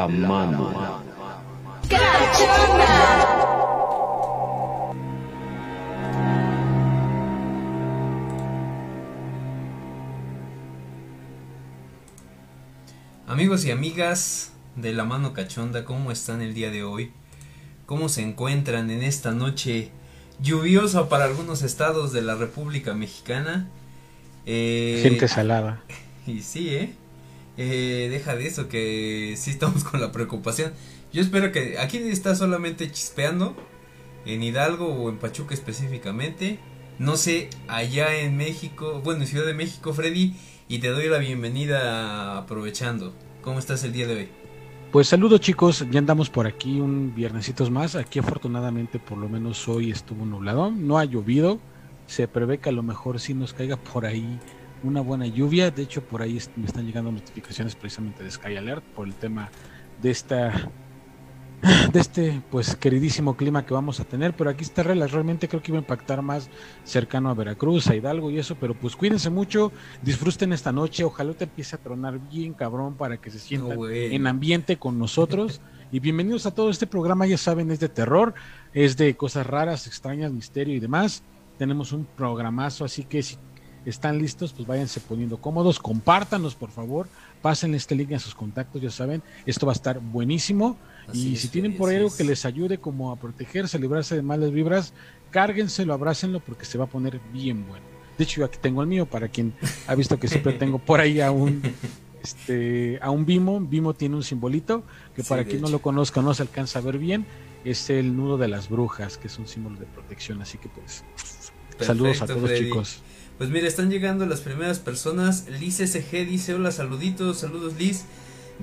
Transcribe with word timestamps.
La 0.00 0.08
Mano. 0.08 1.02
Amigos 13.26 13.66
y 13.66 13.70
amigas 13.70 14.52
de 14.74 14.94
La 14.94 15.04
Mano 15.04 15.34
Cachonda, 15.34 15.84
¿cómo 15.84 16.10
están 16.10 16.40
el 16.40 16.54
día 16.54 16.70
de 16.70 16.82
hoy? 16.82 17.10
¿Cómo 17.84 18.08
se 18.08 18.22
encuentran 18.22 18.90
en 18.90 19.02
esta 19.02 19.32
noche 19.32 19.90
lluviosa 20.40 21.10
para 21.10 21.26
algunos 21.26 21.60
estados 21.60 22.14
de 22.14 22.22
la 22.22 22.36
República 22.36 22.94
Mexicana? 22.94 23.68
Eh, 24.46 25.00
Gente 25.02 25.28
salada. 25.28 25.82
Y 26.26 26.40
sí, 26.40 26.74
¿eh? 26.74 26.94
¿Eh? 27.56 28.08
Deja 28.10 28.36
de 28.36 28.46
eso, 28.46 28.68
que 28.68 29.34
sí 29.36 29.50
estamos 29.50 29.84
con 29.90 30.00
la 30.00 30.12
preocupación. 30.12 30.72
Yo 31.12 31.20
espero 31.20 31.52
que 31.52 31.78
aquí 31.78 31.98
está 31.98 32.34
solamente 32.34 32.90
chispeando, 32.90 33.56
en 34.26 34.42
Hidalgo 34.42 34.86
o 34.86 35.08
en 35.08 35.18
Pachuca 35.18 35.54
específicamente. 35.54 36.58
No 36.98 37.16
sé, 37.16 37.48
allá 37.66 38.14
en 38.14 38.36
México, 38.36 39.00
bueno, 39.02 39.22
en 39.22 39.26
Ciudad 39.26 39.46
de 39.46 39.54
México, 39.54 39.92
Freddy, 39.94 40.34
y 40.68 40.78
te 40.78 40.88
doy 40.88 41.08
la 41.08 41.18
bienvenida 41.18 42.36
aprovechando. 42.38 43.14
¿Cómo 43.42 43.58
estás 43.58 43.82
el 43.84 43.92
día 43.92 44.06
de 44.06 44.14
hoy? 44.14 44.28
Pues 44.92 45.08
saludos 45.08 45.40
chicos, 45.40 45.86
ya 45.90 46.00
andamos 46.00 46.30
por 46.30 46.46
aquí 46.46 46.80
un 46.80 47.14
viernesitos 47.14 47.70
más. 47.70 47.94
Aquí 47.94 48.18
afortunadamente 48.18 48.98
por 48.98 49.18
lo 49.18 49.28
menos 49.28 49.66
hoy 49.68 49.90
estuvo 49.90 50.26
nublado, 50.26 50.70
no 50.70 50.98
ha 50.98 51.04
llovido. 51.04 51.58
Se 52.06 52.26
prevé 52.26 52.58
que 52.58 52.68
a 52.70 52.72
lo 52.72 52.82
mejor 52.82 53.20
sí 53.20 53.32
nos 53.32 53.52
caiga 53.52 53.76
por 53.76 54.04
ahí 54.04 54.38
una 54.82 55.00
buena 55.00 55.26
lluvia. 55.26 55.70
De 55.70 55.82
hecho 55.82 56.02
por 56.02 56.22
ahí 56.22 56.38
me 56.56 56.66
están 56.66 56.86
llegando 56.86 57.12
notificaciones 57.12 57.74
precisamente 57.74 58.22
de 58.22 58.30
Sky 58.30 58.56
Alert 58.56 58.84
por 58.94 59.06
el 59.06 59.14
tema 59.14 59.50
de 60.00 60.10
esta 60.10 60.70
de 61.92 62.00
este 62.00 62.42
pues 62.50 62.74
queridísimo 62.74 63.36
clima 63.36 63.66
que 63.66 63.74
vamos 63.74 64.00
a 64.00 64.04
tener, 64.04 64.34
pero 64.34 64.48
aquí 64.48 64.64
está 64.64 64.82
realmente 64.82 65.46
creo 65.46 65.62
que 65.62 65.70
iba 65.70 65.78
a 65.78 65.82
impactar 65.82 66.22
más 66.22 66.48
cercano 66.84 67.28
a 67.28 67.34
Veracruz, 67.34 67.86
a 67.88 67.94
Hidalgo 67.94 68.30
y 68.30 68.38
eso, 68.38 68.56
pero 68.58 68.74
pues 68.74 68.96
cuídense 68.96 69.28
mucho, 69.28 69.70
disfruten 70.00 70.54
esta 70.54 70.72
noche, 70.72 71.04
ojalá 71.04 71.34
te 71.34 71.44
empiece 71.44 71.76
a 71.76 71.78
tronar 71.78 72.18
bien 72.30 72.54
cabrón 72.54 72.94
para 72.94 73.18
que 73.18 73.30
se 73.30 73.38
sientan 73.38 73.78
en 73.92 74.26
ambiente 74.26 74.78
con 74.78 74.98
nosotros 74.98 75.60
y 75.92 75.98
bienvenidos 75.98 76.46
a 76.46 76.54
todo 76.54 76.70
este 76.70 76.86
programa, 76.86 77.26
ya 77.26 77.36
saben, 77.36 77.70
es 77.70 77.80
de 77.80 77.88
terror, 77.88 78.32
es 78.72 78.96
de 78.96 79.16
cosas 79.16 79.46
raras, 79.46 79.86
extrañas, 79.86 80.30
misterio 80.32 80.74
y 80.74 80.80
demás. 80.80 81.24
Tenemos 81.58 81.92
un 81.92 82.04
programazo, 82.04 82.84
así 82.84 83.04
que 83.04 83.22
si 83.22 83.36
están 83.84 84.18
listos, 84.18 84.52
pues 84.52 84.66
váyanse 84.66 85.00
poniendo 85.00 85.38
cómodos, 85.38 85.78
compártanos 85.78 86.54
por 86.54 86.70
favor, 86.70 87.08
pasen 87.42 87.74
este 87.74 87.94
link 87.94 88.12
a 88.12 88.18
sus 88.18 88.34
contactos, 88.34 88.82
ya 88.82 88.90
saben, 88.90 89.22
esto 89.46 89.66
va 89.66 89.72
a 89.72 89.74
estar 89.74 90.00
buenísimo. 90.00 90.76
Y 91.12 91.36
si 91.36 91.48
tienen 91.48 91.76
por 91.76 91.90
ahí 91.90 91.96
algo 91.96 92.14
que 92.14 92.22
les 92.22 92.44
ayude 92.44 92.78
como 92.78 93.10
a 93.10 93.16
protegerse, 93.16 93.76
a 93.76 93.80
librarse 93.80 94.14
de 94.14 94.22
malas 94.22 94.52
vibras, 94.52 94.92
cárguenselo, 95.30 95.92
abrácenlo 95.92 96.40
porque 96.40 96.64
se 96.64 96.78
va 96.78 96.84
a 96.84 96.88
poner 96.88 97.20
bien 97.32 97.66
bueno. 97.66 97.84
De 98.16 98.24
hecho, 98.24 98.40
yo 98.40 98.44
aquí 98.44 98.58
tengo 98.60 98.82
el 98.82 98.86
mío 98.86 99.06
para 99.06 99.28
quien 99.28 99.54
ha 99.86 99.94
visto 99.94 100.18
que 100.18 100.28
siempre 100.28 100.52
tengo 100.52 100.78
por 100.78 101.00
ahí 101.00 101.20
a 101.20 101.30
un 101.30 101.62
este 102.22 102.98
a 103.00 103.10
un 103.10 103.24
Vimo, 103.24 103.60
Vimo 103.60 103.94
tiene 103.94 104.16
un 104.16 104.22
simbolito 104.22 104.84
que 105.16 105.24
para 105.24 105.44
quien 105.44 105.62
no 105.62 105.68
lo 105.68 105.80
conozca 105.80 106.20
no 106.20 106.34
se 106.34 106.42
alcanza 106.42 106.80
a 106.80 106.82
ver 106.82 106.98
bien, 106.98 107.24
es 107.64 107.90
el 107.90 108.16
nudo 108.16 108.36
de 108.38 108.48
las 108.48 108.68
brujas, 108.68 109.16
que 109.16 109.28
es 109.28 109.38
un 109.38 109.46
símbolo 109.46 109.78
de 109.78 109.86
protección, 109.86 110.42
así 110.42 110.58
que 110.58 110.68
pues 110.68 111.02
saludos 111.80 112.22
a 112.22 112.26
todos 112.26 112.52
chicos. 112.54 113.02
Pues 113.40 113.48
mira, 113.48 113.66
están 113.66 113.88
llegando 113.88 114.26
las 114.26 114.42
primeras 114.42 114.80
personas. 114.80 115.46
Liz 115.48 115.76
SG 115.76 116.26
dice 116.28 116.52
hola, 116.52 116.70
saluditos, 116.70 117.38
saludos 117.38 117.72
Liz. 117.78 118.02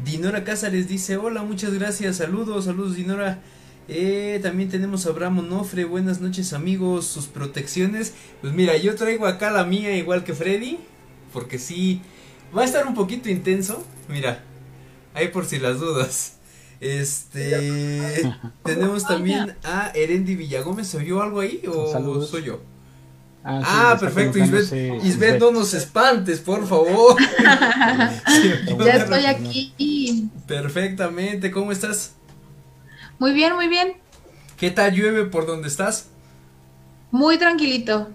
Dinora 0.06 0.44
Cázares 0.44 0.88
dice 0.88 1.18
hola, 1.18 1.42
muchas 1.42 1.74
gracias, 1.74 2.18
saludos, 2.18 2.66
saludos 2.66 2.96
Dinora. 2.96 3.42
Eh, 3.88 4.40
también 4.44 4.70
tenemos 4.70 5.08
a 5.08 5.10
Abraham 5.10 5.40
Onofre, 5.40 5.86
buenas 5.86 6.22
noches 6.22 6.54
amigos, 6.54 7.08
sus 7.08 7.26
protecciones. 7.26 8.14
Pues 8.40 8.54
mira, 8.54 8.78
yo 8.78 8.94
traigo 8.94 9.26
acá 9.26 9.50
la 9.50 9.64
mía 9.64 9.98
igual 9.98 10.24
que 10.24 10.36
Freddy, 10.36 10.78
porque 11.34 11.58
sí, 11.58 12.04
va 12.56 12.62
a 12.62 12.66
estar 12.66 12.86
un 12.86 12.94
poquito 12.94 13.30
intenso. 13.30 13.84
Mira, 14.08 14.44
ahí 15.16 15.30
por 15.30 15.46
si 15.46 15.58
las 15.58 15.80
dudas. 15.80 16.34
Este, 16.82 18.32
tenemos 18.64 19.04
también 19.08 19.56
a 19.64 19.90
Erendi 19.96 20.36
Villagómez, 20.36 20.86
¿se 20.86 20.98
oyó 20.98 21.24
algo 21.24 21.40
ahí 21.40 21.64
o 21.68 22.22
soy 22.22 22.44
yo? 22.44 22.77
Ah, 23.44 23.62
ah 23.94 23.98
perfecto, 24.00 24.38
Isbeth, 24.40 25.40
no 25.40 25.52
nos 25.52 25.74
espantes, 25.74 26.40
por 26.42 26.68
favor. 26.68 27.16
ya 28.86 28.94
estoy 28.94 29.26
aquí. 29.26 30.30
Perfectamente, 30.46 31.52
¿cómo 31.52 31.72
estás? 31.72 32.14
Muy 33.20 33.34
bien, 33.34 33.56
muy 33.56 33.68
bien. 33.68 33.94
¿Qué 34.58 34.72
tal 34.72 34.94
llueve 34.94 35.26
por 35.26 35.46
donde 35.46 35.68
estás? 35.68 36.08
Muy 37.12 37.38
tranquilito. 37.38 38.10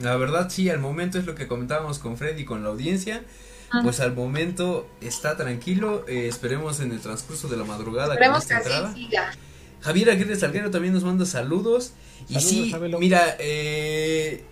La 0.00 0.16
verdad, 0.16 0.50
sí, 0.50 0.68
al 0.68 0.80
momento 0.80 1.18
es 1.18 1.26
lo 1.26 1.34
que 1.34 1.46
comentábamos 1.46 1.98
con 1.98 2.16
Freddy 2.16 2.42
y 2.42 2.44
con 2.44 2.62
la 2.62 2.70
audiencia. 2.70 3.22
Ah. 3.70 3.80
Pues 3.82 4.00
al 4.00 4.14
momento 4.14 4.88
está 5.00 5.36
tranquilo. 5.36 6.04
Eh, 6.08 6.26
esperemos 6.28 6.80
en 6.80 6.92
el 6.92 7.00
transcurso 7.00 7.48
de 7.48 7.56
la 7.56 7.64
madrugada. 7.64 8.14
Esperemos 8.14 8.44
que, 8.46 8.54
así 8.54 9.04
siga. 9.04 9.32
Javier 9.80 10.10
Aguirre 10.10 10.36
Salguero 10.36 10.70
también 10.70 10.94
nos 10.94 11.04
manda 11.04 11.26
saludos. 11.26 11.92
y 12.28 12.40
sí, 12.40 12.74
mira, 12.98 13.36
eh, 13.38 14.44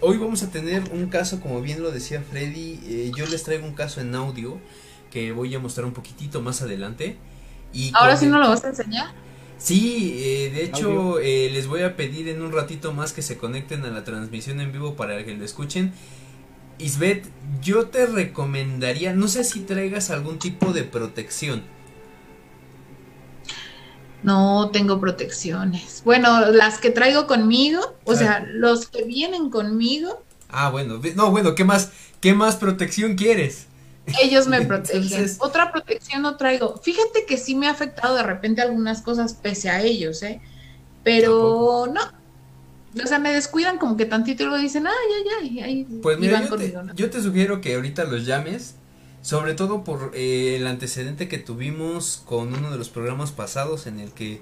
hoy 0.00 0.16
vamos 0.18 0.42
a 0.42 0.50
tener 0.50 0.82
un 0.92 1.08
caso, 1.08 1.40
como 1.40 1.60
bien 1.60 1.82
lo 1.82 1.90
decía 1.90 2.22
Freddy, 2.22 2.80
eh, 2.84 3.12
yo 3.16 3.26
les 3.26 3.42
traigo 3.42 3.66
un 3.66 3.74
caso 3.74 4.00
en 4.00 4.14
audio 4.14 4.58
que 5.10 5.32
voy 5.32 5.54
a 5.54 5.58
mostrar 5.58 5.86
un 5.86 5.92
poquitito 5.92 6.40
más 6.40 6.62
adelante. 6.62 7.16
Y 7.72 7.92
¿Ahora 7.94 8.16
sí 8.16 8.26
no 8.26 8.38
lo 8.38 8.48
vas 8.48 8.64
a 8.64 8.68
enseñar? 8.68 9.12
Sí, 9.58 10.14
eh, 10.16 10.50
de 10.54 10.64
hecho 10.64 11.20
eh, 11.20 11.50
les 11.52 11.66
voy 11.66 11.82
a 11.82 11.94
pedir 11.94 12.28
en 12.28 12.40
un 12.40 12.50
ratito 12.52 12.92
más 12.92 13.12
que 13.12 13.20
se 13.20 13.36
conecten 13.36 13.84
a 13.84 13.90
la 13.90 14.04
transmisión 14.04 14.60
en 14.60 14.72
vivo 14.72 14.94
para 14.96 15.22
que 15.24 15.34
lo 15.34 15.44
escuchen. 15.44 15.92
Isbeth, 16.78 17.26
yo 17.60 17.88
te 17.88 18.06
recomendaría, 18.06 19.12
no 19.12 19.28
sé 19.28 19.44
si 19.44 19.60
traigas 19.60 20.10
algún 20.10 20.38
tipo 20.38 20.72
de 20.72 20.84
protección. 20.84 21.62
No 24.22 24.70
tengo 24.72 25.00
protecciones. 25.00 26.02
Bueno, 26.04 26.50
las 26.50 26.78
que 26.78 26.90
traigo 26.90 27.26
conmigo, 27.26 27.96
o 28.04 28.14
sea, 28.14 28.46
los 28.52 28.86
que 28.86 29.04
vienen 29.04 29.50
conmigo. 29.50 30.22
Ah, 30.48 30.70
bueno, 30.70 31.00
no, 31.14 31.30
bueno, 31.30 31.54
¿qué 31.54 31.64
más, 31.64 31.90
qué 32.20 32.34
más 32.34 32.56
protección 32.56 33.14
quieres? 33.14 33.66
Ellos 34.22 34.46
me 34.48 34.62
protegen. 34.62 35.30
Otra 35.38 35.72
protección 35.72 36.22
no 36.22 36.36
traigo. 36.36 36.76
Fíjate 36.82 37.24
que 37.26 37.36
sí 37.36 37.54
me 37.54 37.66
ha 37.66 37.70
afectado 37.70 38.14
de 38.16 38.22
repente 38.22 38.60
algunas 38.60 39.00
cosas 39.02 39.34
pese 39.34 39.70
a 39.70 39.80
ellos, 39.80 40.22
¿eh? 40.22 40.40
Pero 41.02 41.86
no. 41.92 42.00
O 43.02 43.06
sea, 43.06 43.20
me 43.20 43.32
descuidan 43.32 43.78
como 43.78 43.96
que 43.96 44.04
tantito 44.04 44.42
y 44.42 44.46
luego 44.46 44.60
dicen, 44.60 44.86
ah, 44.86 44.90
ya, 44.90 45.48
ya, 45.48 45.64
ahí 45.64 45.86
Pues 46.02 46.18
mira, 46.18 46.46
yo, 46.46 46.56
te, 46.56 46.74
yo 46.96 47.08
te 47.08 47.22
sugiero 47.22 47.60
que 47.60 47.76
ahorita 47.76 48.04
los 48.04 48.26
llames 48.26 48.74
sobre 49.22 49.54
todo 49.54 49.84
por 49.84 50.12
eh, 50.14 50.56
el 50.56 50.66
antecedente 50.66 51.28
que 51.28 51.38
tuvimos 51.38 52.22
con 52.24 52.54
uno 52.54 52.70
de 52.70 52.78
los 52.78 52.88
programas 52.88 53.32
pasados 53.32 53.86
en 53.86 54.00
el 54.00 54.12
que 54.12 54.40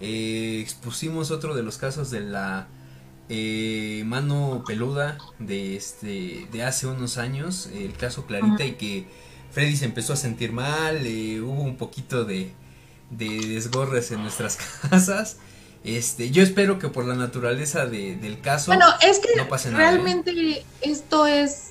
eh, 0.00 0.58
expusimos 0.60 1.30
otro 1.30 1.54
de 1.54 1.62
los 1.62 1.78
casos 1.78 2.10
de 2.10 2.20
la 2.20 2.68
eh, 3.28 4.02
mano 4.06 4.64
peluda 4.66 5.18
de 5.38 5.76
este 5.76 6.46
de 6.50 6.62
hace 6.64 6.86
unos 6.86 7.18
años, 7.18 7.68
el 7.72 7.92
caso 7.92 8.26
Clarita 8.26 8.64
y 8.64 8.72
que 8.72 9.06
Freddy 9.52 9.76
se 9.76 9.84
empezó 9.84 10.14
a 10.14 10.16
sentir 10.16 10.52
mal, 10.52 10.98
hubo 11.42 11.62
un 11.62 11.76
poquito 11.76 12.24
de, 12.24 12.52
de 13.10 13.28
desgorres 13.28 14.10
en 14.10 14.22
nuestras 14.22 14.56
casas. 14.90 15.36
Este, 15.84 16.30
yo 16.30 16.42
espero 16.42 16.80
que 16.80 16.88
por 16.88 17.04
la 17.04 17.14
naturaleza 17.14 17.86
del 17.86 18.40
caso 18.40 18.72
bueno, 18.72 18.86
es 19.00 19.20
que 19.20 19.70
realmente 19.70 20.64
esto 20.82 21.26
es 21.26 21.68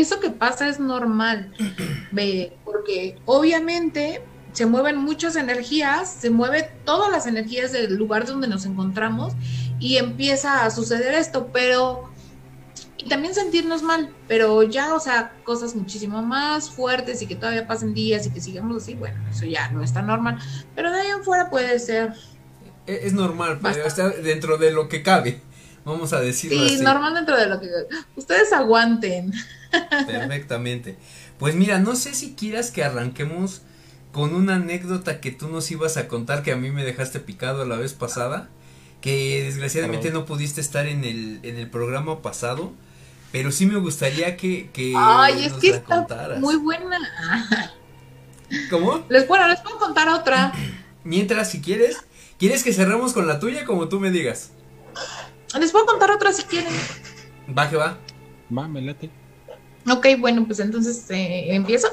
eso 0.00 0.20
que 0.20 0.30
pasa 0.30 0.68
es 0.68 0.80
normal, 0.80 1.52
porque 2.64 3.18
obviamente 3.26 4.22
se 4.52 4.66
mueven 4.66 4.96
muchas 4.98 5.36
energías, 5.36 6.12
se 6.12 6.30
mueve 6.30 6.70
todas 6.84 7.10
las 7.10 7.26
energías 7.26 7.72
del 7.72 7.96
lugar 7.96 8.26
donde 8.26 8.48
nos 8.48 8.66
encontramos 8.66 9.32
y 9.78 9.96
empieza 9.96 10.64
a 10.64 10.70
suceder 10.70 11.14
esto, 11.14 11.48
pero 11.52 12.10
y 13.04 13.08
también 13.08 13.34
sentirnos 13.34 13.82
mal, 13.82 14.10
pero 14.28 14.62
ya, 14.62 14.94
o 14.94 15.00
sea, 15.00 15.32
cosas 15.42 15.74
muchísimo 15.74 16.22
más 16.22 16.70
fuertes 16.70 17.20
y 17.22 17.26
que 17.26 17.34
todavía 17.34 17.66
pasen 17.66 17.94
días 17.94 18.26
y 18.26 18.30
que 18.30 18.40
sigamos 18.40 18.82
así, 18.82 18.94
bueno, 18.94 19.18
eso 19.28 19.44
ya 19.44 19.70
no 19.70 19.82
está 19.82 20.02
normal, 20.02 20.38
pero 20.74 20.92
de 20.92 21.00
ahí 21.00 21.08
en 21.08 21.24
fuera 21.24 21.50
puede 21.50 21.78
ser. 21.80 22.12
E-, 22.86 23.00
es, 23.04 23.12
normal, 23.12 23.58
pero 23.60 23.84
está 23.84 24.10
dentro 24.10 24.56
de 24.56 24.70
lo 24.70 24.88
que 24.88 25.02
cabe, 25.02 25.40
vamos 25.84 26.12
a 26.12 26.20
decirlo 26.20 26.68
sí, 26.68 26.80
normal 26.80 27.14
dentro 27.14 27.36
de 27.36 27.46
lo 27.46 27.60
que 27.60 27.68
ustedes 28.16 28.52
aguanten. 28.52 29.32
Perfectamente. 30.06 30.96
Pues 31.38 31.54
mira, 31.54 31.78
no 31.78 31.96
sé 31.96 32.14
si 32.14 32.34
quieras 32.34 32.70
que 32.70 32.84
arranquemos 32.84 33.62
con 34.12 34.34
una 34.34 34.56
anécdota 34.56 35.20
que 35.20 35.30
tú 35.30 35.48
nos 35.48 35.70
ibas 35.70 35.96
a 35.96 36.06
contar 36.06 36.42
que 36.42 36.52
a 36.52 36.56
mí 36.56 36.70
me 36.70 36.84
dejaste 36.84 37.18
picado 37.20 37.64
la 37.64 37.76
vez 37.76 37.94
pasada, 37.94 38.48
que 39.00 39.42
desgraciadamente 39.42 40.10
no 40.10 40.26
pudiste 40.26 40.60
estar 40.60 40.86
en 40.86 41.04
el, 41.04 41.40
en 41.42 41.56
el 41.56 41.68
programa 41.70 42.20
pasado, 42.20 42.72
pero 43.32 43.50
sí 43.50 43.66
me 43.66 43.78
gustaría 43.78 44.36
que, 44.36 44.70
que 44.72 44.92
Ay, 44.96 45.46
es 45.46 45.52
nos 45.52 45.60
que 45.60 45.70
la 45.70 45.76
está 45.76 45.96
contaras. 45.96 46.40
muy 46.40 46.56
buena. 46.56 46.98
¿Cómo? 48.70 49.04
Les, 49.08 49.26
bueno, 49.26 49.48
les 49.48 49.60
puedo 49.60 49.78
contar 49.78 50.08
otra. 50.08 50.52
Mientras, 51.04 51.50
si 51.50 51.62
quieres, 51.62 51.96
¿quieres 52.38 52.62
que 52.62 52.72
cerremos 52.72 53.14
con 53.14 53.26
la 53.26 53.40
tuya 53.40 53.64
como 53.64 53.88
tú 53.88 53.98
me 53.98 54.10
digas? 54.10 54.52
Les 55.58 55.72
puedo 55.72 55.86
contar 55.86 56.10
otra 56.10 56.32
si 56.32 56.42
quieren. 56.44 56.72
Va 57.58 57.68
que 57.68 57.76
va. 57.76 57.98
Va, 58.56 58.68
me 58.68 58.82
late. 58.82 59.10
Ok, 59.90 60.06
bueno, 60.18 60.46
pues 60.46 60.60
entonces 60.60 61.08
eh, 61.10 61.54
empiezo. 61.54 61.88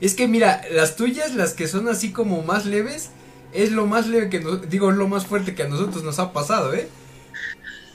Es 0.00 0.14
que 0.14 0.28
mira, 0.28 0.62
las 0.70 0.96
tuyas, 0.96 1.34
las 1.34 1.54
que 1.54 1.68
son 1.68 1.88
así 1.88 2.12
como 2.12 2.42
más 2.42 2.64
leves, 2.66 3.10
es 3.52 3.72
lo 3.72 3.86
más 3.86 4.06
leve 4.06 4.28
que 4.30 4.40
nos, 4.40 4.68
digo, 4.68 4.90
es 4.90 4.96
lo 4.96 5.08
más 5.08 5.26
fuerte 5.26 5.54
que 5.54 5.64
a 5.64 5.68
nosotros 5.68 6.04
nos 6.04 6.18
ha 6.18 6.32
pasado, 6.32 6.74
¿eh? 6.74 6.88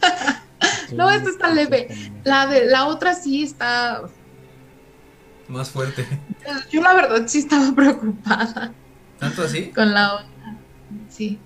No, 0.91 1.09
esta 1.09 1.29
está 1.29 1.49
leve. 1.53 1.87
La 2.23 2.47
de 2.47 2.65
la 2.65 2.87
otra 2.87 3.15
sí 3.15 3.43
está. 3.43 4.03
Más 5.47 5.69
fuerte. 5.71 6.07
Yo 6.71 6.81
la 6.81 6.93
verdad 6.93 7.27
sí 7.27 7.39
estaba 7.39 7.71
preocupada 7.75 8.73
¿Tanto 9.19 9.43
así? 9.43 9.71
con 9.73 9.93
la 9.93 10.15
otra. 10.15 10.27
Sí. 11.09 11.39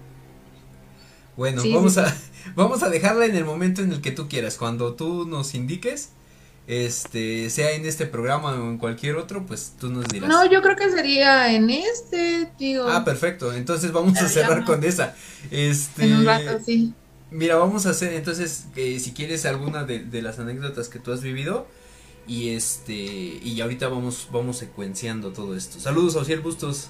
Bueno, 1.36 1.62
Sí, 1.62 1.74
vamos 1.74 1.94
sí, 1.94 2.00
a 2.00 2.13
vamos 2.56 2.84
a 2.84 2.89
dejarla 2.89 3.25
en 3.25 3.36
el 3.36 3.46
momento 3.46 3.82
en 3.82 3.91
el 3.91 4.01
que 4.01 4.12
tú 4.12 4.27
quieras, 4.27 4.58
cuando 4.58 4.96
tú 4.96 5.25
nos 5.27 5.53
indiques, 5.53 6.13
este, 6.68 7.50
sea 7.50 7.72
en 7.72 7.86
este 7.86 8.06
programa 8.06 8.52
o 8.52 8.70
en 8.70 8.78
cualquier 8.78 9.16
otro, 9.16 9.46
pues 9.46 9.74
tú 9.80 9.90
nos 9.90 10.08
dirás. 10.08 10.30
No, 10.30 10.46
yo 10.50 10.62
creo 10.62 10.76
que 10.76 10.92
sería 10.92 11.54
en 11.54 11.70
este, 11.70 12.52
digo. 12.60 12.88
Ah, 12.88 13.04
perfecto. 13.06 13.54
Entonces 13.54 13.92
vamos 13.92 14.18
a 14.22 14.28
cerrar 14.28 14.66
con 14.66 14.84
esa. 14.84 15.16
Este, 15.50 16.06
En 16.06 16.18
un 16.18 16.26
rato, 16.26 16.60
sí. 16.64 16.94
Mira, 17.32 17.56
vamos 17.56 17.86
a 17.86 17.90
hacer 17.90 18.14
entonces 18.14 18.68
si 18.76 19.12
quieres 19.14 19.46
alguna 19.46 19.84
de, 19.84 20.00
de 20.00 20.22
las 20.22 20.40
anécdotas 20.40 20.88
que 20.88 21.00
tú 21.00 21.12
has 21.12 21.22
vivido 21.22 21.68
y 22.28 22.50
este 22.50 22.94
y 22.94 23.60
ahorita 23.62 23.88
vamos 23.88 24.28
vamos 24.32 24.58
secuenciando 24.58 25.32
todo 25.32 25.56
esto. 25.56 25.80
Saludos 25.80 26.16
a 26.16 26.20
Ociel 26.20 26.42
Bustos. 26.42 26.90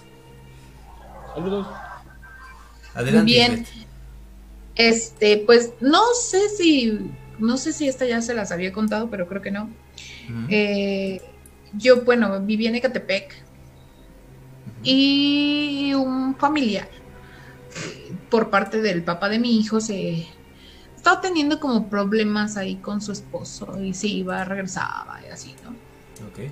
Saludos. 1.34 1.68
Adelante. 2.96 3.32
Bien. 3.32 3.66
Este, 4.76 5.38
pues 5.46 5.72
no 5.82 6.02
sé 6.14 6.50
si. 6.50 7.00
No 7.39 7.58
sé 7.58 7.74
si 7.74 7.88
esta 7.88 8.06
ya 8.06 8.22
se 8.22 8.34
las 8.34 8.51
había 8.51 8.72
contado, 8.72 9.10
pero 9.10 9.27
creo 9.27 9.41
que 9.41 9.51
no. 9.51 9.70
Eh, 10.50 11.22
yo, 11.74 12.03
bueno, 12.03 12.41
viví 12.41 12.67
en 12.67 12.75
Ecatepec 12.75 13.34
y 14.84 15.94
un 15.94 16.36
familiar 16.36 16.88
eh, 16.89 18.13
por 18.29 18.50
parte 18.50 18.82
del 18.82 19.03
papá 19.03 19.29
de 19.29 19.39
mi 19.39 19.58
hijo 19.60 19.79
se 19.79 20.27
estaba 20.96 21.22
teniendo 21.22 21.60
como 21.60 21.89
problemas 21.89 22.58
ahí 22.58 22.75
con 22.75 23.01
su 23.01 23.12
esposo 23.12 23.82
y 23.82 23.94
se 23.94 24.08
iba, 24.08 24.44
regresaba 24.44 25.20
y 25.25 25.32
así, 25.32 25.56
¿no? 25.63 25.70
Ok. 26.27 26.51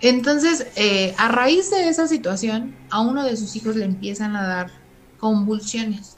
Entonces, 0.00 0.66
eh, 0.76 1.14
a 1.18 1.28
raíz 1.28 1.70
de 1.70 1.88
esa 1.88 2.06
situación, 2.06 2.74
a 2.88 3.00
uno 3.00 3.22
de 3.22 3.36
sus 3.36 3.54
hijos 3.56 3.76
le 3.76 3.84
empiezan 3.84 4.34
a 4.34 4.46
dar 4.46 4.70
convulsiones. 5.18 6.16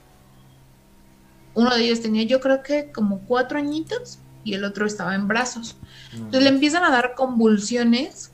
Uno 1.55 1.75
de 1.75 1.85
ellos 1.85 2.01
tenía, 2.01 2.23
yo 2.25 2.41
creo 2.41 2.63
que 2.63 2.91
como 2.93 3.21
cuatro 3.21 3.59
añitos 3.59 4.19
y 4.45 4.55
el 4.55 4.65
otro 4.65 4.87
estaba 4.87 5.15
en 5.15 5.29
brazos. 5.29 5.77
Entonces 6.13 6.43
le 6.43 6.49
empiezan 6.49 6.85
a 6.85 6.91
dar 6.91 7.15
convulsiones 7.15 8.31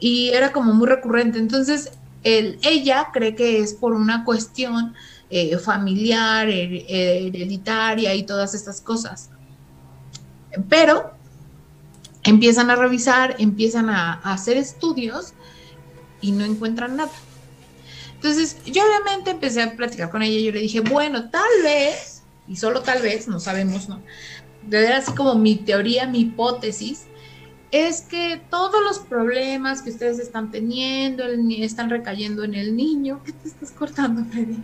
y 0.00 0.28
era 0.30 0.52
como 0.52 0.72
muy 0.74 0.86
recurrente. 0.86 1.38
Entonces 1.38 1.92
el, 2.22 2.58
ella 2.62 3.08
cree 3.12 3.34
que 3.34 3.60
es 3.60 3.74
por 3.74 3.92
una 3.92 4.24
cuestión 4.24 4.94
eh, 5.30 5.58
familiar, 5.58 6.48
her- 6.48 6.84
hereditaria 6.88 8.14
y 8.14 8.22
todas 8.24 8.54
estas 8.54 8.80
cosas. 8.80 9.30
Pero 10.68 11.12
empiezan 12.22 12.70
a 12.70 12.76
revisar, 12.76 13.36
empiezan 13.38 13.90
a, 13.90 14.14
a 14.14 14.32
hacer 14.32 14.56
estudios 14.56 15.34
y 16.20 16.32
no 16.32 16.44
encuentran 16.44 16.96
nada. 16.96 17.10
Entonces 18.26 18.56
yo 18.64 18.82
obviamente 18.84 19.30
empecé 19.30 19.62
a 19.62 19.76
platicar 19.76 20.10
con 20.10 20.22
ella 20.22 20.38
y 20.38 20.44
yo 20.44 20.52
le 20.52 20.60
dije, 20.60 20.80
bueno, 20.80 21.30
tal 21.30 21.62
vez, 21.62 22.24
y 22.48 22.56
solo 22.56 22.82
tal 22.82 23.02
vez, 23.02 23.28
no 23.28 23.38
sabemos, 23.38 23.88
¿no? 23.88 24.02
de 24.66 24.80
ver 24.80 24.92
así 24.92 25.12
como 25.12 25.34
mi 25.36 25.56
teoría, 25.56 26.06
mi 26.06 26.20
hipótesis, 26.20 27.06
es 27.70 28.02
que 28.02 28.40
todos 28.50 28.82
los 28.82 28.98
problemas 28.98 29.82
que 29.82 29.90
ustedes 29.90 30.18
están 30.18 30.50
teniendo 30.50 31.24
el 31.24 31.50
están 31.62 31.90
recayendo 31.90 32.44
en 32.44 32.54
el 32.54 32.76
niño. 32.76 33.20
¿Qué 33.24 33.32
te 33.32 33.48
estás 33.48 33.70
cortando, 33.70 34.24
Freddy? 34.24 34.58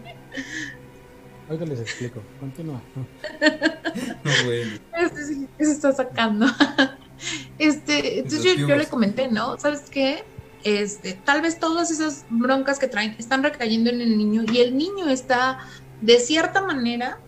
Ahorita 1.48 1.66
les 1.66 1.80
explico. 1.80 2.22
Continúa. 2.40 2.80
No, 4.24 4.30
bueno. 4.46 4.72
Este 4.98 5.26
sí 5.26 5.48
que 5.58 5.64
se 5.64 5.72
está 5.72 5.92
sacando. 5.92 6.46
Este, 7.56 8.18
entonces 8.18 8.56
yo, 8.56 8.66
yo 8.66 8.76
le 8.76 8.86
comenté, 8.86 9.28
¿no? 9.28 9.56
¿Sabes 9.56 9.82
qué? 9.88 10.24
Este, 10.64 11.14
tal 11.14 11.42
vez 11.42 11.58
todas 11.58 11.90
esas 11.90 12.24
broncas 12.30 12.78
que 12.78 12.86
traen 12.86 13.16
están 13.18 13.42
recayendo 13.42 13.90
en 13.90 14.00
el 14.00 14.16
niño 14.16 14.44
y 14.52 14.58
el 14.58 14.76
niño 14.76 15.08
está 15.08 15.58
de 16.00 16.18
cierta 16.20 16.62
manera 16.62 17.18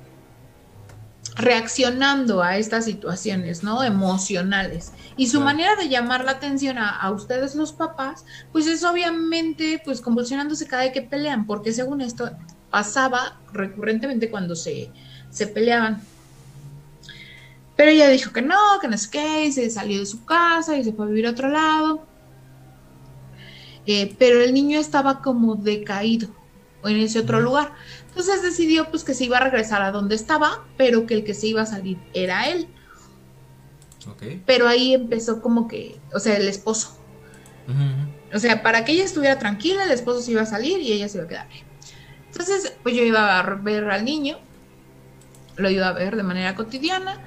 reaccionando 1.37 2.43
a 2.43 2.59
estas 2.59 2.85
situaciones, 2.85 3.65
¿no? 3.65 3.83
Emocionales. 3.83 4.93
Y 5.17 5.27
su 5.29 5.41
manera 5.41 5.75
de 5.75 5.89
llamar 5.89 6.25
la 6.25 6.33
atención 6.33 6.79
a, 6.79 6.91
a 6.91 7.11
ustedes 7.11 7.57
los 7.57 7.73
papás, 7.73 8.25
pues 8.53 8.67
es 8.69 8.85
obviamente, 8.85 9.83
pues 9.85 10.01
convulsionándose 10.01 10.67
cada 10.67 10.85
vez 10.85 10.93
que 10.93 11.03
pelean, 11.03 11.47
porque 11.47 11.73
según 11.73 12.01
esto 12.01 12.31
pasaba 12.71 13.41
recurrentemente 13.53 14.31
cuando 14.31 14.55
se, 14.55 14.91
se 15.31 15.47
peleaban. 15.49 16.01
Pero 17.77 17.91
ella 17.91 18.09
dijo 18.09 18.33
que 18.33 18.43
no, 18.43 18.59
que 18.81 18.89
no 18.89 18.97
sé 18.97 19.11
qué, 19.11 19.47
y 19.47 19.53
se 19.53 19.69
salió 19.71 19.99
de 19.99 20.07
su 20.07 20.25
casa 20.25 20.77
y 20.77 20.85
se 20.85 20.93
fue 20.93 21.07
a 21.07 21.09
vivir 21.09 21.27
a 21.27 21.31
otro 21.31 21.49
lado. 21.49 22.07
Eh, 23.87 24.15
pero 24.19 24.41
el 24.41 24.55
niño 24.55 24.79
estaba 24.79 25.21
como 25.21 25.57
decaído 25.57 26.29
en 26.85 26.97
ese 26.99 27.21
otro 27.21 27.41
lugar. 27.41 27.73
Entonces 28.09 28.43
decidió 28.43 28.91
pues 28.91 29.05
que 29.05 29.15
se 29.15 29.25
iba 29.25 29.39
a 29.39 29.41
regresar 29.41 29.83
a 29.83 29.91
donde 29.91 30.15
estaba, 30.15 30.65
pero 30.77 31.07
que 31.07 31.15
el 31.15 31.25
que 31.25 31.35
se 31.35 31.49
iba 31.49 31.63
a 31.63 31.67
salir 31.67 31.99
era 32.13 32.49
él. 32.49 32.69
Pero 34.47 34.69
ahí 34.69 34.95
empezó 34.95 35.41
como 35.41 35.67
que, 35.67 35.99
o 36.13 36.21
sea, 36.21 36.37
el 36.37 36.47
esposo. 36.47 36.99
O 38.33 38.39
sea, 38.39 38.63
para 38.63 38.85
que 38.85 38.93
ella 38.93 39.05
estuviera 39.05 39.39
tranquila, 39.39 39.85
el 39.85 39.91
esposo 39.91 40.21
se 40.21 40.33
iba 40.33 40.43
a 40.43 40.47
salir 40.47 40.81
y 40.81 40.93
ella 40.93 41.09
se 41.09 41.19
iba 41.19 41.25
a 41.25 41.29
quedar. 41.29 41.49
Entonces, 42.27 42.75
pues 42.83 42.95
yo 42.95 43.03
iba 43.03 43.39
a 43.39 43.55
ver 43.57 43.85
al 43.91 44.05
niño, 44.05 44.39
lo 45.57 45.71
iba 45.71 45.89
a 45.89 45.93
ver 45.93 46.17
de 46.17 46.23
manera 46.23 46.55
cotidiana 46.55 47.21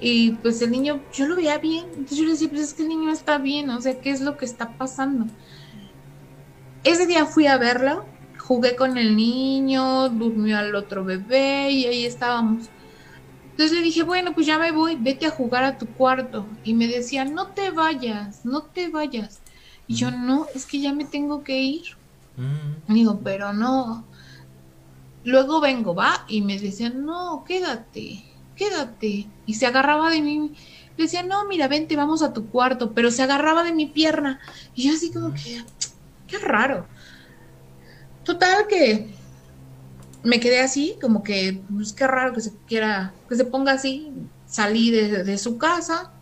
y 0.00 0.32
pues 0.32 0.60
el 0.62 0.70
niño, 0.70 1.00
yo 1.12 1.26
lo 1.26 1.36
veía 1.36 1.58
bien. 1.58 1.86
Entonces 1.90 2.18
yo 2.18 2.24
le 2.24 2.32
decía, 2.32 2.48
pues 2.48 2.62
es 2.62 2.74
que 2.74 2.82
el 2.82 2.88
niño 2.88 3.10
está 3.10 3.38
bien, 3.38 3.70
o 3.70 3.80
sea, 3.80 4.00
¿qué 4.00 4.10
es 4.10 4.20
lo 4.20 4.36
que 4.36 4.44
está 4.44 4.76
pasando? 4.76 5.26
Ese 6.84 7.06
día 7.06 7.26
fui 7.26 7.46
a 7.46 7.58
verlo, 7.58 8.04
jugué 8.38 8.76
con 8.76 8.96
el 8.96 9.16
niño, 9.16 10.08
durmió 10.08 10.58
al 10.58 10.74
otro 10.74 11.04
bebé 11.04 11.70
y 11.70 11.86
ahí 11.86 12.04
estábamos. 12.04 12.70
Entonces 13.50 13.76
le 13.76 13.82
dije, 13.82 14.04
bueno, 14.04 14.34
pues 14.34 14.46
ya 14.46 14.56
me 14.58 14.70
voy, 14.70 14.96
vete 14.96 15.26
a 15.26 15.30
jugar 15.30 15.64
a 15.64 15.78
tu 15.78 15.86
cuarto. 15.86 16.46
Y 16.62 16.74
me 16.74 16.86
decía, 16.86 17.24
no 17.24 17.48
te 17.48 17.70
vayas, 17.72 18.44
no 18.44 18.62
te 18.62 18.88
vayas. 18.88 19.40
Y 19.88 19.96
yo, 19.96 20.12
no, 20.12 20.46
es 20.54 20.64
que 20.64 20.78
ya 20.78 20.92
me 20.92 21.04
tengo 21.04 21.42
que 21.42 21.60
ir. 21.60 21.96
Y 22.88 22.94
digo, 22.94 23.20
pero 23.24 23.52
no. 23.52 24.04
Luego 25.24 25.60
vengo, 25.60 25.94
va, 25.94 26.24
y 26.28 26.40
me 26.40 26.56
decía, 26.58 26.88
no, 26.90 27.42
quédate, 27.44 28.22
quédate. 28.54 29.28
Y 29.44 29.54
se 29.54 29.66
agarraba 29.66 30.08
de 30.08 30.22
mí. 30.22 30.52
Le 30.96 31.04
decía, 31.04 31.24
no, 31.24 31.44
mira, 31.46 31.66
vente, 31.66 31.96
vamos 31.96 32.22
a 32.22 32.32
tu 32.32 32.46
cuarto. 32.46 32.92
Pero 32.92 33.10
se 33.10 33.24
agarraba 33.24 33.64
de 33.64 33.72
mi 33.72 33.86
pierna. 33.86 34.38
Y 34.76 34.84
yo 34.84 34.94
así 34.94 35.10
como 35.12 35.34
que, 35.34 35.64
qué 36.28 36.38
raro. 36.38 36.86
Total 38.22 38.66
que 38.68 39.08
me 40.22 40.38
quedé 40.38 40.60
así, 40.60 40.96
como 41.00 41.22
que, 41.22 41.60
pues 41.72 41.92
qué 41.92 42.06
raro 42.06 42.34
que 42.34 42.40
se 42.40 42.52
quiera, 42.66 43.12
que 43.28 43.34
se 43.34 43.44
ponga 43.44 43.72
así. 43.72 44.12
Salí 44.46 44.90
de, 44.90 45.24
de 45.24 45.38
su 45.38 45.58
casa. 45.58 46.12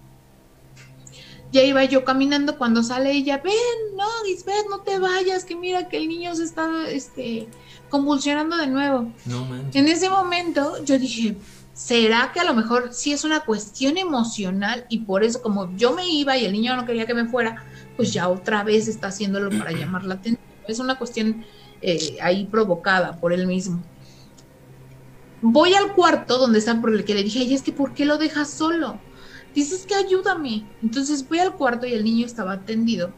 Ya 1.52 1.62
iba 1.62 1.84
yo 1.84 2.04
caminando 2.04 2.58
cuando 2.58 2.82
sale 2.82 3.12
ella, 3.12 3.40
ven, 3.42 3.54
no, 3.96 4.04
Lisbeth, 4.24 4.66
no 4.68 4.80
te 4.80 4.98
vayas, 4.98 5.44
que 5.44 5.54
mira 5.54 5.88
que 5.88 5.96
el 5.96 6.08
niño 6.08 6.34
se 6.34 6.44
está 6.44 6.68
este, 6.88 7.48
convulsionando 7.88 8.56
de 8.56 8.66
nuevo. 8.66 9.12
No 9.24 9.44
manches. 9.44 9.76
En 9.76 9.88
ese 9.88 10.10
momento 10.10 10.82
yo 10.84 10.98
dije, 10.98 11.36
¿será 11.72 12.32
que 12.32 12.40
a 12.40 12.44
lo 12.44 12.52
mejor 12.52 12.92
sí 12.92 13.12
es 13.12 13.24
una 13.24 13.40
cuestión 13.40 13.96
emocional 13.96 14.86
y 14.88 15.00
por 15.00 15.22
eso 15.22 15.40
como 15.40 15.74
yo 15.76 15.92
me 15.92 16.08
iba 16.08 16.36
y 16.36 16.44
el 16.44 16.52
niño 16.52 16.76
no 16.76 16.84
quería 16.84 17.06
que 17.06 17.14
me 17.14 17.26
fuera, 17.26 17.64
pues 17.96 18.12
ya 18.12 18.28
otra 18.28 18.62
vez 18.64 18.88
está 18.88 19.08
haciéndolo 19.08 19.50
para 19.58 19.72
llamar 19.78 20.04
la 20.04 20.14
atención? 20.14 20.44
Es 20.68 20.78
una 20.78 20.96
cuestión 20.98 21.44
eh, 21.82 22.16
ahí 22.20 22.46
provocada 22.46 23.18
por 23.20 23.32
él 23.32 23.46
mismo. 23.46 23.82
Voy 25.42 25.74
al 25.74 25.92
cuarto 25.94 26.38
donde 26.38 26.58
está 26.58 26.80
por 26.80 26.90
el 26.92 27.04
que 27.04 27.14
le 27.14 27.22
dije, 27.22 27.40
ay, 27.40 27.54
es 27.54 27.62
que 27.62 27.72
¿por 27.72 27.94
qué 27.94 28.04
lo 28.04 28.18
dejas 28.18 28.50
solo? 28.50 28.98
Dices 29.54 29.86
que 29.86 29.94
ayúdame. 29.94 30.66
Entonces 30.82 31.26
voy 31.28 31.38
al 31.38 31.54
cuarto 31.54 31.86
y 31.86 31.92
el 31.92 32.04
niño 32.04 32.26
estaba 32.26 32.60
tendido. 32.60 33.12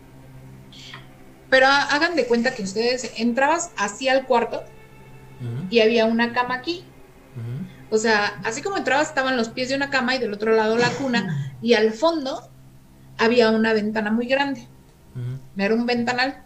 Pero 1.49 1.66
ha- 1.66 1.82
hagan 1.94 2.16
de 2.16 2.26
cuenta 2.26 2.54
que 2.54 2.62
ustedes 2.62 3.12
entrabas 3.16 3.70
así 3.76 4.08
al 4.08 4.26
cuarto 4.26 4.62
y 5.70 5.80
había 5.80 6.04
una 6.04 6.32
cama 6.32 6.54
aquí. 6.56 6.85
O 7.90 7.97
sea, 7.97 8.40
así 8.44 8.61
como 8.61 8.76
entrabas 8.76 9.08
estaban 9.08 9.37
los 9.37 9.49
pies 9.49 9.68
de 9.70 9.76
una 9.76 9.88
cama 9.88 10.14
y 10.16 10.18
del 10.18 10.35
otro 10.35 10.52
lado 10.54 10.76
la 10.76 10.90
cuna 10.90 11.54
y 11.62 11.75
al 11.75 11.92
fondo 11.92 12.50
había 13.18 13.50
una 13.50 13.72
ventana 13.72 14.10
muy 14.10 14.26
grande. 14.26 14.66
Era 15.56 15.75
un 15.75 15.84
ventanal 15.84 16.44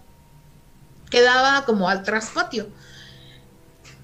que 1.10 1.20
daba 1.20 1.64
como 1.66 1.88
al 1.88 2.02
traspatio. 2.02 2.68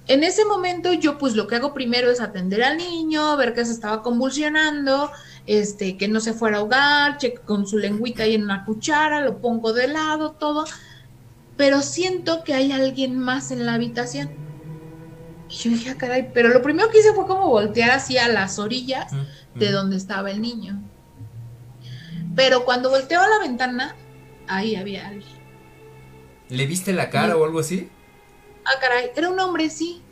En 0.06 0.24
ese 0.24 0.44
momento 0.44 0.92
yo 0.92 1.18
pues 1.18 1.34
lo 1.34 1.46
que 1.46 1.56
hago 1.56 1.74
primero 1.74 2.10
es 2.10 2.20
atender 2.20 2.62
al 2.62 2.76
niño, 2.76 3.36
ver 3.36 3.54
que 3.54 3.64
se 3.64 3.72
estaba 3.72 4.02
convulsionando, 4.02 5.10
este, 5.46 5.96
que 5.96 6.08
no 6.08 6.20
se 6.20 6.32
fuera 6.32 6.58
a 6.58 6.60
ahogar, 6.60 7.18
checo 7.18 7.42
con 7.44 7.66
su 7.66 7.78
lengüita 7.78 8.22
ahí 8.22 8.34
en 8.34 8.44
una 8.44 8.64
cuchara, 8.64 9.20
lo 9.20 9.38
pongo 9.38 9.72
de 9.72 9.88
lado, 9.88 10.32
todo, 10.32 10.64
pero 11.56 11.82
siento 11.82 12.44
que 12.44 12.54
hay 12.54 12.72
alguien 12.72 13.18
más 13.18 13.50
en 13.50 13.66
la 13.66 13.74
habitación. 13.74 14.30
Y 15.50 15.54
yo 15.54 15.70
dije, 15.70 15.90
ah, 15.90 15.96
caray, 15.98 16.30
pero 16.32 16.50
lo 16.50 16.62
primero 16.62 16.90
que 16.90 17.00
hice 17.00 17.12
fue 17.12 17.26
como 17.26 17.48
voltear 17.48 17.90
hacia 17.90 18.28
las 18.28 18.58
orillas 18.58 19.12
de 19.54 19.70
donde 19.72 19.96
estaba 19.96 20.30
el 20.30 20.40
niño. 20.40 20.82
Pero 22.38 22.64
cuando 22.64 22.88
volteó 22.88 23.20
a 23.20 23.26
la 23.28 23.40
ventana, 23.40 23.96
ahí 24.46 24.76
había 24.76 25.08
alguien. 25.08 25.36
¿Le 26.48 26.66
viste 26.66 26.92
la 26.92 27.10
cara 27.10 27.36
o 27.36 27.44
algo 27.44 27.58
así? 27.58 27.90
Ah, 28.64 28.78
caray, 28.80 29.10
era 29.16 29.28
un 29.28 29.40
hombre, 29.40 29.68
sí. 29.70 30.02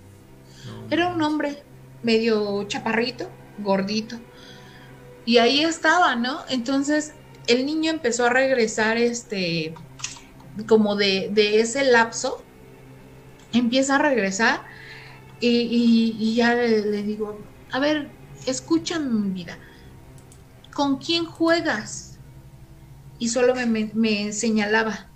Era 0.91 1.07
un 1.07 1.23
hombre 1.23 1.63
medio 2.03 2.65
chaparrito, 2.65 3.31
gordito. 3.59 4.19
Y 5.25 5.39
ahí 5.39 5.63
estaba, 5.63 6.17
¿no? 6.17 6.41
Entonces 6.49 7.15
el 7.47 7.65
niño 7.65 7.93
empezó 7.93 8.27
a 8.27 8.31
regresar, 8.31 8.97
este, 8.97 9.73
como 10.67 10.97
de, 10.97 11.31
ese 11.61 11.85
lapso, 11.85 12.43
empieza 13.53 13.95
a 13.95 13.99
regresar 13.99 14.65
y, 15.39 16.35
ya 16.35 16.57
le, 16.57 17.05
digo, 17.05 17.39
a 17.71 17.79
ver, 17.79 18.09
escúchame 18.47 19.11
mi 19.11 19.31
vida, 19.31 19.59
¿con 20.75 20.97
quién 20.97 21.25
juegas? 21.25 22.16
Y 23.19 23.29
solo 23.29 23.55
me, 23.55 24.33
señalaba. 24.33 25.07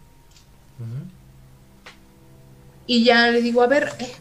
Y 2.87 3.05
ya 3.05 3.31
le 3.31 3.43
digo, 3.43 3.63
a 3.63 3.67
ver, 3.67 3.91
eh, 3.99 4.13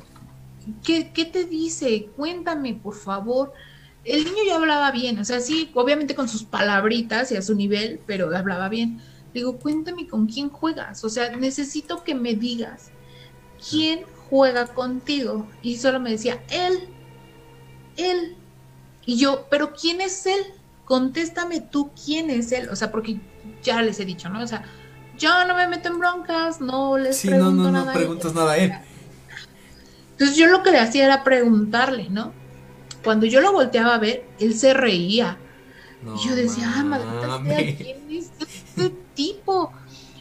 ¿qué, 0.84 1.12
¿qué, 1.12 1.26
te 1.26 1.46
dice? 1.46 2.10
Cuéntame, 2.16 2.76
por 2.76 2.96
favor. 2.96 3.54
El 4.04 4.24
niño 4.26 4.44
ya 4.46 4.56
hablaba 4.56 4.92
bien, 4.92 5.20
o 5.20 5.26
sea, 5.26 5.40
sí, 5.40 5.72
obviamente 5.74 6.16
con 6.16 6.30
sus 6.30 6.44
palabritas 6.44 7.32
y 7.32 7.36
a 7.36 7.42
su 7.42 7.56
nivel, 7.56 8.00
pero 8.06 8.36
hablaba 8.36 8.70
bien. 8.70 9.02
Digo, 9.34 9.58
cuéntame 9.58 10.08
con 10.08 10.28
quién 10.28 10.50
juegas, 10.50 11.04
o 11.04 11.10
sea, 11.10 11.36
necesito 11.36 12.04
que 12.04 12.16
me 12.16 12.36
digas 12.36 12.92
quién 13.70 14.04
juega 14.30 14.68
contigo. 14.68 15.48
Y 15.62 15.78
solo 15.78 16.00
me 16.00 16.12
decía, 16.12 16.42
él, 16.50 16.88
él. 17.98 18.36
Y 19.06 19.18
yo, 19.18 19.48
pero 19.50 19.74
¿quién 19.74 20.02
es 20.02 20.26
él? 20.26 20.42
Contéstame 20.86 21.62
tú 21.62 21.92
quién 22.06 22.30
es 22.30 22.52
él. 22.52 22.70
O 22.70 22.76
sea, 22.76 22.92
porque 22.92 23.20
ya 23.64 23.82
les 23.82 24.00
he 24.00 24.06
dicho, 24.06 24.30
¿no? 24.30 24.42
O 24.42 24.48
sea, 24.48 24.64
yo 25.18 25.46
no 25.46 25.56
me 25.56 25.68
meto 25.68 25.90
en 25.90 26.00
broncas, 26.00 26.62
no 26.62 26.98
les 26.98 27.18
sí, 27.18 27.28
pregunto 27.28 27.64
no, 27.64 27.72
no, 27.72 27.72
nada. 27.72 27.94
No 27.94 27.94
preguntas 27.94 28.34
nada 28.34 28.54
a 28.54 28.58
él. 28.58 28.74
Entonces 30.12 30.38
yo 30.38 30.48
lo 30.48 30.64
que 30.64 30.72
le 30.72 30.80
hacía 30.80 31.06
era 31.06 31.24
preguntarle, 31.24 32.10
¿no? 32.10 32.34
Cuando 33.04 33.26
yo 33.26 33.42
lo 33.42 33.52
volteaba 33.52 33.96
a 33.96 34.00
ver, 34.00 34.26
él 34.40 34.54
se 34.54 34.74
reía. 34.74 35.38
y 36.04 36.28
yo 36.28 36.36
decía, 36.36 36.74
ah, 36.76 36.84
maldita 36.84 37.44
sea, 37.44 37.58
¿quién 37.78 37.98
es 38.10 38.32
este 38.40 38.94
tipo? 39.14 39.72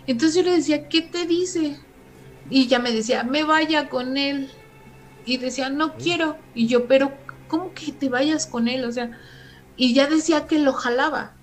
Entonces 0.07 0.37
yo 0.37 0.43
le 0.43 0.57
decía, 0.57 0.89
¿qué 0.89 1.03
te 1.03 1.27
dice? 1.27 1.79
Y 2.51 2.67
ya 2.67 2.79
me 2.79 2.93
decía, 2.93 3.25
me 3.25 3.45
vaya 3.45 3.89
con 3.89 4.17
él. 4.17 4.51
Y 5.25 5.39
decía, 5.39 5.69
no 5.69 5.95
quiero. 5.95 6.37
Y 6.55 6.67
yo, 6.67 6.87
pero, 6.87 7.13
¿cómo 7.49 7.73
que 7.75 7.93
te 7.93 8.09
vayas 8.09 8.47
con 8.47 8.69
él? 8.69 8.85
O 8.85 8.93
sea, 8.93 9.19
y 9.77 9.95
ya 9.95 10.07
decía 10.07 10.47
que 10.47 10.59
lo 10.59 10.73
jalaba 10.73 11.35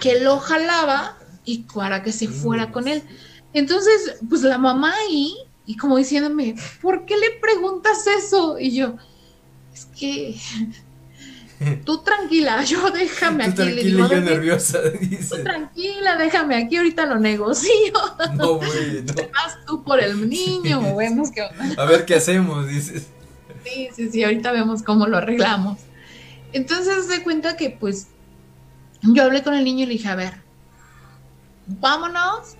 que 0.00 0.20
lo 0.20 0.38
jalaba 0.38 1.18
y 1.44 1.64
para 1.72 2.02
que 2.02 2.12
se 2.12 2.28
fuera 2.28 2.72
con 2.72 2.88
él. 2.88 3.02
Entonces, 3.52 4.16
pues 4.28 4.42
la 4.42 4.58
mamá 4.58 4.92
ahí, 5.08 5.34
y 5.64 5.76
como 5.76 5.96
diciéndome, 5.96 6.56
¿por 6.82 7.06
qué 7.06 7.16
le 7.16 7.30
preguntas 7.40 8.06
eso? 8.06 8.58
Y 8.58 8.76
yo, 8.76 8.96
es 9.72 9.86
que 9.98 10.36
tú 11.84 12.02
tranquila, 12.02 12.62
yo 12.64 12.90
déjame 12.90 13.44
aquí. 13.44 13.54
Tranquila, 13.54 14.08
yo 14.08 14.20
nerviosa, 14.20 14.80
dice. 15.00 15.36
Tú 15.36 15.42
tranquila, 15.42 16.16
déjame 16.16 16.56
aquí, 16.56 16.76
ahorita 16.76 17.06
lo 17.06 17.18
negocio. 17.18 17.70
No, 18.34 18.54
güey, 18.56 19.02
no. 19.02 19.14
Vas 19.32 19.64
tú 19.66 19.82
por 19.82 20.00
el 20.00 20.28
niño, 20.28 20.94
vemos 20.96 21.30
qué 21.30 21.42
onda. 21.42 21.82
A 21.82 21.86
ver 21.86 22.04
qué 22.04 22.16
hacemos, 22.16 22.68
dices. 22.68 23.06
Sí, 23.64 23.88
sí, 23.94 24.10
sí, 24.10 24.24
ahorita 24.24 24.52
vemos 24.52 24.82
cómo 24.82 25.06
lo 25.06 25.16
arreglamos. 25.16 25.78
Entonces 26.52 27.06
se 27.06 27.22
cuenta 27.22 27.56
que 27.56 27.70
pues 27.70 28.08
yo 29.06 29.24
hablé 29.24 29.42
con 29.42 29.54
el 29.54 29.64
niño 29.64 29.84
y 29.84 29.86
le 29.86 29.92
dije, 29.92 30.08
a 30.08 30.14
ver, 30.14 30.34
vámonos, 31.66 32.56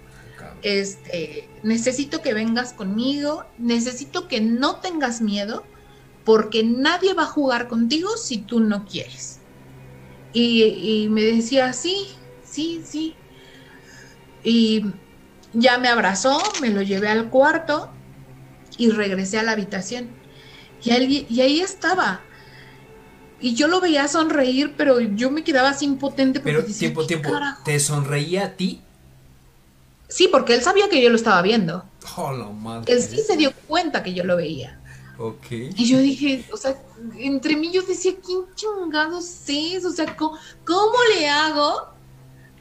este, 0.62 1.48
necesito 1.62 2.22
que 2.22 2.34
vengas 2.34 2.72
conmigo, 2.72 3.44
necesito 3.58 4.28
que 4.28 4.40
no 4.40 4.76
tengas 4.76 5.20
miedo, 5.20 5.64
porque 6.24 6.64
nadie 6.64 7.14
va 7.14 7.24
a 7.24 7.26
jugar 7.26 7.68
contigo 7.68 8.16
si 8.16 8.38
tú 8.38 8.60
no 8.60 8.84
quieres. 8.84 9.40
Y, 10.32 10.62
y 10.64 11.08
me 11.08 11.22
decía, 11.22 11.72
sí, 11.72 12.08
sí, 12.44 12.82
sí. 12.84 13.14
Y 14.42 14.84
ya 15.52 15.78
me 15.78 15.88
abrazó, 15.88 16.38
me 16.60 16.70
lo 16.70 16.82
llevé 16.82 17.08
al 17.08 17.30
cuarto 17.30 17.90
y 18.76 18.90
regresé 18.90 19.38
a 19.38 19.42
la 19.42 19.52
habitación. 19.52 20.10
Y, 20.84 21.26
y 21.28 21.40
ahí 21.40 21.60
estaba, 21.60 22.20
y 23.40 23.54
yo 23.54 23.68
lo 23.68 23.80
veía 23.80 24.08
sonreír, 24.08 24.74
pero 24.76 25.00
yo 25.00 25.30
me 25.30 25.44
quedaba 25.44 25.70
así 25.70 25.84
impotente. 25.84 26.40
Porque 26.40 26.62
pero 26.62 26.64
tiempo, 26.64 27.06
tiempo, 27.06 27.30
¿te 27.64 27.78
sonreía 27.80 28.46
a 28.46 28.50
ti? 28.52 28.80
Sí, 30.08 30.28
porque 30.30 30.54
él 30.54 30.62
sabía 30.62 30.88
que 30.88 31.02
yo 31.02 31.10
lo 31.10 31.16
estaba 31.16 31.42
viendo. 31.42 31.84
Oh, 32.16 32.32
la 32.32 32.46
madre. 32.46 32.92
Él 32.92 33.02
sí 33.02 33.18
se 33.26 33.36
dio 33.36 33.52
cuenta 33.66 34.02
que 34.02 34.14
yo 34.14 34.24
lo 34.24 34.36
veía. 34.36 34.80
Ok. 35.18 35.46
Y 35.50 35.88
yo 35.88 35.98
dije, 35.98 36.44
o 36.52 36.56
sea, 36.56 36.76
entre 37.16 37.56
mí 37.56 37.70
yo 37.72 37.82
decía, 37.82 38.12
¿quién 38.24 38.40
chingados 38.54 39.42
es? 39.48 39.84
O 39.84 39.90
sea, 39.90 40.14
¿cómo, 40.16 40.96
le 41.14 41.28
hago 41.28 41.88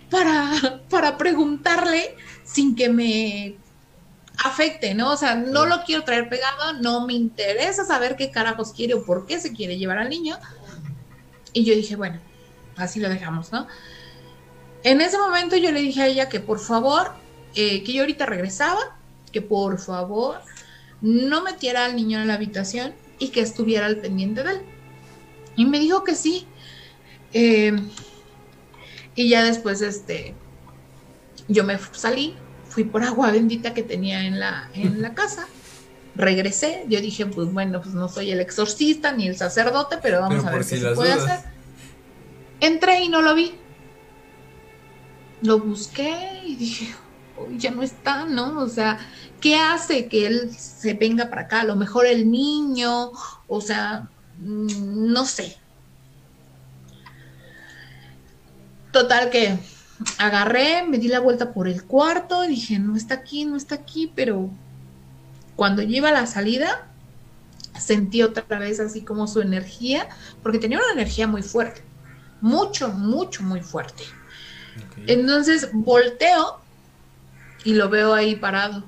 para, 0.10 0.82
para 0.90 1.18
preguntarle 1.18 2.16
sin 2.44 2.76
que 2.76 2.90
me 2.90 3.58
afecte, 4.44 4.94
¿no? 4.94 5.12
O 5.12 5.18
sea, 5.18 5.36
no 5.36 5.66
lo 5.66 5.84
quiero 5.84 6.04
traer 6.04 6.30
pegado, 6.30 6.74
no 6.82 7.06
me 7.06 7.14
interesa 7.14 7.86
saber 7.86 8.16
qué 8.16 8.32
carajos 8.32 8.74
quiere 8.74 8.94
o 8.94 9.06
por 9.06 9.26
qué 9.26 9.40
se 9.40 9.54
quiere 9.54 9.78
llevar 9.78 10.00
al 10.00 10.10
niño. 10.10 10.38
Y 11.56 11.64
yo 11.64 11.74
dije, 11.74 11.96
bueno, 11.96 12.20
así 12.76 13.00
lo 13.00 13.08
dejamos, 13.08 13.54
¿no? 13.54 13.66
En 14.84 15.00
ese 15.00 15.18
momento 15.18 15.56
yo 15.56 15.72
le 15.72 15.82
dije 15.82 16.02
a 16.02 16.08
ella 16.08 16.30
que 16.30 16.42
por 16.42 16.60
favor, 16.60 17.14
eh, 17.56 17.82
que 17.84 17.94
yo 17.94 18.02
ahorita 18.02 18.26
regresaba, 18.26 19.00
que 19.32 19.42
por 19.42 19.80
favor 19.80 20.42
no 21.02 21.42
metiera 21.44 21.86
al 21.86 21.96
niño 21.96 22.20
en 22.20 22.28
la 22.28 22.34
habitación 22.34 22.94
y 23.20 23.30
que 23.30 23.40
estuviera 23.40 23.86
al 23.86 23.98
pendiente 23.98 24.44
de 24.44 24.52
él. 24.52 24.62
Y 25.56 25.66
me 25.66 25.80
dijo 25.80 26.04
que 26.04 26.14
sí. 26.14 26.46
Eh, 27.32 27.74
y 29.16 29.30
ya 29.30 29.46
después, 29.46 29.82
este, 29.82 30.36
yo 31.48 31.64
me 31.64 31.80
salí, 31.94 32.36
fui 32.68 32.84
por 32.84 33.02
agua 33.02 33.32
bendita 33.32 33.74
que 33.74 33.82
tenía 33.82 34.26
en 34.26 34.42
la, 34.42 34.70
en 34.74 35.02
la 35.02 35.14
casa 35.16 35.48
regresé, 36.16 36.86
yo 36.88 37.02
dije, 37.02 37.26
pues 37.26 37.52
bueno, 37.52 37.82
pues 37.82 37.94
no 37.94 38.08
soy 38.08 38.32
el 38.32 38.40
exorcista 38.40 39.12
ni 39.12 39.28
el 39.28 39.36
sacerdote, 39.36 39.98
pero 40.02 40.22
vamos 40.22 40.46
a 40.46 40.52
ver 40.52 40.66
qué 40.66 40.78
se 40.80 40.92
puede 40.92 41.14
hacer. 41.14 41.40
Entré 42.60 43.04
y 43.04 43.10
no 43.10 43.22
lo 43.22 43.36
vi. 43.36 43.54
Lo 45.42 45.60
busqué 45.60 46.42
y 46.46 46.56
dije, 46.56 46.96
ya 47.58 47.72
no 47.72 47.84
está, 47.84 48.26
¿no? 48.26 48.60
O 48.60 48.70
sea, 48.70 48.98
¿qué 49.42 49.56
hace 49.56 50.08
que 50.08 50.26
él 50.26 50.56
se 50.56 50.94
venga 50.94 51.30
para 51.30 51.44
acá? 51.44 51.62
A 51.62 51.66
lo 51.66 51.76
mejor 51.76 52.06
el 52.06 52.32
niño, 52.32 53.12
o 53.48 53.62
sea, 53.62 54.08
mm, 54.40 55.12
no 55.12 55.26
sé. 55.26 55.58
Total 58.92 59.30
que 59.30 59.58
agarré, 60.18 60.84
me 60.88 60.98
di 60.98 61.10
la 61.10 61.20
vuelta 61.20 61.54
por 61.54 61.68
el 61.68 61.84
cuarto 61.84 62.42
dije, 62.44 62.80
no 62.80 62.96
está 62.96 63.16
aquí, 63.16 63.46
no 63.46 63.58
está 63.58 63.76
aquí, 63.76 64.12
pero 64.16 64.50
cuando 65.56 65.82
yo 65.82 65.98
iba 65.98 66.10
a 66.10 66.14
la 66.14 66.28
salida, 66.28 66.88
sentí 67.80 68.24
otra 68.24 68.60
vez 68.60 68.80
así 68.80 69.02
como 69.02 69.28
su 69.28 69.42
energía, 69.42 70.10
porque 70.44 70.60
tenía 70.60 70.80
una 70.80 70.94
energía 70.94 71.28
muy 71.28 71.44
fuerte, 71.44 71.82
mucho, 72.42 72.90
mucho, 72.90 73.44
muy 73.44 73.62
fuerte. 73.62 74.04
Entonces 75.08 75.70
volteo 75.74 76.60
y 77.64 77.74
lo 77.74 77.90
veo 77.90 78.14
ahí 78.14 78.36
parado. 78.36 78.84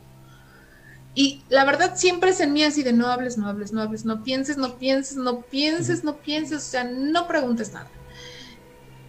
Y 1.15 1.41
la 1.49 1.65
verdad 1.65 1.95
siempre 1.95 2.29
es 2.29 2.39
en 2.41 2.53
mí 2.53 2.63
así 2.63 2.83
de 2.83 2.93
no 2.93 3.07
hables, 3.07 3.37
no 3.37 3.47
hables, 3.47 3.71
no 3.73 3.81
hables, 3.81 4.05
no 4.05 4.23
pienses, 4.23 4.57
no 4.57 4.77
pienses, 4.77 5.17
no 5.17 5.41
pienses, 5.41 6.03
no 6.03 6.17
pienses, 6.17 6.57
o 6.57 6.69
sea, 6.69 6.83
no 6.83 7.27
preguntes 7.27 7.73
nada. 7.73 7.89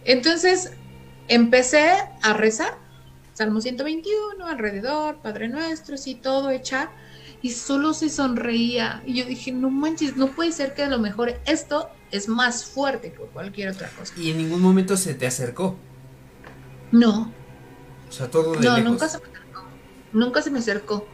Entonces 0.05 0.71
empecé 1.27 1.91
a 2.23 2.33
rezar, 2.33 2.73
Salmo 3.33 3.61
121, 3.61 4.43
alrededor, 4.43 5.17
Padre 5.17 5.49
Nuestro, 5.49 5.95
y 6.03 6.15
todo, 6.15 6.49
echar 6.49 6.89
y 7.41 7.51
solo 7.51 7.93
se 7.93 8.09
sonreía. 8.09 9.01
Y 9.05 9.13
yo 9.15 9.25
dije, 9.25 9.51
no 9.51 9.69
manches, 9.69 10.17
no 10.17 10.27
puede 10.27 10.51
ser 10.51 10.73
que 10.73 10.83
a 10.83 10.89
lo 10.89 10.99
mejor 10.99 11.39
esto 11.45 11.89
es 12.11 12.27
más 12.27 12.65
fuerte 12.65 13.11
que 13.13 13.19
cualquier 13.19 13.69
otra 13.69 13.89
cosa. 13.89 14.13
Y 14.17 14.31
en 14.31 14.37
ningún 14.37 14.61
momento 14.61 14.97
se 14.97 15.13
te 15.13 15.27
acercó. 15.27 15.77
No. 16.91 17.31
O 18.07 18.11
sea, 18.11 18.29
todo 18.29 18.53
de 18.53 18.59
No, 18.65 18.75
lejos. 18.77 18.91
nunca 18.91 19.07
se 19.07 19.17
me 19.19 19.25
acercó. 19.27 19.63
Nunca 20.11 20.41
se 20.41 20.51
me 20.51 20.59
acercó. 20.59 21.07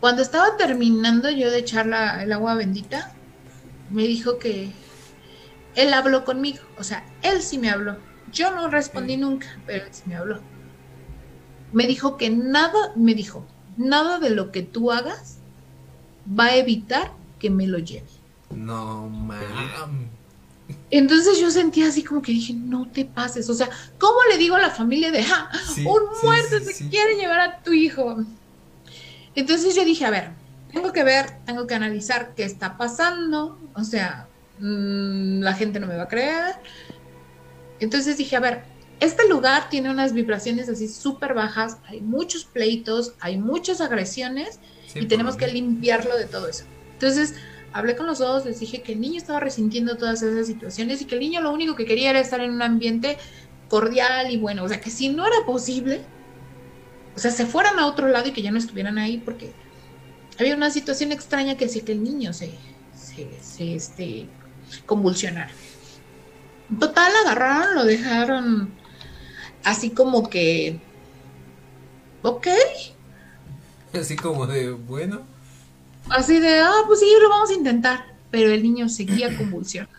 Cuando 0.00 0.22
estaba 0.22 0.56
terminando 0.56 1.30
yo 1.30 1.50
de 1.50 1.58
echar 1.58 1.86
la- 1.86 2.22
el 2.22 2.32
agua 2.32 2.54
bendita, 2.54 3.12
me 3.90 4.02
dijo 4.04 4.38
que 4.38 4.70
él 5.74 5.92
habló 5.94 6.24
conmigo. 6.24 6.60
O 6.78 6.84
sea, 6.84 7.04
él 7.22 7.42
sí 7.42 7.58
me 7.58 7.70
habló. 7.70 7.96
Yo 8.32 8.52
no 8.54 8.68
respondí 8.68 9.16
nunca, 9.16 9.46
pero 9.66 9.84
él 9.84 9.92
sí 9.92 10.02
me 10.06 10.16
habló. 10.16 10.40
Me 11.72 11.86
dijo 11.86 12.16
que 12.16 12.30
nada, 12.30 12.92
me 12.96 13.14
dijo, 13.14 13.44
nada 13.76 14.18
de 14.18 14.30
lo 14.30 14.52
que 14.52 14.62
tú 14.62 14.92
hagas 14.92 15.38
va 16.28 16.46
a 16.46 16.56
evitar 16.56 17.12
que 17.38 17.50
me 17.50 17.66
lo 17.66 17.78
lleve. 17.78 18.06
No, 18.50 19.08
mam. 19.08 20.08
Entonces 20.90 21.38
yo 21.40 21.50
sentía 21.50 21.88
así 21.88 22.02
como 22.02 22.22
que 22.22 22.32
dije, 22.32 22.54
no 22.54 22.86
te 22.88 23.04
pases. 23.04 23.50
O 23.50 23.54
sea, 23.54 23.68
¿cómo 23.98 24.18
le 24.30 24.38
digo 24.38 24.56
a 24.56 24.60
la 24.60 24.70
familia 24.70 25.10
de, 25.10 25.22
"Ja, 25.24 25.50
Sí, 25.74 25.84
un 25.84 26.02
muerto 26.22 26.58
sí, 26.60 26.72
se 26.72 26.88
quiere 26.88 27.16
llevar 27.16 27.40
a 27.40 27.62
tu 27.62 27.72
hijo? 27.72 28.24
Entonces 29.34 29.74
yo 29.74 29.84
dije, 29.84 30.04
a 30.04 30.10
ver, 30.10 30.30
tengo 30.72 30.92
que 30.92 31.04
ver, 31.04 31.38
tengo 31.44 31.66
que 31.66 31.74
analizar 31.74 32.34
qué 32.34 32.44
está 32.44 32.76
pasando. 32.76 33.58
O 33.74 33.84
sea, 33.84 34.28
mm, 34.58 35.40
la 35.40 35.54
gente 35.54 35.80
no 35.80 35.86
me 35.86 35.96
va 35.96 36.04
a 36.04 36.08
creer. 36.08 36.54
Entonces 37.80 38.16
dije, 38.16 38.36
a 38.36 38.40
ver, 38.40 38.64
este 39.00 39.28
lugar 39.28 39.68
tiene 39.68 39.90
unas 39.90 40.12
vibraciones 40.12 40.68
así 40.68 40.88
súper 40.88 41.34
bajas, 41.34 41.78
hay 41.86 42.00
muchos 42.00 42.44
pleitos, 42.44 43.14
hay 43.20 43.38
muchas 43.38 43.80
agresiones 43.80 44.60
Sí, 44.86 45.00
y 45.00 45.06
tenemos 45.06 45.36
que 45.36 45.46
limpiarlo 45.48 46.16
de 46.16 46.26
todo 46.26 46.48
eso. 46.48 46.64
Entonces, 46.92 47.34
hablé 47.72 47.96
con 47.96 48.06
los 48.06 48.18
dos, 48.18 48.44
les 48.44 48.60
dije 48.60 48.82
que 48.82 48.92
el 48.92 49.00
niño 49.00 49.18
estaba 49.18 49.40
resintiendo 49.40 49.96
todas 49.96 50.22
esas 50.22 50.46
situaciones 50.46 51.02
y 51.02 51.06
que 51.06 51.16
el 51.16 51.20
niño 51.20 51.40
lo 51.40 51.52
único 51.52 51.74
que 51.74 51.84
quería 51.84 52.10
era 52.10 52.20
estar 52.20 52.40
en 52.40 52.52
un 52.52 52.62
ambiente 52.62 53.18
cordial 53.68 54.30
y 54.30 54.36
bueno, 54.36 54.62
o 54.62 54.68
sea, 54.68 54.80
que 54.80 54.90
si 54.90 55.08
no 55.08 55.26
era 55.26 55.44
posible, 55.44 56.00
o 57.16 57.18
sea, 57.18 57.30
se 57.30 57.46
fueran 57.46 57.78
a 57.78 57.86
otro 57.86 58.08
lado 58.08 58.28
y 58.28 58.32
que 58.32 58.42
ya 58.42 58.50
no 58.50 58.58
estuvieran 58.58 58.98
ahí 58.98 59.18
porque 59.18 59.52
había 60.38 60.54
una 60.54 60.70
situación 60.70 61.12
extraña 61.12 61.56
que 61.56 61.64
hacía 61.64 61.84
que 61.84 61.92
el 61.92 62.04
niño 62.04 62.32
se, 62.32 62.52
se, 62.94 63.28
se, 63.40 63.74
este, 63.74 64.28
convulsionara. 64.86 65.50
Total, 66.78 67.12
agarraron, 67.24 67.74
lo 67.74 67.84
dejaron 67.84 68.83
así 69.64 69.90
como 69.90 70.28
que, 70.28 70.80
ok, 72.22 72.46
Así 73.98 74.16
como 74.16 74.46
de, 74.46 74.72
bueno. 74.72 75.22
Así 76.08 76.38
de, 76.40 76.58
ah, 76.60 76.82
pues 76.86 77.00
sí, 77.00 77.06
lo 77.20 77.28
vamos 77.28 77.50
a 77.50 77.54
intentar. 77.54 78.04
Pero 78.30 78.50
el 78.50 78.62
niño 78.62 78.88
seguía 78.88 79.36
convulsionando. 79.36 79.94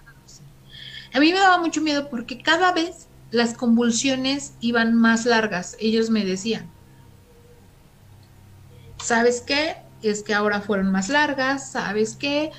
A 1.13 1.19
mí 1.19 1.32
me 1.32 1.39
daba 1.39 1.58
mucho 1.60 1.82
miedo 1.82 2.10
porque 2.10 2.41
cada 2.41 2.73
vez 2.73 3.08
las 3.32 3.54
convulsiones 3.54 4.54
iban 4.60 4.95
más 4.95 5.25
largas. 5.25 5.78
Ellos 5.80 6.10
me 6.10 6.25
decían, 6.25 6.69
¿sabes 9.01 9.41
qué? 9.41 9.78
Es 10.01 10.23
que 10.23 10.34
ahora 10.34 10.60
fueron 10.62 10.91
más 10.91 11.08
largas, 11.08 11.71
¿sabes 11.71 12.17
qué? 12.17 12.51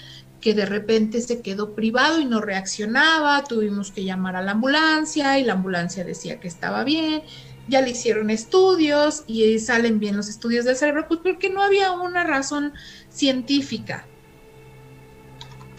Que 0.46 0.54
de 0.54 0.64
repente 0.64 1.20
se 1.22 1.40
quedó 1.42 1.74
privado 1.74 2.20
y 2.20 2.24
no 2.24 2.40
reaccionaba, 2.40 3.42
tuvimos 3.42 3.90
que 3.90 4.04
llamar 4.04 4.36
a 4.36 4.42
la 4.42 4.52
ambulancia 4.52 5.40
y 5.40 5.44
la 5.44 5.54
ambulancia 5.54 6.04
decía 6.04 6.38
que 6.38 6.46
estaba 6.46 6.84
bien, 6.84 7.24
ya 7.66 7.80
le 7.80 7.90
hicieron 7.90 8.30
estudios 8.30 9.24
y 9.26 9.58
salen 9.58 9.98
bien 9.98 10.16
los 10.16 10.28
estudios 10.28 10.64
del 10.64 10.76
cerebro, 10.76 11.08
pues 11.08 11.18
porque 11.20 11.50
no 11.50 11.64
había 11.64 11.90
una 11.90 12.22
razón 12.22 12.74
científica. 13.10 14.06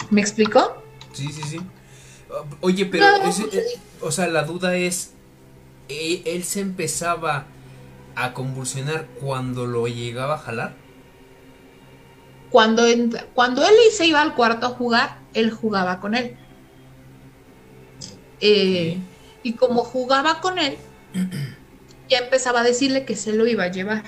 ¿Me 0.09 0.19
explicó? 0.19 0.83
Sí, 1.13 1.31
sí, 1.31 1.43
sí. 1.43 1.61
Oye, 2.59 2.87
pero, 2.87 3.05
No, 3.23 3.29
ese- 3.29 3.43
eh, 3.57 3.63
o 4.01 4.11
sea, 4.11 4.27
la 4.27 4.43
duda 4.43 4.75
es, 4.75 5.11
¿e- 5.87 6.23
¿él 6.25 6.43
se 6.43 6.59
empezaba 6.59 7.45
a 8.15 8.33
convulsionar 8.33 9.05
cuando 9.21 9.65
lo 9.65 9.87
llegaba 9.87 10.35
a 10.35 10.39
jalar? 10.39 10.73
Cuando, 12.51 12.83
cuando 13.33 13.61
él 13.65 13.75
se 13.91 14.05
iba 14.07 14.21
al 14.21 14.35
cuarto 14.35 14.67
a 14.67 14.69
jugar, 14.69 15.17
él 15.33 15.51
jugaba 15.51 15.99
con 15.99 16.15
él. 16.15 16.35
Eh, 18.39 18.97
y 19.43 19.53
como 19.53 19.83
jugaba 19.83 20.41
con 20.41 20.59
él, 20.59 20.77
ya 22.09 22.19
empezaba 22.19 22.61
a 22.61 22.63
decirle 22.63 23.05
que 23.05 23.15
se 23.15 23.33
lo 23.33 23.47
iba 23.47 23.65
a 23.65 23.71
llevar. 23.71 24.03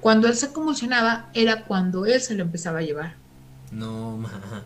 Cuando 0.00 0.28
él 0.28 0.36
se 0.36 0.52
convulsionaba, 0.52 1.30
era 1.34 1.64
cuando 1.64 2.06
él 2.06 2.20
se 2.20 2.34
lo 2.34 2.42
empezaba 2.42 2.80
a 2.80 2.82
llevar. 2.82 3.16
No, 3.72 4.16
ma. 4.16 4.64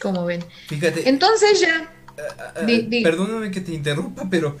Como 0.00 0.24
ven. 0.26 0.44
Fíjate, 0.66 1.08
Entonces 1.08 1.60
ya, 1.60 1.90
ah, 2.38 2.60
di- 2.62 2.82
di- 2.82 3.02
perdóname 3.02 3.50
que 3.50 3.60
te 3.60 3.72
interrumpa, 3.72 4.28
pero 4.28 4.56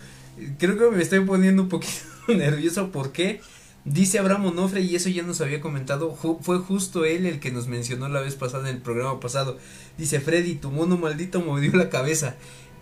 creo 0.58 0.78
que 0.78 0.96
me 0.96 1.02
estoy 1.02 1.20
poniendo 1.20 1.62
un 1.62 1.68
poquito 1.68 1.92
nervioso 2.28 2.90
porque 2.90 3.40
dice 3.86 4.18
Abraham 4.18 4.46
Onofre, 4.46 4.82
y 4.82 4.94
eso 4.96 5.08
ya 5.08 5.22
nos 5.22 5.40
había 5.40 5.60
comentado, 5.62 6.14
ju- 6.14 6.38
fue 6.42 6.58
justo 6.58 7.04
él 7.06 7.24
el 7.24 7.40
que 7.40 7.50
nos 7.50 7.66
mencionó 7.68 8.08
la 8.08 8.20
vez 8.20 8.34
pasada 8.34 8.68
en 8.68 8.76
el 8.76 8.82
programa 8.82 9.18
pasado. 9.20 9.56
Dice, 9.96 10.20
Freddy, 10.20 10.56
tu 10.56 10.70
mono 10.70 10.98
maldito 10.98 11.40
movió 11.40 11.72
la 11.74 11.88
cabeza. 11.88 12.34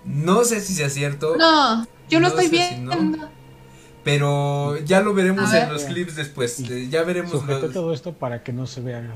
No 0.04 0.44
sé 0.44 0.60
si 0.60 0.74
sea 0.74 0.90
cierto, 0.90 1.36
no, 1.36 1.86
yo 2.10 2.18
lo 2.20 2.28
No 2.30 2.38
estoy 2.40 2.48
sé 2.58 2.68
si 2.70 2.80
no. 2.80 2.90
viendo. 2.90 3.28
pero 4.02 4.76
ya 4.84 5.00
lo 5.00 5.14
veremos 5.14 5.52
en 5.54 5.72
los 5.72 5.84
clips 5.84 6.16
después. 6.16 6.60
eh, 6.60 6.88
Ya 6.90 7.02
veremos 7.04 7.30
Sujeté 7.32 7.60
los- 7.62 7.72
todo 7.72 7.92
esto 7.94 8.12
para 8.12 8.42
que 8.42 8.52
no 8.52 8.66
se 8.66 8.80
vea. 8.80 9.14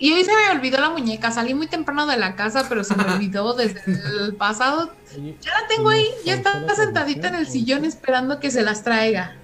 Y 0.00 0.12
hoy 0.12 0.22
se 0.24 0.30
me 0.32 0.56
olvidó 0.56 0.80
la 0.80 0.90
muñeca. 0.90 1.30
Salí 1.32 1.54
muy 1.54 1.66
temprano 1.66 2.06
de 2.06 2.16
la 2.18 2.36
casa, 2.36 2.66
pero 2.68 2.84
se 2.84 2.94
me 2.94 3.02
olvidó 3.14 3.54
desde 3.54 3.80
el 4.26 4.34
pasado. 4.36 4.92
Ya 5.16 5.50
la 5.60 5.66
tengo 5.68 5.88
ahí, 5.88 6.06
ya 6.24 6.42
¿Pausó 6.42 6.58
está 6.60 6.74
sentadita 6.76 7.28
en 7.28 7.34
el 7.36 7.46
sillón 7.48 7.84
esperando 7.84 8.38
que 8.38 8.50
se 8.50 8.62
las 8.62 8.84
traiga. 8.84 9.36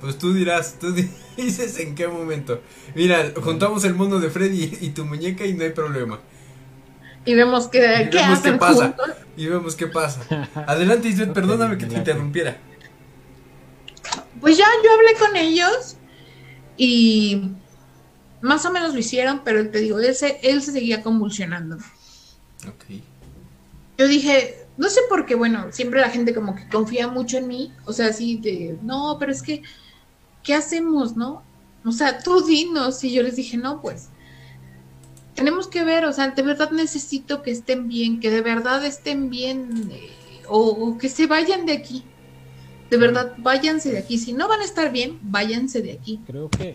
Pues 0.00 0.18
tú 0.18 0.32
dirás, 0.34 0.76
tú 0.80 0.92
di- 0.92 1.10
dices 1.36 1.78
en 1.78 1.94
qué 1.94 2.08
momento. 2.08 2.60
Mira, 2.94 3.32
juntamos 3.42 3.84
el 3.84 3.94
mono 3.94 4.18
de 4.20 4.30
Freddy 4.30 4.78
y 4.80 4.90
tu 4.90 5.04
muñeca 5.04 5.44
y 5.46 5.52
no 5.54 5.64
hay 5.64 5.70
problema. 5.70 6.20
Y 7.24 7.34
vemos 7.34 7.68
qué, 7.68 7.78
Y 8.06 8.10
qué 8.10 8.18
vemos 8.18 8.38
hacen 8.38 8.52
qué 8.54 8.58
pasa. 8.58 8.86
juntos. 8.96 9.10
Y 9.36 9.46
vemos 9.46 9.76
qué 9.76 9.86
pasa. 9.86 10.48
Adelante, 10.66 11.08
Isbeth, 11.08 11.28
Ok, 11.30 11.34
perdóname 11.34 11.76
que 11.78 11.86
te 11.86 11.94
interrumpiera. 11.94 12.56
Pues 14.40 14.56
ya 14.56 14.64
yo 14.84 14.92
hablé 14.92 15.14
con 15.18 15.36
ellos 15.36 15.96
y 16.76 17.42
más 18.40 18.64
o 18.64 18.72
menos 18.72 18.94
lo 18.94 19.00
hicieron, 19.00 19.42
pero 19.44 19.70
te 19.70 19.78
digo, 19.80 19.98
él 20.00 20.14
se, 20.14 20.38
él 20.42 20.62
se 20.62 20.72
seguía 20.72 21.02
convulsionando. 21.02 21.76
Ok. 22.66 22.84
Yo 23.98 24.08
dije, 24.08 24.66
no 24.78 24.88
sé 24.88 25.00
por 25.08 25.26
qué, 25.26 25.34
bueno, 25.34 25.66
siempre 25.72 26.00
la 26.00 26.08
gente 26.10 26.34
como 26.34 26.54
que 26.54 26.68
confía 26.68 27.08
mucho 27.08 27.36
en 27.38 27.48
mí, 27.48 27.72
o 27.84 27.92
sea, 27.92 28.06
así 28.08 28.38
de, 28.38 28.78
no, 28.82 29.16
pero 29.20 29.30
es 29.32 29.42
que, 29.42 29.62
¿qué 30.42 30.54
hacemos, 30.54 31.16
no? 31.16 31.42
O 31.84 31.92
sea, 31.92 32.18
tú 32.18 32.42
dinos, 32.44 33.02
y 33.04 33.12
yo 33.12 33.22
les 33.22 33.36
dije, 33.36 33.56
no, 33.56 33.80
pues, 33.80 34.08
tenemos 35.34 35.68
que 35.68 35.84
ver, 35.84 36.04
o 36.04 36.12
sea, 36.12 36.28
de 36.28 36.42
verdad 36.42 36.70
necesito 36.70 37.42
que 37.42 37.50
estén 37.50 37.88
bien, 37.88 38.20
que 38.20 38.30
de 38.30 38.42
verdad 38.42 38.84
estén 38.84 39.30
bien, 39.30 39.90
eh, 39.90 40.10
o, 40.48 40.58
o 40.58 40.98
que 40.98 41.08
se 41.08 41.26
vayan 41.26 41.64
de 41.64 41.72
aquí. 41.72 42.04
De 42.90 42.96
verdad, 42.96 43.34
váyanse 43.38 43.92
de 43.92 43.98
aquí. 43.98 44.18
Si 44.18 44.32
no 44.32 44.48
van 44.48 44.60
a 44.60 44.64
estar 44.64 44.90
bien, 44.90 45.18
váyanse 45.22 45.80
de 45.80 45.92
aquí. 45.92 46.20
creo 46.26 46.50
que 46.50 46.74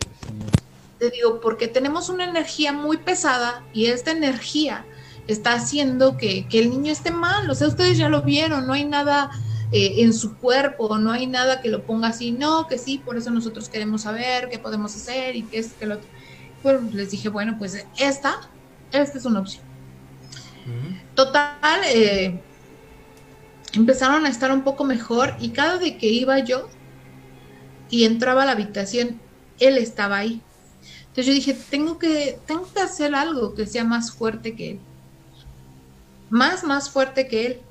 Te 0.98 1.10
digo, 1.10 1.42
porque 1.42 1.68
tenemos 1.68 2.08
una 2.08 2.24
energía 2.24 2.72
muy 2.72 2.98
pesada 2.98 3.64
y 3.74 3.88
esta 3.88 4.12
energía 4.12 4.86
está 5.28 5.54
haciendo 5.54 6.16
que, 6.16 6.48
que 6.48 6.60
el 6.60 6.70
niño 6.70 6.92
esté 6.92 7.12
mal. 7.12 7.50
O 7.50 7.56
sea, 7.56 7.68
ustedes 7.68 7.98
ya 7.98 8.08
lo 8.08 8.22
vieron, 8.22 8.66
no 8.66 8.74
hay 8.74 8.86
nada 8.86 9.30
eh, 9.72 9.96
en 9.98 10.14
su 10.14 10.38
cuerpo, 10.38 10.98
no 10.98 11.12
hay 11.12 11.28
nada 11.28 11.62
que 11.62 11.70
lo 11.70 11.84
ponga 11.84 12.10
así, 12.10 12.32
no, 12.32 12.68
que 12.68 12.78
sí, 12.78 13.00
por 13.00 13.18
eso 13.18 13.32
nosotros 13.32 13.70
queremos 13.70 14.04
saber 14.04 14.50
qué 14.50 14.60
podemos 14.60 14.96
hacer 14.96 15.36
y 15.36 15.44
qué 15.44 15.60
es 15.60 15.74
que 15.74 15.86
lo 15.86 15.96
otro. 15.96 16.08
Bueno, 16.64 16.90
les 16.94 17.12
dije, 17.12 17.30
bueno, 17.30 17.56
pues 17.58 17.86
esta, 17.98 18.50
esta 18.92 19.18
es 19.18 19.26
una 19.26 19.42
opción. 19.42 19.64
Total, 21.14 21.82
eh, 21.86 22.42
empezaron 23.74 24.26
a 24.26 24.30
estar 24.30 24.52
un 24.52 24.64
poco 24.64 24.84
mejor 24.84 25.36
y 25.40 25.50
cada 25.50 25.78
vez 25.78 25.98
que 25.98 26.08
iba 26.08 26.40
yo 26.40 26.70
y 27.90 28.06
entraba 28.06 28.44
a 28.44 28.46
la 28.46 28.54
habitación, 28.54 29.20
él 29.60 29.78
estaba 29.78 30.18
ahí. 30.18 30.42
Entonces 31.02 31.28
yo 31.28 31.34
dije, 31.34 31.58
tengo 31.70 31.98
que, 31.98 32.40
tengo 32.46 32.68
que 32.74 32.82
hacer 32.82 33.16
algo 33.16 33.54
que 33.56 33.66
sea 33.66 33.84
más 33.84 34.12
fuerte 34.12 34.56
que 34.56 34.72
él. 34.72 34.80
Más, 36.30 36.64
más 36.64 36.90
fuerte 36.90 37.28
que 37.28 37.46
él. 37.46 37.62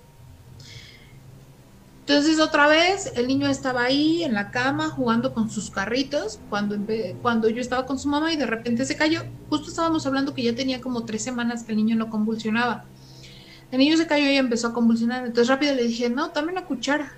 Entonces 2.07 2.39
otra 2.39 2.67
vez 2.67 3.13
el 3.17 3.27
niño 3.29 3.49
estaba 3.49 3.85
ahí 3.85 4.25
en 4.25 4.35
la 4.35 4.51
cama 4.51 4.91
jugando 4.91 5.33
con 5.33 5.49
sus 5.49 5.71
carritos 5.71 6.39
cuando, 6.51 6.77
cuando 7.23 7.49
yo 7.49 7.63
estaba 7.63 7.87
con 7.87 7.99
su 7.99 8.09
mamá 8.09 8.31
y 8.31 8.37
de 8.37 8.45
repente 8.45 8.85
se 8.85 8.95
cayó. 8.95 9.23
Justo 9.49 9.71
estábamos 9.71 10.05
hablando 10.05 10.35
que 10.35 10.43
ya 10.43 10.55
tenía 10.55 10.83
como 10.83 11.07
tres 11.07 11.23
semanas 11.25 11.63
que 11.63 11.73
el 11.73 11.79
niño 11.79 11.97
no 11.97 12.11
convulsionaba. 12.11 12.85
El 13.71 13.79
niño 13.79 13.97
se 13.97 14.07
cayó 14.07 14.31
y 14.31 14.37
empezó 14.37 14.69
a 14.69 14.75
convulsionar. 14.75 15.25
Entonces 15.25 15.49
rápido 15.49 15.75
le 15.75 15.85
dije, 15.85 16.11
no, 16.11 16.29
dame 16.29 16.53
una 16.53 16.67
cuchara. 16.67 17.17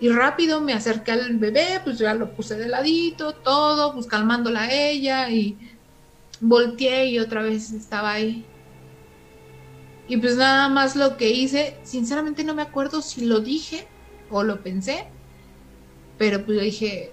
Y 0.00 0.08
rápido 0.08 0.62
me 0.62 0.72
acerqué 0.72 1.12
al 1.12 1.36
bebé, 1.36 1.82
pues 1.84 1.98
ya 1.98 2.14
lo 2.14 2.34
puse 2.34 2.56
de 2.56 2.68
ladito, 2.68 3.34
todo, 3.34 3.92
pues 3.92 4.06
calmándola 4.06 4.62
a 4.62 4.72
ella 4.72 5.28
y 5.28 5.58
volteé 6.40 7.10
y 7.10 7.18
otra 7.18 7.42
vez 7.42 7.70
estaba 7.72 8.12
ahí. 8.12 8.46
Y 10.06 10.18
pues 10.18 10.36
nada 10.36 10.68
más 10.68 10.96
lo 10.96 11.16
que 11.16 11.30
hice, 11.30 11.76
sinceramente 11.84 12.44
no 12.44 12.54
me 12.54 12.62
acuerdo 12.62 13.00
si 13.00 13.24
lo 13.24 13.40
dije 13.40 13.86
o 14.30 14.42
lo 14.42 14.62
pensé, 14.62 15.06
pero 16.18 16.44
pues 16.44 16.60
dije, 16.60 17.10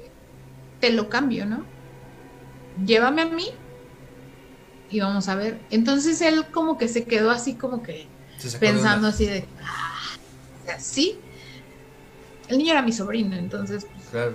te 0.80 0.92
lo 0.92 1.10
cambio, 1.10 1.46
¿no? 1.46 1.66
Llévame 2.86 3.22
a 3.22 3.26
mí 3.26 3.46
y 4.90 5.00
vamos 5.00 5.30
a 5.30 5.36
ver. 5.36 5.60
Entonces 5.70 6.22
él 6.22 6.46
como 6.52 6.78
que 6.78 6.88
se 6.88 7.06
quedó 7.06 7.32
así 7.32 7.54
como 7.54 7.82
que 7.82 8.08
pensando 8.60 9.08
así 9.08 9.26
de, 9.26 9.46
ah, 9.64 10.80
sí. 10.80 11.18
El 12.50 12.58
niño 12.58 12.72
era 12.74 12.82
mi 12.82 12.92
sobrino, 12.92 13.36
entonces 13.38 13.86
pues, 13.86 14.10
Claro. 14.10 14.34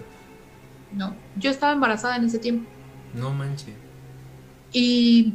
no, 0.94 1.14
yo 1.36 1.50
estaba 1.50 1.74
embarazada 1.74 2.16
en 2.16 2.24
ese 2.24 2.38
tiempo. 2.38 2.66
No 3.14 3.30
manches. 3.32 3.74
Y 4.72 5.34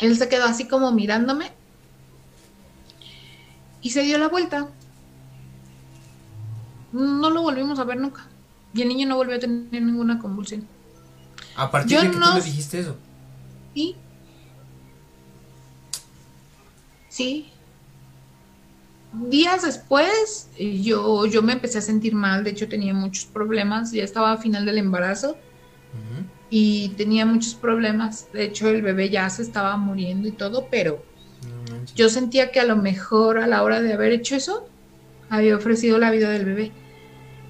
él 0.00 0.16
se 0.16 0.28
quedó 0.28 0.44
así 0.44 0.66
como 0.66 0.92
mirándome 0.92 1.50
y 3.82 3.90
se 3.90 4.02
dio 4.02 4.16
la 4.18 4.28
vuelta. 4.28 4.68
No 6.92 7.30
lo 7.30 7.42
volvimos 7.42 7.78
a 7.78 7.84
ver 7.84 7.98
nunca. 7.98 8.26
Y 8.74 8.82
el 8.82 8.88
niño 8.88 9.06
no 9.08 9.16
volvió 9.16 9.36
a 9.36 9.38
tener 9.38 9.82
ninguna 9.82 10.18
convulsión. 10.18 10.66
A 11.56 11.70
partir 11.70 11.98
Yo 11.98 12.02
de 12.02 12.10
que 12.10 12.16
no- 12.16 12.30
tú 12.32 12.38
le 12.38 12.44
dijiste 12.44 12.78
eso. 12.80 12.96
Y 13.74 13.96
sí. 17.08 17.48
Días 19.12 19.62
después, 19.62 20.48
yo, 20.58 21.26
yo 21.26 21.42
me 21.42 21.52
empecé 21.52 21.78
a 21.78 21.82
sentir 21.82 22.14
mal. 22.14 22.44
De 22.44 22.50
hecho, 22.50 22.68
tenía 22.68 22.94
muchos 22.94 23.26
problemas. 23.26 23.92
Ya 23.92 24.04
estaba 24.04 24.32
a 24.32 24.36
final 24.38 24.64
del 24.64 24.78
embarazo. 24.78 25.36
Y 26.48 26.90
tenía 26.90 27.26
muchos 27.26 27.54
problemas. 27.54 28.26
De 28.32 28.44
hecho, 28.44 28.68
el 28.68 28.80
bebé 28.82 29.10
ya 29.10 29.28
se 29.28 29.42
estaba 29.42 29.76
muriendo 29.76 30.28
y 30.28 30.32
todo, 30.32 30.68
pero 30.70 31.02
manches. 31.82 31.96
yo 31.96 32.08
sentía 32.08 32.50
que 32.50 32.60
a 32.60 32.64
lo 32.64 32.76
mejor 32.76 33.38
a 33.38 33.46
la 33.46 33.62
hora 33.62 33.80
de 33.82 33.92
haber 33.92 34.12
hecho 34.12 34.34
eso, 34.36 34.68
había 35.28 35.56
ofrecido 35.56 35.98
la 35.98 36.10
vida 36.10 36.30
del 36.30 36.44
bebé. 36.44 36.72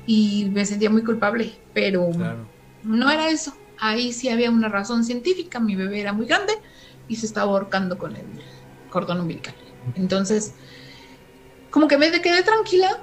Y 0.07 0.49
me 0.53 0.67
sentía 0.67 0.91
muy 0.91 1.03
culpable, 1.05 1.53
pero 1.75 2.11
Claro. 2.11 2.47
no 2.83 3.11
era 3.11 3.29
eso. 3.29 3.55
Ahí 3.79 4.13
sí 4.13 4.29
había 4.29 4.51
una 4.51 4.69
razón 4.69 5.05
científica. 5.05 5.61
Mi 5.61 5.77
bebé 5.77 6.01
era 6.01 6.13
muy 6.13 6.27
grande 6.27 6.53
y 7.09 7.17
se 7.17 7.27
estaba 7.27 7.51
ahorcando 7.53 7.99
con 7.99 8.15
el 8.17 8.25
cordón 8.91 9.21
umbilical. 9.21 9.55
Entonces, 9.95 10.55
como 11.71 11.89
que 11.89 11.99
me 11.99 12.11
quedé 12.21 12.43
tranquila. 12.43 12.99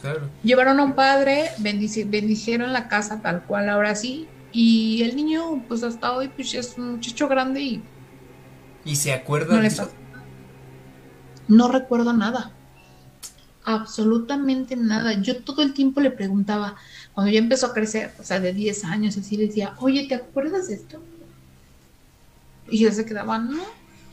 Claro. 0.00 0.28
Llevaron 0.42 0.78
a 0.80 0.84
un 0.84 0.92
padre, 0.94 1.50
bendici- 1.58 2.08
bendicieron 2.08 2.72
la 2.72 2.88
casa 2.88 3.20
tal 3.20 3.42
cual 3.44 3.68
ahora 3.68 3.94
sí. 3.94 4.28
Y 4.52 5.02
el 5.02 5.16
niño, 5.16 5.64
pues 5.68 5.82
hasta 5.82 6.12
hoy, 6.12 6.28
pues 6.28 6.54
es 6.54 6.78
un 6.78 6.92
muchacho 6.92 7.28
grande 7.28 7.60
y 7.60 7.82
¿Y 8.84 8.96
se 8.96 9.12
acuerda 9.12 9.48
no 9.48 9.56
de 9.56 9.62
le 9.62 9.68
eso? 9.68 9.90
No 11.48 11.68
recuerdo 11.68 12.12
nada. 12.12 12.52
Absolutamente 13.64 14.76
nada. 14.76 15.14
Yo 15.20 15.42
todo 15.42 15.62
el 15.62 15.74
tiempo 15.74 16.00
le 16.00 16.10
preguntaba, 16.10 16.76
cuando 17.12 17.32
ya 17.32 17.38
empezó 17.38 17.66
a 17.66 17.74
crecer, 17.74 18.14
o 18.18 18.22
sea, 18.22 18.40
de 18.40 18.52
10 18.52 18.84
años, 18.84 19.16
así 19.16 19.36
le 19.36 19.46
decía, 19.46 19.74
oye, 19.78 20.06
¿te 20.06 20.14
acuerdas 20.14 20.68
de 20.68 20.74
esto? 20.74 21.02
Y 22.70 22.78
yo 22.78 22.92
se 22.92 23.04
quedaba, 23.04 23.38
no. 23.38 23.62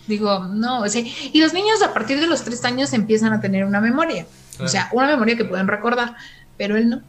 Digo, 0.08 0.46
no, 0.46 0.82
o 0.82 0.88
sea, 0.88 1.02
y 1.02 1.42
los 1.42 1.54
niños 1.54 1.82
a 1.82 1.94
partir 1.94 2.20
de 2.20 2.28
los 2.28 2.44
3 2.44 2.66
años 2.66 2.94
empiezan 2.94 3.34
a 3.34 3.42
tener 3.42 3.66
una 3.66 3.82
memoria. 3.82 4.26
Claro. 4.52 4.66
O 4.66 4.68
sea, 4.68 4.90
una 4.94 5.08
memoria 5.08 5.36
que 5.36 5.46
pueden 5.46 5.68
recordar, 5.68 6.16
pero 6.58 6.78
él 6.78 6.90
no. 6.90 7.02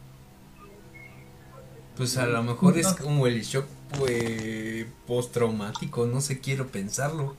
Pues 1.95 2.17
a 2.17 2.27
lo 2.27 2.43
mejor 2.43 2.77
es 2.77 2.87
como 2.87 3.27
el 3.27 3.41
shock 3.43 3.65
pues, 3.97 4.85
postraumático, 5.05 6.05
no 6.05 6.21
sé, 6.21 6.39
quiero 6.39 6.67
pensarlo. 6.67 7.35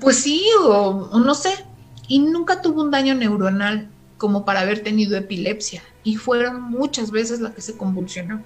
Pues 0.00 0.16
sí, 0.18 0.44
o, 0.62 1.08
o 1.12 1.18
no 1.20 1.34
sé. 1.34 1.64
Y 2.06 2.20
nunca 2.20 2.62
tuvo 2.62 2.82
un 2.82 2.90
daño 2.90 3.14
neuronal 3.14 3.90
como 4.16 4.44
para 4.44 4.60
haber 4.60 4.82
tenido 4.82 5.16
epilepsia. 5.16 5.82
Y 6.04 6.16
fueron 6.16 6.62
muchas 6.62 7.10
veces 7.10 7.40
la 7.40 7.54
que 7.54 7.60
se 7.60 7.76
convulsionó. 7.76 8.44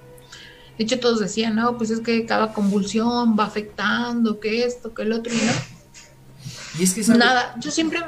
De 0.77 0.83
hecho, 0.83 0.99
todos 0.99 1.19
decían, 1.19 1.55
no, 1.55 1.77
pues 1.77 1.91
es 1.91 1.99
que 1.99 2.25
cada 2.25 2.53
convulsión 2.53 3.37
va 3.37 3.45
afectando, 3.45 4.39
que 4.39 4.65
esto, 4.65 4.93
que 4.93 5.03
el 5.03 5.13
otro, 5.13 5.31
y 5.33 5.37
no. 5.37 5.51
Y 6.79 6.83
es 6.83 6.93
que 6.93 7.03
¿sabes 7.03 7.19
Nada, 7.19 7.55
yo 7.59 7.69
siempre 7.71 7.99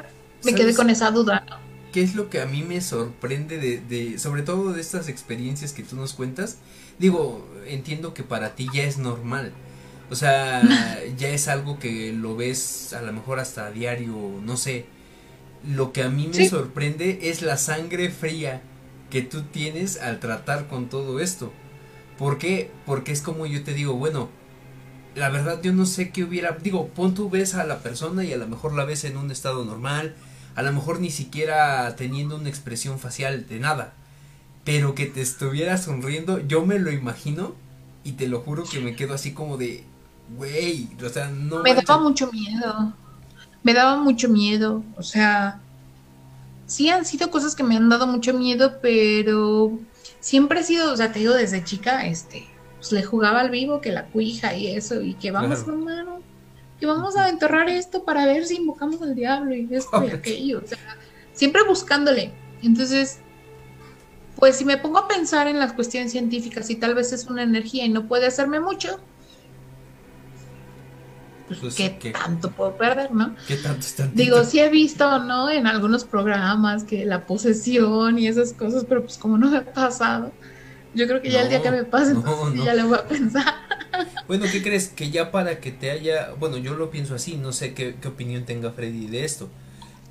me 0.42 0.54
quedé 0.54 0.74
con 0.74 0.90
esa 0.90 1.10
duda. 1.10 1.44
qué 1.92 2.02
es 2.02 2.14
lo 2.14 2.28
que 2.28 2.40
a 2.40 2.46
mí 2.46 2.62
me 2.62 2.80
sorprende 2.80 3.58
de, 3.58 3.80
de, 3.80 4.18
sobre 4.18 4.42
todo 4.42 4.72
de 4.72 4.80
estas 4.80 5.08
experiencias 5.08 5.72
que 5.72 5.82
tú 5.84 5.96
nos 5.96 6.12
cuentas? 6.12 6.58
Digo, 6.98 7.46
entiendo 7.66 8.14
que 8.14 8.22
para 8.24 8.54
ti 8.54 8.70
ya 8.72 8.82
es 8.84 8.98
normal. 8.98 9.52
O 10.10 10.14
sea, 10.14 10.62
ya 11.18 11.28
es 11.28 11.48
algo 11.48 11.78
que 11.78 12.12
lo 12.12 12.36
ves 12.36 12.92
a 12.92 13.02
lo 13.02 13.12
mejor 13.12 13.38
hasta 13.40 13.66
a 13.66 13.70
diario, 13.70 14.14
no 14.42 14.56
sé. 14.56 14.86
Lo 15.68 15.92
que 15.92 16.02
a 16.02 16.08
mí 16.08 16.28
me 16.28 16.34
Sí. 16.34 16.48
sorprende 16.48 17.18
es 17.22 17.42
la 17.42 17.56
sangre 17.56 18.10
fría 18.10 18.62
que 19.10 19.22
tú 19.22 19.42
tienes 19.42 20.00
al 20.00 20.20
tratar 20.20 20.68
con 20.68 20.88
todo 20.88 21.20
esto. 21.20 21.52
¿Por 22.18 22.38
qué? 22.38 22.70
Porque 22.86 23.12
es 23.12 23.20
como 23.22 23.46
yo 23.46 23.62
te 23.64 23.74
digo, 23.74 23.94
bueno, 23.94 24.28
la 25.14 25.28
verdad 25.30 25.60
yo 25.62 25.72
no 25.72 25.86
sé 25.86 26.10
qué 26.10 26.24
hubiera, 26.24 26.52
digo, 26.62 26.88
pon 26.88 27.14
tú 27.14 27.30
ves 27.30 27.54
a 27.54 27.64
la 27.64 27.80
persona 27.80 28.24
y 28.24 28.32
a 28.32 28.36
lo 28.36 28.46
mejor 28.46 28.74
la 28.74 28.84
ves 28.84 29.04
en 29.04 29.16
un 29.16 29.30
estado 29.30 29.64
normal, 29.64 30.14
a 30.54 30.62
lo 30.62 30.72
mejor 30.72 31.00
ni 31.00 31.10
siquiera 31.10 31.94
teniendo 31.96 32.36
una 32.36 32.48
expresión 32.48 32.98
facial 32.98 33.46
de 33.48 33.58
nada, 33.60 33.94
pero 34.64 34.94
que 34.94 35.06
te 35.06 35.20
estuviera 35.22 35.78
sonriendo, 35.78 36.38
yo 36.46 36.64
me 36.66 36.78
lo 36.78 36.90
imagino 36.92 37.54
y 38.04 38.12
te 38.12 38.28
lo 38.28 38.40
juro 38.40 38.64
que 38.64 38.80
me 38.80 38.94
quedo 38.96 39.14
así 39.14 39.32
como 39.32 39.56
de, 39.56 39.84
güey, 40.36 40.88
o 41.04 41.08
sea, 41.08 41.28
no 41.28 41.62
Me 41.62 41.74
daba 41.74 41.98
mucho 42.00 42.30
miedo. 42.32 42.92
Me 43.62 43.74
daba 43.74 43.96
mucho 43.96 44.28
miedo. 44.28 44.82
O 44.96 45.02
sea, 45.02 45.60
sí 46.66 46.88
han 46.88 47.04
sido 47.04 47.30
cosas 47.30 47.54
que 47.54 47.62
me 47.62 47.76
han 47.76 47.88
dado 47.88 48.06
mucho 48.06 48.34
miedo, 48.34 48.78
pero 48.80 49.78
siempre 50.20 50.60
he 50.60 50.64
sido, 50.64 50.92
o 50.92 50.96
sea, 50.96 51.12
te 51.12 51.20
digo 51.20 51.34
desde 51.34 51.64
chica, 51.64 52.06
este, 52.06 52.46
pues 52.76 52.92
le 52.92 53.02
jugaba 53.02 53.40
al 53.40 53.50
vivo 53.50 53.80
que 53.80 53.92
la 53.92 54.06
cuija 54.06 54.54
y 54.56 54.68
eso, 54.68 55.00
y 55.00 55.14
que 55.14 55.30
vamos, 55.30 55.60
Claro. 55.60 55.78
mamá, 55.78 56.02
¿no? 56.02 56.16
que 56.78 56.84
vamos 56.86 57.16
a 57.16 57.30
enterrar 57.30 57.70
esto 57.70 58.04
para 58.04 58.26
ver 58.26 58.44
si 58.44 58.56
invocamos 58.56 59.00
al 59.00 59.14
diablo 59.14 59.54
y 59.54 59.66
esto 59.70 60.04
y 60.04 60.10
aquello. 60.14 60.60
O 60.62 60.68
sea, 60.68 60.78
siempre 61.32 61.62
buscándole. 61.64 62.32
Entonces, 62.62 63.18
pues 64.36 64.56
si 64.56 64.64
me 64.66 64.76
pongo 64.76 64.98
a 64.98 65.08
pensar 65.08 65.48
en 65.48 65.58
las 65.58 65.72
cuestiones 65.72 66.12
científicas 66.12 66.68
y 66.68 66.76
tal 66.76 66.94
vez 66.94 67.12
es 67.12 67.24
una 67.26 67.42
energía 67.42 67.86
y 67.86 67.88
no 67.88 68.06
puede 68.06 68.26
hacerme 68.26 68.60
mucho, 68.60 69.00
pues, 71.46 71.60
Pues, 71.60 71.74
¿qué, 71.74 71.98
¿qué? 71.98 72.12
tanto 72.12 72.50
puedo 72.54 72.76
perder, 72.76 73.12
no? 73.12 73.34
¿Qué 73.46 73.56
tanto 73.56 73.80
están 73.86 74.14
Digo, 74.14 74.44
sí 74.44 74.58
he 74.60 74.68
visto, 74.70 75.18
¿no? 75.20 75.50
En 75.50 75.66
algunos 75.66 76.04
programas 76.04 76.84
que 76.84 77.04
la 77.06 77.26
posesión 77.26 78.18
y 78.18 78.26
esas 78.28 78.52
cosas, 78.52 78.84
pero 78.88 79.02
pues 79.02 79.18
como 79.18 79.38
no 79.38 79.50
me 79.50 79.58
ha 79.58 79.72
pasado, 79.72 80.32
yo 80.94 81.06
creo 81.06 81.22
que 81.22 81.30
ya 81.30 81.42
el 81.42 81.48
día 81.50 81.62
que 81.62 81.70
me 81.70 81.84
pase, 81.84 82.14
no, 82.14 82.20
entonces 82.20 82.48
sí 82.50 82.60
no. 82.60 82.64
ya 82.64 82.74
le 82.74 82.84
voy 82.84 82.98
a 82.98 83.06
pensar. 83.06 83.44
Bueno, 84.26 84.48
¿qué 84.50 84.62
crees? 84.62 84.88
Que 84.88 85.10
ya 85.10 85.30
para 85.30 85.60
que 85.60 85.70
te 85.72 85.90
haya, 85.90 86.32
bueno, 86.38 86.56
yo 86.58 86.74
lo 86.74 86.90
pienso 86.90 87.14
así, 87.14 87.36
no 87.36 87.52
sé 87.52 87.74
qué, 87.74 87.96
qué 88.00 88.08
opinión 88.08 88.44
tenga 88.44 88.72
Freddy 88.72 89.06
de 89.06 89.24
esto, 89.24 89.52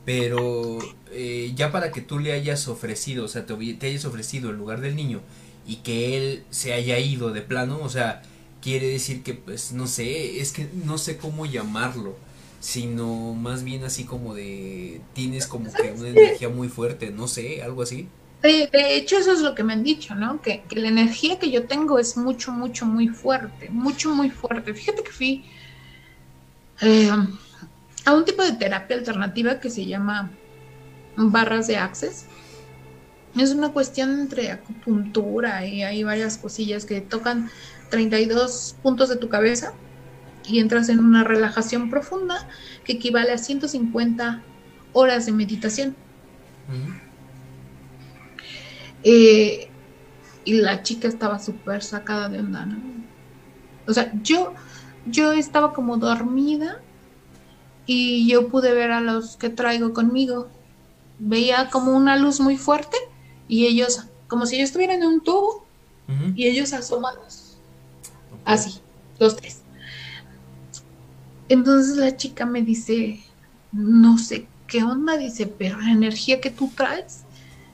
pero 0.06 0.80
eh, 1.12 1.54
ya 1.56 1.72
para 1.72 1.92
que 1.92 2.02
tú 2.02 2.20
le 2.20 2.34
hayas 2.34 2.68
ofrecido, 2.68 3.26
o 3.26 3.28
sea, 3.28 3.46
te, 3.46 3.56
te 3.76 3.88
hayas 3.88 4.06
ofrecido 4.06 4.52
el 4.52 4.58
lugar 4.58 4.82
del 4.82 4.96
niño 4.96 5.22
y 5.66 5.78
que 5.78 6.18
él 6.18 6.46
se 6.52 6.74
haya 6.74 7.00
ido 7.00 7.32
de 7.34 7.42
plano, 7.42 7.80
o 7.82 7.90
sea, 7.90 8.22
quiere 8.66 8.88
decir 8.88 9.22
que, 9.22 9.36
pues, 9.36 9.74
no 9.74 9.86
sé, 9.86 10.40
es 10.40 10.52
que 10.52 10.68
no 10.74 10.98
sé 10.98 11.18
cómo 11.18 11.46
llamarlo, 11.46 12.16
sino 12.60 13.36
más 13.36 13.64
bien 13.64 13.84
así 13.84 14.06
como 14.06 14.34
de, 14.34 15.02
tienes 15.14 15.46
como 15.46 15.72
que 15.72 15.92
una 15.92 16.10
energía 16.10 16.50
muy 16.50 16.68
fuerte, 16.68 17.12
no 17.12 17.28
sé, 17.28 17.62
algo 17.62 17.84
así. 17.84 18.08
De, 18.42 18.68
de 18.74 18.96
hecho, 18.96 19.20
eso 19.20 19.34
es 19.34 19.42
lo 19.42 19.54
que 19.54 19.64
me 19.64 19.74
han 19.74 19.84
dicho, 19.84 20.16
¿no? 20.16 20.42
Que, 20.42 20.64
que 20.68 20.80
la 20.80 20.88
energía 20.88 21.38
que 21.38 21.52
yo 21.52 21.68
tengo 21.68 22.00
es 22.00 22.18
mucho, 22.18 22.52
mucho, 22.52 22.88
muy 22.88 23.08
fuerte, 23.08 23.70
mucho, 23.70 24.16
muy 24.16 24.32
fuerte. 24.32 24.74
Fíjate 24.74 25.04
que 25.04 25.12
fui 25.12 25.46
eh, 26.82 27.12
a 28.04 28.14
un 28.16 28.26
tipo 28.26 28.42
de 28.42 28.54
terapia 28.54 28.98
alternativa 28.98 29.60
que 29.60 29.70
se 29.70 29.86
llama 29.86 30.32
barras 31.16 31.68
de 31.68 31.78
access. 31.78 32.26
Es 33.38 33.52
una 33.52 33.70
cuestión 33.74 34.22
entre 34.22 34.50
acupuntura 34.50 35.68
y 35.68 35.84
hay 35.84 36.04
varias 36.04 36.40
cosillas 36.40 36.86
que 36.86 37.02
tocan 37.02 37.52
32 37.96 38.76
puntos 38.84 39.08
de 39.08 39.16
tu 39.16 39.30
cabeza 39.30 39.72
y 40.46 40.60
entras 40.60 40.90
en 40.90 41.00
una 41.00 41.24
relajación 41.24 41.90
profunda 41.90 42.46
que 42.84 42.92
equivale 42.92 43.32
a 43.32 43.38
150 43.38 44.44
horas 44.92 45.26
de 45.26 45.32
meditación. 45.32 45.96
Eh, 49.02 49.70
y 50.44 50.54
la 50.56 50.84
chica 50.84 51.08
estaba 51.08 51.40
súper 51.40 51.82
sacada 51.84 52.28
de 52.28 52.40
onda, 52.40 52.66
¿no? 52.66 52.76
O 53.88 53.94
sea, 53.94 54.12
yo, 54.22 54.54
yo 55.06 55.32
estaba 55.32 55.72
como 55.72 55.96
dormida 55.96 56.82
y 57.86 58.28
yo 58.28 58.50
pude 58.50 58.74
ver 58.74 58.92
a 58.92 59.00
los 59.00 59.38
que 59.38 59.50
traigo 59.50 59.94
conmigo. 59.94 60.50
Veía 61.18 61.70
como 61.70 61.94
una 61.96 62.18
luz 62.18 62.42
muy 62.42 62.58
fuerte 62.58 62.98
y 63.48 63.68
ellos, 63.68 64.06
como 64.28 64.46
si 64.48 64.58
yo 64.58 64.66
estuviera 64.66 64.96
en 64.96 65.06
un 65.06 65.24
tubo, 65.24 65.64
y 66.36 66.46
ellos 66.46 66.74
asomados. 66.74 67.45
Así, 68.46 68.80
los 69.20 69.36
tres. 69.36 69.62
Entonces 71.50 71.98
la 71.98 72.16
chica 72.16 72.46
me 72.46 72.62
dice, 72.62 73.20
no 73.72 74.18
sé 74.18 74.48
qué 74.68 74.84
onda, 74.84 75.18
dice, 75.18 75.48
pero 75.48 75.80
la 75.80 75.92
energía 75.92 76.42
que 76.42 76.50
tú 76.50 76.72
traes 76.76 77.24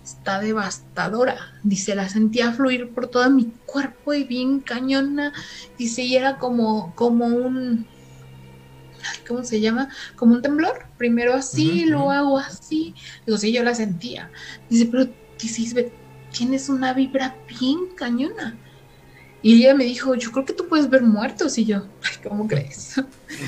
está 0.03 0.39
devastadora. 0.39 1.37
Dice, 1.63 1.95
la 1.95 2.09
sentía 2.09 2.51
fluir 2.51 2.89
por 2.89 3.07
todo 3.07 3.29
mi 3.29 3.45
cuerpo 3.65 4.13
y 4.13 4.23
bien 4.23 4.59
cañona. 4.59 5.33
Dice, 5.77 6.03
y 6.03 6.15
era 6.15 6.37
como, 6.37 6.93
como 6.95 7.27
un, 7.27 7.85
¿cómo 9.27 9.43
se 9.43 9.61
llama? 9.61 9.89
Como 10.15 10.33
un 10.35 10.41
temblor. 10.41 10.87
Primero 10.97 11.33
así, 11.33 11.85
luego 11.85 12.11
hago 12.11 12.37
así. 12.37 12.93
Digo, 13.25 13.37
sí, 13.37 13.51
yo 13.51 13.63
la 13.63 13.75
sentía. 13.75 14.31
Dice, 14.69 14.87
pero 14.87 15.07
dice, 15.41 15.91
tienes 16.31 16.69
una 16.69 16.93
vibra 16.93 17.35
bien 17.47 17.87
cañona. 17.95 18.57
Y 19.43 19.63
ella 19.63 19.73
me 19.73 19.85
dijo, 19.85 20.13
yo 20.15 20.31
creo 20.31 20.45
que 20.45 20.53
tú 20.53 20.67
puedes 20.67 20.89
ver 20.89 21.01
muertos. 21.01 21.57
Y 21.57 21.65
yo, 21.65 21.87
ay, 22.03 22.29
¿cómo 22.29 22.47
crees? 22.47 22.95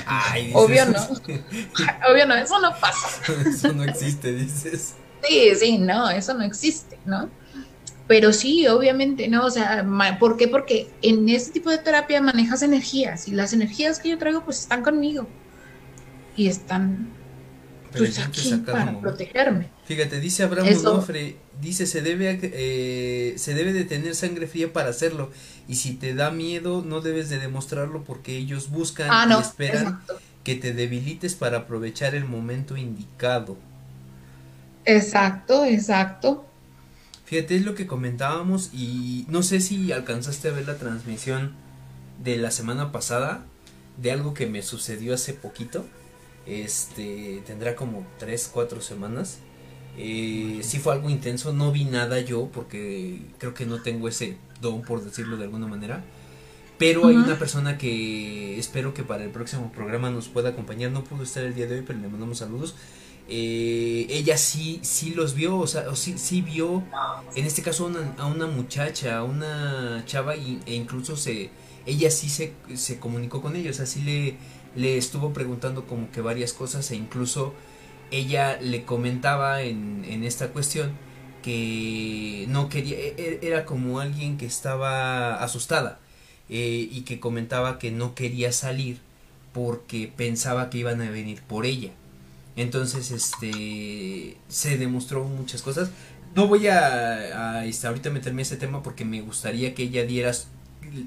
Ay, 0.05 0.51
Obvio 0.55 0.85
no. 0.85 0.99
Obvio 2.09 2.25
no, 2.25 2.35
eso 2.35 2.59
no 2.59 2.71
pasa. 2.79 3.21
eso 3.47 3.73
no 3.73 3.83
existe, 3.83 4.33
dices. 4.33 4.95
Sí, 5.27 5.51
sí, 5.55 5.77
no, 5.77 6.09
eso 6.09 6.33
no 6.33 6.43
existe, 6.43 6.97
¿no? 7.05 7.29
Pero 8.07 8.33
sí, 8.33 8.67
obviamente, 8.67 9.27
¿no? 9.27 9.45
O 9.45 9.49
sea, 9.49 9.85
¿por 10.19 10.35
qué? 10.35 10.47
Porque 10.47 10.89
en 11.01 11.29
este 11.29 11.51
tipo 11.51 11.69
de 11.69 11.77
terapia 11.77 12.21
manejas 12.21 12.61
energías 12.61 13.27
y 13.27 13.31
las 13.31 13.53
energías 13.53 13.99
que 13.99 14.09
yo 14.09 14.17
traigo 14.17 14.43
pues 14.43 14.59
están 14.59 14.83
conmigo 14.83 15.27
y 16.35 16.47
están 16.47 17.07
pues, 17.97 18.19
aquí 18.19 18.53
para 18.65 18.99
protegerme. 18.99 19.69
Fíjate, 19.85 20.19
dice 20.19 20.43
Abraham 20.43 20.67
Onofre, 20.79 21.37
dice 21.61 21.85
se 21.85 22.01
debe 22.01 22.39
eh, 22.41 23.33
se 23.37 23.53
debe 23.53 23.71
de 23.71 23.85
tener 23.85 24.15
sangre 24.15 24.47
fría 24.47 24.73
para 24.73 24.89
hacerlo 24.89 25.31
y 25.67 25.75
si 25.75 25.93
te 25.93 26.13
da 26.13 26.31
miedo 26.31 26.83
no 26.85 27.01
debes 27.01 27.29
de 27.29 27.39
demostrarlo 27.39 28.03
porque 28.03 28.37
ellos 28.37 28.69
buscan 28.69 29.09
ah, 29.11 29.27
y 29.29 29.41
esperan 29.41 30.01
que 30.43 30.55
te 30.55 30.73
debilites 30.73 31.35
para 31.35 31.59
aprovechar 31.59 32.15
el 32.15 32.25
momento 32.25 32.75
indicado. 32.75 33.57
Exacto, 34.85 35.63
exacto. 35.65 36.45
Fíjate, 37.25 37.55
es 37.55 37.63
lo 37.63 37.75
que 37.75 37.87
comentábamos 37.87 38.69
y 38.73 39.25
no 39.29 39.43
sé 39.43 39.61
si 39.61 39.91
alcanzaste 39.91 40.49
a 40.49 40.51
ver 40.51 40.67
la 40.67 40.77
transmisión 40.77 41.53
de 42.21 42.37
la 42.37 42.51
semana 42.51 42.91
pasada 42.91 43.45
de 43.97 44.11
algo 44.11 44.33
que 44.33 44.47
me 44.47 44.61
sucedió 44.61 45.13
hace 45.13 45.33
poquito. 45.33 45.85
Este, 46.45 47.41
tendrá 47.45 47.75
como 47.75 48.05
3, 48.19 48.49
4 48.53 48.81
semanas. 48.81 49.39
Eh, 49.97 50.59
sí 50.63 50.79
fue 50.79 50.93
algo 50.93 51.09
intenso, 51.09 51.53
no 51.53 51.71
vi 51.71 51.85
nada 51.85 52.19
yo 52.19 52.49
porque 52.51 53.21
creo 53.37 53.53
que 53.53 53.65
no 53.65 53.81
tengo 53.81 54.07
ese 54.07 54.37
don 54.61 54.81
por 54.81 55.03
decirlo 55.03 55.37
de 55.37 55.43
alguna 55.43 55.67
manera. 55.67 56.03
Pero 56.77 57.07
hay 57.07 57.15
una 57.15 57.37
persona 57.37 57.77
que 57.77 58.57
espero 58.57 58.93
que 58.93 59.03
para 59.03 59.23
el 59.23 59.29
próximo 59.29 59.71
programa 59.71 60.09
nos 60.09 60.27
pueda 60.27 60.49
acompañar. 60.49 60.91
No 60.91 61.03
pudo 61.03 61.23
estar 61.23 61.43
el 61.43 61.53
día 61.53 61.67
de 61.67 61.75
hoy, 61.75 61.83
pero 61.85 61.99
le 61.99 62.07
mandamos 62.07 62.39
saludos 62.39 62.75
eh, 63.29 64.05
ella 64.09 64.37
sí, 64.37 64.79
sí 64.83 65.11
los 65.11 65.33
vio, 65.33 65.57
o 65.57 65.67
sea, 65.67 65.95
sí, 65.95 66.15
sí 66.17 66.41
vio, 66.41 66.83
en 67.35 67.45
este 67.45 67.61
caso 67.61 67.89
a 68.17 68.25
una 68.25 68.47
muchacha, 68.47 69.17
a 69.17 69.23
una 69.23 70.03
chava, 70.05 70.35
y, 70.35 70.59
e 70.65 70.75
incluso 70.75 71.15
se, 71.15 71.49
ella 71.85 72.11
sí 72.11 72.29
se, 72.29 72.53
se 72.75 72.99
comunicó 72.99 73.41
con 73.41 73.55
ellos, 73.55 73.79
así 73.79 74.01
le, 74.01 74.35
le 74.75 74.97
estuvo 74.97 75.31
preguntando 75.31 75.85
como 75.87 76.11
que 76.11 76.19
varias 76.21 76.51
cosas, 76.51 76.91
e 76.91 76.95
incluso 76.95 77.53
ella 78.17 78.59
le 78.61 78.83
comentaba 78.85 79.61
en, 79.61 80.05
en 80.07 80.23
esta 80.23 80.49
cuestión 80.49 80.91
que 81.41 82.45
no 82.49 82.69
quería, 82.69 82.97
e, 82.97 83.15
e, 83.17 83.39
era 83.47 83.65
como 83.65 83.99
alguien 83.99 84.37
que 84.37 84.45
estaba 84.45 85.43
asustada 85.43 85.99
eh, 86.49 86.87
y 86.91 87.01
que 87.01 87.19
comentaba 87.19 87.79
que 87.79 87.91
no 87.91 88.15
quería 88.15 88.51
salir 88.51 88.99
porque 89.53 90.11
pensaba 90.15 90.69
que 90.69 90.79
iban 90.79 91.01
a 91.01 91.09
venir 91.09 91.41
por 91.41 91.65
ella 91.65 91.91
entonces, 92.55 93.11
este, 93.11 94.37
se 94.47 94.77
demostró 94.77 95.23
muchas 95.23 95.61
cosas. 95.61 95.89
No 96.35 96.47
voy 96.47 96.67
a, 96.67 97.57
a 97.57 97.65
este, 97.65 97.87
ahorita 97.87 98.09
meterme 98.09 98.41
en 98.41 98.47
ese 98.47 98.57
tema 98.57 98.83
porque 98.83 99.05
me 99.05 99.21
gustaría 99.21 99.73
que 99.73 99.83
ella 99.83 100.05
diera 100.05 100.31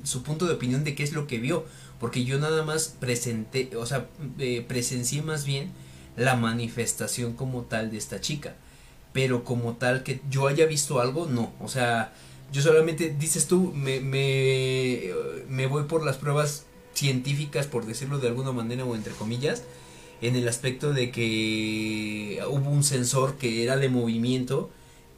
su 0.04 0.22
punto 0.22 0.46
de 0.46 0.54
opinión 0.54 0.84
de 0.84 0.94
qué 0.94 1.02
es 1.02 1.12
lo 1.12 1.26
que 1.26 1.38
vio. 1.38 1.64
Porque 2.00 2.24
yo 2.24 2.38
nada 2.38 2.62
más 2.64 2.94
presenté, 3.00 3.70
o 3.76 3.86
sea, 3.86 4.06
eh, 4.38 4.64
presencié 4.66 5.22
más 5.22 5.46
bien 5.46 5.70
la 6.16 6.36
manifestación 6.36 7.34
como 7.34 7.62
tal 7.62 7.90
de 7.90 7.98
esta 7.98 8.20
chica. 8.20 8.54
Pero 9.12 9.44
como 9.44 9.74
tal 9.74 10.02
que 10.02 10.20
yo 10.30 10.46
haya 10.46 10.66
visto 10.66 11.00
algo, 11.00 11.26
no. 11.26 11.52
O 11.60 11.68
sea, 11.68 12.12
yo 12.52 12.62
solamente, 12.62 13.14
dices 13.18 13.46
tú, 13.46 13.72
me, 13.74 14.00
me, 14.00 15.66
voy 15.66 15.84
por 15.84 16.04
las 16.04 16.16
pruebas 16.16 16.66
científicas, 16.94 17.66
por 17.66 17.86
decirlo 17.86 18.18
de 18.18 18.28
alguna 18.28 18.52
manera 18.52 18.84
o 18.84 18.94
entre 18.94 19.12
comillas 19.12 19.62
en 20.22 20.36
el 20.36 20.48
aspecto 20.48 20.92
de 20.92 21.10
que 21.10 22.42
hubo 22.48 22.70
un 22.70 22.82
sensor 22.82 23.36
que 23.36 23.62
era 23.62 23.76
de 23.76 23.88
movimiento 23.88 24.70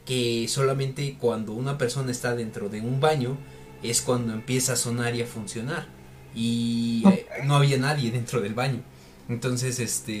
que 0.05 0.47
solamente 0.49 1.15
cuando 1.19 1.53
una 1.53 1.77
persona 1.77 2.11
está 2.11 2.35
dentro 2.35 2.69
de 2.69 2.81
un 2.81 2.99
baño 2.99 3.37
es 3.81 4.01
cuando 4.01 4.33
empieza 4.33 4.73
a 4.73 4.75
sonar 4.75 5.15
y 5.15 5.21
a 5.21 5.25
funcionar 5.25 5.87
y 6.35 7.03
eh, 7.07 7.27
no 7.45 7.55
había 7.55 7.77
nadie 7.77 8.11
dentro 8.11 8.41
del 8.41 8.53
baño 8.53 8.81
entonces 9.29 9.79
este 9.79 10.11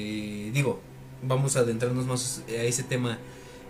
digo 0.53 0.79
vamos 1.23 1.57
a 1.57 1.61
adentrarnos 1.61 2.05
más 2.05 2.43
a 2.47 2.63
ese 2.63 2.83
tema 2.83 3.19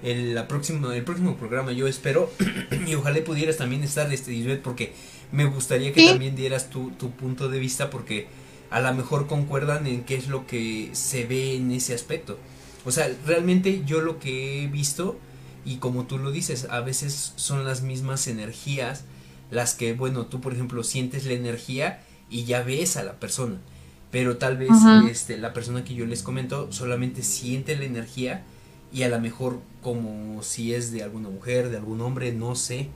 el, 0.03 0.33
la 0.33 0.47
próxima, 0.47 0.95
el 0.95 1.03
próximo 1.03 1.35
programa 1.35 1.71
yo 1.71 1.87
espero. 1.87 2.29
Y 2.87 2.95
ojalá 2.95 3.23
pudieras 3.23 3.57
también 3.57 3.83
estar 3.83 4.11
este 4.11 4.59
porque 4.63 4.93
me 5.31 5.45
gustaría 5.45 5.93
que 5.93 6.07
también 6.07 6.35
dieras 6.35 6.69
tu, 6.69 6.91
tu 6.91 7.11
punto 7.11 7.49
de 7.49 7.59
vista 7.59 7.89
porque 7.89 8.27
a 8.69 8.79
lo 8.79 8.93
mejor 8.93 9.27
concuerdan 9.27 9.87
en 9.87 10.03
qué 10.03 10.15
es 10.15 10.27
lo 10.27 10.47
que 10.47 10.89
se 10.93 11.25
ve 11.25 11.55
en 11.55 11.71
ese 11.71 11.93
aspecto. 11.93 12.37
O 12.85 12.91
sea, 12.91 13.11
realmente 13.25 13.83
yo 13.85 14.01
lo 14.01 14.19
que 14.19 14.63
he 14.63 14.67
visto, 14.67 15.19
y 15.65 15.77
como 15.77 16.05
tú 16.05 16.17
lo 16.17 16.31
dices, 16.31 16.67
a 16.69 16.79
veces 16.79 17.33
son 17.35 17.65
las 17.65 17.81
mismas 17.81 18.27
energías 18.27 19.03
las 19.51 19.73
que, 19.73 19.93
bueno, 19.93 20.27
tú 20.27 20.41
por 20.41 20.53
ejemplo 20.53 20.83
sientes 20.83 21.25
la 21.25 21.33
energía 21.33 22.03
y 22.29 22.45
ya 22.45 22.61
ves 22.61 22.97
a 22.97 23.03
la 23.03 23.19
persona, 23.19 23.59
pero 24.11 24.37
tal 24.37 24.57
vez 24.57 24.71
este, 25.09 25.37
la 25.37 25.53
persona 25.53 25.83
que 25.83 25.93
yo 25.93 26.05
les 26.05 26.23
comento 26.23 26.71
solamente 26.71 27.21
siente 27.23 27.75
la 27.75 27.85
energía 27.85 28.43
y 28.91 29.03
a 29.03 29.09
lo 29.09 29.19
mejor 29.19 29.59
como 29.83 30.41
si 30.41 30.73
es 30.73 30.91
de 30.91 31.03
alguna 31.03 31.29
mujer, 31.29 31.69
de 31.69 31.77
algún 31.77 32.01
hombre, 32.01 32.33
no 32.33 32.55
sé, 32.55 32.89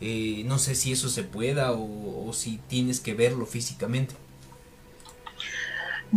eh, 0.00 0.42
no 0.46 0.58
sé 0.58 0.74
si 0.74 0.92
eso 0.92 1.08
se 1.08 1.22
pueda 1.22 1.72
o 1.72 2.32
si 2.32 2.58
tienes 2.68 3.00
que 3.00 3.14
verlo 3.14 3.46
físicamente. 3.46 4.14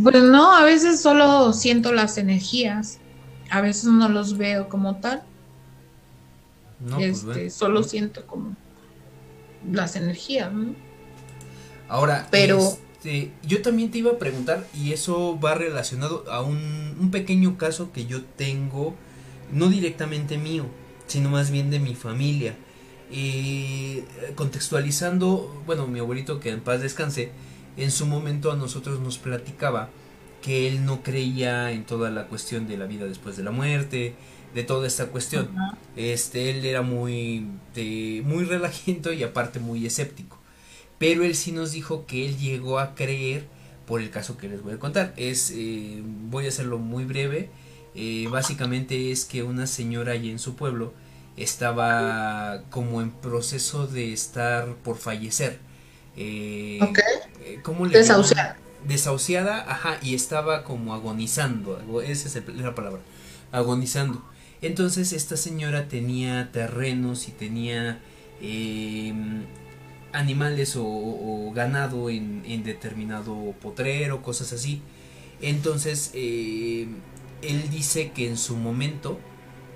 Pues 0.01 0.23
no, 0.23 0.55
a 0.55 0.63
veces 0.63 1.01
solo 1.01 1.51
siento 1.53 1.91
las 1.93 2.17
energías, 2.17 2.99
a 3.49 3.61
veces 3.61 3.85
no 3.85 4.07
los 4.09 4.37
veo 4.37 4.69
como 4.69 4.97
tal. 4.97 5.23
No, 6.79 6.95
pues 6.97 7.23
este, 7.23 7.49
solo 7.49 7.83
siento 7.83 8.25
como 8.25 8.55
las 9.69 9.95
energías, 9.95 10.53
¿no? 10.53 10.73
Ahora, 11.89 12.27
pero 12.29 12.77
este, 12.99 13.31
yo 13.43 13.61
también 13.61 13.91
te 13.91 13.99
iba 13.99 14.11
a 14.11 14.19
preguntar 14.19 14.67
y 14.75 14.91
eso 14.91 15.39
va 15.39 15.55
relacionado 15.55 16.25
a 16.29 16.41
un, 16.41 16.97
un 16.99 17.11
pequeño 17.11 17.57
caso 17.57 17.93
que 17.93 18.05
yo 18.05 18.23
tengo, 18.25 18.93
no 19.53 19.69
directamente 19.69 20.37
mío, 20.37 20.65
sino 21.07 21.29
más 21.29 21.49
bien 21.49 21.69
de 21.69 21.79
mi 21.79 21.95
familia. 21.95 22.55
Eh, 23.09 24.03
contextualizando, 24.35 25.63
bueno, 25.65 25.87
mi 25.87 25.99
abuelito 25.99 26.41
que 26.41 26.49
en 26.49 26.59
paz 26.59 26.81
descanse, 26.81 27.31
en 27.77 27.89
su 27.91 28.05
momento 28.05 28.51
a 28.51 28.57
nosotros 28.57 28.99
nos 28.99 29.17
platicaba 29.17 29.89
que 30.41 30.67
él 30.67 30.85
no 30.85 31.01
creía 31.01 31.71
en 31.71 31.85
toda 31.85 32.09
la 32.09 32.27
cuestión 32.27 32.67
de 32.67 32.77
la 32.77 32.85
vida 32.85 33.05
después 33.05 33.37
de 33.37 33.43
la 33.43 33.51
muerte, 33.51 34.13
de 34.53 34.63
toda 34.63 34.87
esta 34.87 35.05
cuestión. 35.05 35.49
Este, 35.95 36.49
él 36.49 36.65
era 36.65 36.81
muy, 36.81 37.47
muy 38.25 38.43
relajento 38.43 39.13
y 39.13 39.23
aparte 39.23 39.61
muy 39.61 39.85
escéptico. 39.85 40.38
Pero 40.99 41.23
él 41.23 41.35
sí 41.35 41.51
nos 41.51 41.71
dijo 41.71 42.05
que 42.05 42.25
él 42.25 42.37
llegó 42.37 42.77
a 42.77 42.93
creer 42.93 43.47
por 43.87 44.01
el 44.01 44.11
caso 44.11 44.37
que 44.37 44.47
les 44.47 44.61
voy 44.61 44.73
a 44.73 44.79
contar. 44.79 45.13
Es, 45.17 45.51
eh, 45.55 46.03
voy 46.03 46.45
a 46.45 46.49
hacerlo 46.49 46.77
muy 46.77 47.05
breve. 47.05 47.49
Eh, 47.95 48.27
básicamente 48.29 49.11
es 49.11 49.25
que 49.25 49.41
una 49.41 49.65
señora 49.65 50.11
allí 50.11 50.29
en 50.29 50.39
su 50.39 50.55
pueblo 50.55 50.93
estaba 51.37 52.63
como 52.69 53.01
en 53.01 53.11
proceso 53.11 53.87
de 53.87 54.13
estar 54.13 54.75
por 54.75 54.97
fallecer 54.97 55.59
eh, 56.15 56.79
eh, 57.45 57.59
¿cómo 57.63 57.85
le 57.85 57.97
Desahuciada. 57.97 58.57
Desahuciada, 58.85 59.71
ajá, 59.71 59.99
y 60.01 60.15
estaba 60.15 60.63
como 60.63 60.93
agonizando, 60.93 62.01
esa 62.01 62.39
es 62.39 62.47
la 62.55 62.75
palabra, 62.75 63.01
agonizando. 63.51 64.23
Entonces 64.61 65.13
esta 65.13 65.37
señora 65.37 65.87
tenía 65.87 66.51
terrenos 66.51 67.27
y 67.27 67.31
tenía 67.31 67.99
animales 70.11 70.75
o, 70.77 71.51
ganado 71.53 72.09
en, 72.09 72.63
determinado 72.63 73.35
potrero, 73.61 74.21
cosas 74.21 74.53
así. 74.53 74.81
Entonces 75.41 76.11
em, 76.13 76.97
él 77.41 77.69
dice 77.69 78.11
que 78.11 78.27
en 78.27 78.37
su 78.37 78.57
momento 78.57 79.19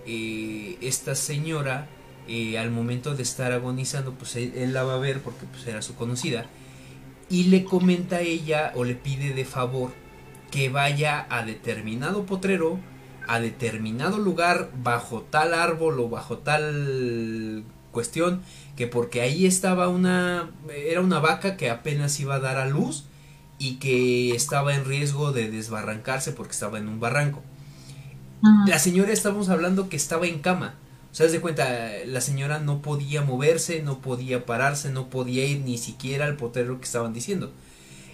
eh, 0.06 0.78
esta 0.82 1.16
señora 1.16 1.88
eh, 2.28 2.58
al 2.58 2.72
momento 2.72 3.16
de 3.16 3.24
estar 3.24 3.52
agonizando, 3.52 4.14
pues 4.14 4.36
él, 4.36 4.54
él, 4.56 4.74
la 4.74 4.84
va 4.84 4.96
a 4.96 5.00
ver 5.00 5.22
porque 5.22 5.46
pues 5.46 5.68
era 5.68 5.82
su 5.82 5.96
conocida. 5.96 6.46
Y 7.30 7.46
le 7.46 7.64
comenta 7.64 8.18
a 8.18 8.22
ella 8.22 8.72
o 8.76 8.84
le 8.84 8.96
pide 8.96 9.34
de 9.34 9.46
favor 9.46 9.92
que 10.52 10.70
vaya 10.70 11.26
a 11.30 11.44
determinado 11.44 12.26
potrero, 12.26 12.80
a 13.28 13.40
determinado 13.40 14.20
lugar, 14.20 14.70
bajo 14.84 15.22
tal 15.22 15.54
árbol 15.54 16.00
o 16.00 16.10
bajo 16.10 16.38
tal 16.40 17.64
cuestión, 17.94 18.42
que 18.76 18.88
porque 18.88 19.22
ahí 19.22 19.46
estaba 19.46 19.88
una, 19.88 20.52
era 20.76 21.00
una 21.00 21.20
vaca 21.20 21.56
que 21.56 21.70
apenas 21.70 22.20
iba 22.20 22.36
a 22.36 22.40
dar 22.40 22.58
a 22.58 22.68
luz 22.68 23.06
y 23.58 23.76
que 23.76 24.36
estaba 24.36 24.76
en 24.76 24.84
riesgo 24.84 25.32
de 25.32 25.50
desbarrancarse 25.50 26.34
porque 26.34 26.52
estaba 26.52 26.78
en 26.80 26.90
un 26.90 27.00
barranco. 27.00 27.42
La 28.68 28.78
señora 28.78 29.14
estábamos 29.14 29.48
hablando 29.48 29.88
que 29.88 29.96
estaba 29.96 30.28
en 30.28 30.40
cama. 30.40 30.76
O 31.14 31.16
sea, 31.16 31.28
de 31.28 31.40
cuenta, 31.40 31.92
la 32.06 32.20
señora 32.20 32.60
no 32.60 32.82
podía 32.82 33.22
moverse, 33.22 33.82
no 33.82 34.00
podía 34.00 34.46
pararse, 34.46 34.90
no 34.90 35.10
podía 35.10 35.46
ir 35.46 35.62
ni 35.62 35.78
siquiera 35.78 36.26
al 36.26 36.36
potrero 36.36 36.80
que 36.80 36.86
estaban 36.86 37.14
diciendo. 37.14 37.54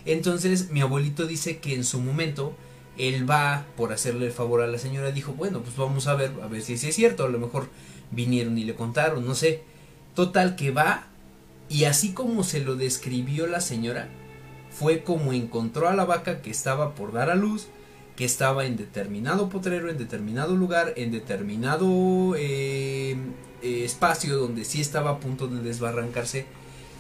Entonces, 0.05 0.69
mi 0.69 0.82
abuelito 0.82 1.25
dice 1.25 1.57
que 1.57 1.73
en 1.73 1.84
su 1.84 1.99
momento 1.99 2.53
él 2.97 3.27
va 3.27 3.65
por 3.77 3.93
hacerle 3.93 4.27
el 4.27 4.32
favor 4.34 4.61
a 4.61 4.67
la 4.67 4.77
señora, 4.77 5.11
dijo, 5.11 5.32
bueno, 5.34 5.61
pues 5.61 5.77
vamos 5.77 6.07
a 6.07 6.15
ver, 6.15 6.34
a 6.43 6.47
ver 6.47 6.61
si 6.61 6.73
es 6.73 6.95
cierto, 6.95 7.23
a 7.23 7.30
lo 7.30 7.39
mejor 7.39 7.69
vinieron 8.12 8.57
y 8.57 8.64
le 8.64 8.76
contaron, 8.76 9.26
no 9.26 9.36
sé. 9.36 9.64
Total 10.16 10.55
que 10.55 10.72
va 10.72 11.07
y 11.70 11.84
así 11.86 12.14
como 12.14 12.43
se 12.43 12.62
lo 12.62 12.76
describió 12.76 13.45
la 13.45 13.62
señora, 13.62 14.10
fue 14.72 15.03
como 15.03 15.34
encontró 15.34 15.88
a 15.88 15.93
la 15.93 16.05
vaca 16.05 16.41
que 16.41 16.49
estaba 16.49 16.95
por 16.95 17.14
dar 17.14 17.30
a 17.30 17.36
luz, 17.36 17.68
que 18.16 18.26
estaba 18.26 18.66
en 18.66 18.76
determinado 18.76 19.49
potrero, 19.49 19.89
en 19.89 19.97
determinado 19.97 20.55
lugar, 20.55 20.93
en 20.97 21.12
determinado 21.12 22.36
eh, 22.36 23.16
eh, 23.62 23.84
espacio 23.86 24.38
donde 24.38 24.66
sí 24.66 24.82
estaba 24.82 25.12
a 25.12 25.20
punto 25.20 25.47
de 25.47 25.62
desbarrancarse 25.62 26.45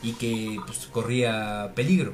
y 0.03 0.13
que 0.13 0.59
pues, 0.65 0.87
corría 0.91 1.73
peligro. 1.75 2.13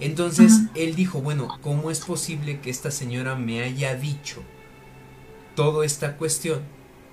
Entonces 0.00 0.60
él 0.76 0.94
dijo, 0.94 1.20
bueno, 1.20 1.58
¿cómo 1.60 1.90
es 1.90 2.00
posible 2.00 2.60
que 2.60 2.70
esta 2.70 2.92
señora 2.92 3.34
me 3.34 3.62
haya 3.64 3.96
dicho 3.96 4.42
toda 5.56 5.84
esta 5.84 6.16
cuestión 6.16 6.60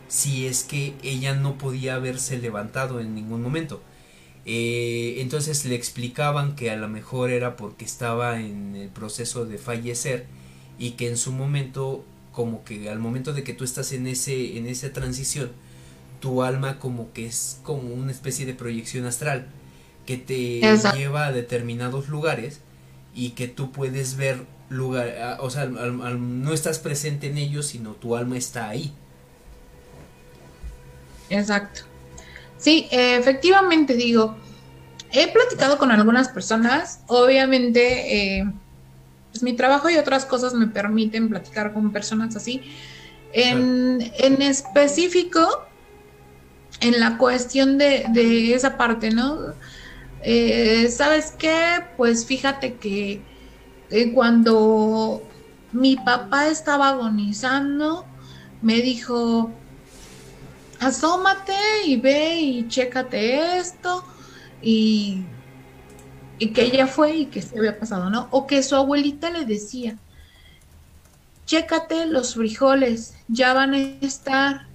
si 0.07 0.47
es 0.47 0.63
que 0.63 0.93
ella 1.03 1.33
no 1.35 1.57
podía 1.57 1.95
haberse 1.95 2.37
levantado 2.37 2.99
en 2.99 3.15
ningún 3.15 3.41
momento? 3.41 3.81
Eh, 4.45 5.15
entonces 5.19 5.65
le 5.65 5.75
explicaban 5.75 6.55
que 6.55 6.69
a 6.69 6.75
lo 6.75 6.87
mejor 6.87 7.31
era 7.31 7.55
porque 7.55 7.83
estaba 7.83 8.39
en 8.39 8.75
el 8.75 8.89
proceso 8.89 9.45
de 9.45 9.57
fallecer 9.57 10.27
y 10.77 10.91
que 10.91 11.07
en 11.07 11.17
su 11.17 11.31
momento, 11.31 12.05
como 12.31 12.63
que 12.63 12.89
al 12.89 12.99
momento 12.99 13.33
de 13.33 13.43
que 13.43 13.53
tú 13.53 13.63
estás 13.63 13.91
en, 13.91 14.05
ese, 14.05 14.57
en 14.57 14.67
esa 14.67 14.93
transición, 14.93 15.51
tu 16.19 16.43
alma 16.43 16.79
como 16.79 17.11
que 17.11 17.25
es 17.25 17.59
como 17.63 17.93
una 17.93 18.11
especie 18.11 18.45
de 18.45 18.53
proyección 18.53 19.05
astral 19.05 19.47
que 20.05 20.17
te 20.17 20.61
lleva 20.95 21.27
a 21.27 21.31
determinados 21.31 22.07
lugares 22.09 22.61
y 23.15 23.31
que 23.31 23.47
tú 23.47 23.71
puedes 23.71 24.15
ver 24.17 24.45
lugar, 24.69 25.37
o 25.39 25.49
sea, 25.49 25.65
no 25.65 26.53
estás 26.53 26.79
presente 26.79 27.27
en 27.27 27.37
ellos, 27.37 27.67
sino 27.67 27.93
tu 27.93 28.15
alma 28.15 28.37
está 28.37 28.69
ahí. 28.69 28.93
Exacto. 31.29 31.81
Sí, 32.57 32.87
efectivamente 32.91 33.93
digo, 33.95 34.37
he 35.11 35.27
platicado 35.27 35.77
con 35.77 35.91
algunas 35.91 36.29
personas, 36.29 37.01
obviamente, 37.07 38.37
eh, 38.37 38.53
pues 39.31 39.43
mi 39.43 39.53
trabajo 39.53 39.89
y 39.89 39.97
otras 39.97 40.25
cosas 40.25 40.53
me 40.53 40.67
permiten 40.67 41.29
platicar 41.29 41.73
con 41.73 41.91
personas 41.91 42.35
así. 42.35 42.61
En, 43.33 44.01
específico, 44.41 45.65
en 46.79 46.99
la 46.99 47.17
cuestión 47.17 47.77
de, 47.77 48.05
de 48.13 48.53
esa 48.53 48.77
parte, 48.77 49.11
¿no? 49.11 49.37
Eh, 50.21 50.89
¿Sabes 50.89 51.33
qué? 51.37 51.83
Pues 51.97 52.25
fíjate 52.25 52.75
que 52.75 53.21
eh, 53.91 54.11
cuando 54.13 55.21
mi 55.71 55.97
papá 55.97 56.47
estaba 56.47 56.89
agonizando, 56.89 58.05
me 58.61 58.81
dijo, 58.81 59.53
asómate 60.79 61.53
y 61.85 61.97
ve 61.97 62.39
y 62.39 62.67
chécate 62.67 63.57
esto 63.57 64.03
y, 64.61 65.23
y 66.37 66.49
que 66.49 66.63
ella 66.63 66.87
fue 66.87 67.15
y 67.17 67.25
que 67.27 67.41
se 67.41 67.57
había 67.57 67.79
pasado, 67.79 68.09
¿no? 68.09 68.27
O 68.31 68.47
que 68.47 68.63
su 68.63 68.75
abuelita 68.75 69.29
le 69.29 69.45
decía, 69.45 69.97
chécate 71.45 72.07
los 72.07 72.35
frijoles, 72.35 73.13
ya 73.27 73.53
van 73.53 73.73
a 73.73 73.77
estar 73.79 74.67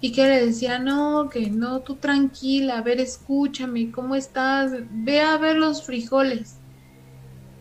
y 0.00 0.10
que 0.10 0.26
le 0.26 0.46
decía, 0.46 0.80
no, 0.80 1.30
que 1.30 1.48
no, 1.48 1.80
tú 1.80 1.94
tranquila, 1.94 2.78
a 2.78 2.82
ver, 2.82 3.00
escúchame, 3.00 3.92
¿cómo 3.92 4.16
estás? 4.16 4.72
Ve 4.90 5.20
a 5.20 5.38
ver 5.38 5.56
los 5.56 5.84
frijoles. 5.84 6.56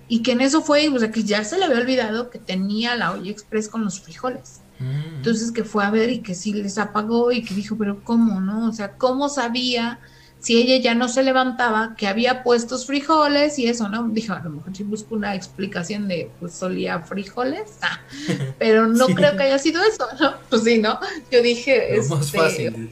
Y 0.08 0.24
que 0.24 0.32
en 0.32 0.42
eso 0.42 0.62
fue, 0.62 0.90
o 0.90 0.98
sea, 0.98 1.12
que 1.12 1.24
ya 1.24 1.44
se 1.44 1.60
le 1.60 1.66
había 1.66 1.78
olvidado 1.78 2.32
que 2.32 2.40
tenía 2.40 2.96
la 2.96 3.12
olla 3.12 3.30
express 3.30 3.70
con 3.70 3.84
los 3.84 4.02
frijoles. 4.02 4.61
Mm. 4.82 5.16
Entonces 5.18 5.52
que 5.52 5.64
fue 5.64 5.86
a 5.86 5.92
ver 5.92 6.10
y 6.10 6.20
que 6.20 6.34
sí 6.34 6.54
les 6.54 6.78
apagó 6.78 7.32
y 7.32 7.44
que 7.44 7.54
dijo, 7.54 7.78
pero 7.78 8.04
¿cómo, 8.04 8.40
no? 8.42 8.68
O 8.68 8.74
sea, 8.74 8.94
¿cómo 8.94 9.30
sabía 9.30 10.00
si 10.42 10.58
ella 10.58 10.78
ya 10.78 10.96
no 10.96 11.08
se 11.08 11.22
levantaba, 11.22 11.96
que 11.96 12.08
había 12.08 12.42
puestos 12.42 12.88
frijoles 12.88 13.60
y 13.60 13.68
eso, 13.68 13.90
¿no? 13.90 14.08
Dijo, 14.10 14.34
a 14.34 14.40
lo 14.40 14.50
mejor 14.50 14.76
sí 14.76 14.84
busco 14.84 15.14
una 15.14 15.36
explicación 15.36 16.08
de, 16.08 16.32
pues 16.40 16.54
solía 16.54 17.00
frijoles, 17.02 17.78
ah, 17.84 18.02
pero 18.58 18.88
no 18.88 19.06
creo 19.08 19.38
que 19.38 19.44
haya 19.44 19.60
sido 19.60 19.84
eso, 19.84 20.08
¿no? 20.20 20.34
Pues 20.50 20.64
sí, 20.64 20.80
¿no? 20.80 21.00
Yo 21.32 21.44
dije, 21.44 21.96
es 21.96 22.10
más 22.10 22.26
este, 22.26 22.38
fácil. 22.40 22.92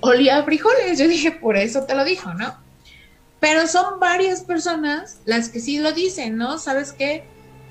Olía 0.00 0.42
frijoles, 0.42 0.98
yo 0.98 1.06
dije, 1.06 1.30
por 1.30 1.56
eso 1.56 1.84
te 1.84 1.94
lo 1.94 2.04
dijo, 2.04 2.34
¿no? 2.34 2.52
Pero 3.38 3.68
son 3.68 4.00
varias 4.00 4.42
personas 4.42 5.20
las 5.26 5.50
que 5.50 5.60
sí 5.60 5.78
lo 5.78 5.92
dicen, 5.92 6.36
¿no? 6.36 6.58
¿Sabes 6.58 6.92
qué? 6.92 7.24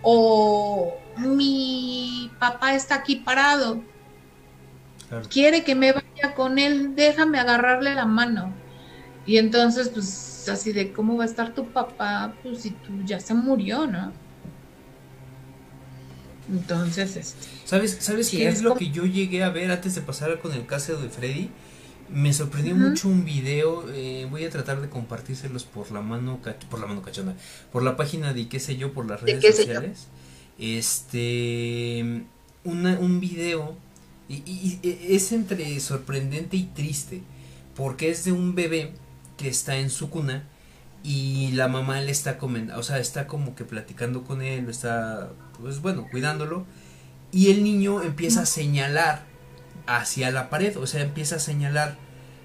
O 0.03 0.95
mi 1.17 2.08
papá 2.39 2.73
está 2.73 2.95
aquí 2.95 3.17
parado, 3.17 3.83
quiere 5.29 5.63
que 5.63 5.75
me 5.75 5.91
vaya 5.91 6.35
con 6.35 6.57
él, 6.59 6.95
déjame 6.95 7.39
agarrarle 7.39 7.93
la 7.93 8.05
mano 8.05 8.53
y 9.29 9.37
entonces, 9.37 9.89
pues 9.89 10.49
así 10.49 10.71
de 10.71 10.91
cómo 10.91 11.15
va 11.17 11.23
a 11.23 11.27
estar 11.27 11.53
tu 11.53 11.67
papá, 11.67 12.33
pues 12.41 12.61
si 12.61 12.71
tú 12.71 13.03
ya 13.05 13.19
se 13.19 13.35
murió, 13.35 13.85
¿no? 13.85 14.11
Entonces, 16.51 17.15
este, 17.15 17.47
¿sabes, 17.63 17.97
¿sabes 17.99 18.29
qué 18.31 18.47
es, 18.47 18.63
lo 18.63 18.73
que 18.73 18.89
yo 18.89 19.05
llegué 19.05 19.43
a 19.43 19.49
ver 19.49 19.71
antes 19.71 19.93
de 19.93 20.01
pasar 20.01 20.39
con 20.39 20.51
el 20.53 20.65
caso 20.65 20.99
de 20.99 21.09
Freddy? 21.09 21.51
Me 22.11 22.33
sorprendió 22.33 22.75
mucho 22.75 23.07
un 23.07 23.23
video, 23.23 23.85
eh, 23.93 24.25
voy 24.31 24.45
a 24.45 24.49
tratar 24.49 24.81
de 24.81 24.89
compartírselos 24.89 25.63
por 25.63 25.91
la 25.91 26.01
mano, 26.01 26.39
por 26.67 26.79
la 26.79 26.87
mano 26.87 27.03
cachona, 27.03 27.35
por 27.71 27.83
la 27.83 27.95
página 27.95 28.33
de 28.33 28.49
qué 28.49 28.59
sé 28.59 28.77
yo, 28.77 28.93
por 28.93 29.07
las 29.07 29.21
redes 29.21 29.55
sociales. 29.55 30.07
Este, 30.59 32.23
un 32.65 33.19
video, 33.19 33.77
y, 34.27 34.79
es 34.83 35.31
entre 35.31 35.79
sorprendente 35.79 36.57
y 36.57 36.63
triste, 36.65 37.21
porque 37.75 38.09
es 38.09 38.25
de 38.25 38.31
un 38.31 38.55
bebé 38.55 38.91
que 39.37 39.47
está 39.47 39.77
en 39.77 39.89
su 39.89 40.09
cuna 40.09 40.43
y 41.01 41.51
la 41.53 41.69
mamá 41.69 42.01
le 42.01 42.11
está 42.11 42.37
comiendo, 42.37 42.77
o 42.77 42.83
sea, 42.83 42.99
está 42.99 43.25
como 43.25 43.55
que 43.55 43.63
platicando 43.63 44.23
con 44.23 44.41
él, 44.41 44.69
está, 44.69 45.31
pues 45.59 45.81
bueno, 45.81 46.07
cuidándolo, 46.11 46.65
y 47.31 47.51
el 47.51 47.63
niño 47.63 48.03
empieza 48.03 48.41
a 48.41 48.45
señalar 48.45 49.25
hacia 49.87 50.29
la 50.31 50.49
pared, 50.49 50.77
o 50.77 50.85
sea, 50.87 51.01
empieza 51.01 51.37
a 51.37 51.39
señalar 51.39 51.97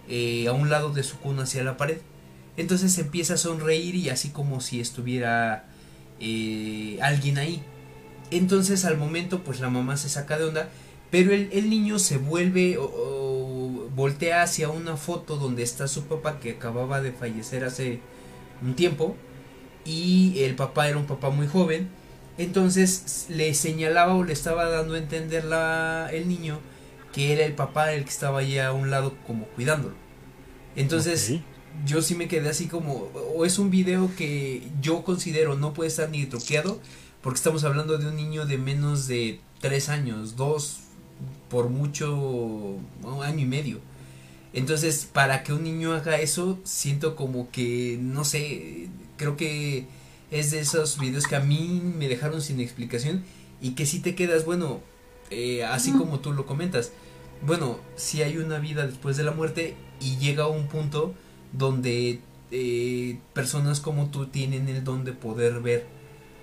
eh, 0.08 0.46
a 0.48 0.52
un 0.52 0.70
lado 0.70 0.90
de 0.90 1.02
su 1.02 1.18
cuna 1.18 1.44
hacia 1.44 1.64
la 1.64 1.76
pared. 1.76 1.98
Entonces 2.56 2.96
empieza 2.98 3.34
a 3.34 3.36
sonreír 3.36 3.94
y 3.94 4.10
así 4.10 4.30
como 4.30 4.60
si 4.60 4.80
estuviera 4.80 5.66
eh, 6.20 6.98
alguien 7.02 7.38
ahí. 7.38 7.62
Entonces 8.30 8.84
al 8.84 8.96
momento 8.96 9.42
pues 9.42 9.60
la 9.60 9.70
mamá 9.70 9.96
se 9.96 10.08
saca 10.08 10.38
de 10.38 10.44
onda, 10.44 10.68
pero 11.10 11.32
el, 11.32 11.48
el 11.52 11.70
niño 11.70 11.98
se 11.98 12.18
vuelve 12.18 12.78
voltea 13.94 14.42
hacia 14.42 14.70
una 14.70 14.96
foto 14.96 15.36
donde 15.36 15.62
está 15.62 15.88
su 15.88 16.04
papá 16.04 16.40
que 16.40 16.52
acababa 16.52 17.00
de 17.00 17.12
fallecer 17.12 17.64
hace 17.64 18.00
un 18.62 18.74
tiempo 18.74 19.16
y 19.84 20.40
el 20.40 20.56
papá 20.56 20.88
era 20.88 20.98
un 20.98 21.06
papá 21.06 21.30
muy 21.30 21.46
joven. 21.46 21.88
Entonces 22.36 23.26
le 23.28 23.54
señalaba 23.54 24.14
o 24.14 24.24
le 24.24 24.32
estaba 24.32 24.68
dando 24.68 24.94
a 24.94 24.98
entender 24.98 25.44
la, 25.44 26.08
el 26.12 26.28
niño 26.28 26.58
que 27.12 27.32
era 27.32 27.44
el 27.44 27.52
papá 27.52 27.92
el 27.92 28.02
que 28.04 28.10
estaba 28.10 28.40
allí 28.40 28.58
a 28.58 28.72
un 28.72 28.90
lado 28.90 29.14
como 29.26 29.46
cuidándolo. 29.46 29.94
Entonces 30.74 31.34
yo 31.86 32.02
sí 32.02 32.16
me 32.16 32.26
quedé 32.26 32.48
así 32.48 32.66
como, 32.66 33.10
o 33.36 33.44
es 33.44 33.58
un 33.60 33.70
video 33.70 34.10
que 34.16 34.62
yo 34.80 35.04
considero 35.04 35.54
no 35.54 35.74
puede 35.74 35.88
estar 35.88 36.10
ni 36.10 36.26
truqueado 36.26 36.80
porque 37.24 37.38
estamos 37.38 37.64
hablando 37.64 37.96
de 37.96 38.06
un 38.06 38.16
niño 38.16 38.44
de 38.44 38.58
menos 38.58 39.06
de 39.06 39.40
tres 39.58 39.88
años, 39.88 40.36
dos, 40.36 40.80
por 41.48 41.70
mucho 41.70 42.14
un 42.14 43.22
año 43.22 43.40
y 43.40 43.46
medio. 43.46 43.80
Entonces, 44.52 45.08
para 45.10 45.42
que 45.42 45.54
un 45.54 45.64
niño 45.64 45.94
haga 45.94 46.20
eso, 46.20 46.58
siento 46.64 47.16
como 47.16 47.50
que, 47.50 47.98
no 47.98 48.26
sé, 48.26 48.90
creo 49.16 49.38
que 49.38 49.86
es 50.30 50.50
de 50.50 50.60
esos 50.60 50.98
videos 50.98 51.26
que 51.26 51.34
a 51.34 51.40
mí 51.40 51.80
me 51.82 52.08
dejaron 52.08 52.42
sin 52.42 52.60
explicación 52.60 53.24
y 53.58 53.70
que 53.70 53.86
si 53.86 54.00
te 54.00 54.14
quedas, 54.14 54.44
bueno, 54.44 54.82
eh, 55.30 55.64
así 55.64 55.92
como 55.92 56.20
tú 56.20 56.34
lo 56.34 56.44
comentas, 56.44 56.92
bueno, 57.40 57.78
si 57.96 58.22
hay 58.22 58.36
una 58.36 58.58
vida 58.58 58.86
después 58.86 59.16
de 59.16 59.24
la 59.24 59.32
muerte 59.32 59.76
y 59.98 60.18
llega 60.18 60.44
a 60.44 60.48
un 60.48 60.68
punto 60.68 61.14
donde 61.54 62.20
eh, 62.50 63.18
personas 63.32 63.80
como 63.80 64.10
tú 64.10 64.26
tienen 64.26 64.68
el 64.68 64.84
don 64.84 65.04
de 65.06 65.12
poder 65.12 65.60
ver 65.60 65.93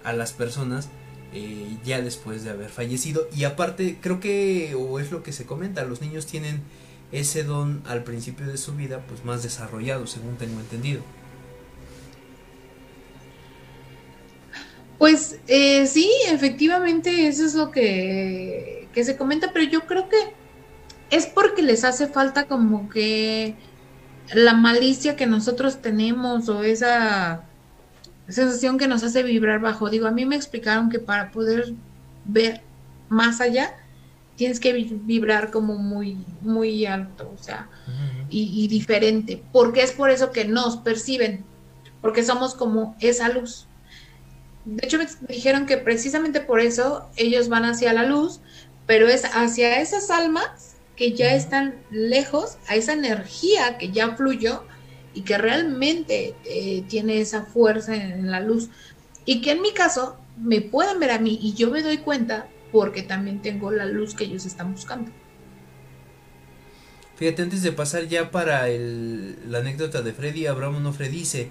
a 0.04 0.14
las 0.14 0.34
personas 0.34 0.90
eh, 1.34 1.78
ya 1.86 2.02
después 2.02 2.44
de 2.44 2.50
haber 2.50 2.70
fallecido. 2.70 3.28
Y 3.36 3.46
aparte 3.46 3.98
creo 4.02 4.20
que 4.20 4.76
o 4.76 5.00
es 5.00 5.12
lo 5.12 5.24
que 5.24 5.32
se 5.32 5.46
comenta 5.46 5.84
los 5.86 6.02
niños 6.02 6.26
tienen 6.26 6.62
ese 7.12 7.44
don 7.44 7.82
al 7.86 8.04
principio 8.04 8.48
de 8.48 8.58
su 8.58 8.74
vida 8.74 9.04
pues 9.08 9.26
más 9.26 9.44
desarrollado 9.44 10.08
según 10.08 10.38
tengo 10.38 10.60
entendido. 10.60 11.02
Pues 14.98 15.40
eh, 15.48 15.88
sí, 15.88 16.12
efectivamente 16.28 17.28
eso 17.28 17.46
es 17.46 17.56
lo 17.56 17.72
que, 17.72 18.88
que 18.94 19.04
se 19.04 19.18
comenta, 19.18 19.52
pero 19.52 19.66
yo 19.66 19.88
creo 19.88 20.08
que 20.10 20.18
es 21.10 21.26
porque 21.26 21.64
les 21.64 21.84
hace 21.84 22.08
falta 22.08 22.48
como 22.48 22.88
que 22.90 23.56
la 24.34 24.54
malicia 24.54 25.16
que 25.16 25.26
nosotros 25.26 25.82
tenemos 25.82 26.50
o 26.50 26.64
esa 26.64 27.46
sensación 28.30 28.78
que 28.78 28.88
nos 28.88 29.04
hace 29.04 29.24
vibrar 29.24 29.60
bajo. 29.60 29.90
Digo, 29.90 30.08
a 30.08 30.12
mí 30.12 30.26
me 30.26 30.36
explicaron 30.36 30.90
que 30.90 31.00
para 31.00 31.32
poder 31.32 31.74
ver 32.26 32.62
más 33.10 33.42
allá 33.42 33.76
tienes 34.36 34.60
que 34.60 34.74
vibrar 34.74 35.52
como 35.52 35.76
muy, 35.76 36.18
muy 36.42 36.86
alto, 36.86 37.32
o 37.38 37.44
sea, 37.44 37.70
y, 38.30 38.64
y 38.64 38.68
diferente, 38.68 39.44
porque 39.52 39.84
es 39.84 39.92
por 39.92 40.10
eso 40.10 40.32
que 40.32 40.46
nos 40.46 40.78
perciben, 40.78 41.44
porque 42.02 42.24
somos 42.24 42.56
como 42.56 42.96
esa 43.00 43.30
luz. 43.30 43.68
De 44.66 44.86
hecho, 44.86 44.98
me 44.98 45.08
dijeron 45.28 45.66
que 45.66 45.78
precisamente 45.78 46.40
por 46.40 46.60
eso 46.60 47.08
ellos 47.18 47.50
van 47.50 47.66
hacia 47.66 47.94
la 47.94 48.06
luz, 48.06 48.40
pero 48.88 49.08
es 49.08 49.26
hacia 49.26 49.80
esas 49.82 50.10
almas 50.10 50.76
que 50.96 51.14
ya 51.14 51.34
están 51.34 51.76
lejos, 51.90 52.58
a 52.68 52.76
esa 52.76 52.94
energía 52.94 53.78
que 53.78 53.92
ya 53.92 54.16
fluyó 54.16 54.64
y 55.14 55.22
que 55.22 55.38
realmente 55.38 56.36
eh, 56.46 56.84
tiene 56.88 57.22
esa 57.22 57.44
fuerza 57.44 57.96
en, 57.96 58.32
la 58.32 58.40
luz. 58.40 58.70
Y 59.26 59.42
que 59.42 59.52
en 59.52 59.62
mi 59.62 59.72
caso 59.74 60.18
me 60.38 60.62
pueden 60.62 61.00
ver 61.00 61.12
a 61.12 61.20
mí 61.20 61.38
y 61.42 61.54
yo 61.54 61.70
me 61.70 61.84
doy 61.84 61.98
cuenta 61.98 62.48
porque 62.72 63.04
también 63.04 63.42
tengo 63.42 63.72
la 63.72 63.86
luz 63.86 64.16
que 64.16 64.24
ellos 64.24 64.46
están 64.46 64.72
buscando. 64.72 65.12
Fíjate, 67.16 67.44
antes 67.44 67.62
de 67.62 67.72
pasar 67.72 68.08
ya 68.08 68.32
para 68.32 68.70
el, 68.70 69.38
la 69.52 69.60
anécdota 69.60 70.02
de 70.02 70.14
Freddy, 70.14 70.48
Abraham 70.48 70.78
Onofre 70.78 71.10
dice, 71.10 71.50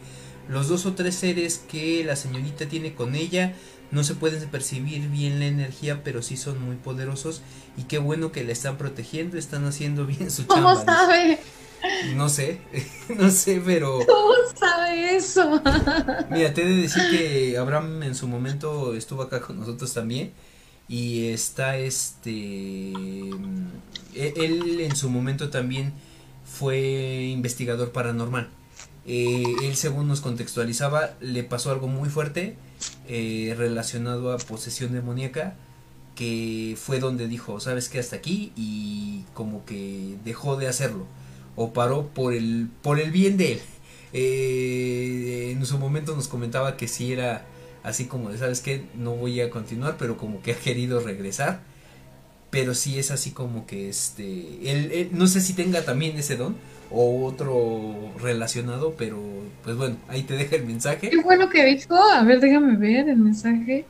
los 0.49 0.69
dos 0.69 0.85
o 0.87 0.95
tres 0.95 1.15
seres 1.15 1.59
que 1.59 2.03
la 2.05 2.17
señorita 2.17 2.67
tiene 2.67 2.95
con 2.95 3.15
ella 3.15 3.55
no 3.91 4.05
se 4.05 4.15
pueden 4.15 4.49
percibir 4.49 5.09
bien 5.09 5.41
la 5.41 5.47
energía, 5.47 6.03
pero 6.05 6.23
sí 6.23 6.37
son 6.37 6.63
muy 6.63 6.77
poderosos 6.77 7.43
y 7.77 7.85
qué 7.85 7.99
bueno 7.99 8.31
que 8.31 8.45
la 8.45 8.53
están 8.53 8.79
protegiendo, 8.79 9.37
están 9.37 9.65
haciendo 9.65 10.07
bien 10.07 10.31
su 10.31 10.45
chamba. 10.45 10.75
¿Cómo 10.75 10.85
sabe? 10.85 11.39
No 11.39 11.60
sé, 12.31 12.61
no 13.19 13.31
sé, 13.31 13.63
pero... 13.65 13.99
¿Cómo 14.07 14.33
sabe 14.55 15.17
eso? 15.17 15.63
Mira, 16.31 16.55
te 16.55 16.63
he 16.63 16.67
de 16.67 16.83
decir 16.83 17.03
que 17.11 17.59
Abraham 17.59 18.03
en 18.03 18.15
su 18.15 18.29
momento 18.29 18.95
estuvo 18.95 19.23
acá 19.23 19.41
con 19.41 19.59
nosotros 19.59 19.93
también 19.93 20.33
y 20.89 21.29
está 21.29 21.77
este... 21.77 22.93
E-, 24.15 24.35
él 24.37 24.81
en 24.81 24.97
su 24.97 25.11
momento 25.11 25.51
también 25.51 25.93
fue 26.45 27.29
investigador 27.33 27.93
paranormal. 27.93 28.49
Eh, 29.07 29.45
él 29.63 29.77
según 29.77 30.09
nos 30.09 30.21
contextualizaba 30.21 31.15
le 31.21 31.43
pasó 31.43 31.71
algo 31.71 31.89
muy 31.89 32.09
fuerte 32.09 32.57
eh, 33.09 33.55
relacionado 33.57 34.33
a 34.33 34.39
posesión 34.39 34.93
demoníaca 34.93 35.57
que 36.15 36.77
fue 36.79 37.01
donde 37.01 37.27
dijo 37.27 37.61
sabes 37.61 37.89
que 37.89 37.99
hasta 37.99 38.17
aquí 38.17 38.53
y 38.57 39.25
como 39.33 39.65
que 39.65 40.17
dejó 40.23 40.57
de 40.57 40.69
hacerlo 40.69 41.07
o 41.57 41.73
paró 41.73 42.09
por 42.09 42.35
el 42.35 42.69
por 42.83 43.01
el 43.01 43.11
bien 43.11 43.37
de 43.37 43.53
él 43.53 43.61
eh, 44.13 45.55
en 45.57 45.65
su 45.67 45.79
momento 45.79 46.17
nos 46.17 46.29
comentaba 46.29 46.77
que 46.77 46.89
si 46.89 47.13
era 47.13 47.45
así 47.83 48.07
como 48.07 48.31
de 48.31 48.39
sabes 48.39 48.61
que 48.61 48.85
no 48.95 49.13
voy 49.13 49.41
a 49.41 49.51
continuar 49.51 49.97
pero 49.99 50.17
como 50.17 50.43
que 50.43 50.53
ha 50.53 50.57
querido 50.57 51.01
regresar 51.01 51.61
pero 52.51 52.75
sí 52.75 52.99
es 52.99 53.11
así 53.11 53.31
como 53.31 53.67
que 53.67 53.89
este 53.89 54.71
él 54.71 55.11
no 55.13 55.27
sé 55.27 55.41
si 55.41 55.55
tenga 55.55 55.85
también 55.85 56.17
ese 56.19 56.37
don 56.37 56.57
o 56.91 57.25
otro 57.25 58.13
relacionado, 58.21 58.95
pero 58.99 59.19
pues 59.63 59.77
bueno, 59.77 59.97
ahí 60.09 60.23
te 60.23 60.35
deja 60.35 60.57
el 60.57 60.67
mensaje. 60.67 61.11
Qué 61.11 61.23
bueno 61.23 61.49
que 61.49 61.65
dijo, 61.65 61.95
a 61.95 62.23
ver, 62.25 62.41
déjame 62.41 62.77
ver 62.77 63.09
el 63.09 63.17
mensaje. 63.17 63.87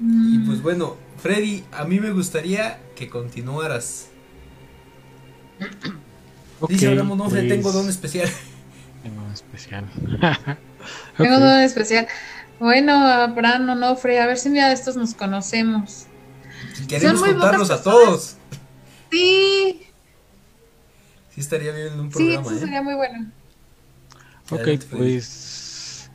Y 0.00 0.38
pues 0.40 0.62
bueno, 0.62 0.96
Freddy, 1.18 1.64
a 1.72 1.84
mí 1.84 2.00
me 2.00 2.10
gustaría 2.12 2.78
que 2.96 3.08
continuaras. 3.08 4.08
Dice 6.68 6.88
ahora 6.88 7.02
no 7.02 7.28
pues... 7.28 7.48
tengo 7.48 7.72
don 7.72 7.88
especial. 7.88 8.28
Tengo 9.02 9.22
don 9.22 9.32
especial. 9.32 9.84
Tengo 11.16 11.38
don 11.40 11.60
especial. 11.60 12.08
Bueno, 12.60 12.92
Abraham 12.92 13.70
Onofre, 13.70 14.20
a 14.20 14.26
ver 14.26 14.38
si 14.38 14.48
un 14.48 14.54
día 14.54 14.68
de 14.68 14.74
estos 14.74 14.96
nos 14.96 15.14
conocemos. 15.14 16.06
Queremos 16.88 17.22
contarlos 17.22 17.70
a 17.70 17.82
todos. 17.82 18.36
Sí, 19.10 19.84
Sí 21.34 21.40
estaría 21.40 21.72
bien 21.72 21.88
en 21.88 22.00
un 22.00 22.10
programa. 22.10 22.42
Sí, 22.42 22.46
eso 22.46 22.54
¿eh? 22.54 22.58
sería 22.60 22.82
muy 22.82 22.94
bueno. 22.94 23.26
Ok, 24.50 24.68
pues 24.90 26.10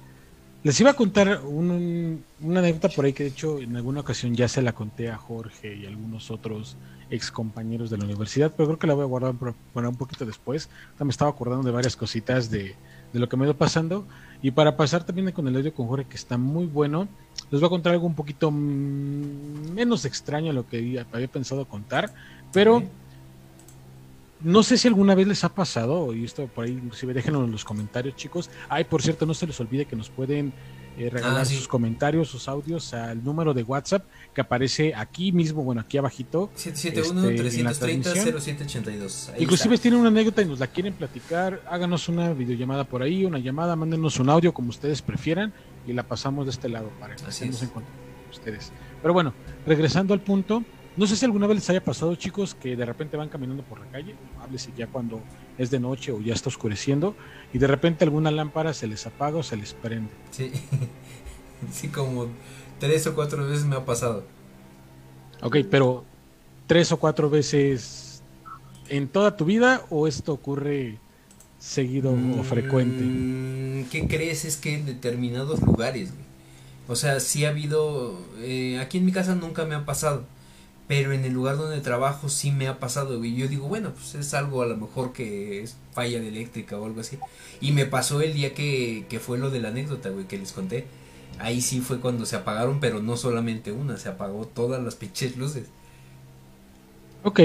les 0.64 0.80
iba 0.80 0.92
a 0.92 0.94
contar 0.94 1.42
una 1.44 2.60
anécdota 2.60 2.90
por 2.90 3.06
ahí 3.06 3.12
que 3.12 3.24
de 3.24 3.30
hecho 3.30 3.60
en 3.60 3.76
alguna 3.76 4.02
ocasión 4.02 4.36
ya 4.36 4.48
se 4.48 4.62
la 4.62 4.74
conté 4.74 5.10
a 5.10 5.18
Jorge 5.18 5.76
y 5.76 5.86
algunos 5.86 6.32
otros 6.32 6.78
ex 7.10 7.32
compañeros 7.32 7.90
de 7.90 7.98
la 7.98 8.06
universidad, 8.06 8.54
pero 8.56 8.68
creo 8.68 8.80
que 8.80 8.88
la 8.88 8.94
voy 8.94 9.04
a 9.04 9.08
guardar 9.08 9.34
para, 9.74 9.90
un 9.90 9.96
poquito 9.96 10.26
después. 10.26 10.70
me 11.00 11.10
estaba 11.10 11.32
acordando 11.32 11.66
de 11.66 11.72
varias 11.72 11.96
cositas 11.96 12.50
de, 12.50 12.76
de, 13.14 13.20
lo 13.20 13.28
que 13.28 13.38
me 13.38 13.46
ido 13.46 13.56
pasando. 13.56 14.06
Y 14.42 14.52
para 14.52 14.78
pasar 14.78 15.04
también 15.04 15.32
con 15.32 15.48
el 15.48 15.56
audio 15.56 15.74
con 15.74 15.88
Jorge, 15.88 16.06
que 16.06 16.16
está 16.16 16.38
muy 16.38 16.66
bueno, 16.66 17.08
les 17.52 17.60
voy 17.60 17.68
a 17.68 17.70
contar 17.70 17.94
algo 17.94 18.06
un 18.06 18.16
poquito 18.16 18.52
menos 18.52 20.06
extraño 20.06 20.52
a 20.52 20.54
lo 20.54 20.68
que 20.68 21.04
había 21.12 21.28
pensado 21.28 21.66
contar, 21.66 22.14
pero 22.54 22.84
no 24.42 24.64
sé 24.64 24.78
si 24.78 24.88
alguna 24.88 25.16
vez 25.16 25.28
les 25.28 25.44
ha 25.44 25.50
pasado, 25.50 26.14
y 26.14 26.24
esto 26.24 26.48
por 26.48 26.66
ahí 26.66 26.72
inclusive 26.72 27.14
déjenlo 27.14 27.44
en 27.44 27.52
los 27.52 27.66
comentarios, 27.66 28.16
chicos. 28.16 28.50
Ay, 28.70 28.86
por 28.86 29.02
cierto, 29.02 29.26
no 29.26 29.34
se 29.34 29.48
les 29.48 29.60
olvide 29.60 29.86
que 29.86 29.96
nos 29.96 30.10
pueden 30.10 30.54
eh, 31.00 31.10
regalar 31.10 31.42
ah, 31.42 31.46
sus 31.46 31.68
comentarios, 31.68 32.28
sus 32.28 32.48
audios 32.50 32.94
al 32.94 33.24
número 33.24 33.54
de 33.54 33.64
WhatsApp 33.64 34.06
que 34.34 34.42
aparece 34.42 34.94
aquí 34.94 35.32
mismo, 35.32 35.64
bueno, 35.64 35.80
aquí 35.80 35.98
abajito. 35.98 36.50
771-330-0782. 36.58 39.06
Este, 39.06 39.42
inclusive 39.42 39.78
si 39.78 39.84
tienen 39.84 40.02
una 40.02 40.10
anécdota 40.10 40.42
y 40.42 40.46
nos 40.46 40.60
la 40.60 40.68
quieren 40.68 40.94
platicar, 40.94 41.62
háganos 41.70 42.10
una 42.10 42.34
videollamada 42.34 42.84
por 42.84 43.02
ahí, 43.02 43.24
una 43.24 43.40
llamada, 43.40 43.78
mándenos 43.78 44.20
un 44.20 44.30
audio 44.30 44.54
como 44.54 44.68
ustedes 44.70 45.02
prefieran 45.02 45.54
y 45.88 45.94
la 45.94 46.04
pasamos 46.04 46.46
de 46.46 46.52
este 46.52 46.68
lado 46.68 46.92
para 47.00 47.16
que 47.16 47.30
estemos 47.30 47.64
en 47.64 47.70
contacto 47.70 47.98
con 47.98 48.32
ustedes. 48.32 48.74
Pero 49.02 49.14
bueno, 49.14 49.34
regresando 49.66 50.14
al 50.14 50.20
punto, 50.20 50.66
no 51.00 51.08
sé 51.08 51.16
si 51.16 51.24
alguna 51.24 51.48
vez 51.48 51.56
les 51.56 51.70
haya 51.70 51.82
pasado, 51.82 52.14
chicos, 52.16 52.56
que 52.56 52.76
de 52.76 52.86
repente 52.86 53.16
van 53.16 53.30
caminando 53.30 53.64
por 53.64 53.80
la 53.80 53.86
calle, 53.86 54.16
háblese 54.42 54.72
ya 54.78 54.88
cuando 54.88 55.22
es 55.58 55.72
de 55.72 55.80
noche 55.80 56.12
o 56.12 56.20
ya 56.20 56.34
está 56.34 56.50
oscureciendo, 56.50 57.16
y 57.54 57.58
de 57.58 57.68
repente 57.68 58.04
alguna 58.04 58.32
lámpara 58.32 58.74
se 58.74 58.86
les 58.86 59.08
apaga 59.08 59.38
o 59.38 59.44
se 59.44 59.56
les 59.56 59.74
prende. 59.74 60.10
Sí, 60.32 60.52
sí, 61.72 61.88
como 61.88 62.28
tres 62.80 63.08
o 63.08 63.16
cuatro 63.16 63.48
veces 63.48 63.64
me 63.64 63.78
ha 63.78 63.86
pasado. 63.86 64.26
Ok, 65.42 65.60
pero 65.72 66.04
tres 66.68 66.92
o 66.92 67.00
cuatro 67.00 67.30
veces 67.30 68.22
en 68.90 69.08
toda 69.08 69.38
tu 69.38 69.46
vida 69.46 69.86
o 69.90 70.06
esto 70.06 70.34
ocurre 70.34 71.00
seguido 71.60 72.14
o 72.38 72.44
frecuente? 72.44 73.06
Mm, 73.06 73.86
¿Qué 73.90 74.06
crees? 74.06 74.44
Es 74.44 74.58
que 74.58 74.74
en 74.74 74.86
determinados 74.86 75.62
lugares, 75.62 76.12
O 76.90 76.96
sea, 76.98 77.22
sí 77.22 77.46
ha 77.46 77.50
habido... 77.50 78.20
Eh, 78.40 78.80
aquí 78.80 78.98
en 78.98 79.06
mi 79.06 79.14
casa 79.14 79.36
nunca 79.36 79.64
me 79.64 79.76
ha 79.76 79.86
pasado 79.86 80.26
pero 80.90 81.14
en 81.14 81.24
el 81.24 81.34
lugar 81.34 81.56
donde 81.56 81.82
trabajo 81.82 82.30
sí 82.30 82.52
me 82.52 82.68
ha 82.68 82.80
pasado, 82.80 83.24
y 83.24 83.36
Yo 83.36 83.48
digo, 83.48 83.68
bueno, 83.68 83.92
pues 83.94 84.16
es 84.16 84.34
algo 84.34 84.64
a 84.64 84.66
lo 84.66 84.76
mejor 84.76 85.14
que 85.14 85.62
es 85.62 85.78
falla 85.92 86.20
de 86.20 86.30
eléctrica 86.30 86.80
o 86.80 86.86
algo 86.88 87.02
así. 87.02 87.20
Y 87.62 87.74
me 87.74 87.86
pasó 87.86 88.22
el 88.22 88.34
día 88.34 88.56
que, 88.56 89.06
que 89.08 89.20
fue 89.20 89.38
lo 89.38 89.52
de 89.52 89.60
la 89.60 89.68
anécdota, 89.68 90.10
güey, 90.10 90.26
que 90.26 90.40
les 90.40 90.52
conté. 90.52 90.88
Ahí 91.38 91.62
sí 91.62 91.80
fue 91.82 92.00
cuando 92.00 92.26
se 92.26 92.38
apagaron, 92.38 92.80
pero 92.80 93.04
no 93.04 93.18
solamente 93.18 93.72
una, 93.72 93.98
se 93.98 94.10
apagó 94.10 94.48
todas 94.48 94.82
las 94.82 94.96
pinches 95.02 95.38
luces. 95.38 95.68
Ok, 97.24 97.40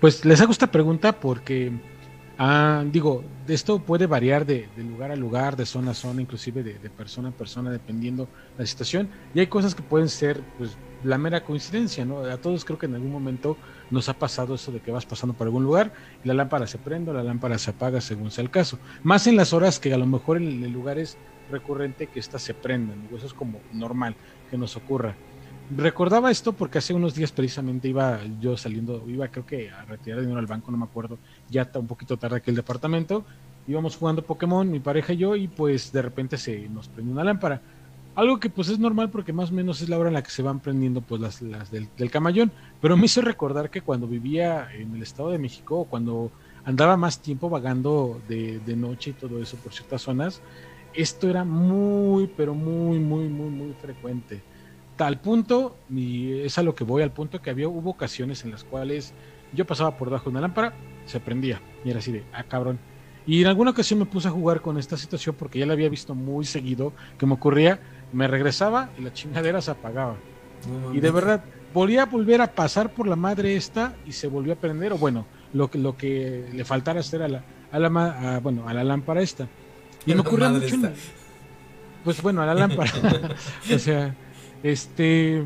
pues 0.00 0.24
les 0.24 0.40
hago 0.40 0.50
esta 0.50 0.72
pregunta 0.72 1.12
porque, 1.20 1.70
ah, 2.38 2.84
digo, 2.90 3.22
esto 3.46 3.78
puede 3.78 4.08
variar 4.08 4.44
de, 4.44 4.68
de, 4.76 4.82
lugar 4.82 5.12
a 5.12 5.16
lugar, 5.16 5.56
de 5.56 5.64
zona 5.64 5.92
a 5.92 5.94
zona, 5.94 6.22
inclusive 6.22 6.64
de, 6.64 6.80
de 6.80 6.90
persona 6.90 7.28
a 7.28 7.32
persona, 7.32 7.70
dependiendo 7.70 8.26
la 8.58 8.66
situación. 8.66 9.08
Y 9.32 9.38
hay 9.38 9.46
cosas 9.46 9.76
que 9.76 9.82
pueden 9.82 10.08
ser, 10.08 10.42
pues, 10.58 10.76
la 11.02 11.18
mera 11.18 11.44
coincidencia, 11.44 12.04
¿no? 12.04 12.20
A 12.20 12.36
todos 12.38 12.64
creo 12.64 12.78
que 12.78 12.86
en 12.86 12.94
algún 12.94 13.12
momento 13.12 13.56
nos 13.90 14.08
ha 14.08 14.18
pasado 14.18 14.54
eso 14.54 14.72
de 14.72 14.80
que 14.80 14.90
vas 14.90 15.06
pasando 15.06 15.34
por 15.34 15.46
algún 15.46 15.64
lugar 15.64 15.92
y 16.22 16.28
la 16.28 16.34
lámpara 16.34 16.66
se 16.66 16.78
prende 16.78 17.10
o 17.10 17.14
la 17.14 17.22
lámpara 17.22 17.58
se 17.58 17.70
apaga 17.70 18.00
según 18.00 18.30
sea 18.30 18.44
el 18.44 18.50
caso. 18.50 18.78
Más 19.02 19.26
en 19.26 19.36
las 19.36 19.52
horas 19.52 19.80
que 19.80 19.92
a 19.92 19.98
lo 19.98 20.06
mejor 20.06 20.36
en 20.36 20.62
el 20.62 20.70
lugar 20.70 20.98
es 20.98 21.18
recurrente 21.50 22.08
que 22.08 22.20
éstas 22.20 22.42
se 22.42 22.54
prendan, 22.54 23.08
eso 23.14 23.26
es 23.26 23.34
como 23.34 23.60
normal 23.72 24.16
que 24.50 24.56
nos 24.58 24.76
ocurra. 24.76 25.16
recordaba 25.70 26.30
esto 26.30 26.52
porque 26.52 26.78
hace 26.78 26.94
unos 26.94 27.14
días 27.14 27.32
precisamente 27.32 27.88
iba 27.88 28.20
yo 28.40 28.56
saliendo, 28.56 29.08
iba 29.08 29.28
creo 29.28 29.46
que 29.46 29.70
a 29.70 29.84
retirar 29.84 30.20
dinero 30.20 30.38
al 30.38 30.46
banco, 30.46 30.70
no 30.70 30.78
me 30.78 30.84
acuerdo, 30.84 31.18
ya 31.48 31.62
está 31.62 31.78
un 31.78 31.86
poquito 31.86 32.16
tarde 32.18 32.36
aquí 32.36 32.50
el 32.50 32.56
departamento, 32.56 33.24
íbamos 33.66 33.96
jugando 33.96 34.24
Pokémon, 34.24 34.70
mi 34.70 34.80
pareja 34.80 35.12
y 35.12 35.18
yo, 35.18 35.36
y 35.36 35.48
pues 35.48 35.92
de 35.92 36.02
repente 36.02 36.38
se 36.38 36.68
nos 36.68 36.88
prendió 36.88 37.12
una 37.12 37.24
lámpara. 37.24 37.62
Algo 38.20 38.38
que 38.38 38.50
pues 38.50 38.68
es 38.68 38.78
normal 38.78 39.08
porque 39.08 39.32
más 39.32 39.50
o 39.50 39.54
menos 39.54 39.80
es 39.80 39.88
la 39.88 39.98
hora 39.98 40.08
en 40.08 40.14
la 40.14 40.22
que 40.22 40.30
se 40.30 40.42
van 40.42 40.60
prendiendo 40.60 41.00
pues 41.00 41.22
las, 41.22 41.40
las 41.40 41.70
del, 41.70 41.88
del 41.96 42.10
camallón, 42.10 42.52
pero 42.78 42.94
me 42.94 43.06
hizo 43.06 43.22
recordar 43.22 43.70
que 43.70 43.80
cuando 43.80 44.06
vivía 44.06 44.68
en 44.74 44.94
el 44.94 45.02
Estado 45.02 45.30
de 45.30 45.38
México, 45.38 45.86
cuando 45.88 46.30
andaba 46.66 46.98
más 46.98 47.22
tiempo 47.22 47.48
vagando 47.48 48.20
de, 48.28 48.60
de 48.60 48.76
noche 48.76 49.10
y 49.10 49.12
todo 49.14 49.40
eso 49.40 49.56
por 49.56 49.72
ciertas 49.72 50.02
zonas, 50.02 50.42
esto 50.92 51.30
era 51.30 51.44
muy, 51.44 52.26
pero 52.26 52.54
muy, 52.54 52.98
muy, 52.98 53.26
muy, 53.30 53.48
muy 53.48 53.72
frecuente. 53.80 54.42
Tal 54.96 55.18
punto, 55.18 55.78
y 55.88 56.40
es 56.40 56.58
a 56.58 56.62
lo 56.62 56.74
que 56.74 56.84
voy, 56.84 57.02
al 57.02 57.12
punto 57.12 57.40
que 57.40 57.48
había, 57.48 57.68
hubo 57.68 57.88
ocasiones 57.88 58.44
en 58.44 58.50
las 58.50 58.64
cuales 58.64 59.14
yo 59.54 59.66
pasaba 59.66 59.96
por 59.96 60.08
debajo 60.08 60.24
de 60.24 60.30
una 60.32 60.42
lámpara, 60.42 60.74
se 61.06 61.20
prendía, 61.20 61.62
y 61.86 61.88
era 61.88 62.00
así 62.00 62.12
de, 62.12 62.26
ah, 62.34 62.44
cabrón. 62.44 62.80
Y 63.26 63.42
en 63.42 63.46
alguna 63.46 63.70
ocasión 63.70 63.98
me 64.00 64.06
puse 64.06 64.28
a 64.28 64.30
jugar 64.30 64.60
con 64.60 64.78
esta 64.78 64.96
situación 64.96 65.36
porque 65.38 65.58
ya 65.58 65.66
la 65.66 65.74
había 65.74 65.88
visto 65.88 66.14
muy 66.14 66.44
seguido 66.44 66.92
que 67.18 67.26
me 67.26 67.34
ocurría, 67.34 67.80
me 68.12 68.26
regresaba 68.28 68.90
y 68.98 69.02
la 69.02 69.12
chingadera 69.12 69.60
se 69.60 69.70
apagaba. 69.70 70.16
No 70.68 70.94
Y 70.94 71.00
de 71.00 71.10
verdad, 71.10 71.44
volvía 71.72 72.02
a 72.02 72.06
volver 72.06 72.40
a 72.40 72.52
pasar 72.52 72.92
por 72.92 73.06
la 73.06 73.16
madre 73.16 73.56
esta 73.56 73.94
y 74.06 74.12
se 74.12 74.28
volvió 74.28 74.52
a 74.52 74.56
prender, 74.56 74.92
o 74.92 74.98
bueno, 74.98 75.26
lo 75.52 75.70
que, 75.70 75.78
lo 75.78 75.96
que 75.96 76.48
le 76.52 76.64
faltara 76.64 77.00
hacer 77.00 77.22
a 77.22 77.28
la, 77.28 77.44
a 77.72 77.78
la, 77.78 78.34
a, 78.34 78.40
bueno, 78.40 78.68
a 78.68 78.74
la 78.74 78.84
lámpara 78.84 79.22
esta. 79.22 79.48
Y 80.06 80.14
me 80.14 80.20
ocurrió 80.26 80.50
mucho, 80.50 80.66
esta. 80.66 80.92
pues 82.04 82.20
bueno, 82.22 82.42
a 82.42 82.46
la 82.46 82.54
lámpara. 82.54 82.90
o 83.74 83.78
sea, 83.78 84.14
este... 84.62 85.44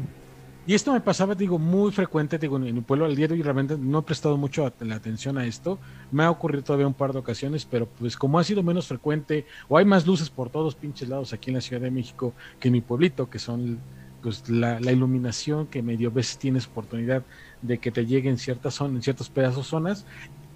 Y 0.66 0.72
esto 0.72 0.94
me 0.94 1.00
pasaba, 1.00 1.34
digo, 1.34 1.58
muy 1.58 1.92
frecuente, 1.92 2.38
digo, 2.38 2.56
en 2.56 2.74
mi 2.74 2.80
pueblo 2.80 3.04
al 3.04 3.14
día 3.14 3.28
de 3.28 3.34
hoy 3.34 3.42
realmente 3.42 3.76
no 3.76 3.98
he 3.98 4.02
prestado 4.02 4.38
mucho 4.38 4.72
la 4.80 4.94
atención 4.94 5.36
a 5.36 5.44
esto. 5.44 5.78
Me 6.10 6.24
ha 6.24 6.30
ocurrido 6.30 6.64
todavía 6.64 6.86
un 6.86 6.94
par 6.94 7.12
de 7.12 7.18
ocasiones, 7.18 7.66
pero 7.66 7.86
pues 7.86 8.16
como 8.16 8.38
ha 8.38 8.44
sido 8.44 8.62
menos 8.62 8.86
frecuente, 8.86 9.44
o 9.68 9.76
hay 9.76 9.84
más 9.84 10.06
luces 10.06 10.30
por 10.30 10.48
todos 10.48 10.74
pinches 10.74 11.10
lados 11.10 11.34
aquí 11.34 11.50
en 11.50 11.56
la 11.56 11.60
Ciudad 11.60 11.82
de 11.82 11.90
México 11.90 12.32
que 12.58 12.68
en 12.68 12.72
mi 12.72 12.80
pueblito, 12.80 13.28
que 13.28 13.38
son 13.38 13.78
pues 14.22 14.48
la, 14.48 14.80
la 14.80 14.90
iluminación 14.90 15.66
que 15.66 15.82
medio 15.82 16.10
veces 16.10 16.38
tienes 16.38 16.66
oportunidad 16.66 17.22
de 17.60 17.76
que 17.76 17.90
te 17.90 18.06
llegue 18.06 18.30
en 18.30 18.38
ciertas 18.38 18.72
zonas, 18.72 18.96
en 18.96 19.02
ciertos 19.02 19.28
pedazos 19.28 19.66
zonas, 19.66 20.06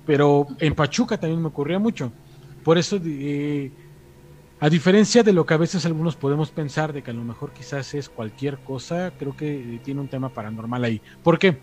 pero 0.06 0.46
en 0.58 0.74
Pachuca 0.74 1.20
también 1.20 1.42
me 1.42 1.48
ocurría 1.48 1.78
mucho. 1.78 2.10
Por 2.64 2.78
eso, 2.78 2.98
eh, 3.04 3.70
a 4.60 4.68
diferencia 4.68 5.22
de 5.22 5.32
lo 5.32 5.46
que 5.46 5.54
a 5.54 5.58
veces 5.58 5.86
algunos 5.86 6.16
podemos 6.16 6.50
pensar 6.50 6.92
de 6.92 7.02
que 7.02 7.10
a 7.10 7.14
lo 7.14 7.22
mejor 7.22 7.52
quizás 7.52 7.94
es 7.94 8.08
cualquier 8.08 8.58
cosa, 8.58 9.12
creo 9.16 9.36
que 9.36 9.76
eh, 9.76 9.80
tiene 9.84 10.00
un 10.00 10.08
tema 10.08 10.28
paranormal 10.30 10.84
ahí. 10.84 11.00
¿Por 11.22 11.38
qué? 11.38 11.60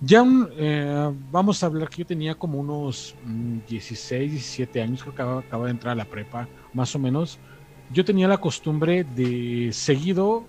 Ya 0.00 0.24
eh, 0.56 1.12
vamos 1.32 1.62
a 1.62 1.66
hablar 1.66 1.88
que 1.88 1.98
yo 1.98 2.06
tenía 2.06 2.36
como 2.36 2.60
unos 2.60 3.16
mm, 3.24 3.58
16, 3.68 4.30
17 4.30 4.80
años, 4.80 5.02
creo 5.02 5.14
que 5.14 5.22
acababa, 5.22 5.40
acababa 5.40 5.66
de 5.66 5.72
entrar 5.72 5.92
a 5.92 5.96
la 5.96 6.04
prepa, 6.04 6.48
más 6.72 6.94
o 6.94 6.98
menos. 7.00 7.40
Yo 7.90 8.04
tenía 8.04 8.28
la 8.28 8.38
costumbre 8.38 9.02
de 9.02 9.70
seguido 9.72 10.46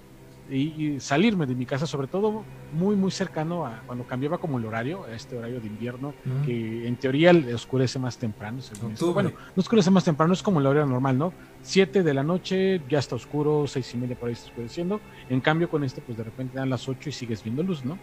y, 0.50 0.96
y 0.96 1.00
salirme 1.00 1.46
de 1.46 1.56
mi 1.56 1.66
casa, 1.66 1.86
sobre 1.86 2.08
todo 2.08 2.44
muy, 2.74 2.96
muy 2.96 3.12
cercano 3.12 3.66
a 3.66 3.82
cuando 3.86 4.06
cambiaba 4.06 4.38
como 4.38 4.58
el 4.58 4.66
horario, 4.66 5.04
a 5.04 5.14
este 5.14 5.38
horario 5.38 5.60
de 5.60 5.68
invierno, 5.68 6.14
que 6.46 6.88
en 6.88 6.96
teoría 6.96 7.32
oscurece 7.54 8.00
más 8.00 8.18
temprano. 8.18 8.62
según 8.62 8.94
esto. 8.94 9.08
Octubre. 9.10 9.14
Bueno, 9.14 9.40
no 9.56 9.60
oscurece 9.62 9.92
más 9.92 10.04
temprano, 10.04 10.34
es 10.34 10.44
como 10.44 10.60
el 10.60 10.66
horario 10.66 10.86
normal, 10.86 11.18
¿no? 11.18 11.34
7 11.62 12.04
de 12.04 12.14
la 12.14 12.24
noche 12.24 12.82
ya 12.90 13.00
está 13.00 13.16
oscuro, 13.16 13.66
seis 13.68 13.94
y 13.94 13.98
media 13.98 14.18
por 14.18 14.30
ahí 14.30 14.34
está 14.34 14.48
oscureciendo. 14.48 15.02
En 15.30 15.42
cambio, 15.42 15.70
con 15.70 15.84
este, 15.84 16.02
pues 16.02 16.18
de 16.18 16.24
repente 16.24 16.58
dan 16.58 16.70
las 16.70 16.88
8 16.88 17.10
y 17.10 17.12
sigues 17.12 17.44
viendo 17.44 17.64
luz, 17.64 17.84
¿no? 17.84 17.98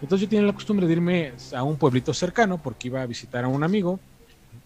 Entonces 0.00 0.26
yo 0.26 0.28
tenía 0.28 0.46
la 0.46 0.52
costumbre 0.52 0.86
de 0.86 0.92
irme 0.92 1.32
a 1.54 1.62
un 1.62 1.76
pueblito 1.76 2.12
cercano 2.12 2.58
porque 2.58 2.88
iba 2.88 3.02
a 3.02 3.06
visitar 3.06 3.44
a 3.44 3.48
un 3.48 3.62
amigo. 3.62 4.00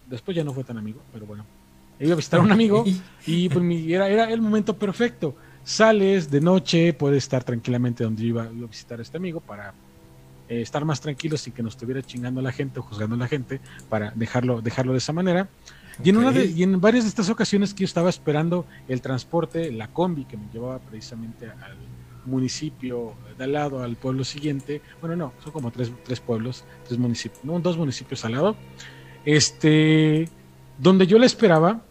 Después 0.07 0.35
ya 0.35 0.43
no 0.43 0.53
fue 0.53 0.63
tan 0.63 0.77
amigo, 0.77 1.01
pero 1.13 1.25
bueno. 1.25 1.45
Iba 1.99 2.13
a 2.13 2.15
visitar 2.15 2.39
a 2.39 2.43
un 2.43 2.51
amigo 2.51 2.83
y 3.25 3.49
pues 3.49 3.63
era, 3.87 4.07
era 4.07 4.31
el 4.31 4.41
momento 4.41 4.77
perfecto. 4.77 5.35
Sales 5.63 6.31
de 6.31 6.41
noche, 6.41 6.93
puedes 6.93 7.23
estar 7.23 7.43
tranquilamente 7.43 8.03
donde 8.03 8.23
iba, 8.23 8.49
iba 8.51 8.65
a 8.65 8.69
visitar 8.69 8.99
a 8.99 9.01
este 9.03 9.17
amigo 9.17 9.39
para 9.39 9.73
eh, 10.47 10.61
estar 10.61 10.83
más 10.85 10.99
tranquilo 10.99 11.37
sin 11.37 11.53
que 11.53 11.61
nos 11.61 11.73
estuviera 11.73 12.01
chingando 12.01 12.41
la 12.41 12.51
gente 12.51 12.79
o 12.79 12.83
juzgando 12.83 13.15
la 13.15 13.27
gente 13.27 13.59
para 13.87 14.11
dejarlo, 14.15 14.61
dejarlo 14.61 14.93
de 14.93 14.97
esa 14.97 15.13
manera. 15.13 15.47
Y 16.03 16.09
en, 16.09 16.17
una 16.17 16.31
de- 16.31 16.45
Ok. 16.45 16.49
y 16.55 16.63
en 16.63 16.79
varias 16.81 17.03
de 17.03 17.09
estas 17.09 17.29
ocasiones 17.29 17.73
que 17.73 17.81
yo 17.81 17.85
estaba 17.85 18.09
esperando 18.09 18.65
el 18.87 19.01
transporte, 19.01 19.71
la 19.71 19.89
combi 19.89 20.25
que 20.25 20.37
me 20.37 20.45
llevaba 20.51 20.79
precisamente 20.79 21.45
al 21.45 21.75
municipio 22.25 23.13
de 23.37 23.43
al 23.43 23.51
lado, 23.53 23.83
al 23.83 23.95
pueblo 23.95 24.23
siguiente, 24.23 24.81
bueno, 25.01 25.15
no, 25.15 25.33
son 25.43 25.51
como 25.51 25.71
tres, 25.71 25.91
tres 26.05 26.19
pueblos, 26.19 26.63
tres 26.87 26.97
municipios, 26.99 27.43
no, 27.43 27.59
dos 27.59 27.77
municipios 27.77 28.23
al 28.25 28.31
lado, 28.33 28.55
este, 29.25 30.29
donde 30.77 31.05
yo 31.07 31.17
la 31.19 31.25
esperaba, 31.25 31.81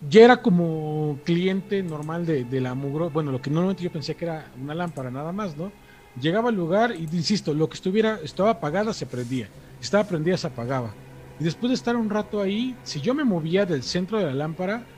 ya 0.00 0.24
era 0.24 0.42
como 0.42 1.22
cliente 1.24 1.82
normal 1.82 2.26
de, 2.26 2.44
de 2.44 2.60
la 2.60 2.74
Mugro, 2.74 3.10
bueno, 3.10 3.32
lo 3.32 3.40
que 3.40 3.50
normalmente 3.50 3.82
yo 3.82 3.90
pensé 3.92 4.16
que 4.16 4.24
era 4.26 4.52
una 4.56 4.74
lámpara 4.74 5.10
nada 5.10 5.32
más, 5.32 5.56
¿no? 5.56 5.76
Llegaba 6.14 6.48
al 6.50 6.54
lugar 6.56 6.94
y, 6.96 7.04
insisto, 7.04 7.54
lo 7.54 7.68
que 7.68 7.76
estuviera, 7.76 8.20
estaba 8.22 8.50
apagada 8.50 8.92
se 8.94 9.06
prendía, 9.06 9.52
estaba 9.80 10.06
prendida 10.06 10.36
se 10.36 10.46
apagaba. 10.48 10.98
Y 11.38 11.44
después 11.44 11.70
de 11.70 11.74
estar 11.74 11.96
un 11.96 12.10
rato 12.10 12.40
ahí, 12.40 12.80
si 12.82 13.00
yo 13.00 13.14
me 13.14 13.24
movía 13.24 13.66
del 13.66 13.82
centro 13.82 14.18
de 14.18 14.24
la 14.26 14.34
lámpara, 14.34 14.88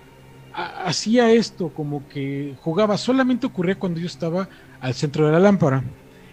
ha- 0.52 0.84
hacía 0.86 1.30
esto, 1.32 1.72
como 1.72 2.06
que 2.08 2.54
jugaba, 2.58 2.96
solamente 2.98 3.46
ocurría 3.46 3.78
cuando 3.78 4.00
yo 4.00 4.06
estaba 4.06 4.48
al 4.80 4.94
centro 4.94 5.26
de 5.26 5.32
la 5.32 5.40
lámpara. 5.40 5.84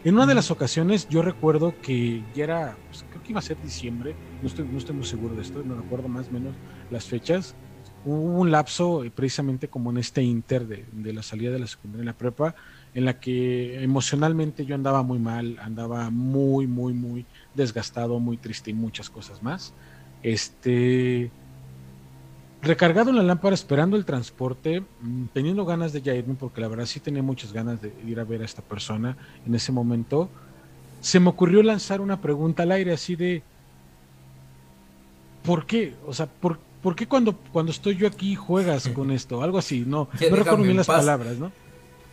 En 0.04 0.16
una 0.16 0.26
de 0.28 0.36
las 0.36 0.52
ocasiones 0.52 1.08
yo 1.08 1.22
recuerdo 1.22 1.80
que 1.82 2.28
ya 2.32 2.44
era, 2.44 2.82
pues, 2.88 3.04
creo 3.10 3.22
que 3.22 3.32
iba 3.34 3.40
a 3.40 3.42
ser 3.42 3.60
diciembre, 3.60 4.18
no 4.40 4.48
estoy, 4.48 4.68
no 4.68 4.78
estoy 4.78 4.96
muy 4.96 5.06
seguro 5.06 5.36
de 5.36 5.42
esto, 5.42 5.64
no 5.64 5.76
recuerdo 5.76 6.10
más 6.10 6.30
o 6.30 6.34
menos 6.34 6.60
las 6.90 7.08
fechas. 7.08 7.58
Hubo 8.06 8.40
un 8.40 8.52
lapso 8.52 9.04
eh, 9.04 9.12
precisamente 9.12 9.68
como 9.68 9.90
en 9.90 9.98
este 9.98 10.22
inter 10.22 10.68
de, 10.68 11.14
la 11.14 11.24
salida 11.24 11.52
de 11.52 11.60
la 11.60 11.68
secundaria 11.68 12.04
en 12.04 12.06
la 12.06 12.14
prepa, 12.14 12.56
en 12.94 13.04
la 13.04 13.20
que 13.20 13.84
emocionalmente 13.84 14.66
yo 14.66 14.76
andaba 14.76 15.02
muy 15.04 15.20
mal, 15.20 15.58
andaba 15.60 16.10
muy, 16.12 16.68
muy, 16.68 16.94
muy 16.94 17.26
desgastado, 17.56 18.20
muy 18.20 18.38
triste 18.38 18.72
y 18.72 18.74
muchas 18.74 19.10
cosas 19.10 19.42
más. 19.42 19.74
Este, 20.22 21.32
recargado 22.62 23.10
en 23.10 23.16
la 23.16 23.24
lámpara, 23.24 23.56
esperando 23.56 23.98
el 23.98 24.06
transporte, 24.06 24.82
mm, 25.02 25.26
teniendo 25.34 25.66
ganas 25.66 25.92
de 25.92 26.02
ya 26.02 26.14
irme, 26.14 26.36
porque 26.36 26.62
la 26.62 26.68
verdad 26.68 26.86
sí 26.86 27.00
tenía 27.00 27.24
muchas 27.24 27.52
ganas 27.52 27.82
de 27.82 27.92
ir 28.06 28.20
a 28.20 28.24
ver 28.24 28.42
a 28.44 28.46
esta 28.46 28.62
persona 28.62 29.18
en 29.46 29.56
ese 29.56 29.72
momento, 29.72 30.30
se 31.02 31.20
me 31.20 31.30
ocurrió 31.30 31.62
lanzar 31.62 32.02
una 32.02 32.22
pregunta 32.22 32.64
al 32.64 32.72
aire 32.72 32.94
así 32.94 33.16
de, 33.16 33.44
¿por 35.44 35.66
qué? 35.66 35.94
O 36.08 36.14
sea, 36.14 36.26
¿por, 36.26 36.60
por 36.86 36.96
qué 36.96 37.08
cuando, 37.08 37.42
cuando 37.52 37.72
estoy 37.72 37.96
yo 37.98 38.08
aquí 38.08 38.36
juegas 38.36 38.90
con 38.98 39.12
esto? 39.12 39.42
Algo 39.44 39.58
así, 39.60 39.86
no, 39.86 40.10
Ya 40.14 40.30
no 40.30 40.36
recuerdo 40.38 40.66
bien 40.66 40.78
en 40.78 40.78
las 40.78 40.86
paz. 40.86 40.96
palabras, 40.96 41.38
¿no? 41.40 41.58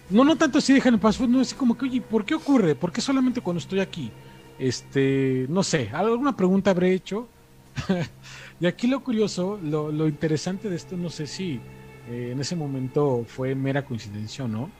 No, 0.08 0.24
no 0.24 0.36
tanto 0.36 0.58
así 0.58 0.74
dejan 0.74 0.94
en 0.94 1.00
paz, 1.00 1.20
no 1.20 1.40
así 1.40 1.54
como 1.56 1.76
que, 1.76 1.86
oye, 1.86 2.02
¿por 2.02 2.24
qué 2.26 2.34
ocurre? 2.34 2.76
¿Por 2.76 2.92
qué 2.92 3.00
solamente 3.00 3.40
cuando 3.40 3.58
estoy 3.60 3.80
aquí? 3.80 4.16
Este, 4.58 5.46
no 5.48 5.62
sé, 5.62 5.90
alguna 5.90 6.36
pregunta 6.36 6.70
habré 6.70 6.92
hecho. 6.94 7.34
y 8.58 8.66
aquí 8.66 8.86
lo 8.88 9.02
curioso, 9.02 9.58
lo, 9.62 9.90
lo 9.92 10.08
interesante 10.08 10.68
de 10.68 10.76
esto, 10.76 10.96
no 10.98 11.08
sé 11.10 11.26
si 11.26 11.66
eh, 12.04 12.30
en 12.32 12.40
ese 12.40 12.56
momento 12.56 13.24
fue 13.26 13.54
mera 13.54 13.84
coincidencia 13.86 14.44
o 14.44 14.48
no. 14.48 14.76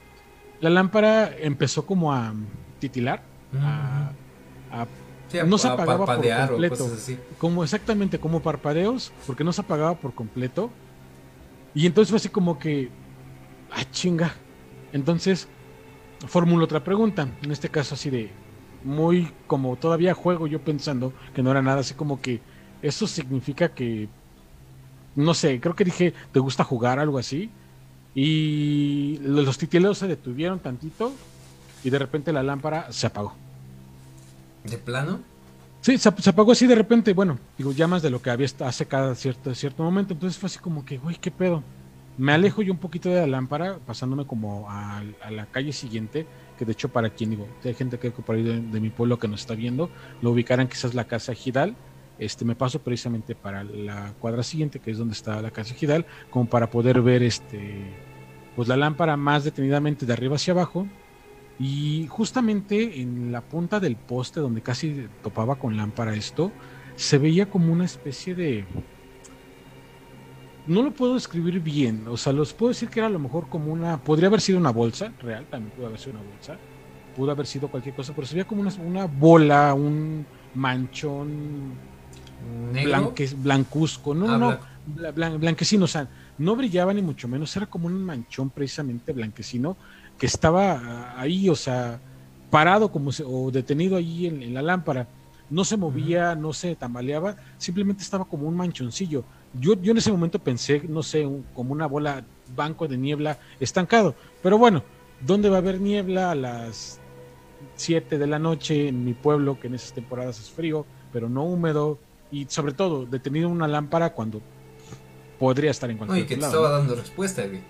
La 0.60 0.70
lámpara 0.70 1.36
empezó 1.36 1.86
como 1.86 2.12
a 2.14 2.34
titilar, 2.78 3.30
a, 3.52 4.18
a- 4.70 4.92
Sí, 5.32 5.38
no 5.46 5.58
se 5.58 5.66
apagaba 5.74 6.04
por 6.06 6.16
completo. 6.50 6.74
así. 6.94 7.18
como 7.38 7.64
exactamente 7.64 8.18
como 8.20 8.40
parpadeos, 8.40 9.12
porque 9.26 9.42
no 9.44 9.52
se 9.52 9.60
apagaba 9.62 9.94
por 9.96 10.14
completo. 10.14 10.70
Y 11.74 11.86
entonces 11.86 12.10
fue 12.10 12.16
así 12.18 12.28
como 12.28 12.58
que, 12.58 12.90
ah, 13.70 13.84
chinga. 13.90 14.34
Entonces 14.92 15.48
formulo 16.26 16.64
otra 16.66 16.84
pregunta, 16.84 17.28
en 17.42 17.50
este 17.50 17.68
caso 17.68 17.94
así 17.94 18.10
de, 18.10 18.30
muy 18.84 19.32
como 19.46 19.74
todavía 19.76 20.14
juego 20.14 20.46
yo 20.46 20.60
pensando 20.60 21.12
que 21.34 21.42
no 21.42 21.50
era 21.50 21.62
nada, 21.62 21.80
así 21.80 21.94
como 21.94 22.20
que 22.20 22.40
eso 22.82 23.06
significa 23.06 23.70
que, 23.70 24.08
no 25.16 25.34
sé, 25.34 25.60
creo 25.60 25.74
que 25.74 25.84
dije, 25.84 26.14
¿te 26.32 26.40
gusta 26.40 26.62
jugar? 26.64 26.98
Algo 26.98 27.18
así. 27.18 27.50
Y 28.14 29.18
lo- 29.22 29.42
los 29.42 29.56
titileos 29.58 29.98
se 29.98 30.06
detuvieron 30.08 30.58
tantito 30.60 31.12
y 31.82 31.90
de 31.90 31.98
repente 31.98 32.32
la 32.32 32.42
lámpara 32.42 32.92
se 32.92 33.06
apagó. 33.06 33.34
¿De 34.64 34.78
plano? 34.78 35.20
Sí, 35.80 35.98
se, 35.98 36.10
se 36.16 36.30
apagó 36.30 36.52
así 36.52 36.66
de 36.66 36.76
repente, 36.76 37.12
bueno, 37.12 37.38
digo, 37.58 37.72
ya 37.72 37.88
más 37.88 38.02
de 38.02 38.10
lo 38.10 38.22
que 38.22 38.30
había 38.30 38.46
hace 38.60 38.86
cada 38.86 39.14
cierto, 39.16 39.52
cierto 39.54 39.82
momento, 39.82 40.14
entonces 40.14 40.38
fue 40.38 40.46
así 40.46 40.58
como 40.58 40.84
que, 40.84 40.98
güey, 40.98 41.16
¿qué 41.16 41.30
pedo? 41.32 41.64
Me 42.18 42.32
alejo 42.32 42.62
yo 42.62 42.72
un 42.72 42.78
poquito 42.78 43.08
de 43.08 43.20
la 43.20 43.26
lámpara, 43.26 43.78
pasándome 43.84 44.26
como 44.26 44.70
a, 44.70 45.02
a 45.22 45.30
la 45.30 45.46
calle 45.46 45.72
siguiente, 45.72 46.26
que 46.56 46.64
de 46.64 46.72
hecho 46.72 46.90
para 46.90 47.10
quien 47.10 47.30
digo, 47.30 47.48
hay 47.64 47.74
gente 47.74 47.98
que 47.98 48.10
por 48.10 48.36
ahí 48.36 48.42
de, 48.42 48.60
de 48.60 48.80
mi 48.80 48.90
pueblo 48.90 49.18
que 49.18 49.26
nos 49.26 49.40
está 49.40 49.54
viendo, 49.54 49.90
lo 50.20 50.30
ubicarán 50.30 50.68
quizás 50.68 50.94
la 50.94 51.06
casa 51.08 51.34
Gidal, 51.34 51.74
este 52.18 52.44
me 52.44 52.54
paso 52.54 52.78
precisamente 52.80 53.34
para 53.34 53.64
la 53.64 54.12
cuadra 54.20 54.44
siguiente, 54.44 54.78
que 54.78 54.92
es 54.92 54.98
donde 54.98 55.14
está 55.14 55.42
la 55.42 55.50
casa 55.50 55.74
Gidal, 55.74 56.06
como 56.30 56.46
para 56.46 56.70
poder 56.70 57.00
ver 57.02 57.22
este 57.24 57.92
pues 58.54 58.68
la 58.68 58.76
lámpara 58.76 59.16
más 59.16 59.44
detenidamente 59.44 60.06
de 60.06 60.12
arriba 60.12 60.36
hacia 60.36 60.52
abajo 60.52 60.86
Y 61.58 62.06
justamente 62.08 63.00
en 63.00 63.30
la 63.32 63.46
punta 63.46 63.78
del 63.80 63.98
poste 63.98 64.40
donde 64.40 64.62
casi 64.62 65.08
topaba 65.20 65.58
con 65.58 65.76
lámpara 65.76 66.14
esto, 66.14 66.56
se 66.96 67.18
veía 67.18 67.48
como 67.50 67.72
una 67.72 67.84
especie 67.84 68.34
de... 68.34 68.66
No 70.64 70.82
lo 70.82 70.92
puedo 70.94 71.14
describir 71.14 71.58
bien, 71.60 72.06
o 72.06 72.16
sea, 72.16 72.32
los 72.32 72.54
puedo 72.54 72.68
decir 72.70 72.88
que 72.88 73.00
era 73.00 73.08
a 73.08 73.10
lo 73.10 73.18
mejor 73.18 73.48
como 73.48 73.72
una... 73.72 74.02
Podría 74.04 74.28
haber 74.28 74.40
sido 74.40 74.58
una 74.58 74.70
bolsa, 74.70 75.12
real, 75.18 75.48
también 75.48 75.72
pudo 75.72 75.86
haber 75.86 75.98
sido 75.98 76.12
una 76.12 76.22
bolsa, 76.22 76.60
pudo 77.12 77.32
haber 77.32 77.46
sido 77.46 77.68
cualquier 77.68 77.94
cosa, 77.94 78.14
pero 78.14 78.26
se 78.28 78.34
veía 78.36 78.44
como 78.44 78.60
una, 78.60 78.72
una 78.78 79.06
bola, 79.06 79.74
un 79.74 80.28
manchón 80.52 81.80
blanque, 82.38 83.28
blancuzco, 83.36 84.14
no, 84.14 84.28
Ah, 84.32 84.38
no, 84.38 84.50
bla- 84.86 85.12
blan- 85.12 85.38
blanquecino, 85.40 85.84
o 85.84 85.88
sea, 85.88 86.08
no 86.38 86.54
brillaba 86.54 86.94
ni 86.94 87.02
mucho 87.02 87.26
menos, 87.28 87.56
era 87.56 87.66
como 87.66 87.86
un 87.88 88.04
manchón 88.04 88.50
precisamente 88.52 89.12
blanquecino 89.12 89.78
que 90.22 90.26
estaba 90.26 90.74
ah, 90.74 91.14
ahí, 91.20 91.48
o 91.48 91.56
sea, 91.56 91.98
parado 92.48 92.92
como 92.92 93.10
se- 93.10 93.24
o 93.26 93.50
detenido 93.50 93.96
ahí 93.96 94.28
en, 94.28 94.40
en 94.40 94.54
la 94.54 94.62
lámpara. 94.62 95.08
No 95.50 95.64
se 95.64 95.76
movía, 95.76 96.36
no 96.36 96.52
se 96.52 96.76
tambaleaba, 96.76 97.34
simplemente 97.58 98.04
estaba 98.04 98.24
como 98.24 98.46
un 98.46 98.54
manchoncillo. 98.56 99.24
Yo, 99.52 99.74
yo 99.82 99.90
en 99.90 99.98
ese 99.98 100.12
momento 100.12 100.38
pensé, 100.38 100.80
no 100.88 101.02
sé, 101.02 101.26
un- 101.26 101.44
como 101.52 101.72
una 101.72 101.86
bola 101.88 102.24
banco 102.54 102.86
de 102.86 102.96
niebla 102.98 103.36
estancado. 103.58 104.14
Pero 104.44 104.58
bueno, 104.58 104.84
¿dónde 105.26 105.48
va 105.48 105.56
a 105.56 105.58
haber 105.58 105.80
niebla 105.80 106.30
a 106.30 106.36
las 106.36 107.00
7 107.74 108.16
de 108.16 108.26
la 108.28 108.38
noche 108.38 108.86
en 108.86 109.04
mi 109.04 109.14
pueblo, 109.14 109.58
que 109.58 109.66
en 109.66 109.74
esas 109.74 109.92
temporadas 109.92 110.38
es 110.38 110.50
frío, 110.50 110.86
pero 111.12 111.28
no 111.28 111.42
húmedo? 111.42 111.98
Y 112.30 112.44
sobre 112.48 112.74
todo, 112.74 113.06
detenido 113.06 113.48
en 113.48 113.54
una 113.56 113.66
lámpara 113.66 114.10
cuando 114.14 114.40
podría 115.40 115.72
estar 115.72 115.90
en 115.90 115.96
No, 115.98 116.06
cualquier 116.06 116.24
y 116.24 116.28
que 116.28 116.34
te 116.36 116.40
lado, 116.42 116.52
estaba 116.54 116.68
¿no? 116.70 116.78
dando 116.78 116.94
respuesta, 116.94 117.44
güey. 117.44 117.60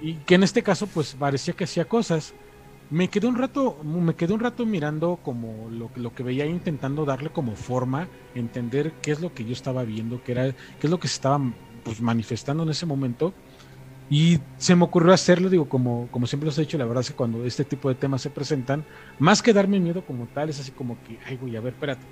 Y 0.00 0.24
que 0.24 0.34
en 0.36 0.42
este 0.44 0.62
caso 0.62 0.86
pues 0.88 1.14
parecía 1.14 1.54
que 1.54 1.64
hacía 1.64 1.86
cosas. 1.86 2.34
Me 2.90 3.10
quedé 3.10 3.26
un 3.26 3.36
rato, 3.36 3.82
me 3.84 4.16
quedé 4.16 4.32
un 4.34 4.40
rato 4.40 4.64
mirando 4.66 5.18
como 5.22 5.68
lo, 5.70 5.92
que- 5.92 6.00
lo 6.00 6.14
que 6.14 6.22
veía 6.22 6.46
intentando 6.46 7.04
darle 7.04 7.30
como 7.30 7.54
forma, 7.56 8.10
entender 8.34 8.98
qué 9.02 9.10
es 9.12 9.20
lo 9.20 9.34
que 9.34 9.44
yo 9.44 9.52
estaba 9.52 9.84
viendo, 9.84 10.22
qué 10.22 10.32
era, 10.32 10.52
qué 10.78 10.86
es 10.86 10.90
lo 10.90 10.98
que 10.98 11.08
se 11.08 11.14
estaba 11.14 11.40
pues 11.82 12.00
manifestando 12.00 12.62
en 12.62 12.70
ese 12.70 12.86
momento. 12.86 13.36
Y 14.08 14.40
se 14.56 14.76
me 14.76 14.84
ocurrió 14.84 15.12
hacerlo, 15.12 15.50
digo, 15.50 15.68
como, 15.68 16.10
como 16.10 16.26
siempre 16.26 16.46
los 16.46 16.58
he 16.58 16.62
dicho, 16.62 16.78
la 16.78 16.86
verdad 16.86 17.02
es 17.02 17.08
que 17.10 17.14
cuando 17.16 17.44
este 17.44 17.64
tipo 17.66 17.88
de 17.90 17.94
temas 17.96 18.22
se 18.22 18.30
presentan, 18.30 18.86
más 19.18 19.42
que 19.42 19.52
darme 19.52 19.80
miedo 19.80 20.04
como 20.04 20.28
tal, 20.28 20.48
es 20.50 20.60
así 20.60 20.72
como 20.72 21.02
que, 21.02 21.20
ay, 21.26 21.36
güey, 21.36 21.56
a 21.56 21.60
ver, 21.60 21.74
espérate, 21.74 22.06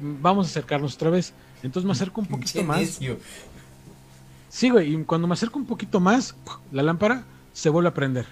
vamos 0.00 0.46
a 0.46 0.50
acercarnos 0.50 0.94
otra 0.94 1.10
vez. 1.10 1.34
Entonces 1.62 1.86
me 1.86 1.92
acerco 1.92 2.20
un 2.20 2.26
poquito 2.28 2.62
más. 2.64 2.80
necio. 2.80 3.18
Sí, 4.52 4.68
güey, 4.68 4.94
y 4.94 5.04
cuando 5.04 5.26
me 5.26 5.32
acerco 5.32 5.58
un 5.58 5.64
poquito 5.64 5.98
más, 5.98 6.36
la 6.72 6.82
lámpara 6.82 7.24
se 7.54 7.70
vuelve 7.70 7.88
a 7.88 7.94
prender. 7.94 8.26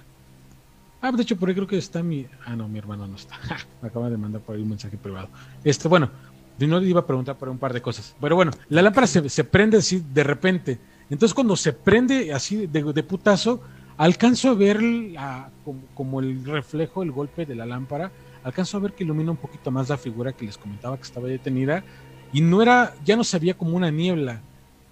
Ah, 1.00 1.10
de 1.12 1.22
hecho, 1.22 1.34
por 1.36 1.48
ahí 1.48 1.54
creo 1.54 1.66
que 1.66 1.78
está 1.78 2.02
mi. 2.02 2.26
Ah, 2.44 2.54
no, 2.54 2.68
mi 2.68 2.78
hermano 2.78 3.06
no 3.06 3.16
está. 3.16 3.36
Me 3.80 3.88
acaba 3.88 4.10
de 4.10 4.18
mandar 4.18 4.42
por 4.42 4.54
ahí 4.54 4.60
un 4.60 4.68
mensaje 4.68 4.98
privado. 4.98 5.30
Este, 5.64 5.88
bueno, 5.88 6.10
no 6.58 6.78
le 6.78 6.86
iba 6.90 7.00
a 7.00 7.06
preguntar 7.06 7.38
por 7.38 7.48
un 7.48 7.58
par 7.58 7.72
de 7.72 7.80
cosas. 7.80 8.14
Pero 8.20 8.36
bueno, 8.36 8.50
la 8.68 8.82
lámpara 8.82 9.06
se, 9.06 9.26
se 9.30 9.44
prende 9.44 9.78
así 9.78 10.04
de 10.12 10.22
repente. 10.22 10.78
Entonces, 11.08 11.32
cuando 11.32 11.56
se 11.56 11.72
prende 11.72 12.34
así 12.34 12.66
de, 12.66 12.82
de 12.92 13.02
putazo, 13.02 13.62
alcanzo 13.96 14.50
a 14.50 14.54
ver 14.54 14.82
la- 14.82 15.50
como, 15.64 15.80
como 15.94 16.20
el 16.20 16.44
reflejo, 16.44 17.02
el 17.02 17.12
golpe 17.12 17.46
de 17.46 17.54
la 17.54 17.64
lámpara. 17.64 18.12
Alcanzo 18.42 18.76
a 18.76 18.80
ver 18.80 18.92
que 18.92 19.04
ilumina 19.04 19.30
un 19.30 19.38
poquito 19.38 19.70
más 19.70 19.88
la 19.88 19.96
figura 19.96 20.34
que 20.34 20.44
les 20.44 20.58
comentaba 20.58 20.98
que 20.98 21.04
estaba 21.04 21.28
detenida. 21.28 21.82
Y 22.30 22.42
no 22.42 22.60
era, 22.60 22.92
ya 23.06 23.16
no 23.16 23.24
se 23.24 23.38
veía 23.38 23.54
como 23.56 23.74
una 23.74 23.90
niebla, 23.90 24.42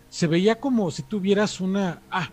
se 0.09 0.27
veía 0.27 0.57
como 0.57 0.91
si 0.91 1.03
tuvieras 1.03 1.61
una... 1.61 2.03
Ah, 2.11 2.29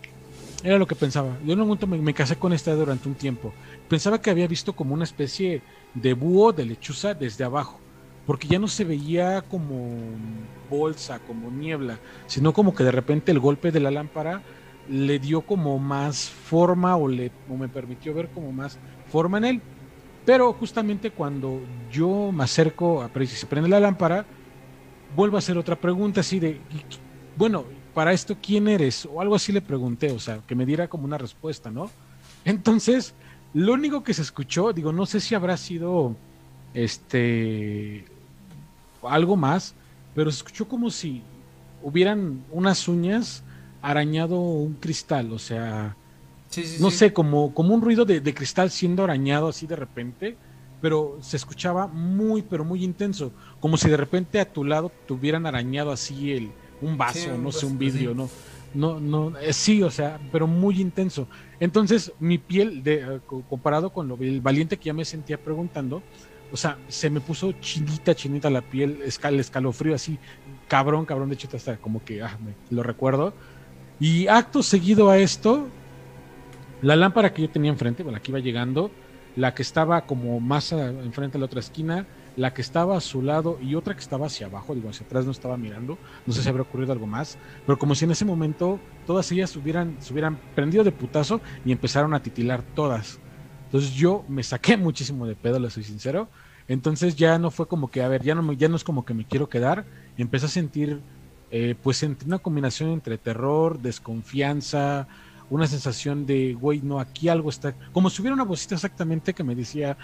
era 0.64 0.80
lo 0.80 0.88
que 0.88 0.96
pensaba. 0.96 1.38
Yo 1.46 1.54
en 1.54 1.62
un 1.62 1.68
momento 1.68 1.86
me, 1.86 2.14
casé 2.14 2.38
con 2.38 2.54
esta 2.54 2.74
durante 2.74 3.08
un 3.08 3.16
tiempo. 3.16 3.54
Pensaba 3.88 4.20
que 4.20 4.32
había 4.32 4.48
visto 4.48 4.74
como 4.74 4.94
una 4.94 5.04
especie 5.04 5.62
de 5.94 6.14
búho, 6.14 6.54
de 6.54 6.66
lechuza 6.66 7.14
desde 7.14 7.44
abajo. 7.44 7.80
Porque 8.26 8.48
ya 8.48 8.58
no 8.58 8.68
se 8.68 8.84
veía 8.84 9.44
como 9.44 9.96
bolsa, 10.70 11.20
como 11.20 11.52
niebla, 11.52 12.00
sino 12.26 12.54
como 12.54 12.74
que 12.74 12.84
de 12.84 12.92
repente 12.92 13.32
el 13.32 13.40
golpe 13.40 13.72
de 13.72 13.80
la 13.80 13.92
lámpara 13.92 14.42
le 14.90 15.20
dio 15.20 15.42
como 15.42 15.78
más 15.78 16.30
forma 16.30 16.96
o, 16.96 17.08
le, 17.08 17.32
o 17.48 17.56
me 17.56 17.68
permitió 17.68 18.14
ver 18.16 18.30
como 18.30 18.52
más 18.52 18.80
forma 19.12 19.38
en 19.38 19.46
él. 19.46 19.62
Pero 20.26 20.54
justamente 20.54 21.12
cuando 21.12 21.62
yo 21.92 22.32
me 22.32 22.44
acerco 22.44 23.04
a 23.04 23.12
se 23.26 23.46
prende 23.46 23.70
la 23.70 23.80
lámpara, 23.80 24.26
vuelvo 25.16 25.36
a 25.36 25.40
hacer 25.40 25.60
otra 25.60 25.76
pregunta 25.76 26.22
así 26.22 26.40
de, 26.40 26.60
bueno, 27.36 27.74
para 27.94 28.14
esto, 28.14 28.40
¿quién 28.42 28.68
eres? 28.68 29.06
O 29.06 29.22
algo 29.22 29.36
así 29.36 29.52
le 29.52 29.62
pregunté, 29.62 30.12
o 30.12 30.20
sea, 30.20 30.44
que 30.48 30.56
me 30.56 30.66
diera 30.66 30.88
como 30.90 31.06
una 31.06 31.18
respuesta, 31.18 31.72
¿no? 31.72 31.96
Entonces, 32.44 33.18
lo 33.54 33.74
único 33.74 34.04
que 34.04 34.14
se 34.14 34.22
escuchó, 34.24 34.74
digo, 34.74 34.94
no 34.94 35.06
sé 35.06 35.22
si 35.22 35.36
habrá 35.36 35.58
sido, 35.58 36.22
este, 36.74 38.06
algo 39.02 39.36
más, 39.38 39.78
pero 40.14 40.32
se 40.32 40.38
escuchó 40.38 40.68
como 40.68 40.90
si 40.92 41.30
hubieran 41.80 42.46
unas 42.50 42.88
uñas 42.88 43.46
arañado 43.82 44.40
un 44.40 44.78
cristal, 44.80 45.32
o 45.34 45.40
sea, 45.40 46.00
Sí, 46.48 46.64
sí, 46.66 46.78
no 46.78 46.92
sí. 46.92 46.92
sé, 46.92 47.14
como, 47.14 47.54
como 47.54 47.74
un 47.76 47.82
ruido 47.82 48.06
de, 48.06 48.22
de 48.22 48.34
cristal 48.34 48.72
siendo 48.72 49.04
arañado 49.04 49.48
así 49.50 49.68
de 49.68 49.76
repente, 49.76 50.40
pero 50.80 51.20
se 51.22 51.38
escuchaba 51.38 51.88
muy, 51.88 52.44
pero 52.44 52.66
muy 52.66 52.84
intenso, 52.84 53.34
como 53.60 53.78
si 53.78 53.90
de 53.90 53.98
repente 53.98 54.40
a 54.40 54.52
tu 54.52 54.64
lado 54.66 54.98
te 55.06 55.14
hubieran 55.14 55.46
arañado 55.46 55.92
así 55.92 56.32
el, 56.34 56.58
un 56.80 56.98
vaso, 56.98 57.38
Sí, 57.38 57.38
no 57.38 57.52
sé, 57.52 57.66
un 57.66 57.78
vidrio, 57.78 58.14
sí. 58.14 58.16
no, 58.16 58.32
no, 58.74 59.00
no, 59.00 59.38
eh, 59.40 59.54
sí, 59.54 59.82
o 59.84 59.90
sea, 59.92 60.20
pero 60.32 60.48
muy 60.48 60.82
intenso. 60.82 61.30
Entonces, 61.60 62.14
mi 62.20 62.38
piel, 62.38 62.84
de, 62.84 62.96
eh, 63.18 63.22
co- 63.26 63.46
comparado 63.46 63.92
con 63.94 64.08
lo 64.08 64.18
el 64.22 64.42
valiente 64.42 64.78
que 64.78 64.88
ya 64.88 64.94
me 64.94 65.06
sentía 65.06 65.38
preguntando, 65.38 66.06
o 66.50 66.58
sea, 66.58 66.82
se 66.88 67.10
me 67.10 67.22
puso 67.22 67.54
chinita, 67.54 68.16
chinita 68.16 68.50
la 68.50 68.62
piel, 68.62 69.02
escal, 69.04 69.34
el 69.36 69.40
escalofrío 69.42 69.96
así, 69.96 70.20
cabrón, 70.68 71.06
cabrón, 71.06 71.30
de 71.30 71.36
hecho 71.36 71.48
hasta 71.56 71.78
como 71.80 72.04
que, 72.04 72.22
ah, 72.22 72.38
me- 72.42 72.58
lo 72.70 72.84
recuerdo. 72.84 73.38
Y 74.00 74.28
acto 74.28 74.64
seguido 74.64 75.10
a 75.10 75.18
esto, 75.20 75.76
la 76.80 76.96
lámpara 76.96 77.34
que 77.34 77.42
yo 77.44 77.52
tenía 77.52 77.72
enfrente, 77.72 78.04
bueno, 78.04 78.18
la 78.18 78.22
que 78.22 78.32
iba 78.32 78.40
llegando, 78.40 78.98
la 79.34 79.54
que 79.54 79.62
estaba 79.64 80.06
como 80.06 80.40
más 80.40 80.72
a- 80.74 80.90
enfrente 80.90 81.38
de 81.38 81.40
la 81.40 81.46
otra 81.46 81.60
esquina, 81.60 82.08
la 82.36 82.54
que 82.54 82.62
estaba 82.62 82.98
a 82.98 83.02
su 83.02 83.22
lado 83.22 83.58
y 83.62 83.76
otra 83.76 83.94
que 83.94 84.02
estaba 84.02 84.28
hacia 84.28 84.48
abajo, 84.48 84.76
digo, 84.76 84.90
hacia 84.90 85.06
atrás 85.06 85.26
no 85.26 85.32
estaba 85.32 85.58
mirando, 85.58 85.98
no 86.26 86.34
sé 86.34 86.42
si 86.44 86.50
habrá 86.50 86.64
ocurrido 86.64 86.92
algo 86.92 87.08
más, 87.08 87.38
pero 87.66 87.78
como 87.78 87.96
si 87.96 88.06
en 88.06 88.12
ese 88.12 88.26
momento 88.26 88.80
todas 89.06 89.32
ellas 89.32 89.56
hubieran, 89.56 90.02
se 90.02 90.14
hubieran 90.14 90.40
prendido 90.54 90.84
de 90.84 90.92
putazo 90.92 91.42
y 91.64 91.72
empezaron 91.72 92.14
a 92.14 92.22
titilar 92.22 92.64
todas. 92.64 93.20
Entonces 93.66 93.92
yo 93.94 94.26
me 94.28 94.44
saqué 94.44 94.78
muchísimo 94.78 95.26
de 95.26 95.36
pedo, 95.36 95.60
le 95.60 95.70
soy 95.70 95.84
sincero. 95.84 96.30
Entonces 96.68 97.16
ya 97.16 97.38
no 97.38 97.52
fue 97.52 97.68
como 97.68 97.90
que, 97.92 98.02
a 98.02 98.08
ver, 98.08 98.24
ya 98.24 98.36
no, 98.36 98.54
ya 98.54 98.68
no 98.70 98.76
es 98.76 98.84
como 98.84 99.06
que 99.06 99.14
me 99.14 99.26
quiero 99.26 99.50
quedar. 99.50 99.86
Empecé 100.18 100.48
a 100.48 100.50
sentir, 100.50 101.04
eh, 101.52 101.76
pues, 101.82 102.02
una 102.26 102.40
combinación 102.40 102.90
entre 102.92 103.18
terror, 103.18 103.80
desconfianza, 103.80 105.08
una 105.50 105.68
sensación 105.68 106.26
de, 106.26 106.54
güey, 106.54 106.82
no, 106.82 107.00
aquí 107.00 107.30
algo 107.30 107.50
está, 107.50 107.76
como 107.92 108.10
si 108.10 108.22
hubiera 108.22 108.34
una 108.34 108.44
vocita 108.46 108.76
exactamente 108.76 109.34
que 109.34 109.44
me 109.44 109.56
decía, 109.56 109.98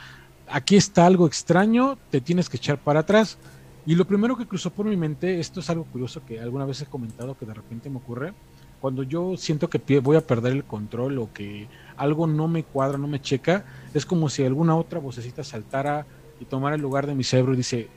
aquí 0.51 0.75
está 0.75 1.05
algo 1.05 1.27
extraño, 1.27 1.97
te 2.09 2.21
tienes 2.21 2.49
que 2.49 2.57
echar 2.57 2.77
para 2.77 3.01
atrás. 3.01 3.37
Y 3.85 3.95
lo 3.95 4.05
primero 4.05 4.37
que 4.37 4.45
cruzó 4.45 4.69
por 4.69 4.85
mi 4.85 4.95
mente, 4.95 5.39
esto 5.39 5.59
es 5.59 5.69
algo 5.69 5.85
curioso 5.85 6.21
que 6.25 6.39
alguna 6.39 6.65
vez 6.65 6.81
he 6.81 6.85
comentado 6.85 7.37
que 7.37 7.45
de 7.45 7.53
repente 7.53 7.89
me 7.89 7.97
ocurre, 7.97 8.33
cuando 8.79 9.03
yo 9.03 9.37
siento 9.37 9.69
que 9.69 9.99
voy 9.99 10.17
a 10.17 10.25
perder 10.25 10.53
el 10.53 10.63
control 10.63 11.19
o 11.19 11.31
que 11.33 11.67
algo 11.97 12.27
no 12.27 12.47
me 12.47 12.63
cuadra, 12.63 12.97
no 12.97 13.07
me 13.07 13.21
checa, 13.21 13.63
es 13.93 14.05
como 14.05 14.29
si 14.29 14.43
alguna 14.43 14.75
otra 14.75 14.99
vocecita 14.99 15.43
saltara 15.43 16.05
y 16.39 16.45
tomara 16.45 16.75
el 16.75 16.81
lugar 16.81 17.05
de 17.05 17.15
mi 17.15 17.23
cerebro 17.23 17.53
y 17.53 17.57
dice, 17.57 17.89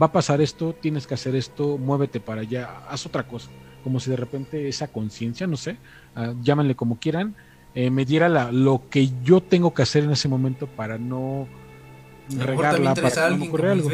va 0.00 0.06
a 0.06 0.12
pasar 0.12 0.40
esto, 0.40 0.74
tienes 0.74 1.06
que 1.06 1.14
hacer 1.14 1.36
esto, 1.36 1.78
muévete 1.78 2.18
para 2.20 2.40
allá, 2.42 2.80
haz 2.88 3.06
otra 3.06 3.26
cosa. 3.26 3.50
Como 3.84 4.00
si 4.00 4.10
de 4.10 4.16
repente 4.16 4.68
esa 4.68 4.88
conciencia, 4.88 5.46
no 5.46 5.56
sé, 5.56 5.76
ah, 6.14 6.34
llámenle 6.42 6.74
como 6.74 6.98
quieran, 6.98 7.34
eh, 7.74 7.90
me 7.90 8.04
diera 8.04 8.28
la, 8.28 8.52
lo 8.52 8.82
que 8.90 9.10
yo 9.22 9.40
tengo 9.40 9.72
que 9.74 9.82
hacer 9.82 10.04
en 10.04 10.10
ese 10.10 10.28
momento 10.28 10.66
para 10.66 10.98
no 10.98 11.48
regarla, 12.46 12.90
para 13.02 13.08
que 13.14 13.20
no 13.20 13.34
alguien 13.34 13.50
algo. 13.70 13.88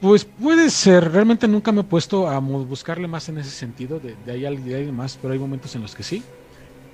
Pues 0.00 0.24
puede 0.24 0.68
ser, 0.70 1.10
realmente 1.12 1.48
nunca 1.48 1.72
me 1.72 1.80
he 1.80 1.84
puesto 1.84 2.28
a 2.28 2.38
buscarle 2.38 3.08
más 3.08 3.28
en 3.28 3.38
ese 3.38 3.50
sentido, 3.50 3.98
de, 4.00 4.14
de 4.26 4.32
ahí 4.32 4.44
al- 4.44 4.62
de 4.62 4.74
ahí 4.74 4.92
más, 4.92 5.18
pero 5.20 5.32
hay 5.32 5.38
momentos 5.38 5.74
en 5.76 5.82
los 5.82 5.94
que 5.94 6.02
sí. 6.02 6.22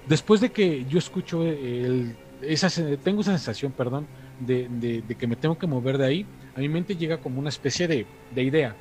Después 0.07 0.41
de 0.41 0.51
que 0.51 0.85
yo 0.85 0.99
escucho 0.99 1.43
el, 1.45 2.14
esa, 2.43 2.68
tengo 3.03 3.22
esa 3.22 3.33
sensación, 3.33 3.72
perdón, 3.72 4.07
de, 4.39 4.68
de- 4.68 5.03
de 5.03 5.14
que 5.16 5.26
me 5.26 5.35
tengo 5.37 5.59
que 5.59 5.66
mover 5.66 5.99
de 5.99 6.07
ahí, 6.07 6.26
a 6.55 6.61
mi 6.61 6.68
mente 6.68 6.95
llega 6.97 7.18
como 7.18 7.41
una 7.41 7.49
especie 7.49 7.89
de, 7.89 8.07
de 8.35 8.43
idea. 8.43 8.76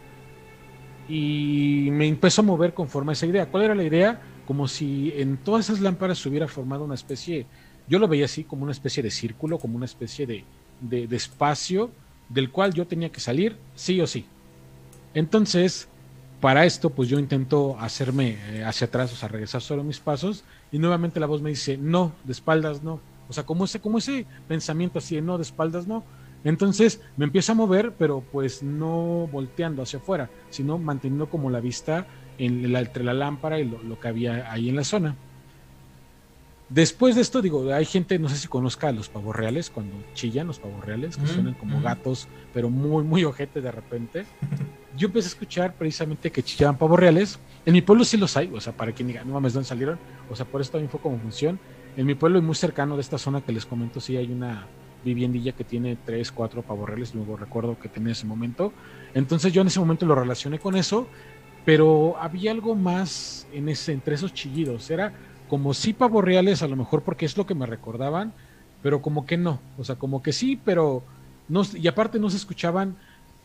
Y 1.07 1.87
me 1.91 2.07
empezó 2.07 2.41
a 2.41 2.45
mover 2.45 2.73
conforme 2.73 3.11
a 3.11 3.13
esa 3.13 3.25
idea. 3.25 3.47
¿Cuál 3.47 3.63
era 3.63 3.75
la 3.75 3.83
idea? 3.83 4.21
Como 4.45 4.67
si 4.67 5.11
en 5.15 5.37
todas 5.37 5.65
esas 5.65 5.79
lámparas 5.79 6.19
se 6.19 6.29
hubiera 6.29 6.47
formado 6.47 6.83
una 6.83 6.95
especie, 6.95 7.47
yo 7.87 7.97
lo 7.97 8.07
veía 8.07 8.25
así, 8.25 8.43
como 8.43 8.63
una 8.63 8.71
especie 8.73 9.01
de 9.01 9.09
círculo, 9.09 9.57
como 9.57 9.75
una 9.75 9.85
especie 9.85 10.27
de, 10.27 10.43
de, 10.81 11.07
de 11.07 11.15
espacio 11.15 11.91
del 12.29 12.51
cual 12.51 12.73
yo 12.73 12.87
tenía 12.87 13.11
que 13.11 13.19
salir 13.19 13.57
sí 13.75 13.99
o 14.01 14.07
sí. 14.07 14.25
Entonces, 15.13 15.89
para 16.39 16.65
esto, 16.65 16.91
pues 16.91 17.09
yo 17.09 17.19
intento 17.19 17.77
hacerme 17.79 18.37
eh, 18.49 18.63
hacia 18.63 18.87
atrás, 18.87 19.11
o 19.11 19.15
sea, 19.15 19.27
regresar 19.27 19.61
solo 19.61 19.83
mis 19.83 19.99
pasos, 19.99 20.43
y 20.71 20.79
nuevamente 20.79 21.19
la 21.19 21.25
voz 21.25 21.41
me 21.41 21.49
dice, 21.49 21.77
no, 21.77 22.13
de 22.23 22.31
espaldas 22.31 22.83
no. 22.83 22.99
O 23.27 23.33
sea, 23.33 23.45
como 23.45 23.65
ese, 23.65 23.79
como 23.79 23.97
ese 23.97 24.25
pensamiento 24.47 24.99
así, 24.99 25.19
no, 25.21 25.37
de 25.37 25.43
espaldas 25.43 25.87
no. 25.87 26.03
Entonces 26.43 27.01
me 27.17 27.25
empiezo 27.25 27.51
a 27.51 27.55
mover, 27.55 27.93
pero 27.97 28.23
pues 28.31 28.63
no 28.63 29.27
volteando 29.31 29.83
hacia 29.83 29.99
afuera, 29.99 30.29
sino 30.49 30.77
manteniendo 30.77 31.29
como 31.29 31.49
la 31.49 31.59
vista 31.59 32.07
la, 32.37 32.79
entre 32.79 33.03
la 33.03 33.13
lámpara 33.13 33.59
y 33.59 33.65
lo, 33.65 33.83
lo, 33.83 33.99
que 33.99 34.07
había 34.07 34.49
ahí 34.49 34.69
en 34.69 34.77
la 34.77 34.85
zona. 34.85 35.15
Después 36.69 37.15
de 37.15 37.21
esto, 37.21 37.41
digo, 37.41 37.73
hay 37.73 37.85
gente, 37.85 38.19
no 38.19 38.29
sé 38.29 38.35
si 38.35 38.47
conozca 38.47 38.89
a 38.89 38.91
los 38.91 39.09
pavos 39.09 39.35
reales, 39.35 39.71
cuando 39.71 39.95
chillan 40.13 40.45
los 40.45 40.59
pavos 40.59 40.85
reales, 40.85 41.17
que 41.17 41.23
mm, 41.23 41.27
suenan 41.27 41.53
como 41.55 41.79
mm. 41.79 41.83
gatos, 41.83 42.27
pero 42.53 42.69
muy, 42.69 43.03
muy 43.03 43.23
ojete 43.23 43.59
de 43.59 43.71
repente. 43.71 44.25
Yo 44.95 45.07
empecé 45.07 45.27
a 45.27 45.29
escuchar 45.29 45.73
precisamente 45.73 46.31
que 46.31 46.43
chillaban 46.43 46.77
pavos 46.77 46.99
reales. 46.99 47.39
En 47.65 47.73
mi 47.73 47.81
pueblo 47.81 48.03
sí 48.03 48.17
los 48.17 48.37
hay, 48.37 48.51
o 48.53 48.61
sea, 48.61 48.73
para 48.73 48.91
quien 48.91 49.07
diga, 49.07 49.23
no 49.23 49.33
mames, 49.33 49.53
¿dónde 49.53 49.67
salieron? 49.67 49.97
O 50.29 50.35
sea, 50.35 50.45
por 50.45 50.61
eso 50.61 50.71
también 50.73 50.91
fue 50.91 50.99
como 50.99 51.17
función. 51.17 51.59
En 51.97 52.05
mi 52.05 52.13
pueblo 52.13 52.37
y 52.37 52.43
muy 52.43 52.55
cercano 52.55 52.95
de 52.95 53.01
esta 53.01 53.17
zona 53.17 53.41
que 53.41 53.51
les 53.51 53.65
comento, 53.65 53.99
sí 53.99 54.15
hay 54.15 54.31
una 54.31 54.67
viviendilla 55.03 55.53
que 55.53 55.63
tiene 55.63 55.97
tres, 56.05 56.31
cuatro 56.31 56.61
pavos 56.61 56.87
reales, 56.87 57.15
luego 57.15 57.35
recuerdo 57.35 57.79
que 57.79 57.89
tenía 57.89 58.11
ese 58.11 58.27
momento. 58.27 58.73
Entonces 59.15 59.51
yo 59.53 59.61
en 59.61 59.67
ese 59.67 59.79
momento 59.79 60.05
lo 60.05 60.13
relacioné 60.13 60.59
con 60.59 60.75
eso, 60.75 61.07
pero 61.65 62.15
había 62.19 62.51
algo 62.51 62.75
más 62.75 63.47
en 63.53 63.69
ese, 63.69 63.93
entre 63.93 64.15
esos 64.15 64.33
chillidos. 64.33 64.89
Era 64.91 65.13
como 65.49 65.73
sí 65.73 65.93
pavos 65.93 66.23
reales, 66.23 66.61
a 66.61 66.67
lo 66.67 66.75
mejor 66.75 67.01
porque 67.01 67.25
es 67.25 67.35
lo 67.35 67.45
que 67.45 67.55
me 67.55 67.65
recordaban, 67.65 68.33
pero 68.81 69.01
como 69.01 69.25
que 69.25 69.35
no. 69.35 69.59
O 69.77 69.83
sea, 69.83 69.95
como 69.95 70.21
que 70.21 70.31
sí, 70.31 70.59
pero 70.63 71.03
no. 71.49 71.63
Y 71.73 71.87
aparte 71.87 72.19
no 72.19 72.29
se 72.29 72.37
escuchaban. 72.37 72.95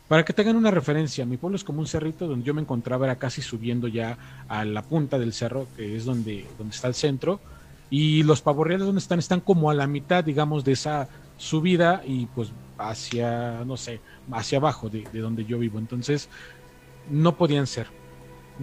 Para 0.07 0.23
que 0.23 0.35
tengan 0.35 0.57
una 0.57 0.71
referencia, 0.71 1.25
mi 1.25 1.39
pueblo 1.39 1.57
es 1.57 1.65
como 1.65 1.81
un 1.81 1.87
cerrito 1.87 2.29
donde 2.29 2.45
yo 2.45 2.53
me 2.53 2.61
encontraba, 2.61 3.07
era 3.07 3.17
casi 3.17 3.41
subiendo 3.41 3.89
ya 3.89 4.19
a 4.49 4.67
la 4.67 4.83
punta 4.83 5.19
del 5.19 5.33
cerro, 5.33 5.67
que 5.79 5.97
es 5.97 6.05
donde, 6.05 6.45
donde 6.59 6.75
está 6.75 6.89
el 6.89 6.95
centro. 6.95 7.41
Y 7.89 8.23
los 8.23 8.43
pavos 8.43 8.67
reales 8.67 8.85
donde 8.85 9.01
están, 9.01 9.19
están 9.19 9.41
como 9.41 9.71
a 9.71 9.75
la 9.75 9.87
mitad, 9.87 10.23
digamos, 10.23 10.63
de 10.63 10.73
esa 10.73 11.09
subida 11.39 12.03
y 12.07 12.27
pues 12.27 12.53
hacia, 12.77 13.65
no 13.65 13.79
sé, 13.79 14.01
hacia 14.31 14.59
abajo 14.59 14.91
de, 14.91 15.09
de 15.11 15.21
donde 15.21 15.47
yo 15.47 15.59
vivo. 15.59 15.79
Entonces, 15.79 16.29
no 17.11 17.37
podían 17.37 17.67
ser. 17.67 17.87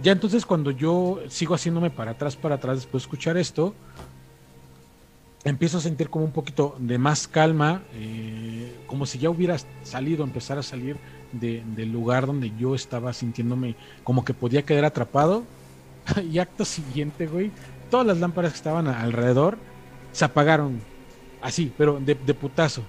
Ya 0.00 0.12
entonces 0.12 0.46
cuando 0.46 0.70
yo 0.70 1.20
sigo 1.28 1.54
haciéndome 1.54 1.90
para 1.90 2.12
atrás, 2.12 2.36
para 2.36 2.54
atrás 2.54 2.76
después 2.76 3.02
de 3.02 3.04
escuchar 3.06 3.36
esto, 3.36 3.74
empiezo 5.44 5.78
a 5.78 5.80
sentir 5.80 6.08
como 6.08 6.24
un 6.24 6.32
poquito 6.32 6.76
de 6.78 6.98
más 6.98 7.28
calma, 7.28 7.82
eh, 7.94 8.74
como 8.86 9.06
si 9.06 9.18
ya 9.18 9.28
hubiera 9.28 9.56
salido, 9.82 10.24
empezar 10.24 10.58
a 10.58 10.62
salir 10.62 10.96
de, 11.32 11.62
del 11.74 11.92
lugar 11.92 12.26
donde 12.26 12.52
yo 12.58 12.74
estaba 12.74 13.12
sintiéndome 13.12 13.76
como 14.04 14.24
que 14.24 14.34
podía 14.34 14.62
quedar 14.62 14.84
atrapado. 14.84 15.44
y 16.30 16.38
acto 16.38 16.64
siguiente, 16.64 17.26
güey, 17.26 17.52
todas 17.90 18.06
las 18.06 18.18
lámparas 18.18 18.52
que 18.52 18.56
estaban 18.56 18.88
alrededor 18.88 19.58
se 20.10 20.24
apagaron, 20.24 20.80
así, 21.40 21.72
pero 21.76 22.00
de, 22.00 22.14
de 22.14 22.34
putazo. 22.34 22.82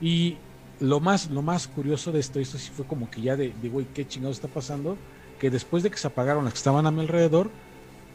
Y 0.00 0.38
lo 0.80 1.00
más, 1.00 1.30
lo 1.30 1.42
más 1.42 1.66
curioso 1.66 2.12
de 2.12 2.20
esto, 2.20 2.40
esto 2.40 2.58
sí 2.58 2.70
fue 2.74 2.86
como 2.86 3.10
que 3.10 3.20
ya 3.20 3.36
de, 3.36 3.52
de 3.60 3.68
güey, 3.68 3.86
¿qué 3.94 4.06
chingados 4.06 4.36
está 4.36 4.48
pasando? 4.48 4.96
Que 5.38 5.50
después 5.50 5.82
de 5.82 5.90
que 5.90 5.96
se 5.96 6.06
apagaron 6.06 6.44
las 6.44 6.54
que 6.54 6.58
estaban 6.58 6.86
a 6.86 6.90
mi 6.90 7.00
alrededor, 7.00 7.50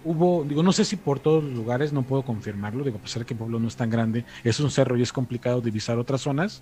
hubo, 0.03 0.43
digo, 0.47 0.63
no 0.63 0.71
sé 0.71 0.85
si 0.85 0.95
por 0.95 1.19
todos 1.19 1.43
los 1.43 1.53
lugares, 1.53 1.93
no 1.93 2.03
puedo 2.03 2.23
confirmarlo, 2.23 2.83
digo, 2.83 2.97
a 2.97 3.01
pesar 3.01 3.21
de 3.21 3.25
que 3.25 3.33
el 3.33 3.37
pueblo 3.37 3.59
no 3.59 3.67
es 3.67 3.75
tan 3.75 3.89
grande, 3.89 4.25
es 4.43 4.59
un 4.59 4.71
cerro 4.71 4.97
y 4.97 5.01
es 5.01 5.13
complicado 5.13 5.61
divisar 5.61 5.97
otras 5.97 6.21
zonas, 6.21 6.61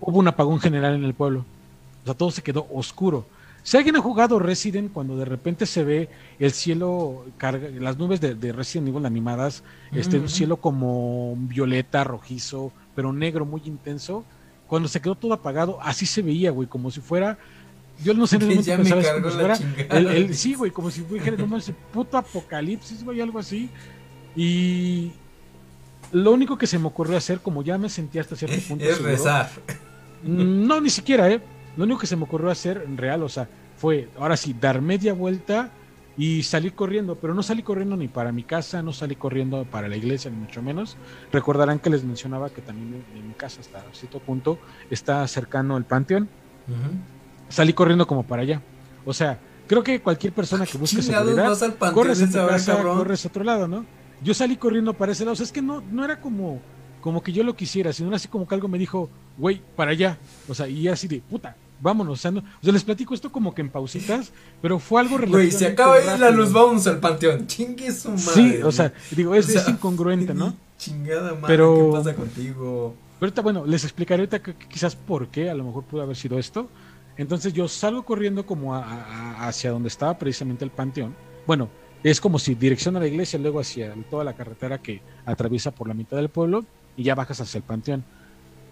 hubo 0.00 0.18
un 0.18 0.28
apagón 0.28 0.60
general 0.60 0.94
en 0.94 1.04
el 1.04 1.14
pueblo. 1.14 1.44
O 2.02 2.06
sea, 2.06 2.14
todo 2.14 2.30
se 2.30 2.42
quedó 2.42 2.66
oscuro. 2.72 3.26
Si 3.62 3.76
alguien 3.76 3.96
ha 3.96 4.00
jugado 4.00 4.38
Resident, 4.38 4.90
cuando 4.90 5.16
de 5.18 5.26
repente 5.26 5.66
se 5.66 5.84
ve 5.84 6.08
el 6.38 6.52
cielo, 6.52 7.26
carga, 7.36 7.68
las 7.78 7.98
nubes 7.98 8.20
de, 8.20 8.34
de 8.34 8.52
Resident 8.52 8.88
Evil 8.88 9.04
animadas, 9.04 9.62
este, 9.92 10.18
un 10.18 10.30
cielo 10.30 10.56
como 10.56 11.36
violeta, 11.36 12.02
rojizo, 12.04 12.72
pero 12.94 13.12
negro, 13.12 13.44
muy 13.44 13.60
intenso, 13.66 14.24
cuando 14.66 14.88
se 14.88 15.00
quedó 15.00 15.14
todo 15.14 15.34
apagado, 15.34 15.78
así 15.82 16.06
se 16.06 16.22
veía, 16.22 16.50
güey, 16.52 16.68
como 16.68 16.90
si 16.90 17.00
fuera 17.00 17.38
yo 18.02 18.14
no 18.14 18.26
sé 18.26 18.36
en 18.36 18.50
ese 18.52 18.76
momento 18.76 18.94
pensaba 18.94 19.22
como 19.22 19.98
el, 19.98 20.06
el, 20.06 20.34
sí, 20.34 20.54
güey, 20.54 20.70
como 20.70 20.90
si 20.90 21.02
fuera 21.02 21.36
no 21.36 21.56
ese 21.56 21.72
puto 21.72 22.16
apocalipsis, 22.16 23.04
güey, 23.04 23.20
algo 23.20 23.38
así. 23.38 23.68
Y 24.34 25.12
lo 26.12 26.32
único 26.32 26.56
que 26.56 26.66
se 26.66 26.78
me 26.78 26.86
ocurrió 26.86 27.16
hacer, 27.16 27.40
como 27.40 27.62
ya 27.62 27.78
me 27.78 27.88
sentía 27.88 28.22
hasta 28.22 28.36
cierto 28.36 28.56
punto. 28.68 28.84
Es 28.84 29.02
rezar. 29.02 29.50
Mm, 30.22 30.66
no, 30.66 30.80
ni 30.80 30.90
siquiera, 30.90 31.30
¿eh? 31.30 31.40
Lo 31.76 31.84
único 31.84 32.00
que 32.00 32.06
se 32.06 32.16
me 32.16 32.24
ocurrió 32.24 32.50
hacer 32.50 32.84
en 32.86 32.96
real, 32.96 33.22
o 33.22 33.28
sea, 33.28 33.48
fue 33.76 34.08
ahora 34.18 34.36
sí, 34.36 34.54
dar 34.58 34.80
media 34.80 35.12
vuelta 35.12 35.70
y 36.16 36.42
salir 36.42 36.74
corriendo, 36.74 37.14
pero 37.14 37.34
no 37.34 37.42
salí 37.42 37.62
corriendo 37.62 37.96
ni 37.96 38.08
para 38.08 38.32
mi 38.32 38.42
casa, 38.42 38.82
no 38.82 38.92
salí 38.92 39.14
corriendo 39.14 39.64
para 39.64 39.88
la 39.88 39.96
iglesia, 39.96 40.30
ni 40.30 40.36
mucho 40.36 40.62
menos. 40.62 40.96
Recordarán 41.32 41.78
que 41.78 41.90
les 41.90 42.04
mencionaba 42.04 42.50
que 42.50 42.60
también 42.60 43.04
en, 43.14 43.28
mi 43.28 43.34
casa, 43.34 43.60
hasta 43.60 43.84
cierto 43.92 44.18
punto, 44.18 44.58
está 44.90 45.26
cercano 45.28 45.76
el 45.76 45.84
panteón. 45.84 46.28
Uh 46.68 47.19
salí 47.50 47.74
corriendo 47.74 48.06
como 48.06 48.22
para 48.22 48.42
allá. 48.42 48.62
O 49.04 49.12
sea, 49.12 49.38
creo 49.66 49.82
que 49.82 50.00
cualquier 50.00 50.32
persona 50.32 50.64
que 50.64 50.78
busque 50.78 51.02
seguridad, 51.02 51.46
corres 51.92 52.22
a 52.22 52.26
tu 52.26 52.46
casa, 52.48 52.82
corres 52.82 53.24
a 53.24 53.28
otro 53.28 53.44
lado, 53.44 53.68
¿no? 53.68 53.84
Yo 54.22 54.34
salí 54.34 54.56
corriendo 54.56 54.94
para 54.94 55.12
ese 55.12 55.24
lado. 55.24 55.34
O 55.34 55.36
sea, 55.36 55.44
es 55.44 55.52
que 55.52 55.62
no, 55.62 55.82
no 55.90 56.04
era 56.04 56.20
como, 56.20 56.60
como 57.00 57.22
que 57.22 57.32
yo 57.32 57.42
lo 57.44 57.54
quisiera, 57.54 57.92
sino 57.92 58.14
así 58.14 58.28
como 58.28 58.46
que 58.48 58.54
algo 58.54 58.68
me 58.68 58.78
dijo, 58.78 59.08
güey, 59.38 59.62
para 59.76 59.92
allá. 59.92 60.18
O 60.48 60.54
sea, 60.54 60.68
y 60.68 60.88
así 60.88 61.08
de, 61.08 61.20
puta, 61.20 61.56
vámonos. 61.80 62.18
O 62.18 62.20
sea, 62.20 62.30
no, 62.30 62.40
o 62.40 62.62
sea, 62.62 62.72
les 62.72 62.84
platico 62.84 63.14
esto 63.14 63.32
como 63.32 63.54
que 63.54 63.62
en 63.62 63.70
pausitas, 63.70 64.32
pero 64.60 64.78
fue 64.78 65.00
algo 65.00 65.16
relativamente 65.16 65.56
Güey, 65.56 65.58
se 65.58 65.72
acaba 65.72 65.98
de 65.98 66.14
ir 66.14 66.18
la 66.18 66.30
luz, 66.30 66.52
vamos 66.52 66.86
al 66.86 67.00
panteón. 67.00 67.46
Chingue 67.46 67.92
su 67.92 68.10
madre. 68.10 68.32
Sí, 68.32 68.56
o 68.62 68.72
sea, 68.72 68.92
digo, 69.10 69.34
es, 69.34 69.48
es 69.48 69.68
incongruente, 69.68 70.34
¿no? 70.34 70.54
Chingada 70.78 71.34
madre, 71.34 71.46
pero, 71.46 71.90
¿qué 71.92 71.98
pasa 71.98 72.14
contigo? 72.14 72.94
Pero 73.18 73.28
ahorita, 73.28 73.42
bueno, 73.42 73.66
les 73.66 73.84
explicaré 73.84 74.22
ahorita 74.22 74.42
que, 74.42 74.54
quizás 74.54 74.96
por 74.96 75.28
qué, 75.28 75.50
a 75.50 75.54
lo 75.54 75.64
mejor 75.64 75.84
pudo 75.84 76.02
haber 76.02 76.16
sido 76.16 76.38
esto. 76.38 76.68
Entonces 77.16 77.52
yo 77.52 77.68
salgo 77.68 78.04
corriendo 78.04 78.46
como 78.46 78.74
hacia 78.74 79.70
donde 79.70 79.88
estaba 79.88 80.18
precisamente 80.18 80.64
el 80.64 80.70
panteón. 80.70 81.14
Bueno, 81.46 81.68
es 82.02 82.20
como 82.20 82.38
si 82.38 82.54
dirección 82.54 82.96
a 82.96 83.00
la 83.00 83.06
iglesia, 83.06 83.38
luego 83.38 83.60
hacia 83.60 83.94
toda 84.08 84.24
la 84.24 84.34
carretera 84.34 84.78
que 84.78 85.02
atraviesa 85.26 85.70
por 85.70 85.86
la 85.88 85.94
mitad 85.94 86.16
del 86.16 86.30
pueblo 86.30 86.64
y 86.96 87.02
ya 87.02 87.14
bajas 87.14 87.40
hacia 87.40 87.58
el 87.58 87.64
panteón. 87.64 88.04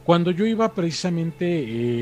Cuando 0.04 0.30
yo 0.30 0.46
iba 0.46 0.72
precisamente, 0.72 1.44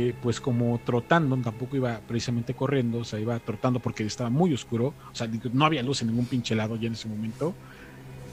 eh, 0.09 0.15
pues 0.23 0.41
como 0.41 0.79
trotando, 0.85 1.37
tampoco 1.39 1.75
iba 1.75 2.01
precisamente 2.07 2.55
corriendo, 2.55 2.99
o 2.99 3.05
sea, 3.05 3.19
iba 3.19 3.37
trotando 3.41 3.81
porque 3.81 4.05
estaba 4.05 4.31
muy 4.31 4.55
oscuro, 4.55 4.95
o 5.11 5.15
sea, 5.15 5.29
no 5.53 5.65
había 5.65 5.83
luz 5.83 6.03
en 6.03 6.09
ningún 6.09 6.27
pinche 6.27 6.55
lado 6.55 6.77
ya 6.77 6.87
en 6.87 6.93
ese 6.93 7.09
momento. 7.09 7.53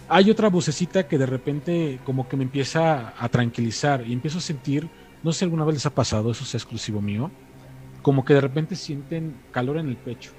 Hay 0.09 0.29
otra 0.29 0.49
vocecita 0.49 1.07
que 1.07 1.17
de 1.17 1.25
repente 1.25 1.99
como 2.05 2.29
que 2.29 2.37
me 2.37 2.43
empieza 2.43 3.15
a 3.17 3.29
tranquilizar 3.29 4.05
y 4.07 4.13
empiezo 4.13 4.37
a 4.37 4.41
sentir, 4.41 4.87
no 5.23 5.31
sé 5.31 5.39
si 5.39 5.45
alguna 5.45 5.65
vez 5.65 5.73
les 5.73 5.85
ha 5.87 5.95
pasado, 5.95 6.29
eso 6.29 6.43
es 6.43 6.53
exclusivo 6.53 7.01
mío, 7.01 7.31
como 8.03 8.23
que 8.23 8.35
de 8.35 8.41
repente 8.41 8.75
sienten 8.75 9.35
calor 9.51 9.77
en 9.77 9.89
el 9.89 9.97
pecho, 9.97 10.31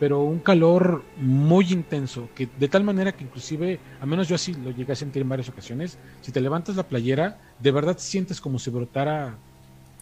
pero 0.00 0.22
un 0.22 0.38
calor 0.38 1.04
muy 1.18 1.70
intenso, 1.70 2.30
que 2.34 2.48
de 2.58 2.68
tal 2.68 2.84
manera 2.84 3.12
que 3.12 3.24
inclusive, 3.24 3.78
a 4.00 4.06
menos 4.06 4.28
yo 4.28 4.36
así 4.36 4.54
lo 4.54 4.70
llegué 4.70 4.94
a 4.94 4.96
sentir 4.96 5.20
en 5.20 5.28
varias 5.28 5.50
ocasiones, 5.50 5.98
si 6.22 6.32
te 6.32 6.40
levantas 6.40 6.76
la 6.76 6.84
playera, 6.84 7.38
de 7.60 7.70
verdad 7.70 7.98
sientes 7.98 8.40
como 8.40 8.58
si 8.58 8.70
brotara 8.70 9.36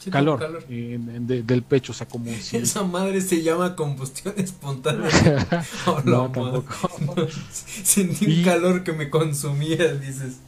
calor, 0.09 0.66
del 0.68 1.62
pecho, 1.62 1.92
o 1.92 1.94
sea, 1.94 2.07
como 2.07 2.32
si... 2.40 2.57
Esa 2.57 2.82
madre 2.82 3.20
se 3.20 3.42
llama 3.42 3.76
combustión 3.76 4.34
espontánea. 4.36 5.09
oh, 5.86 6.01
no, 6.05 6.30
tampoco. 6.30 7.26
Sentí 7.51 8.38
un 8.38 8.44
calor 8.44 8.84
que 8.84 8.92
me 8.92 9.11
consumía, 9.11 9.94
dices. 9.94 10.40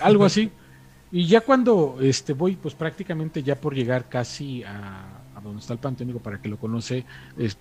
Algo 0.00 0.24
así. 0.24 0.50
Y 1.12 1.26
ya 1.26 1.40
cuando 1.40 1.98
este 2.00 2.32
voy, 2.32 2.56
pues 2.56 2.74
prácticamente 2.74 3.42
ya 3.42 3.56
por 3.56 3.74
llegar 3.74 4.08
casi 4.08 4.62
a, 4.64 5.15
donde 5.46 5.60
está 5.60 5.72
el 5.72 5.78
panteón, 5.78 6.08
digo, 6.08 6.20
para 6.20 6.40
que 6.40 6.48
lo 6.48 6.58
conoce, 6.58 7.04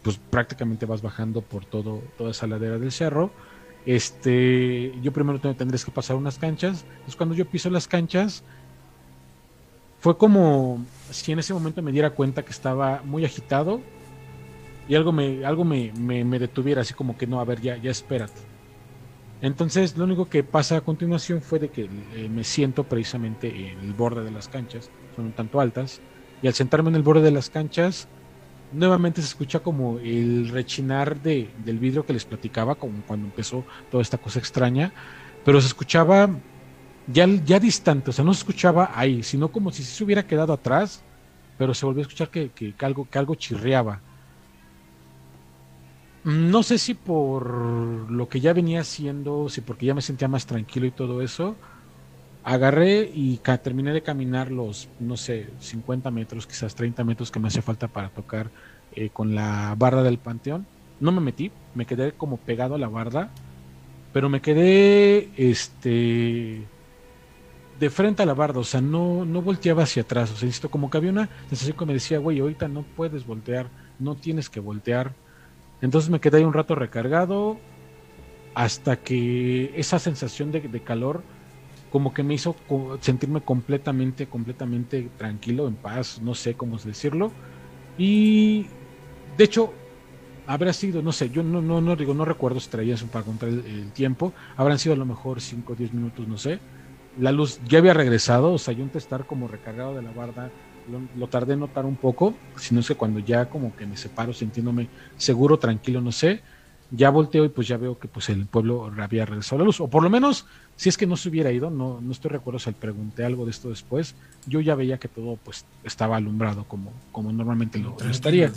pues 0.01 0.17
prácticamente 0.29 0.86
vas 0.86 1.01
bajando 1.01 1.41
por 1.41 1.65
todo, 1.65 2.01
toda 2.17 2.31
esa 2.31 2.47
ladera 2.47 2.77
del 2.77 2.91
cerro. 2.91 3.31
Este, 3.86 4.93
yo 5.01 5.13
primero 5.13 5.39
tendré 5.39 5.77
que 5.77 5.91
pasar 5.91 6.15
unas 6.15 6.38
canchas. 6.39 6.86
Entonces, 6.89 7.15
cuando 7.15 7.36
yo 7.36 7.45
piso 7.45 7.69
las 7.69 7.88
canchas, 7.88 8.43
fue 9.99 10.17
como 10.17 10.83
si 11.11 11.31
en 11.31 11.39
ese 11.39 11.53
momento 11.53 11.81
me 11.81 11.91
diera 11.91 12.11
cuenta 12.11 12.43
que 12.43 12.51
estaba 12.51 13.01
muy 13.03 13.25
agitado 13.25 13.81
y 14.88 14.95
algo 14.95 15.11
me, 15.11 15.45
algo 15.45 15.65
me, 15.65 15.91
me, 15.93 16.39
detuviera, 16.39 16.81
así 16.81 16.93
como 16.93 17.17
que 17.17 17.27
no, 17.27 17.39
a 17.39 17.45
ver, 17.45 17.61
ya, 17.61 17.77
ya 17.77 17.91
espérate. 17.91 18.41
Entonces, 19.41 19.97
lo 19.97 20.05
único 20.05 20.29
que 20.29 20.43
pasa 20.43 20.77
a 20.77 20.81
continuación 20.81 21.41
fue 21.41 21.59
de 21.59 21.69
que 21.69 21.89
eh, 22.13 22.29
me 22.29 22.43
siento 22.43 22.83
precisamente 22.83 23.71
en 23.71 23.79
el 23.79 23.93
borde 23.93 24.23
de 24.23 24.31
las 24.31 24.47
canchas, 24.47 24.89
son 25.15 25.25
un 25.25 25.31
tanto 25.33 25.59
altas 25.59 26.01
y 26.45 26.47
al 26.47 26.53
sentarme 26.53 26.89
en 26.89 26.95
el 26.95 27.01
borde 27.01 27.23
de 27.23 27.31
las 27.31 27.49
canchas, 27.49 28.07
nuevamente 28.71 29.19
se 29.19 29.29
escucha 29.29 29.61
como 29.61 29.97
el 29.97 30.49
rechinar 30.49 31.19
de, 31.19 31.49
del 31.65 31.79
vidrio 31.79 32.05
que 32.05 32.13
les 32.13 32.23
platicaba, 32.23 32.75
como 32.75 33.01
cuando 33.07 33.25
empezó 33.25 33.65
toda 33.89 34.03
esta 34.03 34.19
cosa 34.19 34.37
extraña, 34.37 34.93
pero 35.43 35.59
se 35.59 35.65
escuchaba 35.65 36.29
ya, 37.07 37.25
ya 37.25 37.59
distante, 37.59 38.11
o 38.11 38.13
sea, 38.13 38.23
no 38.23 38.31
se 38.35 38.41
escuchaba 38.41 38.91
ahí, 38.93 39.23
sino 39.23 39.51
como 39.51 39.71
si 39.71 39.81
se 39.81 40.03
hubiera 40.03 40.27
quedado 40.27 40.53
atrás, 40.53 41.01
pero 41.57 41.73
se 41.73 41.83
volvió 41.83 42.01
a 42.01 42.03
escuchar 42.03 42.29
que, 42.29 42.51
que, 42.51 42.75
algo, 42.85 43.09
que 43.09 43.17
algo 43.17 43.33
chirriaba. 43.33 43.99
No 46.23 46.61
sé 46.61 46.77
si 46.77 46.93
por 46.93 48.11
lo 48.11 48.29
que 48.29 48.39
ya 48.39 48.53
venía 48.53 48.81
haciendo, 48.81 49.49
si 49.49 49.61
porque 49.61 49.87
ya 49.87 49.95
me 49.95 50.03
sentía 50.03 50.27
más 50.27 50.45
tranquilo 50.45 50.85
y 50.85 50.91
todo 50.91 51.23
eso, 51.23 51.55
agarré 52.45 53.09
y 53.11 53.37
terminé 53.37 53.91
de 53.91 54.03
caminar 54.03 54.51
los, 54.51 54.87
no 54.99 55.17
sé, 55.17 55.47
50 55.59 56.11
metros, 56.11 56.45
quizás 56.45 56.75
30 56.75 57.03
metros 57.03 57.31
que 57.31 57.39
me 57.39 57.47
hacía 57.47 57.63
falta 57.63 57.87
para 57.87 58.09
tocar 58.09 58.51
eh, 58.95 59.09
con 59.09 59.33
la 59.33 59.73
barda 59.75 60.03
del 60.03 60.19
panteón. 60.19 60.67
No 60.99 61.11
me 61.11 61.21
metí, 61.21 61.51
me 61.73 61.87
quedé 61.87 62.11
como 62.11 62.37
pegado 62.37 62.75
a 62.75 62.77
la 62.77 62.87
barda, 62.87 63.31
pero 64.13 64.29
me 64.29 64.41
quedé 64.41 65.29
este 65.35 66.61
de 67.79 67.89
frente 67.89 68.23
a 68.23 68.25
la 68.25 68.35
barda, 68.35 68.59
o 68.59 68.63
sea, 68.63 68.79
no, 68.79 69.25
no 69.25 69.41
volteaba 69.41 69.83
hacia 69.83 70.03
atrás, 70.03 70.31
o 70.31 70.35
sea, 70.37 70.45
insisto, 70.45 70.69
como 70.69 70.89
que 70.89 70.97
había 70.97 71.09
una 71.09 71.27
sensación 71.49 71.75
que 71.75 71.85
me 71.85 71.93
decía, 71.93 72.19
güey, 72.19 72.39
ahorita 72.39 72.69
no 72.69 72.83
puedes 72.83 73.25
voltear, 73.25 73.67
no 73.99 74.15
tienes 74.15 74.49
que 74.49 74.61
voltear. 74.61 75.13
Entonces 75.81 76.09
me 76.09 76.21
quedé 76.21 76.37
ahí 76.37 76.43
un 76.45 76.53
rato 76.53 76.75
recargado 76.75 77.57
hasta 78.53 78.97
que 78.97 79.73
esa 79.75 79.99
sensación 79.99 80.51
de, 80.51 80.61
de 80.61 80.79
calor 80.83 81.23
como 81.89 82.13
que 82.13 82.23
me 82.23 82.33
hizo 82.33 82.55
sentirme 83.01 83.41
completamente, 83.41 84.27
completamente 84.27 85.11
tranquilo, 85.15 85.67
en 85.67 85.77
paz, 85.77 86.21
no 86.21 86.36
sé 86.36 86.55
cómo 86.55 86.77
decirlo. 86.77 87.33
Y 87.97 88.67
de 89.25 89.43
hecho, 89.45 89.73
habrá 90.45 90.73
sido, 90.73 91.01
no 91.01 91.11
sé, 91.11 91.29
yo 91.29 91.43
no, 91.43 91.61
no, 91.61 91.81
no 91.81 91.95
digo, 91.95 92.13
no 92.13 92.25
recuerdo 92.25 92.59
si 92.59 92.69
traías 92.69 93.03
para 93.05 93.25
contar 93.25 93.49
el, 93.49 93.93
tiempo, 93.93 94.33
habrán 94.55 94.79
sido 94.79 94.93
a 94.93 94.97
lo 94.97 95.05
mejor 95.05 95.41
5 95.41 95.73
o 95.73 95.75
10 95.75 95.93
minutos, 95.93 96.27
no 96.27 96.38
sé. 96.38 96.59
La 97.15 97.31
luz 97.31 97.59
ya 97.63 97.79
había 97.79 97.93
regresado, 97.93 98.53
o 98.53 98.57
sea, 98.57 98.73
yo 98.73 98.83
antes 98.83 99.03
estar 99.03 99.25
como 99.25 99.47
recargado 99.47 99.95
de 99.95 100.01
la 100.01 100.11
barda, 100.11 100.53
lo, 100.86 101.07
lo, 101.13 101.29
tardé 101.29 101.53
en 101.53 101.61
notar 101.61 101.86
un 101.86 101.97
poco, 101.97 102.43
sino 102.57 102.81
es 102.81 102.88
que 102.88 102.95
cuando 102.95 103.19
ya 103.19 103.47
como 103.49 103.75
que 103.75 103.88
me 103.88 103.97
separo 103.97 104.33
sintiéndome 104.33 104.91
seguro, 105.15 105.57
tranquilo, 105.57 106.01
no 106.01 106.11
sé, 106.11 106.43
ya 106.91 107.09
volteo 107.09 107.45
y 107.45 107.49
pues 107.49 107.67
ya 107.67 107.77
veo 107.77 107.97
que 107.97 108.07
pues 108.07 108.29
el 108.29 108.45
pueblo 108.45 108.91
había 108.97 109.25
regresado 109.25 109.57
a 109.57 109.59
la 109.59 109.65
luz, 109.65 109.79
o 109.81 109.88
por 109.88 110.03
lo 110.03 110.09
menos 110.09 110.45
si 110.75 110.89
es 110.89 110.97
que 110.97 111.07
no 111.07 111.17
se 111.17 111.29
hubiera 111.29 111.51
ido, 111.51 111.69
no, 111.69 111.99
no 112.01 112.11
estoy 112.11 112.31
recuerdo 112.31 112.59
si 112.59 112.71
pregunté 112.71 113.23
algo 113.23 113.45
de 113.45 113.51
esto 113.51 113.69
después, 113.69 114.15
yo 114.45 114.59
ya 114.61 114.75
veía 114.75 114.97
que 114.97 115.07
todo 115.07 115.38
pues 115.43 115.65
estaba 115.83 116.17
alumbrado 116.17 116.65
como, 116.65 116.91
como 117.11 117.31
normalmente 117.31 117.79
lo, 117.79 117.97
estaría. 118.09 118.51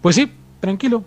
Pues 0.00 0.16
sí, 0.16 0.30
tranquilo. 0.60 1.04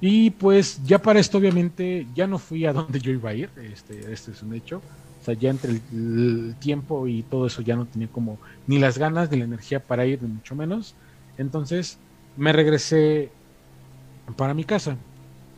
Y 0.00 0.30
pues 0.30 0.80
ya 0.84 1.00
para 1.00 1.18
esto 1.18 1.38
obviamente 1.38 2.06
ya 2.14 2.26
no 2.26 2.38
fui 2.38 2.66
a 2.66 2.72
donde 2.72 3.00
yo 3.00 3.10
iba 3.10 3.30
a 3.30 3.34
ir, 3.34 3.50
este, 3.56 4.12
este 4.12 4.32
es 4.32 4.42
un 4.42 4.54
hecho. 4.54 4.82
O 5.20 5.24
sea, 5.24 5.34
ya 5.34 5.50
entre 5.50 5.72
el, 5.72 6.54
tiempo 6.60 7.08
y 7.08 7.22
todo 7.22 7.46
eso 7.46 7.62
ya 7.62 7.74
no 7.74 7.86
tenía 7.86 8.08
como 8.08 8.38
ni 8.66 8.78
las 8.78 8.98
ganas 8.98 9.30
ni 9.30 9.38
la 9.38 9.44
energía 9.44 9.80
para 9.80 10.06
ir, 10.06 10.22
ni 10.22 10.28
mucho 10.28 10.54
menos. 10.54 10.94
Entonces 11.38 11.98
me 12.36 12.52
regresé 12.52 13.30
para 14.36 14.54
mi 14.54 14.64
casa. 14.64 14.96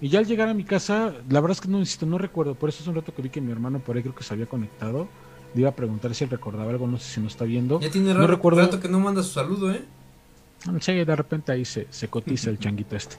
Y 0.01 0.09
ya 0.09 0.21
al 0.21 0.27
llegar 0.27 0.49
a 0.49 0.55
mi 0.55 0.65
casa, 0.65 1.13
la 1.29 1.41
verdad 1.41 1.57
es 1.57 1.61
que 1.61 1.69
no 1.69 1.79
insisto, 1.79 2.07
no 2.07 2.19
recuerdo. 2.19 2.55
Por 2.55 2.69
eso 2.69 2.83
es 2.83 2.89
un 2.89 2.95
rato 2.95 3.13
que 3.15 3.23
vi 3.23 3.31
que 3.31 3.41
mi 3.41 3.51
hermano 3.51 3.81
por 3.81 3.97
ahí 3.97 4.03
creo 4.03 4.15
que 4.15 4.23
se 4.23 4.33
había 4.33 4.47
conectado. 4.47 5.09
Le 5.55 5.63
iba 5.63 5.71
a 5.71 5.75
preguntar 5.75 6.15
si 6.15 6.25
él 6.25 6.31
recordaba 6.31 6.71
algo, 6.71 6.87
no 6.87 6.99
sé 6.99 7.15
si 7.15 7.21
no 7.21 7.27
está 7.27 7.45
viendo. 7.45 7.81
Ya 7.81 7.91
tiene 7.91 8.15
no 8.15 8.27
recuerdo... 8.27 8.61
rato 8.61 8.81
que 8.81 8.89
no 8.89 9.01
manda 9.01 9.23
su 9.23 9.31
saludo, 9.31 9.73
¿eh? 9.73 9.83
Sí, 10.81 10.93
de 10.93 11.17
repente 11.17 11.53
ahí 11.53 11.65
se, 11.65 11.87
se 11.91 12.09
cotiza 12.09 12.51
el 12.51 12.59
changuito 12.61 12.97
este. 12.97 13.17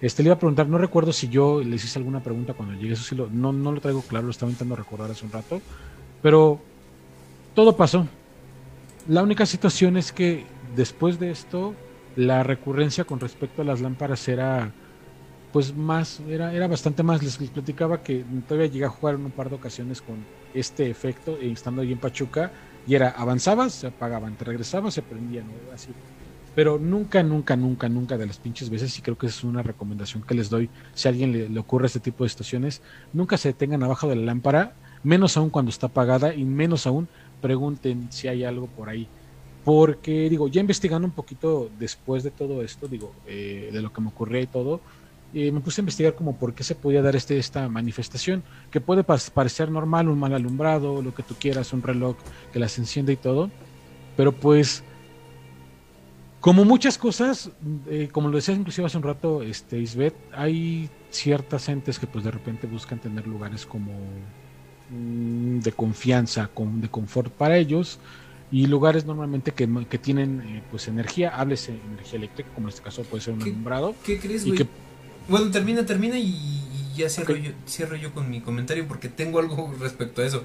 Este 0.00 0.22
le 0.22 0.28
iba 0.28 0.34
a 0.34 0.38
preguntar, 0.38 0.68
no 0.68 0.78
recuerdo 0.78 1.12
si 1.12 1.28
yo 1.28 1.62
le 1.62 1.76
hice 1.76 1.98
alguna 1.98 2.22
pregunta 2.22 2.52
cuando 2.52 2.74
llegué, 2.74 2.92
eso 2.92 3.02
sí 3.02 3.14
lo, 3.14 3.28
no, 3.30 3.52
no 3.52 3.72
lo 3.72 3.80
traigo 3.80 4.02
claro, 4.02 4.26
lo 4.26 4.30
estaba 4.30 4.50
intentando 4.50 4.76
recordar 4.76 5.10
hace 5.10 5.24
un 5.24 5.32
rato, 5.32 5.62
pero 6.22 6.60
todo 7.54 7.76
pasó. 7.76 8.06
La 9.08 9.22
única 9.22 9.46
situación 9.46 9.96
es 9.96 10.12
que 10.12 10.44
después 10.74 11.18
de 11.18 11.30
esto, 11.30 11.74
la 12.14 12.42
recurrencia 12.42 13.04
con 13.04 13.20
respecto 13.20 13.62
a 13.62 13.64
las 13.64 13.80
lámparas 13.80 14.28
era 14.28 14.72
pues 15.52 15.74
más, 15.74 16.20
era, 16.28 16.52
era 16.52 16.66
bastante 16.66 17.02
más. 17.02 17.22
Les, 17.22 17.36
platicaba 17.36 18.02
que 18.02 18.24
todavía 18.46 18.70
llegué 18.70 18.84
a 18.84 18.90
jugar 18.90 19.14
en 19.14 19.24
un 19.24 19.30
par 19.30 19.48
de 19.48 19.56
ocasiones 19.56 20.02
con 20.02 20.16
este 20.54 20.90
efecto, 20.90 21.36
eh, 21.40 21.50
estando 21.50 21.82
ahí 21.82 21.92
en 21.92 21.98
Pachuca, 21.98 22.50
y 22.86 22.94
era 22.94 23.10
avanzabas, 23.10 23.72
se 23.72 23.86
apagaban, 23.88 24.36
te 24.36 24.44
regresabas, 24.44 24.94
se 24.94 25.02
prendían, 25.02 25.46
así. 25.72 25.88
Pero 26.54 26.78
nunca, 26.78 27.22
nunca, 27.22 27.56
nunca, 27.56 27.88
nunca 27.88 28.16
de 28.16 28.26
las 28.26 28.38
pinches 28.38 28.70
veces, 28.70 28.98
y 28.98 29.02
creo 29.02 29.18
que 29.18 29.26
es 29.26 29.44
una 29.44 29.62
recomendación 29.62 30.22
que 30.22 30.34
les 30.34 30.48
doy 30.48 30.70
si 30.94 31.08
a 31.08 31.10
alguien 31.10 31.32
le, 31.32 31.48
le 31.48 31.60
ocurre 31.60 31.86
este 31.86 32.00
tipo 32.00 32.24
de 32.24 32.30
situaciones, 32.30 32.80
nunca 33.12 33.36
se 33.36 33.48
detengan 33.48 33.82
abajo 33.82 34.08
de 34.08 34.16
la 34.16 34.22
lámpara, 34.22 34.74
menos 35.02 35.36
aún 35.36 35.50
cuando 35.50 35.70
está 35.70 35.88
apagada, 35.88 36.34
y 36.34 36.44
menos 36.44 36.86
aún 36.86 37.08
pregunten 37.42 38.10
si 38.10 38.28
hay 38.28 38.44
algo 38.44 38.66
por 38.68 38.88
ahí 38.88 39.08
porque 39.66 40.30
digo, 40.30 40.46
ya 40.46 40.60
investigando 40.60 41.08
un 41.08 41.12
poquito 41.12 41.68
después 41.76 42.22
de 42.22 42.30
todo 42.30 42.62
esto, 42.62 42.86
digo, 42.86 43.16
eh, 43.26 43.70
de 43.72 43.82
lo 43.82 43.92
que 43.92 44.00
me 44.00 44.10
ocurrió 44.10 44.40
y 44.40 44.46
todo, 44.46 44.80
me 45.32 45.60
puse 45.60 45.80
a 45.80 45.82
investigar 45.82 46.14
como 46.14 46.36
por 46.36 46.54
qué 46.54 46.64
se 46.64 46.74
podía 46.74 47.02
dar 47.02 47.14
este, 47.14 47.38
esta 47.38 47.68
manifestación, 47.68 48.42
que 48.70 48.80
puede 48.80 49.04
parecer 49.04 49.70
normal, 49.70 50.08
un 50.08 50.18
mal 50.18 50.32
alumbrado, 50.32 51.02
lo 51.02 51.14
que 51.14 51.22
tú 51.22 51.34
quieras, 51.38 51.72
un 51.72 51.82
reloj 51.82 52.16
que 52.52 52.58
las 52.58 52.78
enciende 52.78 53.12
y 53.12 53.16
todo, 53.16 53.50
pero 54.16 54.32
pues 54.32 54.82
como 56.40 56.64
muchas 56.64 56.96
cosas, 56.96 57.50
eh, 57.88 58.08
como 58.12 58.28
lo 58.28 58.36
decías 58.36 58.56
inclusive 58.56 58.86
hace 58.86 58.96
un 58.96 59.02
rato, 59.02 59.42
este 59.42 59.78
Isbeth, 59.78 60.14
hay 60.32 60.88
ciertas 61.10 61.68
entes 61.68 61.98
que 61.98 62.06
pues 62.06 62.24
de 62.24 62.30
repente 62.30 62.66
buscan 62.66 63.00
tener 63.00 63.26
lugares 63.26 63.66
como 63.66 63.92
mm, 64.90 65.58
de 65.58 65.72
confianza, 65.72 66.48
con, 66.48 66.80
de 66.80 66.88
confort 66.88 67.32
para 67.32 67.56
ellos 67.56 67.98
y 68.52 68.66
lugares 68.66 69.04
normalmente 69.04 69.52
que, 69.52 69.68
que 69.90 69.98
tienen 69.98 70.40
eh, 70.42 70.62
pues 70.70 70.86
energía, 70.86 71.30
háblese 71.30 71.80
energía 71.84 72.18
eléctrica, 72.18 72.48
como 72.54 72.68
en 72.68 72.74
este 72.74 72.82
caso 72.82 73.02
puede 73.02 73.24
ser 73.24 73.34
un 73.34 73.42
alumbrado. 73.42 73.94
¿Qué 74.04 74.18
crees, 74.18 74.46
güey? 74.46 74.68
Bueno, 75.28 75.50
termina, 75.50 75.84
termina 75.84 76.18
y, 76.18 76.60
ya 76.96 77.08
cierro, 77.08 77.36
yo, 77.36 77.52
cierro 77.66 77.96
yo 77.96 78.12
con 78.12 78.30
mi 78.30 78.40
comentario 78.40 78.86
porque 78.86 79.08
tengo 79.08 79.38
algo 79.38 79.74
respecto 79.80 80.22
a 80.22 80.26
eso. 80.26 80.44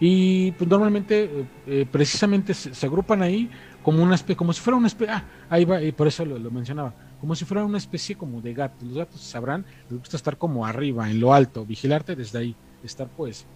Y 0.00 0.52
pues 0.52 0.68
normalmente, 0.68 1.24
eh, 1.24 1.44
eh, 1.66 1.86
precisamente 1.90 2.54
se, 2.54 2.86
agrupan 2.86 3.22
ahí 3.22 3.50
como 3.82 4.02
una 4.02 4.14
especie, 4.14 4.36
como 4.36 4.52
si 4.52 4.60
fuera 4.60 4.76
una 4.76 4.86
especie, 4.86 5.12
ah, 5.12 5.24
ahí 5.48 5.64
va, 5.64 5.82
y 5.82 5.92
por 5.92 6.06
eso 6.06 6.24
lo, 6.24 6.50
mencionaba, 6.50 6.94
como 7.20 7.34
si 7.34 7.44
fuera 7.44 7.64
una 7.64 7.78
especie 7.78 8.16
como 8.16 8.40
de 8.40 8.54
gato. 8.54 8.84
Los 8.84 8.98
gatos 8.98 9.20
sabrán, 9.20 9.64
les 9.90 9.98
gusta 9.98 10.16
estar 10.16 10.36
como 10.36 10.66
arriba, 10.66 11.10
en 11.10 11.20
lo 11.20 11.32
alto, 11.34 11.64
vigilarte 11.64 12.14
desde 12.14 12.38
ahí, 12.38 12.56
estar 12.84 13.08
pues 13.08 13.46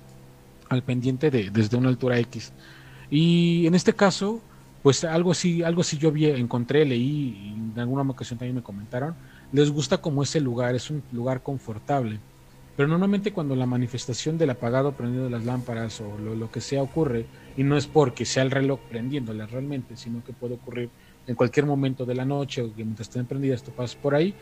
al 0.69 0.83
pendiente 0.83 1.31
de, 1.31 1.51
desde 1.51 1.77
una 1.77 1.89
altura 1.89 2.19
X. 2.19 2.53
Y 3.11 3.67
en 3.67 3.75
este 3.75 3.93
caso, 3.93 4.41
pues 4.83 5.05
algo 5.05 5.33
así, 5.33 5.63
algo 5.63 5.81
así 5.83 5.99
yo 5.99 6.11
vi, 6.11 6.27
encontré, 6.27 6.85
leí, 6.85 7.03
y 7.03 7.73
en 7.75 7.79
alguna 7.79 8.03
ocasión 8.03 8.39
también 8.39 8.57
me 8.57 8.63
comentaron, 8.63 9.15
les 9.53 9.71
gusta 9.71 9.99
como 9.99 10.23
ese 10.23 10.41
lugar, 10.41 10.75
es 10.75 10.91
un 10.91 11.03
lugar 11.13 11.43
confortable. 11.43 12.21
Pero 12.77 12.89
normalmente 12.89 13.33
cuando 13.33 13.57
la 13.57 13.65
manifestación 13.65 14.37
del 14.37 14.51
apagado 14.51 14.93
prendido 14.93 15.25
de 15.25 15.31
las 15.31 15.45
lámparas 15.45 16.01
o 16.03 16.19
lo, 16.19 16.51
que 16.51 16.61
sea 16.61 16.83
ocurre, 16.83 17.25
y 17.57 17.63
no 17.63 17.77
es 17.77 17.87
porque 17.87 18.27
sea 18.27 18.43
el 18.43 18.51
reloj 18.51 18.81
prendiéndolas 18.91 19.51
realmente, 19.51 19.97
sino 19.97 20.23
que 20.23 20.35
puede 20.35 20.55
ocurrir 20.55 20.91
en 21.27 21.35
cualquier 21.35 21.65
momento 21.65 22.05
de 22.05 22.15
la 22.15 22.27
noche 22.27 22.61
o 22.61 22.75
que 22.75 22.85
mientras 22.85 23.09
estén 23.09 23.25
prendidas 23.25 23.63
tú 23.63 23.71
pasas 23.71 23.97
por 23.97 24.15
ahí, 24.15 24.35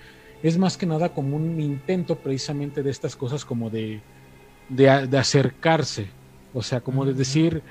es 0.42 0.59
más 0.59 0.76
que 0.76 0.84
nada 0.84 1.11
como 1.11 1.36
un 1.36 1.61
intento 1.61 2.16
precisamente 2.16 2.82
de 2.82 2.90
estas 2.90 3.14
cosas 3.14 3.44
como 3.44 3.70
de, 3.70 4.00
de, 4.68 5.18
acercarse, 5.18 6.09
o 6.52 6.62
sea, 6.62 6.80
como 6.80 7.07
de 7.07 7.14
decir, 7.14 7.62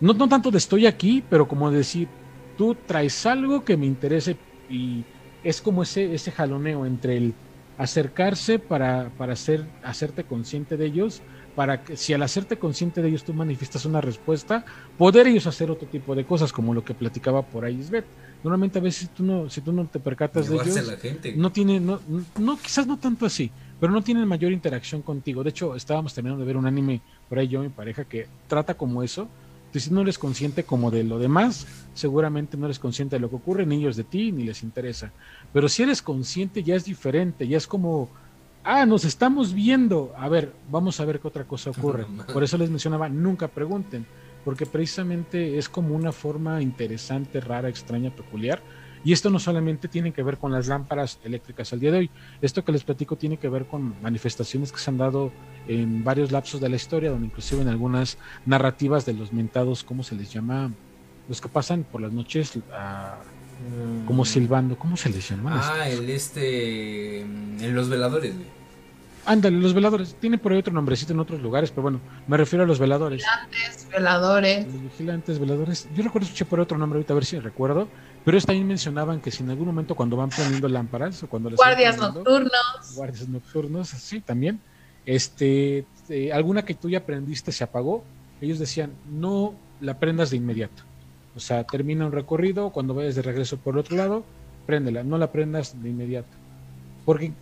no, 0.00 0.12
no 0.12 0.28
tanto 0.28 0.52
de 0.52 0.58
estoy 0.58 0.86
aquí, 0.86 1.22
pero 1.28 1.48
como 1.48 1.70
de 1.70 1.78
decir, 1.78 2.08
tú 2.56 2.76
traes 2.86 3.26
algo 3.26 3.64
que 3.64 3.76
me 3.76 3.86
interese 3.86 4.36
y 4.70 5.04
es 5.46 5.60
como 5.60 5.84
ese, 5.84 6.12
ese 6.12 6.32
jaloneo 6.32 6.86
entre 6.86 7.16
el 7.16 7.34
acercarse 7.78 8.58
para, 8.58 9.10
para 9.16 9.34
hacer, 9.34 9.64
hacerte 9.84 10.24
consciente 10.24 10.76
de 10.76 10.86
ellos, 10.86 11.22
para 11.54 11.84
que 11.84 11.96
si 11.96 12.12
al 12.12 12.22
hacerte 12.22 12.58
consciente 12.58 13.00
de 13.00 13.08
ellos 13.08 13.22
tú 13.22 13.32
manifiestas 13.32 13.84
una 13.84 14.00
respuesta, 14.00 14.64
poder 14.98 15.28
ellos 15.28 15.46
hacer 15.46 15.70
otro 15.70 15.86
tipo 15.86 16.14
de 16.16 16.24
cosas, 16.24 16.52
como 16.52 16.74
lo 16.74 16.84
que 16.84 16.94
platicaba 16.94 17.42
por 17.42 17.64
ahí 17.64 17.76
Isbeth. 17.78 18.06
Normalmente 18.42 18.78
a 18.78 18.82
veces 18.82 19.08
tú 19.10 19.22
no, 19.22 19.48
si 19.48 19.60
tú 19.60 19.72
no 19.72 19.86
te 19.86 20.00
percatas 20.00 20.48
de 20.48 20.56
ellos, 20.56 21.36
no 21.36 21.52
tiene, 21.52 21.78
no, 21.78 22.00
no, 22.38 22.58
quizás 22.58 22.86
no 22.86 22.98
tanto 22.98 23.24
así, 23.24 23.50
pero 23.78 23.92
no 23.92 24.02
tienen 24.02 24.26
mayor 24.26 24.52
interacción 24.52 25.00
contigo. 25.00 25.44
De 25.44 25.50
hecho, 25.50 25.76
estábamos 25.76 26.12
terminando 26.12 26.40
de 26.40 26.46
ver 26.46 26.56
un 26.56 26.66
anime 26.66 27.00
por 27.28 27.38
ahí 27.38 27.48
yo 27.48 27.60
mi 27.60 27.68
pareja 27.68 28.04
que 28.04 28.26
trata 28.48 28.74
como 28.74 29.02
eso, 29.02 29.28
si 29.72 29.90
no 29.90 30.00
eres 30.02 30.18
consciente 30.18 30.64
como 30.64 30.90
de 30.90 31.04
lo 31.04 31.18
demás, 31.18 31.66
seguramente 31.94 32.56
no 32.56 32.66
eres 32.66 32.78
consciente 32.78 33.16
de 33.16 33.20
lo 33.20 33.30
que 33.30 33.36
ocurre, 33.36 33.66
ni 33.66 33.76
ellos 33.76 33.96
de 33.96 34.04
ti, 34.04 34.32
ni 34.32 34.44
les 34.44 34.62
interesa. 34.62 35.12
Pero 35.52 35.68
si 35.68 35.82
eres 35.82 36.02
consciente 36.02 36.62
ya 36.62 36.74
es 36.74 36.84
diferente, 36.84 37.46
ya 37.46 37.58
es 37.58 37.66
como, 37.66 38.08
ah, 38.64 38.86
nos 38.86 39.04
estamos 39.04 39.52
viendo, 39.52 40.12
a 40.16 40.28
ver, 40.28 40.52
vamos 40.70 41.00
a 41.00 41.04
ver 41.04 41.20
qué 41.20 41.28
otra 41.28 41.44
cosa 41.44 41.70
ocurre. 41.70 42.06
Por 42.32 42.42
eso 42.42 42.56
les 42.56 42.70
mencionaba, 42.70 43.08
nunca 43.08 43.48
pregunten, 43.48 44.06
porque 44.44 44.66
precisamente 44.66 45.58
es 45.58 45.68
como 45.68 45.94
una 45.94 46.12
forma 46.12 46.62
interesante, 46.62 47.40
rara, 47.40 47.68
extraña, 47.68 48.10
peculiar 48.10 48.62
y 49.06 49.12
esto 49.12 49.30
no 49.30 49.38
solamente 49.38 49.86
tiene 49.86 50.12
que 50.12 50.24
ver 50.24 50.36
con 50.36 50.50
las 50.50 50.66
lámparas 50.66 51.20
eléctricas 51.22 51.72
al 51.72 51.78
día 51.78 51.92
de 51.92 51.98
hoy, 51.98 52.10
esto 52.42 52.64
que 52.64 52.72
les 52.72 52.82
platico 52.82 53.14
tiene 53.14 53.36
que 53.36 53.48
ver 53.48 53.66
con 53.66 53.94
manifestaciones 54.02 54.72
que 54.72 54.80
se 54.80 54.90
han 54.90 54.98
dado 54.98 55.30
en 55.68 56.02
varios 56.02 56.32
lapsos 56.32 56.60
de 56.60 56.68
la 56.68 56.74
historia, 56.74 57.10
donde 57.10 57.26
inclusive 57.26 57.62
en 57.62 57.68
algunas 57.68 58.18
narrativas 58.46 59.06
de 59.06 59.12
los 59.12 59.32
mentados, 59.32 59.84
¿cómo 59.84 60.02
se 60.02 60.16
les 60.16 60.32
llama? 60.32 60.72
Los 61.28 61.40
que 61.40 61.48
pasan 61.48 61.84
por 61.84 62.00
las 62.00 62.10
noches 62.10 62.58
como 64.08 64.24
mm. 64.24 64.26
silbando, 64.26 64.76
¿cómo 64.76 64.96
se 64.96 65.08
les 65.08 65.28
llama? 65.28 65.60
Ah, 65.62 65.88
el 65.88 66.10
este, 66.10 67.20
en 67.20 67.74
los 67.76 67.88
veladores, 67.88 68.34
Ándale, 69.26 69.58
los 69.58 69.74
veladores. 69.74 70.14
Tiene 70.20 70.38
por 70.38 70.52
ahí 70.52 70.58
otro 70.58 70.72
nombrecito 70.72 71.12
en 71.12 71.18
otros 71.18 71.42
lugares, 71.42 71.70
pero 71.70 71.82
bueno, 71.82 72.00
me 72.28 72.36
refiero 72.36 72.62
a 72.62 72.66
los 72.66 72.78
veladores. 72.78 73.24
Vigilantes, 73.24 73.88
veladores. 73.90 74.66
Los 74.66 74.82
vigilantes, 74.82 75.38
veladores. 75.40 75.88
Yo 75.96 76.04
recuerdo 76.04 76.26
escuché 76.26 76.44
por 76.44 76.60
otro 76.60 76.78
nombre 76.78 76.98
ahorita, 76.98 77.12
a 77.12 77.16
ver 77.16 77.24
si 77.24 77.38
recuerdo. 77.40 77.88
Pero 78.26 78.36
ellos 78.36 78.44
también 78.46 78.66
mencionaban 78.66 79.20
que 79.20 79.30
si 79.30 79.44
en 79.44 79.50
algún 79.50 79.66
momento 79.68 79.94
cuando 79.94 80.16
van 80.16 80.30
poniendo 80.30 80.68
lámparas 80.68 81.22
o 81.22 81.28
cuando 81.28 81.48
les 81.48 81.56
Guardias 81.58 81.94
poniendo- 81.96 82.18
nocturnos. 82.24 82.94
guardias 82.96 83.28
nocturnos, 83.28 83.88
sí, 83.88 84.20
también. 84.20 84.60
Este, 85.04 85.86
eh, 86.08 86.32
alguna 86.32 86.64
que 86.64 86.74
tú 86.74 86.90
ya 86.90 86.98
aprendiste 86.98 87.52
se 87.52 87.62
apagó. 87.62 88.04
Ellos 88.40 88.58
decían, 88.58 88.90
no 89.04 89.54
la 89.80 89.96
prendas 90.00 90.30
de 90.30 90.38
inmediato. 90.38 90.82
O 91.36 91.38
sea, 91.40 91.62
termina 91.62 92.04
un 92.04 92.10
recorrido, 92.10 92.72
cuando 92.72 92.94
vayas 92.94 93.14
de 93.14 93.22
regreso 93.22 93.58
por 93.58 93.74
el 93.74 93.78
otro 93.80 93.96
lado, 93.96 94.24
préndela, 94.66 95.04
no 95.04 95.18
la 95.18 95.30
prendas 95.30 95.80
de 95.80 95.88
inmediato. 95.88 96.36
Porque 97.04 97.32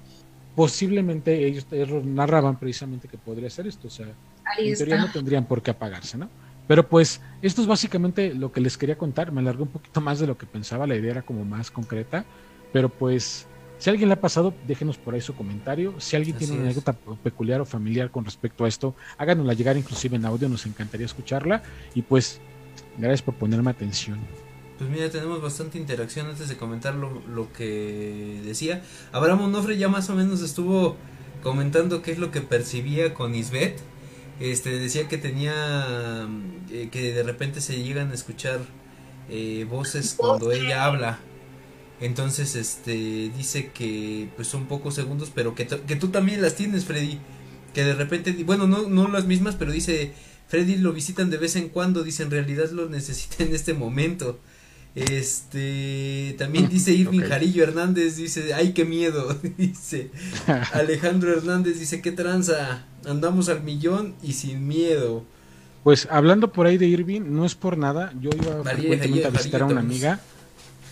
posiblemente 0.54 1.46
ellos, 1.46 1.66
ellos 1.70 2.04
narraban 2.04 2.58
precisamente 2.58 3.08
que 3.08 3.16
podría 3.16 3.48
ser 3.48 3.66
esto. 3.66 3.88
O 3.88 3.90
sea, 3.90 4.06
Ahí 4.44 4.68
en 4.70 4.76
teoría 4.76 4.96
está. 4.96 5.06
no 5.06 5.12
tendrían 5.12 5.46
por 5.46 5.62
qué 5.62 5.70
apagarse, 5.70 6.18
¿no? 6.18 6.28
Pero 6.66 6.88
pues 6.88 7.20
esto 7.42 7.60
es 7.60 7.66
básicamente 7.66 8.34
lo 8.34 8.52
que 8.52 8.60
les 8.60 8.78
quería 8.78 8.96
contar. 8.96 9.32
Me 9.32 9.40
alargué 9.40 9.62
un 9.62 9.68
poquito 9.68 10.00
más 10.00 10.18
de 10.18 10.26
lo 10.26 10.38
que 10.38 10.46
pensaba, 10.46 10.86
la 10.86 10.96
idea 10.96 11.10
era 11.10 11.22
como 11.22 11.44
más 11.44 11.70
concreta. 11.70 12.24
Pero 12.72 12.88
pues, 12.88 13.46
si 13.78 13.90
alguien 13.90 14.08
le 14.08 14.14
ha 14.14 14.20
pasado, 14.20 14.54
déjenos 14.66 14.96
por 14.96 15.14
ahí 15.14 15.20
su 15.20 15.34
comentario. 15.34 15.94
Si 15.98 16.16
alguien 16.16 16.36
tiene 16.36 16.54
una 16.54 16.62
anécdota 16.62 16.92
peculiar 17.22 17.60
o 17.60 17.64
familiar 17.64 18.10
con 18.10 18.24
respecto 18.24 18.64
a 18.64 18.68
esto, 18.68 18.94
háganosla 19.18 19.52
llegar 19.52 19.76
inclusive 19.76 20.16
en 20.16 20.24
audio, 20.24 20.48
nos 20.48 20.66
encantaría 20.66 21.06
escucharla. 21.06 21.62
Y 21.94 22.02
pues, 22.02 22.40
gracias 22.98 23.22
por 23.22 23.34
ponerme 23.34 23.70
atención. 23.70 24.18
Pues 24.78 24.90
mira, 24.90 25.08
tenemos 25.08 25.40
bastante 25.40 25.78
interacción 25.78 26.26
antes 26.26 26.48
de 26.48 26.56
comentar 26.56 26.94
lo, 26.94 27.20
lo 27.28 27.52
que 27.52 28.40
decía. 28.44 28.82
Abraham 29.12 29.42
Onofre 29.42 29.76
ya 29.76 29.88
más 29.88 30.10
o 30.10 30.16
menos 30.16 30.42
estuvo 30.42 30.96
comentando 31.42 32.02
qué 32.02 32.10
es 32.10 32.18
lo 32.18 32.32
que 32.32 32.40
percibía 32.40 33.14
con 33.14 33.34
Isbeth. 33.34 33.80
Este, 34.40 34.70
decía 34.78 35.08
que 35.08 35.18
tenía, 35.18 36.28
eh, 36.70 36.88
que 36.90 37.12
de 37.12 37.22
repente 37.22 37.60
se 37.60 37.82
llegan 37.82 38.10
a 38.10 38.14
escuchar 38.14 38.60
eh, 39.28 39.66
voces 39.68 40.14
cuando 40.16 40.52
ella 40.52 40.84
habla. 40.84 41.20
Entonces, 42.00 42.56
este, 42.56 43.30
dice 43.36 43.70
que 43.72 44.28
pues 44.36 44.48
son 44.48 44.66
pocos 44.66 44.94
segundos, 44.94 45.30
pero 45.34 45.54
que, 45.54 45.66
que 45.66 45.96
tú 45.96 46.08
también 46.08 46.42
las 46.42 46.56
tienes, 46.56 46.84
Freddy. 46.84 47.20
Que 47.72 47.84
de 47.84 47.94
repente, 47.94 48.32
bueno, 48.44 48.66
no, 48.66 48.88
no 48.88 49.08
las 49.08 49.26
mismas, 49.26 49.56
pero 49.56 49.72
dice, 49.72 50.12
Freddy 50.48 50.76
lo 50.76 50.92
visitan 50.92 51.30
de 51.30 51.38
vez 51.38 51.56
en 51.56 51.68
cuando, 51.68 52.02
dice, 52.02 52.24
en 52.24 52.30
realidad 52.30 52.70
lo 52.70 52.88
necesita 52.88 53.44
en 53.44 53.54
este 53.54 53.74
momento. 53.74 54.40
Este, 54.94 56.36
también 56.38 56.68
dice 56.68 56.92
Irving. 56.94 57.20
Jarillo 57.22 57.62
Hernández, 57.64 58.16
dice, 58.16 58.54
ay, 58.54 58.72
qué 58.72 58.84
miedo, 58.84 59.36
dice. 59.58 60.10
Alejandro 60.72 61.32
Hernández 61.32 61.78
dice, 61.78 62.00
qué 62.00 62.12
tranza, 62.12 62.86
andamos 63.06 63.48
al 63.48 63.62
millón 63.62 64.14
y 64.22 64.32
sin 64.32 64.66
miedo. 64.66 65.24
Pues 65.82 66.08
hablando 66.10 66.52
por 66.52 66.66
ahí 66.66 66.78
de 66.78 66.86
Irving, 66.86 67.22
no 67.26 67.44
es 67.44 67.54
por 67.54 67.76
nada. 67.76 68.12
Yo 68.18 68.30
iba 68.30 68.62
María 68.62 68.78
frecuentemente 68.78 69.26
a 69.26 69.30
visitar 69.30 69.62
a 69.62 69.66
una 69.66 69.80
amiga, 69.80 70.18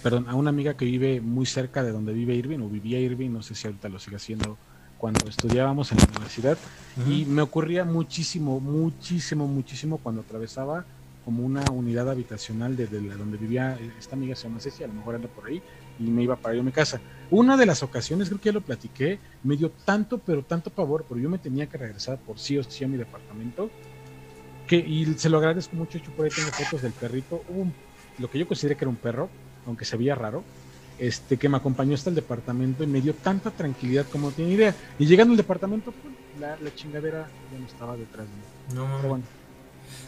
perdón, 0.02 0.26
a 0.28 0.34
una 0.34 0.50
amiga 0.50 0.74
que 0.74 0.84
vive 0.84 1.22
muy 1.22 1.46
cerca 1.46 1.82
de 1.82 1.92
donde 1.92 2.12
vive 2.12 2.34
Irving, 2.34 2.58
o 2.58 2.68
vivía 2.68 3.00
Irving, 3.00 3.30
no 3.30 3.42
sé 3.42 3.54
si 3.54 3.66
ahorita 3.66 3.88
lo 3.88 3.98
sigue 3.98 4.16
haciendo 4.16 4.58
cuando 4.98 5.26
estudiábamos 5.28 5.92
en 5.92 5.98
la 5.98 6.04
universidad. 6.10 6.58
Y 7.08 7.24
me 7.24 7.40
ocurría 7.40 7.84
muchísimo, 7.84 8.60
muchísimo, 8.60 9.48
muchísimo 9.48 9.96
cuando 9.96 10.20
atravesaba 10.20 10.84
como 11.24 11.44
una 11.44 11.70
unidad 11.70 12.10
habitacional 12.10 12.76
desde 12.76 13.00
la 13.00 13.16
donde 13.16 13.36
vivía 13.38 13.78
esta 13.98 14.16
amiga, 14.16 14.34
se 14.34 14.48
llama 14.48 14.60
Ceci, 14.60 14.82
a 14.82 14.88
lo 14.88 14.94
mejor 14.94 15.14
anda 15.14 15.28
por 15.28 15.46
ahí, 15.46 15.62
y 15.98 16.04
me 16.04 16.22
iba 16.22 16.36
para 16.36 16.54
ir 16.54 16.60
a 16.60 16.64
mi 16.64 16.72
casa. 16.72 17.00
Una 17.30 17.56
de 17.56 17.66
las 17.66 17.82
ocasiones, 17.82 18.28
creo 18.28 18.40
que 18.40 18.46
ya 18.46 18.52
lo 18.52 18.60
platiqué, 18.60 19.18
me 19.44 19.56
dio 19.56 19.70
tanto, 19.84 20.18
pero 20.18 20.42
tanto 20.42 20.70
pavor, 20.70 21.04
porque 21.04 21.22
yo 21.22 21.30
me 21.30 21.38
tenía 21.38 21.66
que 21.66 21.78
regresar 21.78 22.18
por 22.18 22.38
sí 22.38 22.58
o 22.58 22.64
sí 22.64 22.84
a 22.84 22.88
mi 22.88 22.96
departamento, 22.96 23.70
que, 24.66 24.76
y 24.76 25.06
se 25.14 25.28
lo 25.28 25.38
agradezco 25.38 25.76
mucho, 25.76 25.98
hecho 25.98 26.10
por 26.12 26.24
ahí 26.24 26.30
tengo 26.34 26.50
fotos 26.50 26.82
del 26.82 26.92
perrito, 26.92 27.42
Hubo 27.48 27.62
un- 27.62 27.74
lo 28.18 28.28
que 28.30 28.38
yo 28.38 28.46
consideré 28.46 28.76
que 28.76 28.84
era 28.84 28.90
un 28.90 28.96
perro, 28.96 29.28
aunque 29.66 29.84
se 29.84 29.96
veía 29.96 30.14
raro, 30.14 30.42
este, 30.98 31.36
que 31.36 31.48
me 31.48 31.56
acompañó 31.56 31.94
hasta 31.94 32.10
el 32.10 32.16
departamento 32.16 32.84
y 32.84 32.86
me 32.86 33.00
dio 33.00 33.14
tanta 33.14 33.50
tranquilidad 33.50 34.06
como 34.10 34.28
no 34.28 34.32
tiene 34.32 34.52
idea. 34.52 34.74
Y 34.98 35.06
llegando 35.06 35.32
al 35.32 35.36
departamento, 35.36 35.92
pues, 35.92 36.14
la, 36.40 36.56
la 36.62 36.74
chingadera 36.74 37.28
ya 37.52 37.58
no 37.58 37.66
estaba 37.66 37.96
detrás 37.96 38.26
de 38.26 38.32
mí. 38.34 38.76
No, 38.76 38.96
Pero 38.98 39.08
bueno. 39.08 39.24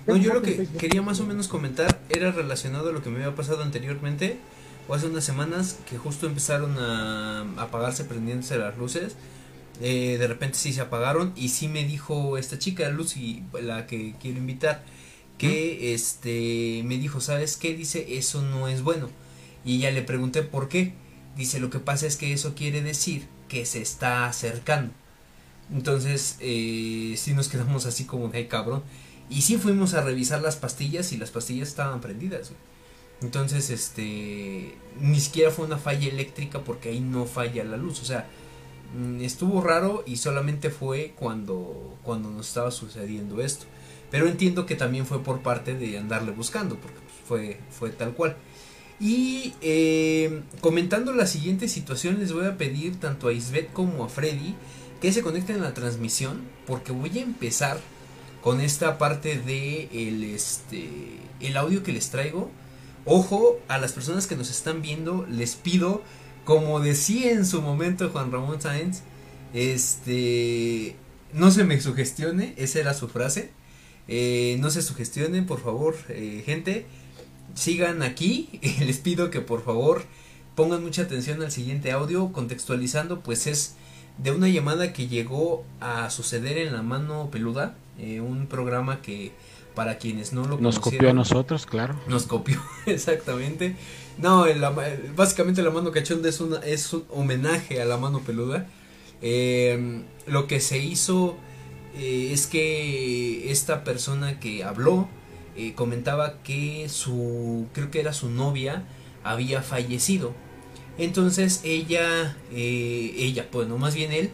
No, 0.07 0.17
yo 0.17 0.35
lo 0.35 0.43
que 0.43 0.67
quería 0.79 1.03
más 1.03 1.21
o 1.21 1.27
menos 1.27 1.49
comentar 1.49 2.01
era 2.09 2.31
relacionado 2.33 2.91
a 2.91 2.93
lo 2.93 3.03
que 3.03 3.11
me 3.11 3.17
había 3.25 3.35
pasado 3.35 3.63
anteriormente 3.63 4.37
o 4.89 4.95
hace 4.95 5.07
unas 5.07 5.25
semanas 5.25 5.79
que 5.89 5.97
justo 5.99 6.27
empezaron 6.27 6.79
a 6.79 7.41
apagarse, 7.57 8.05
prendiéndose 8.05 8.59
las 8.59 8.77
luces. 8.77 9.15
Eh, 9.81 10.17
de 10.19 10.27
repente 10.29 10.57
sí 10.59 10.73
se 10.73 10.81
apagaron 10.83 11.33
y 11.37 11.49
sí 11.49 11.69
me 11.69 11.85
dijo 11.85 12.39
esta 12.39 12.59
chica, 12.59 12.89
Lucy, 12.91 13.43
la 13.61 13.87
que 13.87 14.15
quiero 14.21 14.39
invitar, 14.39 14.85
que 15.39 15.95
este 15.95 16.83
me 16.85 16.99
dijo, 16.99 17.21
¿sabes 17.21 17.57
qué? 17.57 17.75
Dice, 17.75 18.17
eso 18.19 18.43
no 18.43 18.69
es 18.69 18.83
bueno. 18.83 19.09
Y 19.65 19.79
ya 19.79 19.91
le 19.91 20.03
pregunté 20.03 20.43
por 20.43 20.69
qué. 20.69 20.93
Dice, 21.37 21.59
lo 21.59 21.71
que 21.71 21.81
pasa 21.81 22.07
es 22.07 22.17
que 22.17 22.33
eso 22.33 22.55
quiere 22.55 22.83
decir 22.83 23.27
que 23.49 23.67
se 23.67 23.83
está 23.83 24.27
acercando. 24.27 24.93
Entonces, 25.73 26.37
eh, 26.41 27.15
sí 27.17 27.33
nos 27.35 27.49
quedamos 27.49 27.87
así 27.87 28.05
como 28.05 28.29
de 28.29 28.39
"Ay, 28.39 28.47
cabrón. 28.49 28.83
Y 29.31 29.43
sí 29.43 29.57
fuimos 29.57 29.95
a 29.95 30.03
revisar 30.03 30.43
las 30.43 30.57
pastillas 30.57 31.13
y 31.13 31.17
las 31.17 31.31
pastillas 31.31 31.69
estaban 31.69 32.01
prendidas. 32.01 32.53
Entonces, 33.23 33.71
este, 33.71 34.75
ni 35.01 35.21
siquiera 35.21 35.51
fue 35.51 35.65
una 35.65 35.79
falla 35.79 36.09
eléctrica 36.09 36.61
porque 36.61 36.91
ahí 36.91 37.01
no 37.01 37.25
falla 37.27 37.65
la 37.65 37.77
luz. 37.77 38.03
O 38.03 38.05
sea, 38.05 38.29
mm, 38.97 39.23
estuvo 39.23 39.63
raro 39.63 40.05
y 40.07 40.17
solamente 40.17 40.71
fue 40.71 41.15
cuando, 41.17 41.97
cuando 42.03 42.31
nos 42.31 42.49
estaba 42.49 42.71
sucediendo 42.71 43.41
esto. 43.41 43.67
Pero 44.11 44.29
entiendo 44.29 44.67
que 44.67 44.77
también 44.77 45.07
fue 45.07 45.23
por 45.23 45.43
parte 45.43 45.75
de 45.75 45.99
andarle 45.99 46.33
buscando, 46.33 46.77
porque 46.77 46.99
pues, 47.01 47.15
fue, 47.27 47.61
fue 47.71 47.91
tal 47.91 48.13
cual. 48.13 48.37
Y 49.01 49.55
eh, 49.61 50.43
comentando 50.61 51.13
la 51.13 51.27
siguiente 51.27 51.69
situación, 51.69 52.21
les 52.21 52.33
voy 52.33 52.47
a 52.47 52.57
pedir 52.57 53.01
tanto 53.01 53.29
a 53.29 53.33
Isbeth 53.33 53.73
como 53.73 54.05
a 54.05 54.09
Freddy 54.09 54.55
que 55.01 55.13
se 55.13 55.23
conecten 55.23 55.57
a 55.57 55.65
la 55.65 55.75
transmisión, 55.75 56.43
porque 56.67 56.93
voy 56.93 57.19
a 57.19 57.23
empezar 57.23 57.81
con 58.45 58.61
esta 58.61 58.99
parte 58.99 59.39
de 59.39 59.89
el, 59.91 60.23
este, 60.23 60.87
el 61.41 61.57
audio 61.57 61.83
que 61.83 61.95
les 61.95 62.11
traigo. 62.11 62.51
Ojo, 63.07 63.59
a 63.69 63.79
las 63.79 63.95
personas 63.95 64.27
que 64.27 64.37
nos 64.37 64.51
están 64.51 64.83
viendo, 64.83 65.27
les 65.31 65.55
pido, 65.55 66.03
como 66.45 66.79
decía 66.81 67.33
en 67.33 67.47
su 67.47 67.63
momento 67.63 68.11
Juan 68.11 68.31
Ramón 68.31 68.61
Sáenz, 68.61 69.01
este, 69.55 70.95
no 71.33 71.51
se 71.51 71.65
me 71.65 71.81
sugestione, 71.81 72.53
esa 72.59 72.81
era 72.81 72.93
su 72.93 73.09
frase. 73.09 73.51
Eh, 74.09 74.59
no 74.61 74.69
se 74.69 74.83
sugestionen, 74.83 75.47
por 75.47 75.63
favor, 75.63 75.97
eh, 76.11 76.43
gente. 76.45 76.85
Sigan 77.55 78.03
aquí. 78.03 78.61
Les 78.81 78.99
pido 78.99 79.31
que 79.31 79.41
por 79.41 79.65
favor 79.65 80.05
pongan 80.55 80.83
mucha 80.83 81.01
atención 81.01 81.41
al 81.41 81.51
siguiente 81.51 81.93
audio. 81.93 82.31
Contextualizando, 82.31 83.21
pues 83.21 83.47
es 83.47 83.77
de 84.19 84.33
una 84.33 84.49
llamada 84.49 84.93
que 84.93 85.09
llegó 85.09 85.65
a 85.81 86.11
suceder 86.11 86.59
en 86.59 86.75
la 86.75 86.83
mano 86.83 87.31
peluda. 87.31 87.75
Eh, 87.99 88.21
un 88.21 88.47
programa 88.47 89.01
que 89.03 89.33
para 89.75 89.99
quienes 89.99 90.33
no 90.33 90.45
lo 90.47 90.59
Nos 90.59 90.79
copió 90.79 91.11
a 91.11 91.13
nosotros, 91.13 91.67
claro. 91.67 91.99
nos 92.09 92.27
copió, 92.27 92.63
exactamente. 92.87 93.75
No, 94.19 94.47
el 94.47 94.63
ama- 94.63 94.85
básicamente 95.17 95.63
la 95.63 95.71
mano 95.71 95.91
cachonda 95.91 96.29
es, 96.29 96.41
una, 96.41 96.59
es 96.59 96.93
un 96.93 97.05
homenaje 97.11 97.83
a 97.83 97.85
la 97.85 97.97
mano 97.97 98.21
peluda. 98.21 98.67
Eh, 99.23 100.03
lo 100.27 100.47
que 100.47 100.61
se 100.61 100.79
hizo 100.79 101.37
eh, 101.97 102.31
es 102.33 102.47
que 102.47 103.51
esta 103.51 103.83
persona 103.85 104.39
que 104.39 104.63
habló 104.65 105.09
eh, 105.57 105.73
comentaba 105.75 106.43
que 106.43 106.89
su, 106.89 107.67
creo 107.73 107.91
que 107.91 108.01
era 108.01 108.13
su 108.13 108.29
novia, 108.31 108.85
había 109.25 109.63
fallecido. 109.63 110.35
Entonces 110.99 111.61
ella, 111.65 112.37
eh, 112.53 113.15
ella, 113.19 113.49
bueno, 113.53 113.79
más 113.79 113.95
bien 113.97 114.13
él, 114.13 114.31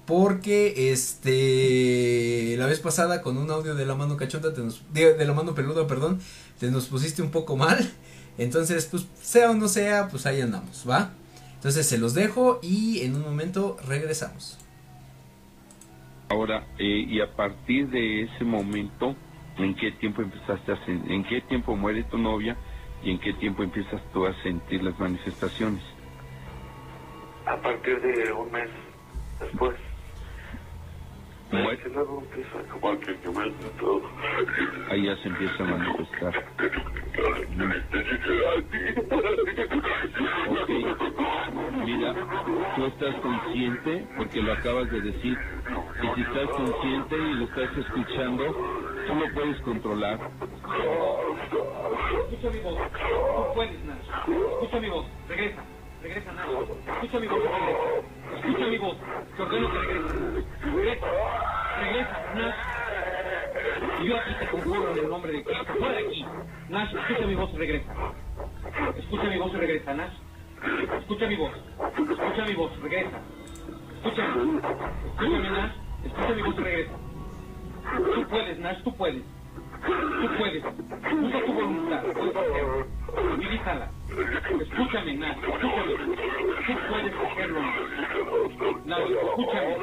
Porque 0.05 0.91
este 0.91 2.55
la 2.57 2.65
vez 2.65 2.79
pasada 2.79 3.21
con 3.21 3.37
un 3.37 3.49
audio 3.49 3.73
de 3.75 3.85
la 3.85 3.95
mano 3.95 4.17
cachonda, 4.17 4.49
de, 4.49 5.13
de, 5.13 5.25
la 5.25 5.33
mano 5.33 5.55
peluda, 5.55 5.87
perdón, 5.87 6.19
te 6.59 6.69
nos 6.71 6.87
pusiste 6.87 7.21
un 7.21 7.31
poco 7.31 7.55
mal. 7.55 7.89
Entonces, 8.37 8.85
pues 8.87 9.07
sea 9.21 9.51
o 9.51 9.53
no 9.53 9.67
sea, 9.67 10.09
pues 10.09 10.25
ahí 10.25 10.41
andamos, 10.41 10.85
¿va? 10.89 11.11
Entonces 11.55 11.87
se 11.87 11.97
los 11.97 12.13
dejo 12.13 12.59
y 12.61 13.01
en 13.03 13.15
un 13.15 13.21
momento 13.21 13.77
regresamos. 13.87 14.59
Ahora, 16.29 16.65
eh, 16.79 17.05
y 17.07 17.21
a 17.21 17.33
partir 17.35 17.89
de 17.89 18.23
ese 18.23 18.43
momento, 18.43 19.15
¿en 19.57 19.75
qué 19.75 19.91
tiempo 19.93 20.21
empezaste 20.21 20.71
a 20.73 20.79
en 20.87 21.23
qué 21.25 21.41
tiempo 21.41 21.75
muere 21.75 22.03
tu 22.03 22.17
novia 22.17 22.57
y 23.03 23.11
en 23.11 23.19
qué 23.19 23.33
tiempo 23.33 23.63
empiezas 23.63 24.01
tú 24.11 24.25
a 24.25 24.33
sentir 24.41 24.83
las 24.83 24.97
manifestaciones? 24.99 25.83
A 27.45 27.55
partir 27.57 28.01
de 28.01 28.31
un 28.33 28.51
mes 28.51 28.69
después. 29.39 29.75
Muere. 29.75 29.77
Como 29.77 29.79
que 29.79 29.79
todo. 29.79 31.42
Ahí 34.89 35.03
ya 35.03 35.15
se 35.17 35.27
empieza 35.27 35.63
a 35.63 35.67
manifestar. 35.67 36.33
Ok. 40.49 40.69
Mira, 41.85 42.15
tú 42.75 42.85
estás 42.85 43.15
consciente, 43.21 44.07
porque 44.17 44.41
lo 44.41 44.51
acabas 44.53 44.91
de 44.91 45.01
decir, 45.01 45.37
y 46.01 46.15
si 46.15 46.21
estás 46.21 46.49
consciente 46.49 47.17
y 47.17 47.33
lo 47.35 47.45
estás 47.45 47.77
escuchando, 47.77 48.43
tú 49.07 49.15
lo 49.15 49.29
puedes 49.33 49.61
controlar. 49.61 50.19
Escucha 52.31 52.49
mi 52.49 52.59
voz, 52.61 52.77
tú 52.77 53.53
puedes, 53.53 53.85
Nacho. 53.85 54.11
Escucha 54.53 54.79
mi 54.79 54.89
voz, 54.89 55.05
regresa, 55.29 55.63
regresa, 56.01 56.31
Nacho. 56.33 56.77
Escucha 56.93 57.19
mi 57.19 57.27
voz, 57.27 57.43
regresa. 57.43 58.12
Escucha 58.31 58.67
mi 58.67 58.77
voz, 58.77 58.97
te 59.35 59.41
ordeno 59.41 59.71
que 59.71 59.79
regresa. 59.79 60.07
Regresa, 60.71 61.05
regresa, 61.75 62.25
Nacho. 62.31 62.59
Y 63.97 64.05
yo 64.05 64.17
aquí 64.17 64.35
te 64.35 64.49
conjuro 64.49 64.91
en 64.91 64.97
el 64.97 65.09
nombre 65.09 65.33
de 65.33 65.45
Cristo. 65.45 65.73
Fuera 65.77 65.95
de 65.95 65.99
aquí. 66.01 66.33
Nash, 66.69 66.95
escucha 66.95 67.25
mi 67.27 67.35
voz 67.35 67.53
y 67.53 67.57
regresa. 67.57 67.93
Escucha 68.95 69.29
mi 69.29 69.37
voz 69.37 69.53
y 69.53 69.57
regresa, 69.57 69.93
Nash. 69.93 70.13
Escucha 70.99 71.27
mi 71.27 71.35
voz. 71.35 71.53
Escucha 72.09 72.45
mi 72.45 72.55
voz, 72.55 72.79
regresa. 72.81 73.23
Escúchame. 73.95 74.39
Escúchame, 75.05 75.51
Nash. 75.51 75.73
Escucha 76.03 76.33
mi 76.33 76.41
voz 76.43 76.57
y 76.57 76.61
regresa. 76.61 76.99
Tú 78.13 78.27
puedes, 78.27 78.59
Nash, 78.59 78.83
tú 78.83 78.95
puedes. 78.97 79.23
Tú 79.85 80.27
puedes. 80.37 80.63
Usa 80.63 81.45
tu 81.45 81.53
voluntad. 81.53 82.03
Utilízala. 83.33 83.91
Escúchame, 84.61 85.13
Nash. 85.15 85.37
Escúchame. 85.37 85.93
Tú 86.65 86.73
puedes 86.89 87.13
hacerlo, 87.13 87.59
Nash. 88.85 89.09
escúchame. 89.11 89.75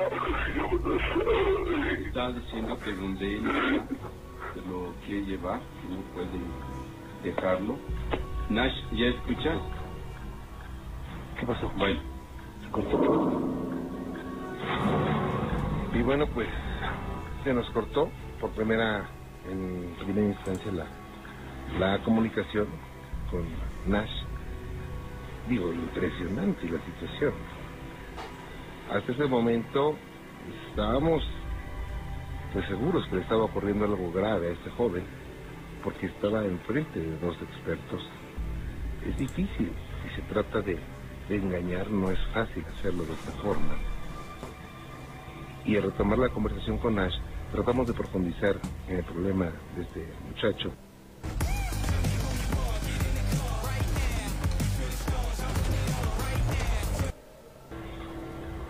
Está 2.06 2.32
diciendo 2.32 2.78
que 2.84 2.92
donde 2.92 3.36
él 3.36 3.82
te 4.54 4.60
lo 4.62 4.92
quiere 5.06 5.26
llevar, 5.26 5.60
no 5.88 5.96
puede 6.14 6.40
dejarlo. 7.22 7.76
Nash, 8.48 8.74
¿ya 8.92 9.06
escuchas? 9.06 9.58
¿Qué 11.38 11.46
pasó? 11.46 11.70
Bueno, 11.76 12.00
Y 15.94 16.02
bueno, 16.02 16.26
pues 16.28 16.48
se 17.44 17.52
nos 17.52 17.68
cortó 17.70 18.08
por 18.40 18.50
primera, 18.52 19.08
en 19.50 19.94
primera 19.98 20.28
instancia 20.28 20.72
la, 20.72 20.86
la 21.78 22.02
comunicación 22.02 22.66
con 23.30 23.44
Nash. 23.86 24.10
Digo, 25.48 25.72
impresionante 25.72 26.68
la 26.68 26.80
situación. 26.84 27.32
Hasta 28.92 29.12
ese 29.12 29.26
momento 29.26 29.96
estábamos 30.68 31.22
pues 32.52 32.66
seguros 32.66 33.06
que 33.08 33.16
le 33.16 33.22
estaba 33.22 33.44
ocurriendo 33.44 33.84
algo 33.84 34.10
grave 34.12 34.48
a 34.48 34.52
este 34.52 34.70
joven, 34.70 35.04
porque 35.84 36.06
estaba 36.06 36.44
enfrente 36.44 36.98
de 36.98 37.18
dos 37.18 37.36
expertos. 37.40 38.02
Es 39.06 39.16
difícil, 39.16 39.72
si 40.02 40.16
se 40.16 40.22
trata 40.22 40.60
de, 40.60 40.78
de 41.28 41.36
engañar, 41.36 41.90
no 41.90 42.10
es 42.10 42.18
fácil 42.34 42.64
hacerlo 42.66 43.04
de 43.04 43.12
esta 43.12 43.32
forma. 43.42 43.76
Y 45.64 45.76
al 45.76 45.84
retomar 45.84 46.18
la 46.18 46.28
conversación 46.30 46.78
con 46.78 46.98
Ash, 46.98 47.14
tratamos 47.52 47.86
de 47.86 47.94
profundizar 47.94 48.56
en 48.88 48.98
el 48.98 49.04
problema 49.04 49.46
de 49.76 49.82
este 49.82 50.06
muchacho. 50.28 50.72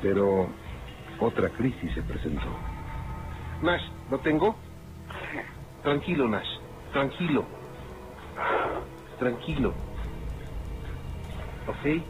Pero 0.03 0.49
otra 1.21 1.51
crisis 1.51 1.93
se 1.93 2.03
presentó. 2.03 2.49
Nash, 3.63 3.83
¿lo 4.11 4.19
tengo? 4.21 4.57
Tranquilo, 5.83 6.29
Nash. 6.29 6.49
Tranquilo. 6.93 7.45
Tranquilo. 9.19 9.75
¿Ok? 11.67 12.03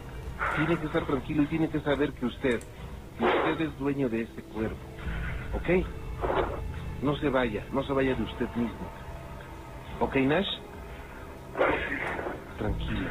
Tiene 0.55 0.79
que 0.79 0.85
estar 0.85 1.05
tranquilo 1.05 1.43
y 1.43 1.47
tiene 1.47 1.69
que 1.69 1.81
saber 1.81 2.13
que 2.13 2.25
usted, 2.25 2.61
que 3.17 3.25
usted 3.25 3.61
es 3.61 3.77
dueño 3.77 4.09
de 4.09 4.21
este 4.21 4.41
cuerpo. 4.43 4.77
¿Ok? 5.53 5.85
No 7.01 7.15
se 7.17 7.29
vaya, 7.29 7.65
no 7.71 7.83
se 7.83 7.93
vaya 7.93 8.15
de 8.15 8.23
usted 8.23 8.49
mismo. 8.55 8.87
¿Ok, 9.99 10.15
Nash? 10.17 10.47
Tranquilo. 12.57 13.09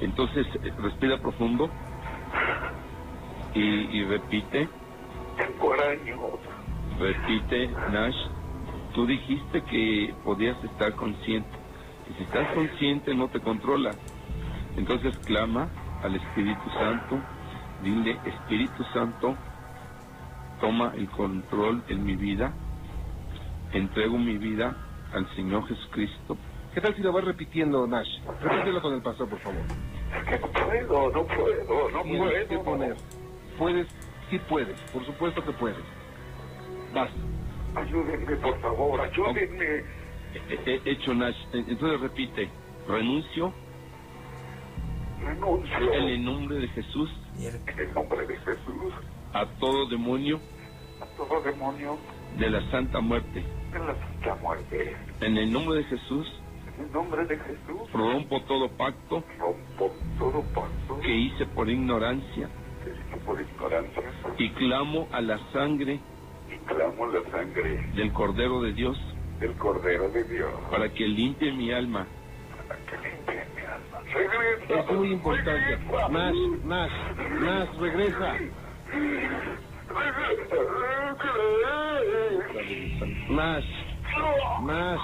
entonces 0.00 0.46
eh, 0.62 0.72
respira 0.78 1.18
profundo 1.18 1.70
y, 3.54 3.60
y 3.60 4.04
repite, 4.04 4.68
Tengo 5.36 5.74
repite, 6.98 7.70
Nash. 7.90 8.16
Tú 8.94 9.06
dijiste 9.06 9.62
que 9.62 10.14
podías 10.24 10.62
estar 10.64 10.94
consciente. 10.94 11.50
Y 12.10 12.14
si 12.14 12.22
estás 12.24 12.52
consciente 12.54 13.14
no 13.14 13.28
te 13.28 13.40
controla. 13.40 13.94
Entonces 14.76 15.14
clama 15.24 15.70
al 16.02 16.16
Espíritu 16.16 16.70
Santo, 16.70 17.20
dile, 17.82 18.20
Espíritu 18.24 18.84
Santo, 18.92 19.36
toma 20.60 20.92
el 20.96 21.08
control 21.10 21.82
en 21.88 22.04
mi 22.04 22.16
vida, 22.16 22.52
entrego 23.72 24.18
mi 24.18 24.36
vida 24.38 24.76
al 25.12 25.28
Señor 25.34 25.66
Jesucristo. 25.68 26.36
¿Qué 26.74 26.80
tal 26.80 26.94
si 26.94 27.02
lo 27.02 27.12
vas 27.12 27.24
repitiendo, 27.24 27.86
Nash? 27.86 28.08
Repítelo 28.40 28.80
con 28.80 28.94
el 28.94 29.02
pastor, 29.02 29.28
por 29.28 29.38
favor. 29.40 29.60
Que 30.28 30.38
no 30.38 30.48
puedo, 30.52 31.10
no 31.12 31.26
puedo, 31.26 31.90
no 31.90 32.02
Tienes 32.02 32.32
que 32.48 32.56
puedo. 32.58 32.64
poner. 32.64 32.96
Puedes, 33.58 33.86
sí 34.30 34.38
puedes, 34.48 34.80
por 34.92 35.04
supuesto 35.04 35.44
que 35.44 35.52
puedes. 35.52 35.78
Vas. 36.94 37.10
Ayúdenme, 37.74 38.36
por 38.36 38.60
favor, 38.60 39.00
ayúdenme. 39.00 39.84
He- 40.48 40.80
he 40.84 40.90
hecho 40.90 41.12
Nash. 41.14 41.36
Entonces 41.52 42.00
repite, 42.00 42.48
renuncio 42.86 43.52
Renuncio 45.22 45.92
en 45.92 46.02
el 46.04 46.24
nombre 46.24 46.56
de 46.56 46.68
Jesús 46.68 47.10
en 47.38 47.78
el 47.78 47.92
nombre 47.94 48.26
de 48.26 48.36
Jesús 48.38 48.92
a 49.32 49.46
todo 49.58 49.86
demonio 49.88 50.40
a 51.00 51.06
todo 51.16 51.40
demonio 51.42 51.96
de 52.38 52.50
la 52.50 52.70
santa 52.70 53.00
muerte. 53.00 53.42
de 53.72 53.78
la 53.78 53.94
santa 53.94 54.34
muerte. 54.42 54.96
En 55.20 55.36
el 55.36 55.52
nombre 55.52 55.78
de 55.78 55.84
Jesús 55.84 56.26
En 56.78 56.84
el 56.86 56.92
nombre 56.92 57.24
de 57.26 57.36
Jesús 57.38 57.92
rompo 57.92 58.40
todo 58.42 58.68
pacto 58.70 59.22
rompo 59.38 59.92
todo 60.18 60.42
pacto 60.54 61.00
que 61.00 61.14
hice 61.14 61.46
por 61.46 61.68
ignorancia 61.68 62.48
que 62.84 62.90
hice 62.90 63.24
por 63.24 63.40
ignorancia 63.40 64.02
y 64.38 64.50
clamo 64.50 65.08
a 65.12 65.20
la 65.20 65.38
sangre 65.52 66.00
y 66.50 66.56
clamo 66.66 67.06
la 67.06 67.22
sangre 67.30 67.90
del 67.94 68.12
Cordero 68.12 68.62
de 68.62 68.72
Dios 68.72 68.98
del 69.40 69.52
Cordero 69.54 70.08
de 70.10 70.24
Dios 70.24 70.52
para 70.70 70.88
que 70.92 71.06
limpie 71.06 71.52
mi 71.52 71.72
alma. 71.72 72.06
Es 74.68 74.90
muy 74.92 75.12
importante. 75.12 75.78
Nash, 76.10 76.36
Nash, 76.64 76.92
Nash, 77.40 77.68
regresa. 77.78 78.34
Nash, 83.30 83.64
Nash. 84.64 85.00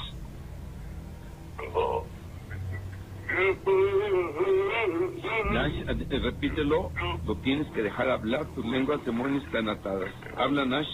Nash, 5.53 5.73
eh, 5.89 6.19
repítelo, 6.23 6.91
lo 7.25 7.37
tienes 7.37 7.67
que 7.69 7.83
dejar 7.83 8.11
hablar, 8.11 8.47
tus 8.55 8.65
lenguas 8.67 9.05
demonios 9.05 9.45
están 9.45 9.69
atadas. 9.69 10.13
Habla 10.37 10.65
Nash. 10.65 10.89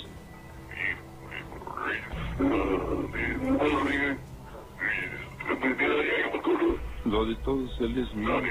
Lo 7.05 7.25
de 7.25 7.35
todos 7.37 7.81
él 7.81 7.99
es 7.99 8.15
mío. 8.15 8.43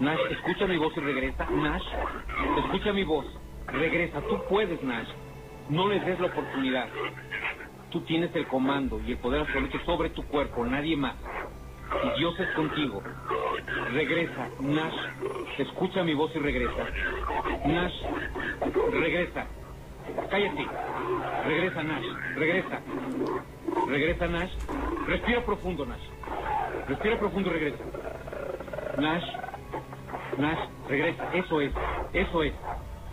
Nash, 0.00 0.20
escucha 0.30 0.66
mi 0.66 0.76
voz 0.76 0.96
y 0.96 1.00
regresa. 1.00 1.46
Nash, 1.50 1.82
escucha 2.58 2.92
mi 2.92 3.04
voz. 3.04 3.26
Regresa, 3.66 4.20
tú 4.22 4.40
puedes, 4.48 4.82
Nash. 4.82 5.08
No 5.68 5.88
les 5.88 6.04
des 6.04 6.18
la 6.20 6.26
oportunidad. 6.26 6.88
Tú 7.90 8.00
tienes 8.02 8.34
el 8.34 8.46
comando 8.46 9.00
y 9.06 9.12
el 9.12 9.18
poder 9.18 9.42
absoluto 9.42 9.78
sobre 9.84 10.10
tu 10.10 10.22
cuerpo, 10.24 10.64
nadie 10.66 10.96
más. 10.96 11.14
Y 12.04 12.18
Dios 12.18 12.38
es 12.40 12.48
contigo. 12.54 13.02
Regresa, 13.92 14.48
Nash. 14.60 14.96
Escucha 15.58 16.02
mi 16.02 16.14
voz 16.14 16.34
y 16.34 16.38
regresa. 16.38 16.86
Nash, 17.66 17.94
regresa. 18.92 19.46
Cállate. 20.30 20.66
Regresa, 21.46 21.82
Nash. 21.82 22.06
Regresa. 22.36 22.80
Regresa, 23.86 24.26
Nash. 24.26 24.52
Respira 25.06 25.44
profundo, 25.44 25.86
Nash. 25.86 26.13
Respira 26.88 27.18
profundo 27.18 27.50
regresa. 27.50 27.84
Nash. 28.98 29.24
Nash, 30.38 30.68
regresa. 30.88 31.34
Eso 31.34 31.60
es. 31.60 31.72
Eso 32.12 32.42
es. 32.42 32.52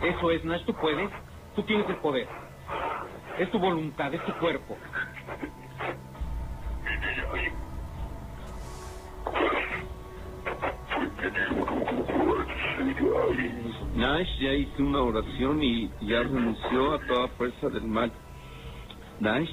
Eso 0.02 0.30
es, 0.30 0.44
Nash. 0.44 0.64
Tú 0.64 0.74
puedes. 0.74 1.10
Tú 1.54 1.62
tienes 1.62 1.88
el 1.88 1.96
poder. 1.96 2.28
Es 3.38 3.50
tu 3.50 3.58
voluntad, 3.58 4.12
es 4.12 4.24
tu 4.24 4.32
cuerpo. 4.34 4.76
Nash 13.94 14.38
ya 14.38 14.52
hizo 14.52 14.82
una 14.82 15.02
oración 15.02 15.62
y 15.62 15.90
ya 16.00 16.22
renunció 16.22 16.94
a 16.94 16.98
toda 17.06 17.28
fuerza 17.28 17.68
del 17.68 17.84
mal. 17.84 18.12
Nash 19.20 19.50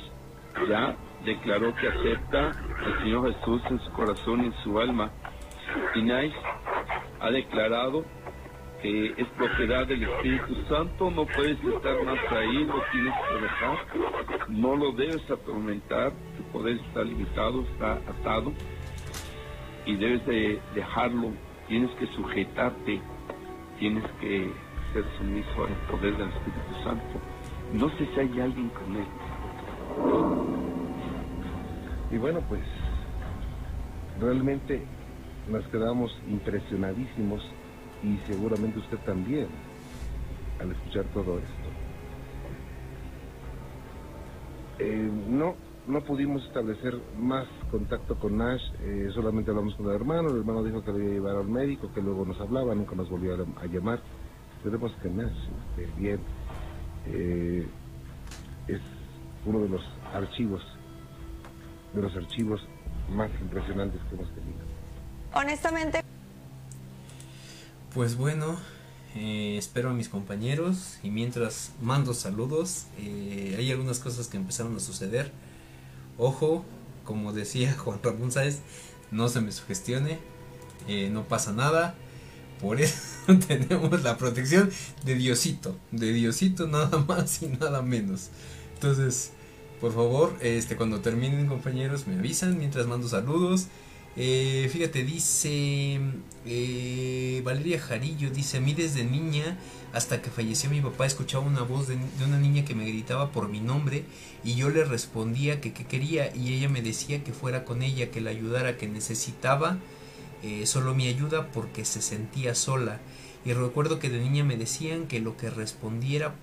ya 0.68 0.96
declaró 1.26 1.76
que 1.76 1.88
acepta 1.88 2.52
al 2.86 3.00
Señor 3.02 3.34
Jesús 3.34 3.62
en 3.70 3.80
su 3.80 3.92
corazón 3.92 4.44
y 4.44 4.46
en 4.48 4.54
su 4.64 4.80
alma. 4.80 5.12
Nash 5.96 6.34
ha 7.20 7.30
declarado 7.30 8.04
que 8.82 9.14
es 9.18 9.28
propiedad 9.38 9.86
del 9.88 10.04
Espíritu 10.04 10.56
Santo, 10.70 11.12
no 11.12 11.26
puedes 11.26 11.62
estar 11.62 12.02
más 12.04 12.18
ahí, 12.32 12.68
tienes 12.92 13.14
que 13.28 13.42
dejar, 13.42 13.78
no 14.48 14.76
lo 14.76 14.92
debes 14.94 15.30
atormentar, 15.30 16.14
tu 16.38 16.44
poder 16.54 16.78
está 16.78 17.04
limitado, 17.04 17.64
está 17.64 17.94
atado 17.94 18.54
y 19.86 19.96
debes 19.96 20.26
de 20.26 20.62
dejarlo, 20.74 21.34
tienes 21.68 21.92
que 21.98 22.08
sujetarte, 22.16 23.02
tienes 23.80 24.06
que 24.22 24.50
ser 24.94 25.04
sumiso 25.18 25.66
al 25.66 25.74
poder 25.92 26.16
del 26.18 26.30
Espíritu 26.30 26.84
Santo. 26.84 27.20
No 27.74 27.90
sé 27.98 28.08
si 28.14 28.20
hay 28.20 28.40
alguien 28.40 28.70
con 28.70 28.96
él. 28.96 30.49
Y 32.12 32.18
bueno, 32.18 32.42
pues 32.48 32.62
realmente 34.20 34.84
nos 35.50 35.66
quedamos 35.68 36.12
impresionadísimos 36.28 37.42
y 38.04 38.18
seguramente 38.28 38.80
usted 38.80 38.98
también 39.00 39.48
al 40.60 40.72
escuchar 40.72 41.06
todo 41.14 41.38
esto. 41.38 41.70
Eh, 44.80 45.10
no, 45.28 45.56
no 45.88 46.02
pudimos 46.02 46.46
establecer 46.46 46.96
más 47.18 47.48
contacto 47.70 48.16
con 48.18 48.38
Nash, 48.38 48.62
eh, 48.82 49.10
solamente 49.14 49.52
hablamos 49.52 49.76
con 49.76 49.88
el 49.88 49.96
hermano, 49.96 50.30
el 50.30 50.38
hermano 50.38 50.64
dijo 50.64 50.84
que 50.84 50.92
lo 50.92 51.00
iba 51.00 51.10
a 51.10 51.14
llevar 51.14 51.36
al 51.38 51.48
médico, 51.48 51.92
que 51.94 52.02
luego 52.02 52.26
nos 52.26 52.40
hablaba, 52.40 52.74
nunca 52.76 52.96
nos 52.96 53.10
volvió 53.10 53.34
a, 53.34 53.66
llamar. 53.66 54.00
Esperemos 54.58 54.92
que 55.02 55.10
Nash 55.10 55.38
esté 55.78 56.00
bien. 56.00 56.20
Eh, 57.08 57.68
es 58.68 58.82
uno 59.46 59.60
de 59.60 59.70
los 59.70 59.82
archivos, 60.14 60.62
de 61.94 62.02
los 62.02 62.16
archivos 62.16 62.62
más 63.10 63.30
impresionantes 63.42 64.02
que 64.10 64.16
hemos 64.16 64.30
tenido. 64.36 64.60
Honestamente, 65.34 66.02
Pues 67.94 68.16
bueno, 68.16 68.58
eh, 69.16 69.56
espero 69.58 69.90
a 69.90 69.94
mis 69.94 70.10
compañeros 70.10 71.00
y 71.04 71.10
mientras 71.10 71.72
mando 71.82 72.14
saludos, 72.14 72.86
eh, 73.00 73.56
hay 73.58 73.72
algunas 73.72 74.00
cosas 74.00 74.28
que 74.28 74.38
empezaron 74.38 74.76
a 74.76 74.80
suceder. 74.80 75.32
Ojo, 76.18 76.66
como 77.06 77.34
decía 77.34 77.74
Juan 77.78 78.00
Ramón 78.04 78.32
Sáez, 78.32 78.60
no 79.12 79.28
se 79.30 79.42
me 79.42 79.52
sugestione, 79.52 80.20
eh, 80.88 81.10
no 81.12 81.24
pasa 81.28 81.52
nada. 81.54 81.96
Por 82.62 82.82
eso 82.82 82.96
tenemos 83.48 84.04
la 84.04 84.18
protección 84.18 84.70
de 85.06 85.16
Diosito, 85.16 85.78
de 85.92 86.12
Diosito 86.14 86.68
nada 86.68 86.98
más 87.08 87.42
y 87.42 87.48
nada 87.48 87.82
menos. 87.82 88.30
Entonces, 88.76 89.32
por 89.80 89.94
favor, 89.94 90.36
este 90.42 90.76
cuando 90.76 91.00
terminen 91.00 91.48
compañeros 91.48 92.08
me 92.08 92.16
avisan 92.16 92.58
mientras 92.58 92.88
mando 92.88 93.08
saludos. 93.08 93.68
Eh, 94.16 94.70
fíjate, 94.72 95.04
dice 95.04 96.00
eh, 96.46 97.42
Valeria 97.46 97.80
Jarillo, 97.80 98.30
dice, 98.32 98.58
a 98.58 98.62
mí 98.62 98.74
desde 98.74 99.06
niña 99.06 99.58
hasta 99.94 100.22
que 100.22 100.30
falleció 100.30 100.70
mi 100.70 100.82
papá 100.82 101.06
escuchaba 101.06 101.46
una 101.46 101.62
voz 101.62 101.88
de, 101.88 101.98
una 102.26 102.38
niña 102.38 102.66
que 102.66 102.76
me 102.76 102.86
gritaba 102.86 103.32
por 103.32 103.50
mi 103.50 103.60
nombre 103.60 104.04
y 104.44 104.56
yo 104.56 104.70
le 104.70 104.84
respondía 104.84 105.62
que 105.62 105.74
qué 105.74 105.86
quería 105.86 106.36
y 106.36 106.54
ella 106.54 106.70
me 106.70 106.82
decía 106.82 107.24
que 107.24 107.34
fuera 107.34 107.66
con 107.66 107.82
ella, 107.82 108.12
que 108.12 108.22
la 108.22 108.32
ayudara, 108.32 108.78
que 108.78 108.88
necesitaba 108.88 109.78
eh, 110.44 110.66
solo 110.66 110.94
mi 110.94 111.08
ayuda 111.08 111.52
porque 111.52 111.86
se 111.86 112.02
sentía 112.02 112.56
sola. 112.56 113.00
Y 113.46 113.54
recuerdo 113.54 114.00
que 114.00 114.10
de 114.10 114.20
niña 114.20 114.44
me 114.44 114.58
decían 114.58 115.08
que 115.08 115.22
lo 115.22 115.38
que 115.38 115.50
respondiera, 115.50 116.36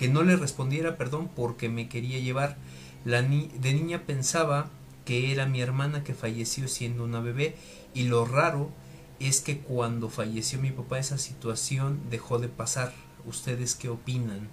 que 0.00 0.08
no 0.08 0.22
le 0.22 0.34
respondiera, 0.34 0.96
perdón, 0.96 1.28
porque 1.36 1.68
me 1.68 1.90
quería 1.90 2.18
llevar. 2.18 2.56
La 3.04 3.20
ni 3.20 3.48
de 3.60 3.74
niña 3.74 4.06
pensaba 4.06 4.70
que 5.04 5.30
era 5.30 5.44
mi 5.44 5.60
hermana 5.60 6.04
que 6.04 6.14
falleció 6.14 6.68
siendo 6.68 7.04
una 7.04 7.20
bebé 7.20 7.54
y 7.92 8.04
lo 8.04 8.24
raro 8.24 8.70
es 9.18 9.42
que 9.42 9.58
cuando 9.58 10.08
falleció 10.08 10.58
mi 10.58 10.70
papá 10.70 10.98
esa 10.98 11.18
situación 11.18 12.00
dejó 12.08 12.38
de 12.38 12.48
pasar. 12.48 12.94
¿Ustedes 13.26 13.74
qué 13.74 13.90
opinan? 13.90 14.48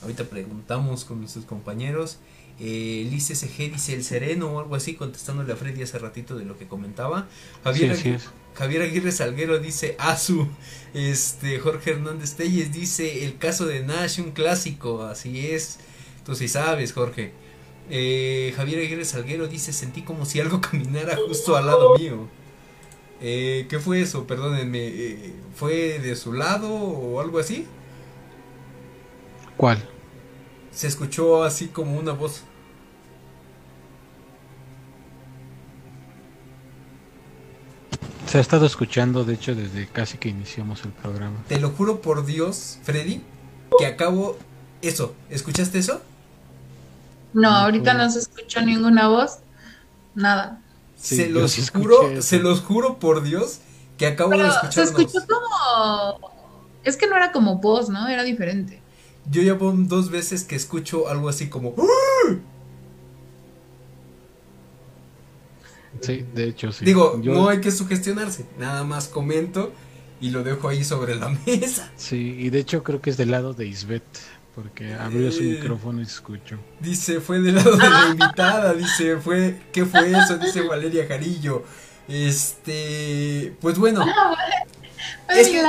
Ahorita 0.00 0.24
preguntamos 0.24 1.04
con 1.04 1.20
nuestros 1.20 1.44
compañeros. 1.44 2.16
Eh, 2.58 3.06
Lice 3.10 3.34
SG 3.34 3.70
dice 3.70 3.92
el 3.92 4.02
sereno 4.02 4.52
o 4.52 4.58
algo 4.58 4.74
así, 4.74 4.94
contestándole 4.94 5.52
a 5.52 5.56
Freddy 5.56 5.82
hace 5.82 5.98
ratito 5.98 6.34
de 6.34 6.46
lo 6.46 6.56
que 6.56 6.66
comentaba. 6.66 7.28
Javier, 7.62 7.94
Sí, 7.94 8.00
así 8.00 8.08
es. 8.08 8.30
Javier 8.58 8.82
Aguirre 8.82 9.12
Salguero 9.12 9.58
dice 9.60 9.94
Azu. 9.98 10.48
Este, 10.92 11.60
Jorge 11.60 11.92
Hernández 11.92 12.34
Telles 12.34 12.72
dice 12.72 13.24
el 13.24 13.38
caso 13.38 13.66
de 13.66 13.84
Nash, 13.84 14.18
un 14.20 14.32
clásico. 14.32 15.04
Así 15.04 15.46
es. 15.46 15.78
Tú 16.26 16.34
sí 16.34 16.48
sabes, 16.48 16.92
Jorge. 16.92 17.32
Eh, 17.88 18.52
Javier 18.56 18.80
Aguirre 18.80 19.04
Salguero 19.04 19.46
dice 19.46 19.72
sentí 19.72 20.02
como 20.02 20.26
si 20.26 20.40
algo 20.40 20.60
caminara 20.70 21.16
justo 21.16 21.56
al 21.56 21.66
lado 21.66 21.96
mío. 21.96 22.28
Eh, 23.20 23.66
¿Qué 23.68 23.78
fue 23.78 24.00
eso? 24.00 24.26
Perdónenme. 24.26 24.86
eh, 24.88 25.32
¿Fue 25.54 25.98
de 26.00 26.16
su 26.16 26.32
lado 26.32 26.68
o 26.72 27.20
algo 27.20 27.38
así? 27.38 27.66
¿Cuál? 29.56 29.88
Se 30.72 30.86
escuchó 30.86 31.44
así 31.44 31.68
como 31.68 31.98
una 31.98 32.12
voz. 32.12 32.42
Se 38.28 38.38
ha 38.38 38.40
estado 38.42 38.66
escuchando, 38.66 39.24
de 39.24 39.34
hecho, 39.34 39.54
desde 39.54 39.86
casi 39.88 40.18
que 40.18 40.28
iniciamos 40.28 40.84
el 40.84 40.92
programa. 40.92 41.42
Te 41.48 41.58
lo 41.58 41.70
juro 41.70 42.02
por 42.02 42.26
Dios, 42.26 42.78
Freddy, 42.82 43.22
que 43.78 43.86
acabo... 43.86 44.36
Eso, 44.82 45.14
¿escuchaste 45.30 45.78
eso? 45.78 46.02
No, 47.32 47.48
ahorita 47.48 47.94
no 47.94 48.10
se 48.10 48.18
escuchó 48.20 48.60
ninguna 48.60 49.08
voz. 49.08 49.38
Nada. 50.14 50.60
Sí, 50.96 51.16
se 51.16 51.28
los 51.30 51.52
sí 51.52 51.62
juro, 51.72 52.10
eso. 52.10 52.22
se 52.22 52.38
los 52.38 52.60
juro 52.60 52.98
por 52.98 53.22
Dios 53.22 53.60
que 53.96 54.06
acabo 54.06 54.30
de 54.30 54.38
Pero 54.38 54.50
se 54.50 54.56
escuchar 54.56 54.88
una 54.88 54.98
escuchó 54.98 55.26
como. 55.26 56.30
Es 56.84 56.96
que 56.96 57.06
no 57.06 57.16
era 57.16 57.32
como 57.32 57.56
voz, 57.56 57.88
¿no? 57.88 58.08
Era 58.08 58.24
diferente. 58.24 58.80
Yo 59.30 59.42
ya 59.42 59.54
dos 59.54 60.10
veces 60.10 60.44
que 60.44 60.56
escucho 60.56 61.08
algo 61.08 61.28
así 61.28 61.48
como 61.48 61.74
"¡Ah!". 61.78 62.34
Sí, 66.00 66.24
de 66.34 66.44
hecho, 66.44 66.72
sí. 66.72 66.84
Digo, 66.84 67.20
Yo- 67.22 67.34
no 67.34 67.48
hay 67.48 67.60
que 67.60 67.70
sugestionarse, 67.70 68.46
nada 68.58 68.84
más 68.84 69.08
comento 69.08 69.72
y 70.20 70.30
lo 70.30 70.42
dejo 70.42 70.68
ahí 70.68 70.84
sobre 70.84 71.14
la 71.14 71.28
mesa. 71.46 71.90
Sí, 71.96 72.36
y 72.38 72.50
de 72.50 72.58
hecho 72.60 72.82
creo 72.82 73.00
que 73.00 73.10
es 73.10 73.16
del 73.16 73.30
lado 73.30 73.54
de 73.54 73.66
Isbeth, 73.66 74.02
porque 74.54 74.94
abrió 74.94 75.30
su 75.30 75.42
Eh. 75.42 75.58
micrófono 75.60 76.00
y 76.00 76.04
se 76.06 76.12
escuchó. 76.12 76.56
Dice, 76.80 77.20
fue 77.20 77.40
del 77.40 77.54
lado 77.56 77.76
de 77.76 77.88
la 77.90 78.08
invitada, 78.10 78.74
dice, 78.74 79.16
fue, 79.18 79.60
¿qué 79.72 79.84
fue 79.84 80.10
eso? 80.10 80.36
Dice 80.38 80.62
Valeria 80.62 81.06
Jarillo. 81.06 81.62
Este, 82.08 83.54
pues 83.60 83.78
bueno, 83.78 84.04
Ah. 84.06 84.34
Es 85.28 85.48
que- 85.48 85.62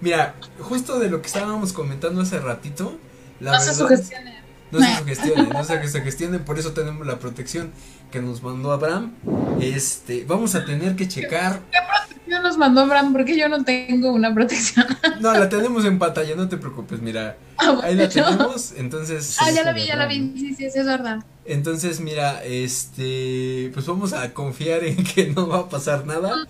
mira, 0.00 0.34
justo 0.60 0.98
de 0.98 1.10
lo 1.10 1.20
que 1.20 1.26
estábamos 1.26 1.72
comentando 1.72 2.20
hace 2.22 2.38
ratito, 2.38 2.96
la 3.40 3.52
No 3.52 3.60
se 3.60 3.66
verdad, 3.70 3.78
sugestione. 3.88 4.33
No 4.70 4.80
se 4.80 4.96
sugestionen, 4.98 5.48
no 5.50 5.64
se 5.64 5.88
sugestionen, 5.88 6.44
por 6.44 6.58
eso 6.58 6.72
tenemos 6.72 7.06
la 7.06 7.18
protección 7.18 7.70
que 8.10 8.20
nos 8.20 8.42
mandó 8.42 8.72
Abraham. 8.72 9.12
Este, 9.60 10.24
vamos 10.24 10.54
a 10.54 10.64
tener 10.64 10.96
que 10.96 11.06
checar. 11.06 11.60
¿Qué 11.70 11.78
protección 11.86 12.42
nos 12.42 12.58
mandó 12.58 12.80
Abraham? 12.80 13.12
Porque 13.12 13.36
yo 13.38 13.48
no 13.48 13.62
tengo 13.64 14.12
una 14.12 14.34
protección. 14.34 14.86
No, 15.20 15.32
la 15.32 15.48
tenemos 15.48 15.84
en 15.84 15.98
pantalla, 15.98 16.34
no 16.34 16.48
te 16.48 16.56
preocupes, 16.56 17.00
mira. 17.00 17.36
Ah, 17.58 17.78
Ahí 17.84 17.94
la 17.94 18.08
bueno. 18.08 18.30
tenemos, 18.36 18.72
entonces. 18.76 19.36
Ah, 19.40 19.50
ya 19.50 19.62
la 19.62 19.72
vi, 19.72 19.86
ya 19.86 19.96
la 19.96 20.06
vi. 20.06 20.32
Sí, 20.36 20.54
sí, 20.54 20.70
sí, 20.70 20.78
es 20.78 20.86
verdad. 20.86 21.24
Entonces, 21.44 22.00
mira, 22.00 22.42
este, 22.44 23.70
pues 23.74 23.86
vamos 23.86 24.12
a 24.12 24.32
confiar 24.34 24.82
en 24.84 25.04
que 25.04 25.28
no 25.30 25.46
va 25.46 25.60
a 25.60 25.68
pasar 25.68 26.04
nada. 26.06 26.46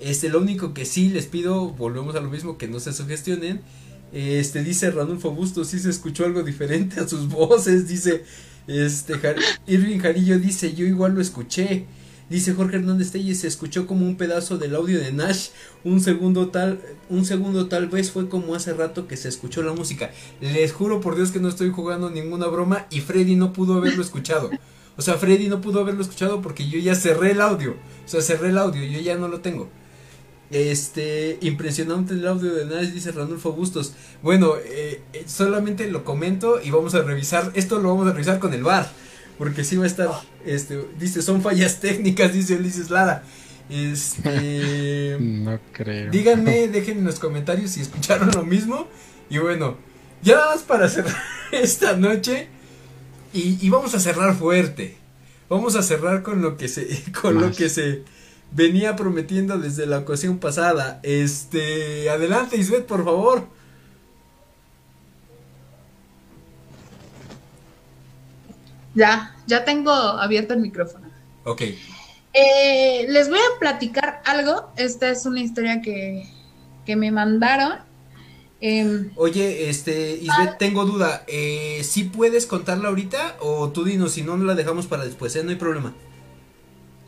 Este, 0.00 0.28
lo 0.28 0.38
único 0.40 0.72
que 0.74 0.84
sí 0.86 1.08
les 1.10 1.26
pido, 1.26 1.68
volvemos 1.70 2.16
a 2.16 2.20
lo 2.20 2.30
mismo, 2.30 2.58
que 2.58 2.68
no 2.68 2.80
se 2.80 2.92
sugestionen. 2.92 3.60
Este, 4.12 4.64
dice 4.64 4.90
Ranulfo 4.90 5.30
Bustos, 5.30 5.68
sí 5.68 5.78
se 5.78 5.90
escuchó 5.90 6.24
algo 6.24 6.42
diferente 6.42 7.00
a 7.00 7.06
sus 7.08 7.28
voces, 7.28 7.86
dice, 7.88 8.24
este, 8.66 9.14
Jar- 9.18 9.36
Irving 9.66 9.98
Jarillo 9.98 10.38
dice, 10.38 10.74
yo 10.74 10.84
igual 10.86 11.14
lo 11.14 11.20
escuché. 11.20 11.86
Dice 12.28 12.54
Jorge 12.54 12.76
Hernández 12.76 13.10
Telles, 13.10 13.40
se 13.40 13.48
escuchó 13.48 13.88
como 13.88 14.06
un 14.06 14.16
pedazo 14.16 14.56
del 14.56 14.76
audio 14.76 15.00
de 15.00 15.12
Nash, 15.12 15.48
un 15.82 16.00
segundo 16.00 16.46
tal, 16.50 16.80
un 17.08 17.24
segundo 17.24 17.66
tal 17.66 17.88
vez 17.88 18.12
fue 18.12 18.28
como 18.28 18.54
hace 18.54 18.72
rato 18.72 19.08
que 19.08 19.16
se 19.16 19.28
escuchó 19.28 19.64
la 19.64 19.72
música. 19.72 20.12
Les 20.40 20.72
juro 20.72 21.00
por 21.00 21.16
Dios 21.16 21.32
que 21.32 21.40
no 21.40 21.48
estoy 21.48 21.70
jugando 21.70 22.08
ninguna 22.08 22.46
broma 22.46 22.86
y 22.88 23.00
Freddy 23.00 23.34
no 23.34 23.52
pudo 23.52 23.74
haberlo 23.74 24.00
escuchado. 24.00 24.48
O 24.96 25.02
sea, 25.02 25.14
Freddy 25.14 25.48
no 25.48 25.60
pudo 25.60 25.80
haberlo 25.80 26.02
escuchado 26.02 26.40
porque 26.40 26.68
yo 26.68 26.78
ya 26.78 26.94
cerré 26.94 27.32
el 27.32 27.40
audio. 27.40 27.72
O 28.06 28.08
sea, 28.08 28.22
cerré 28.22 28.50
el 28.50 28.58
audio, 28.58 28.84
yo 28.84 29.00
ya 29.00 29.16
no 29.16 29.26
lo 29.26 29.40
tengo. 29.40 29.68
Este, 30.50 31.38
impresionante 31.42 32.14
el 32.14 32.26
audio 32.26 32.52
de 32.52 32.64
Nash, 32.64 32.88
dice 32.88 33.12
Ranulfo 33.12 33.52
Bustos. 33.52 33.94
Bueno, 34.20 34.54
eh, 34.56 35.00
eh, 35.12 35.24
solamente 35.26 35.88
lo 35.88 36.04
comento 36.04 36.60
y 36.60 36.70
vamos 36.70 36.94
a 36.96 37.02
revisar. 37.02 37.52
Esto 37.54 37.78
lo 37.78 37.90
vamos 37.90 38.08
a 38.08 38.12
revisar 38.12 38.40
con 38.40 38.52
el 38.52 38.64
bar. 38.64 38.90
Porque 39.38 39.62
sí 39.62 39.76
va 39.76 39.84
a 39.84 39.86
estar. 39.86 40.08
Este, 40.44 40.84
dice, 40.98 41.22
son 41.22 41.40
fallas 41.40 41.78
técnicas, 41.80 42.32
dice 42.32 42.56
Ulises 42.56 42.90
Lara. 42.90 43.22
Este. 43.70 45.16
No 45.20 45.60
creo. 45.72 46.10
Díganme, 46.10 46.68
dejen 46.72 46.98
en 46.98 47.04
los 47.04 47.20
comentarios 47.20 47.70
si 47.70 47.80
escucharon 47.80 48.30
lo 48.32 48.44
mismo. 48.44 48.88
Y 49.28 49.38
bueno, 49.38 49.76
ya 50.22 50.34
nada 50.34 50.54
más 50.56 50.64
para 50.64 50.88
cerrar 50.88 51.16
esta 51.52 51.96
noche. 51.96 52.48
Y, 53.32 53.64
y 53.64 53.70
vamos 53.70 53.94
a 53.94 54.00
cerrar 54.00 54.34
fuerte. 54.34 54.96
Vamos 55.48 55.76
a 55.76 55.82
cerrar 55.82 56.22
con 56.22 56.42
lo 56.42 56.56
que 56.56 56.66
se, 56.66 57.04
con 57.20 57.40
lo 57.40 57.52
que 57.52 57.68
se 57.68 58.02
venía 58.50 58.96
prometiendo 58.96 59.58
desde 59.58 59.86
la 59.86 59.98
ocasión 59.98 60.38
pasada. 60.38 61.00
Este, 61.02 62.10
adelante 62.10 62.56
Isbeth, 62.56 62.86
por 62.86 63.04
favor. 63.04 63.48
Ya, 68.94 69.36
ya 69.46 69.64
tengo 69.64 69.92
abierto 69.92 70.54
el 70.54 70.60
micrófono. 70.60 71.08
Ok. 71.44 71.62
Eh, 72.32 73.06
les 73.08 73.28
voy 73.28 73.38
a 73.38 73.58
platicar 73.58 74.22
algo. 74.24 74.72
Esta 74.76 75.10
es 75.10 75.26
una 75.26 75.40
historia 75.40 75.80
que, 75.82 76.34
que 76.84 76.96
me 76.96 77.10
mandaron. 77.12 77.78
Em, 78.60 79.12
Oye, 79.14 79.70
este, 79.70 80.12
Isbeth, 80.16 80.58
tengo 80.58 80.84
duda. 80.84 81.24
Eh, 81.26 81.82
¿Sí 81.84 82.04
puedes 82.04 82.46
contarla 82.46 82.88
ahorita? 82.88 83.36
O 83.40 83.70
tú 83.72 83.84
dinos, 83.84 84.12
si 84.12 84.22
no, 84.22 84.36
no 84.36 84.44
la 84.44 84.54
dejamos 84.54 84.86
para 84.86 85.04
después, 85.04 85.34
¿eh? 85.36 85.44
No 85.44 85.50
hay 85.50 85.56
problema. 85.56 85.98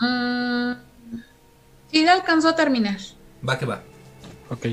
mm, 0.01 0.73
sí, 1.93 2.05
la 2.05 2.15
alcanzó 2.15 2.49
a 2.49 2.57
terminar. 2.57 2.99
Va 3.47 3.59
que 3.59 3.67
va. 3.67 3.83
Ok. 4.51 4.67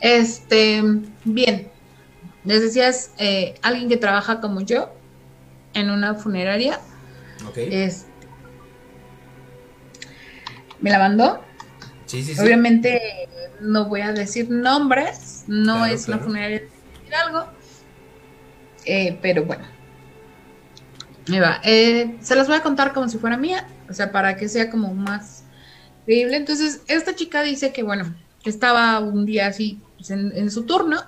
Este, 0.00 0.82
bien. 1.24 1.70
Les 2.44 2.60
decía, 2.60 2.88
es 2.88 3.12
eh, 3.18 3.54
alguien 3.62 3.88
que 3.88 3.96
trabaja 3.96 4.40
como 4.40 4.60
yo 4.60 4.92
en 5.74 5.90
una 5.90 6.14
funeraria. 6.14 6.80
Ok. 7.48 7.56
Es, 7.58 8.06
me 10.80 10.90
la 10.90 10.98
mandó. 10.98 11.40
Sí, 12.06 12.22
sí, 12.22 12.34
sí. 12.34 12.40
Obviamente 12.40 13.00
no 13.60 13.86
voy 13.86 14.00
a 14.00 14.12
decir 14.12 14.50
nombres, 14.50 15.44
no 15.46 15.76
Claro, 15.76 15.94
es 15.94 16.04
claro. 16.04 16.18
una 16.20 16.26
funeraria 16.26 16.62
de 17.08 17.14
algo, 17.14 17.46
eh, 18.84 19.18
pero 19.22 19.44
bueno. 19.44 19.64
Eh, 21.28 22.16
se 22.20 22.34
las 22.34 22.48
voy 22.48 22.56
a 22.56 22.62
contar 22.62 22.92
como 22.92 23.08
si 23.08 23.18
fuera 23.18 23.36
mía, 23.36 23.66
o 23.88 23.94
sea, 23.94 24.10
para 24.10 24.36
que 24.36 24.48
sea 24.48 24.70
como 24.70 24.94
más 24.94 25.44
creíble. 26.04 26.36
Entonces, 26.36 26.80
esta 26.88 27.14
chica 27.14 27.42
dice 27.42 27.72
que, 27.72 27.82
bueno, 27.82 28.14
estaba 28.44 28.98
un 29.00 29.24
día 29.24 29.46
así 29.46 29.80
pues, 29.96 30.10
en, 30.10 30.50
su 30.50 30.64
turno 30.64 31.00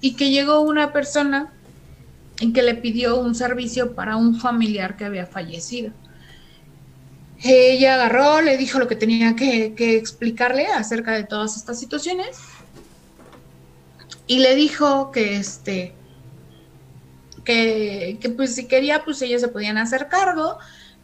y 0.00 0.14
que 0.14 0.30
llegó 0.30 0.60
una 0.60 0.92
persona 0.92 1.52
en 2.40 2.52
que 2.52 2.62
le 2.62 2.74
pidió 2.74 3.20
un 3.20 3.34
servicio 3.34 3.94
para 3.94 4.16
un 4.16 4.40
familiar 4.40 4.96
que 4.96 5.04
había 5.04 5.26
fallecido. 5.26 5.92
Ella 7.42 7.94
agarró, 7.94 8.40
le 8.40 8.56
dijo 8.56 8.78
lo 8.78 8.88
que 8.88 8.96
tenía 8.96 9.36
que 9.36 9.96
explicarle 9.96 10.66
acerca 10.66 11.12
de 11.12 11.24
todas 11.24 11.56
estas 11.56 11.78
situaciones 11.78 12.38
y 14.26 14.38
le 14.38 14.54
dijo 14.54 15.10
que 15.10 15.36
este 15.36 15.94
que, 17.44 18.18
pues 18.36 18.54
si 18.54 18.66
quería 18.66 19.04
pues 19.04 19.20
ellos 19.22 19.40
se 19.40 19.48
podían 19.48 19.78
hacer 19.78 20.08
cargo, 20.08 20.58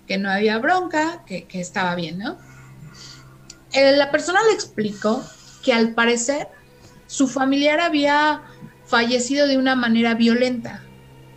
que 0.07 0.19
no 0.19 0.31
había 0.31 0.59
bronca, 0.59 1.25
que, 1.27 1.45
que 1.47 1.61
estaba 1.61 1.95
bien, 1.95 2.19
¿no? 2.19 2.39
Eh, 3.73 3.97
la 3.97 4.11
persona 4.11 4.41
le 4.49 4.55
explicó 4.55 5.25
que 5.63 5.73
al 5.73 5.95
parecer 5.95 6.49
su 7.07 7.29
familiar 7.29 7.81
había 7.81 8.43
fallecido 8.87 9.47
de 9.47 9.59
una 9.59 9.77
manera 9.77 10.15
violenta, 10.15 10.83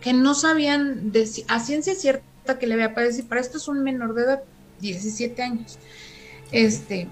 que 0.00 0.12
no 0.12 0.34
sabían 0.34 1.12
de 1.12 1.28
a 1.48 1.60
ciencia 1.60 1.94
cierta 1.94 2.58
que 2.58 2.66
le 2.66 2.74
había 2.74 2.94
padecido, 2.94 3.28
para 3.28 3.40
esto 3.40 3.58
es 3.58 3.68
un 3.68 3.82
menor 3.82 4.14
de 4.14 4.22
edad, 4.22 4.42
17 4.80 5.42
años, 5.42 5.78
este, 6.50 7.08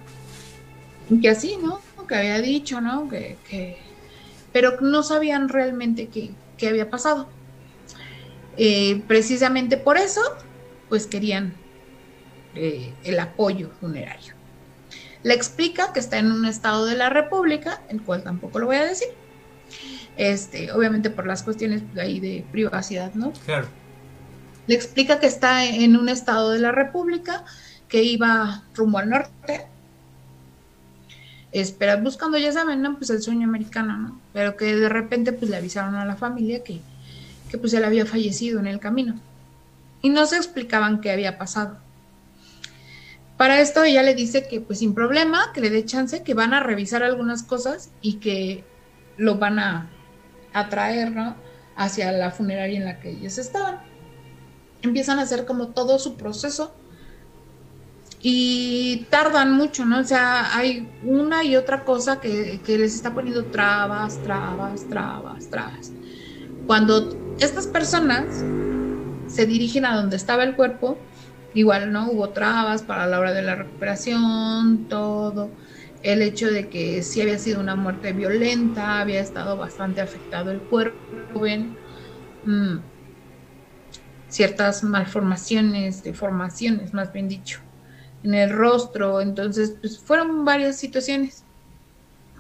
que 1.21 1.29
así, 1.29 1.57
¿no? 1.63 1.81
Que 2.07 2.15
había 2.17 2.41
dicho, 2.41 2.81
¿no? 2.81 3.09
Que, 3.09 3.39
que- 3.49 3.77
pero 4.53 4.81
no 4.81 5.03
sabían 5.03 5.49
realmente 5.49 6.09
qué, 6.09 6.31
qué 6.59 6.69
había 6.69 6.91
pasado. 6.91 7.29
Eh, 8.57 9.03
precisamente 9.07 9.77
por 9.77 9.97
eso, 9.97 10.21
pues 10.89 11.07
querían 11.07 11.55
eh, 12.55 12.93
el 13.05 13.19
apoyo 13.19 13.71
funerario. 13.81 14.35
Le 15.23 15.35
explica 15.35 15.93
que 15.93 16.01
está 16.01 16.19
en 16.19 16.33
un 16.33 16.45
estado 16.45 16.85
de 16.85 16.97
la 16.97 17.09
República, 17.09 17.81
el 17.89 18.03
cual 18.03 18.23
tampoco 18.23 18.59
lo 18.59 18.67
voy 18.67 18.77
a 18.77 18.85
decir. 18.85 19.09
Este, 20.17 20.71
obviamente 20.73 21.09
por 21.09 21.27
las 21.27 21.43
cuestiones 21.43 21.83
ahí 21.99 22.21
de 22.21 22.45
privacidad, 22.53 23.15
¿no? 23.15 23.33
Claro. 23.47 23.69
Le 24.67 24.75
explica 24.75 25.19
que 25.19 25.27
está 25.27 25.65
en 25.65 25.97
un 25.97 26.09
estado 26.09 26.51
de 26.51 26.59
la 26.59 26.73
República, 26.73 27.45
que 27.89 28.03
iba 28.03 28.65
rumbo 28.75 28.99
al 28.99 29.11
norte. 29.11 29.67
Espera, 31.53 31.97
buscando, 31.97 32.39
ya 32.39 32.53
saben, 32.53 32.83
¿no? 32.83 32.97
Pues 32.97 33.11
el 33.11 33.23
sueño 33.23 33.47
americano, 33.47 33.97
¿no? 33.97 34.21
Pero 34.33 34.57
que 34.57 34.77
de 34.77 34.89
repente 34.89 35.33
pues 35.33 35.51
le 35.51 35.57
avisaron 35.57 35.95
a 35.95 36.05
la 36.05 36.17
familia 36.17 36.63
que, 36.63 36.81
que 37.53 37.59
pues 37.59 37.75
él 37.75 37.85
había 37.85 38.07
fallecido 38.07 38.59
en 38.59 38.67
el 38.67 38.81
camino. 38.81 39.21
Y 40.01 40.09
no 40.09 40.25
se 40.25 40.39
explicaban 40.39 41.03
qué 41.03 41.13
había 41.13 41.37
pasado. 41.37 41.77
Para 43.37 43.61
esto 43.61 43.85
ella 43.85 44.03
le 44.03 44.15
dice 44.15 44.49
que 44.49 44.63
pues 44.63 44.79
sin 44.79 44.95
problema, 44.95 45.53
que 45.53 45.61
le 45.61 45.69
dé 45.69 45.85
chance, 45.85 46.23
que 46.23 46.33
van 46.33 46.55
a 46.55 46.61
revisar 46.61 47.03
algunas 47.03 47.43
cosas 47.43 47.91
y 48.01 48.15
que 48.15 48.65
lo 49.19 49.37
van 49.37 49.59
a, 49.59 49.91
a 50.55 50.71
traer, 50.71 51.13
¿no? 51.13 51.37
Hacia 51.77 52.11
la 52.11 52.31
funeraria 52.31 52.79
en 52.79 52.87
la 52.87 53.01
que 53.01 53.11
ellos 53.11 53.37
estaban. 53.37 53.81
Empiezan 54.81 55.19
a 55.19 55.23
hacer 55.23 55.45
como 55.45 55.69
todo 55.69 55.99
su 55.99 56.17
proceso 56.17 56.75
y 58.23 59.09
tardan 59.11 59.53
mucho, 59.53 59.85
¿no? 59.85 60.01
O 60.01 60.05
sea, 60.05 60.57
hay 60.57 60.89
una 61.05 61.45
y 61.45 61.57
otra 61.57 61.85
cosa 61.85 62.19
que, 62.19 62.63
que 62.65 62.79
les 62.79 62.95
está 62.95 63.13
poniendo 63.13 63.45
trabas, 63.45 64.23
trabas, 64.23 64.89
trabas, 64.89 65.51
trabas. 65.51 65.93
Cuando 66.67 67.22
estas 67.39 67.67
personas 67.67 68.45
se 69.27 69.47
dirigen 69.47 69.85
a 69.85 69.97
donde 69.97 70.17
estaba 70.17 70.45
el 70.45 70.55
cuerpo, 70.57 70.99
igual, 71.55 71.93
¿no? 71.93 72.11
Hubo 72.11 72.31
trabas 72.31 72.83
para 72.83 73.07
la 73.07 73.19
hora 73.19 73.33
de 73.33 73.43
la 73.43 73.55
recuperación, 73.55 74.89
todo. 74.89 75.51
El 76.03 76.23
hecho 76.23 76.51
de 76.51 76.69
que 76.69 77.03
sí 77.03 77.21
había 77.21 77.39
sido 77.39 77.61
una 77.61 77.77
muerte 77.77 78.13
violenta, 78.13 79.01
había 79.01 79.21
estado 79.21 79.57
bastante 79.57 80.01
afectado 80.01 80.51
el 80.51 80.61
cuerpo, 80.61 81.41
¿ven? 81.41 81.77
Mm, 82.45 82.79
ciertas 84.29 84.83
malformaciones, 84.83 86.03
deformaciones, 86.03 86.93
más 86.95 87.13
bien 87.13 87.29
dicho, 87.29 87.61
en 88.23 88.35
el 88.35 88.51
rostro. 88.51 89.21
Entonces, 89.21 89.77
pues 89.81 89.99
fueron 90.01 90.45
varias 90.45 90.79
situaciones. 90.79 91.45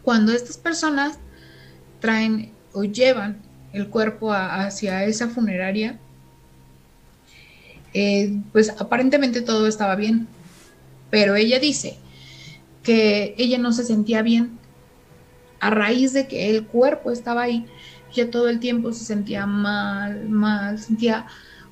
Cuando 0.03 0.33
estas 0.33 0.59
personas 0.59 1.19
traen 2.01 2.59
o 2.73 2.85
llevan 2.85 3.52
el 3.73 3.89
cuerpo 3.89 4.33
hacia 4.33 5.05
esa 5.05 5.29
funeraria, 5.29 5.99
eh, 7.95 8.39
pues 8.53 8.71
aparentemente 8.71 9.43
todo 9.43 9.67
estaba 9.67 9.97
bien, 9.97 10.29
pero 11.11 11.37
ella 11.37 11.59
dice 11.59 11.99
que 12.83 13.35
ella 13.39 13.59
no 13.59 13.73
se 13.73 13.85
sentía 13.85 14.23
bien 14.23 14.59
a 15.61 15.71
raíz 15.71 16.13
de 16.13 16.27
que 16.27 16.51
el 16.51 16.67
cuerpo 16.67 17.11
estaba 17.11 17.43
ahí. 17.43 17.67
Ya 18.13 18.31
todo 18.31 18.49
el 18.49 18.61
tiempo 18.61 18.93
se 18.93 19.05
sentía 19.05 19.47
mal, 19.47 20.29
mal, 20.29 20.79
sentía 20.79 21.27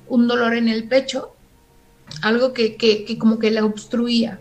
un 0.07 0.27
dolor 0.27 0.55
en 0.55 0.69
el 0.69 0.87
pecho, 0.87 1.35
algo 2.21 2.53
que, 2.53 2.77
que, 2.77 3.05
que 3.05 3.17
como 3.17 3.37
que 3.37 3.51
la 3.51 3.65
obstruía. 3.65 4.39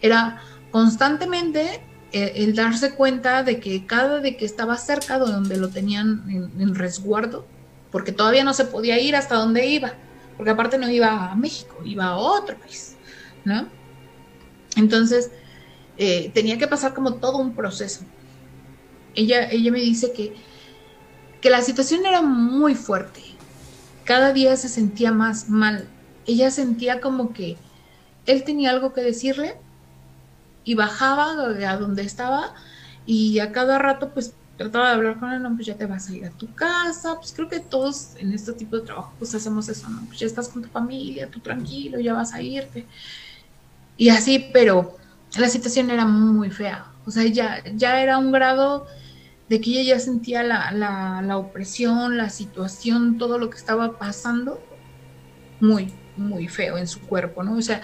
Era 0.00 0.40
constantemente 0.70 1.82
el, 2.12 2.54
darse 2.54 2.94
cuenta 2.94 3.42
de 3.42 3.58
que 3.58 3.86
cada 3.86 4.20
de 4.20 4.36
que 4.36 4.44
estaba 4.44 4.76
cerca 4.76 5.18
de 5.18 5.30
donde 5.30 5.56
lo 5.56 5.68
tenían 5.68 6.50
en, 6.58 6.74
resguardo, 6.74 7.46
porque 7.90 8.12
todavía 8.12 8.44
no 8.44 8.54
se 8.54 8.64
podía 8.64 8.98
ir 8.98 9.16
hasta 9.16 9.36
donde 9.36 9.66
iba, 9.66 9.94
porque 10.36 10.50
aparte 10.50 10.78
no 10.78 10.90
iba 10.90 11.30
a 11.30 11.34
México, 11.34 11.76
iba 11.84 12.06
a 12.06 12.16
otro 12.16 12.58
país, 12.58 12.96
¿no? 13.44 13.66
Entonces, 14.76 15.30
eh, 15.96 16.30
tenía 16.34 16.58
que 16.58 16.66
pasar 16.66 16.94
como 16.94 17.14
todo 17.14 17.38
un 17.38 17.54
proceso. 17.54 18.04
Ella, 19.14 19.50
ella 19.50 19.70
me 19.70 19.80
dice 19.80 20.12
que, 20.12 20.34
que 21.40 21.50
la 21.50 21.60
situación 21.60 22.06
era 22.06 22.22
muy 22.22 22.74
fuerte. 22.74 23.20
Cada 24.04 24.32
día 24.32 24.56
se 24.56 24.68
sentía 24.68 25.12
más 25.12 25.48
mal. 25.48 25.86
Ella 26.26 26.50
sentía 26.50 27.00
como 27.00 27.32
que 27.32 27.56
él 28.26 28.44
tenía 28.44 28.70
algo 28.70 28.92
que 28.92 29.02
decirle 29.02 29.56
y 30.64 30.74
bajaba 30.74 31.32
a 31.32 31.76
donde 31.76 32.02
estaba 32.02 32.54
y 33.06 33.38
a 33.40 33.52
cada 33.52 33.78
rato 33.78 34.10
pues 34.10 34.34
trataba 34.56 34.88
de 34.88 34.94
hablar 34.94 35.18
con 35.18 35.32
él, 35.32 35.42
no, 35.42 35.54
pues 35.54 35.66
ya 35.66 35.76
te 35.76 35.86
vas 35.86 36.08
a 36.08 36.14
ir 36.14 36.26
a 36.26 36.30
tu 36.30 36.52
casa, 36.54 37.16
pues 37.16 37.32
creo 37.32 37.48
que 37.48 37.60
todos 37.60 38.14
en 38.16 38.32
este 38.32 38.52
tipo 38.52 38.76
de 38.76 38.82
trabajo 38.82 39.12
pues 39.18 39.34
hacemos 39.34 39.68
eso, 39.68 39.88
¿no? 39.88 40.04
Pues 40.06 40.20
ya 40.20 40.26
estás 40.26 40.48
con 40.48 40.62
tu 40.62 40.68
familia, 40.68 41.28
tú 41.28 41.40
tranquilo, 41.40 41.98
ya 41.98 42.14
vas 42.14 42.32
a 42.32 42.42
irte. 42.42 42.86
Y 43.96 44.08
así, 44.08 44.50
pero 44.52 44.96
la 45.38 45.48
situación 45.48 45.90
era 45.90 46.04
muy 46.04 46.50
fea, 46.50 46.86
o 47.06 47.10
sea, 47.10 47.24
ya, 47.24 47.62
ya 47.74 48.02
era 48.02 48.18
un 48.18 48.32
grado 48.32 48.86
de 49.48 49.60
que 49.60 49.70
ella 49.70 49.94
ya 49.94 50.00
sentía 50.00 50.42
la, 50.42 50.70
la, 50.72 51.22
la 51.22 51.36
opresión, 51.36 52.16
la 52.16 52.30
situación, 52.30 53.18
todo 53.18 53.38
lo 53.38 53.50
que 53.50 53.58
estaba 53.58 53.98
pasando, 53.98 54.60
muy, 55.60 55.92
muy 56.16 56.48
feo 56.48 56.78
en 56.78 56.86
su 56.86 57.00
cuerpo, 57.00 57.42
¿no? 57.42 57.56
O 57.56 57.62
sea, 57.62 57.82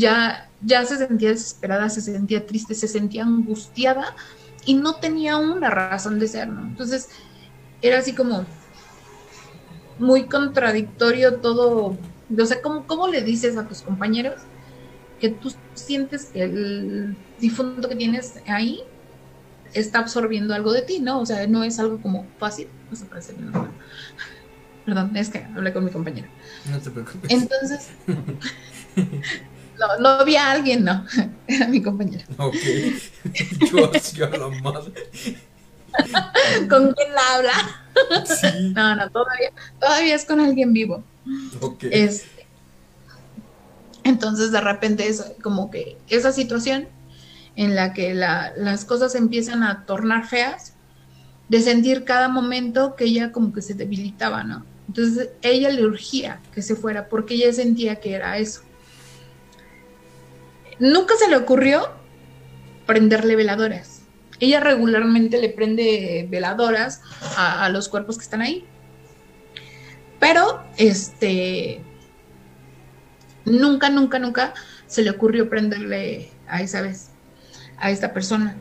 ya, 0.00 0.48
ya 0.62 0.84
se 0.84 0.96
sentía 0.96 1.28
desesperada, 1.28 1.88
se 1.88 2.00
sentía 2.00 2.46
triste, 2.46 2.74
se 2.74 2.88
sentía 2.88 3.22
angustiada 3.22 4.16
y 4.64 4.74
no 4.74 4.96
tenía 4.96 5.36
una 5.36 5.70
razón 5.70 6.18
de 6.18 6.26
ser, 6.26 6.48
¿no? 6.48 6.62
Entonces 6.62 7.08
era 7.82 7.98
así 7.98 8.14
como 8.14 8.46
muy 9.98 10.24
contradictorio 10.24 11.36
todo, 11.36 11.96
o 12.36 12.46
sea, 12.46 12.62
¿cómo, 12.62 12.86
cómo 12.86 13.08
le 13.08 13.22
dices 13.22 13.56
a 13.56 13.68
tus 13.68 13.82
compañeros 13.82 14.40
que 15.20 15.28
tú 15.28 15.52
sientes 15.74 16.26
que 16.26 16.42
el 16.42 17.16
difunto 17.38 17.88
que 17.88 17.96
tienes 17.96 18.40
ahí 18.46 18.80
está 19.74 19.98
absorbiendo 19.98 20.54
algo 20.54 20.72
de 20.72 20.82
ti, 20.82 20.98
¿no? 20.98 21.20
O 21.20 21.26
sea, 21.26 21.46
no 21.46 21.62
es 21.62 21.78
algo 21.78 22.00
como 22.00 22.26
fácil, 22.38 22.68
no 22.90 22.96
se 22.96 23.04
parece 23.04 23.34
Perdón, 24.86 25.14
es 25.14 25.28
que 25.28 25.44
hablé 25.44 25.72
con 25.72 25.84
mi 25.84 25.90
compañera. 25.90 26.28
No 26.70 26.78
te 26.78 26.90
preocupes. 26.90 27.30
Entonces, 27.30 27.90
No, 29.80 29.98
no 29.98 30.08
había 30.08 30.50
alguien, 30.50 30.84
no. 30.84 31.06
Era 31.48 31.66
mi 31.68 31.82
compañero. 31.82 32.24
Ok. 32.36 32.54
Yo 33.72 33.90
hacía 33.94 34.28
la 34.28 34.48
madre. 34.62 34.92
¿Con 36.68 36.92
quién 36.92 37.14
la 37.14 37.34
habla? 37.34 38.26
Sí. 38.26 38.46
No, 38.74 38.94
no, 38.94 39.10
todavía, 39.10 39.50
todavía 39.80 40.14
es 40.14 40.24
con 40.24 40.40
alguien 40.40 40.72
vivo. 40.72 41.02
Ok. 41.60 41.84
Este, 41.90 42.46
entonces, 44.04 44.52
de 44.52 44.60
repente, 44.60 45.08
es 45.08 45.32
como 45.42 45.70
que 45.70 45.96
esa 46.08 46.32
situación 46.32 46.88
en 47.56 47.74
la 47.74 47.92
que 47.92 48.14
la, 48.14 48.52
las 48.56 48.84
cosas 48.84 49.14
empiezan 49.14 49.62
a 49.62 49.84
tornar 49.86 50.26
feas, 50.26 50.74
de 51.48 51.60
sentir 51.60 52.04
cada 52.04 52.28
momento 52.28 52.94
que 52.94 53.04
ella 53.04 53.32
como 53.32 53.52
que 53.52 53.60
se 53.60 53.74
debilitaba, 53.74 54.44
¿no? 54.44 54.64
Entonces, 54.86 55.30
ella 55.42 55.70
le 55.70 55.84
urgía 55.84 56.40
que 56.54 56.62
se 56.62 56.76
fuera 56.76 57.08
porque 57.08 57.34
ella 57.34 57.52
sentía 57.52 57.96
que 57.96 58.14
era 58.14 58.38
eso. 58.38 58.62
Nunca 60.80 61.14
se 61.18 61.28
le 61.28 61.36
ocurrió 61.36 61.90
prenderle 62.86 63.36
veladoras. 63.36 64.00
Ella 64.40 64.60
regularmente 64.60 65.38
le 65.38 65.50
prende 65.50 66.26
veladoras 66.30 67.02
a, 67.36 67.68
los 67.68 67.90
cuerpos 67.90 68.16
que 68.16 68.24
están 68.24 68.40
ahí. 68.40 68.64
Pero, 70.18 70.64
este, 70.78 71.82
nunca, 73.44 73.90
nunca, 73.90 74.18
nunca 74.18 74.54
se 74.86 75.02
le 75.02 75.10
ocurrió 75.10 75.50
prenderle 75.50 76.30
a 76.48 76.62
esa 76.62 76.80
vez, 76.80 77.10
a 77.76 77.90
esta 77.90 78.14
persona. 78.14 78.56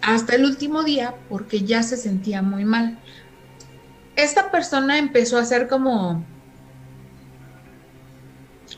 Hasta 0.00 0.34
el 0.34 0.46
último 0.46 0.82
día, 0.82 1.14
porque 1.28 1.64
ya 1.64 1.82
se 1.82 1.98
sentía 1.98 2.40
muy 2.40 2.64
mal. 2.64 2.98
Esta 4.16 4.50
persona 4.50 4.96
empezó 4.96 5.36
a 5.36 5.42
hacer 5.42 5.68
como 5.68 6.24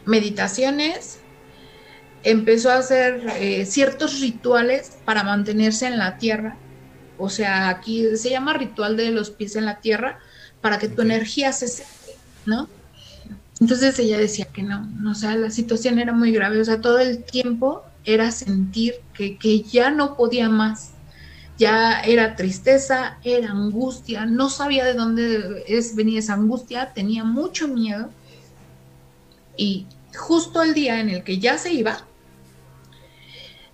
meditaciones, 0.04 1.21
empezó 2.24 2.70
a 2.70 2.78
hacer 2.78 3.26
eh, 3.38 3.66
ciertos 3.66 4.20
rituales 4.20 4.98
para 5.04 5.24
mantenerse 5.24 5.86
en 5.86 5.98
la 5.98 6.18
tierra. 6.18 6.56
O 7.18 7.28
sea, 7.28 7.68
aquí 7.68 8.16
se 8.16 8.30
llama 8.30 8.54
ritual 8.54 8.96
de 8.96 9.10
los 9.10 9.30
pies 9.30 9.56
en 9.56 9.64
la 9.64 9.80
tierra 9.80 10.18
para 10.60 10.78
que 10.78 10.88
tu 10.88 11.02
energía 11.02 11.52
se 11.52 11.68
seque, 11.68 12.16
¿no? 12.46 12.68
Entonces 13.60 13.98
ella 13.98 14.18
decía 14.18 14.46
que 14.46 14.62
no, 14.62 14.88
o 15.08 15.14
sea, 15.14 15.36
la 15.36 15.50
situación 15.50 15.98
era 15.98 16.12
muy 16.12 16.32
grave, 16.32 16.60
o 16.60 16.64
sea, 16.64 16.80
todo 16.80 16.98
el 16.98 17.22
tiempo 17.22 17.84
era 18.04 18.32
sentir 18.32 18.94
que, 19.14 19.38
que 19.38 19.62
ya 19.62 19.90
no 19.90 20.16
podía 20.16 20.48
más, 20.48 20.90
ya 21.58 22.00
era 22.00 22.34
tristeza, 22.34 23.18
era 23.22 23.52
angustia, 23.52 24.26
no 24.26 24.50
sabía 24.50 24.84
de 24.84 24.94
dónde 24.94 25.64
es, 25.68 25.94
venía 25.94 26.18
esa 26.18 26.34
angustia, 26.34 26.92
tenía 26.92 27.22
mucho 27.22 27.68
miedo 27.68 28.10
y 29.56 29.86
justo 30.16 30.62
el 30.62 30.74
día 30.74 31.00
en 31.00 31.10
el 31.10 31.22
que 31.22 31.38
ya 31.38 31.58
se 31.58 31.72
iba, 31.72 32.04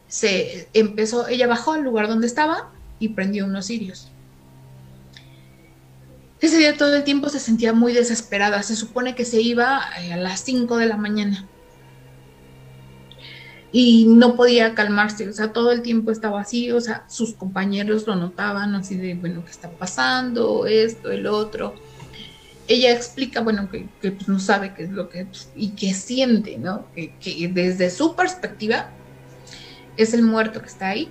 se 0.08 0.68
empezó, 0.72 1.28
ella 1.28 1.46
bajó 1.46 1.72
al 1.72 1.82
lugar 1.82 2.08
donde 2.08 2.26
estaba 2.26 2.72
y 2.98 3.10
prendió 3.10 3.44
unos 3.44 3.66
cirios. 3.66 4.10
Ese 6.40 6.58
día 6.58 6.76
todo 6.76 6.94
el 6.94 7.04
tiempo 7.04 7.28
se 7.28 7.40
sentía 7.40 7.72
muy 7.72 7.92
desesperada. 7.92 8.62
Se 8.62 8.76
supone 8.76 9.14
que 9.14 9.24
se 9.24 9.40
iba 9.40 9.82
eh, 10.00 10.12
a 10.12 10.16
las 10.16 10.40
5 10.40 10.76
de 10.76 10.86
la 10.86 10.96
mañana. 10.96 11.46
Y 13.70 14.06
no 14.06 14.34
podía 14.34 14.74
calmarse, 14.74 15.28
o 15.28 15.32
sea, 15.34 15.52
todo 15.52 15.72
el 15.72 15.82
tiempo 15.82 16.10
estaba 16.10 16.40
así, 16.40 16.72
o 16.72 16.80
sea, 16.80 17.04
sus 17.06 17.34
compañeros 17.34 18.06
lo 18.06 18.16
notaban 18.16 18.74
así 18.74 18.96
de, 18.96 19.12
bueno, 19.12 19.44
¿qué 19.44 19.50
está 19.50 19.68
pasando? 19.70 20.64
Esto, 20.66 21.10
el 21.10 21.26
otro. 21.26 21.74
Ella 22.66 22.92
explica, 22.92 23.42
bueno, 23.42 23.68
que, 23.70 23.86
pues, 24.00 24.26
no 24.26 24.40
sabe 24.40 24.72
qué 24.72 24.84
es 24.84 24.90
lo 24.90 25.10
que, 25.10 25.26
y 25.54 25.70
que 25.70 25.92
siente, 25.92 26.56
¿no? 26.56 26.86
que 26.94 27.50
desde 27.52 27.90
su 27.90 28.16
perspectiva, 28.16 28.90
es 29.98 30.14
el 30.14 30.22
muerto 30.22 30.62
que 30.62 30.68
está 30.68 30.88
ahí. 30.88 31.10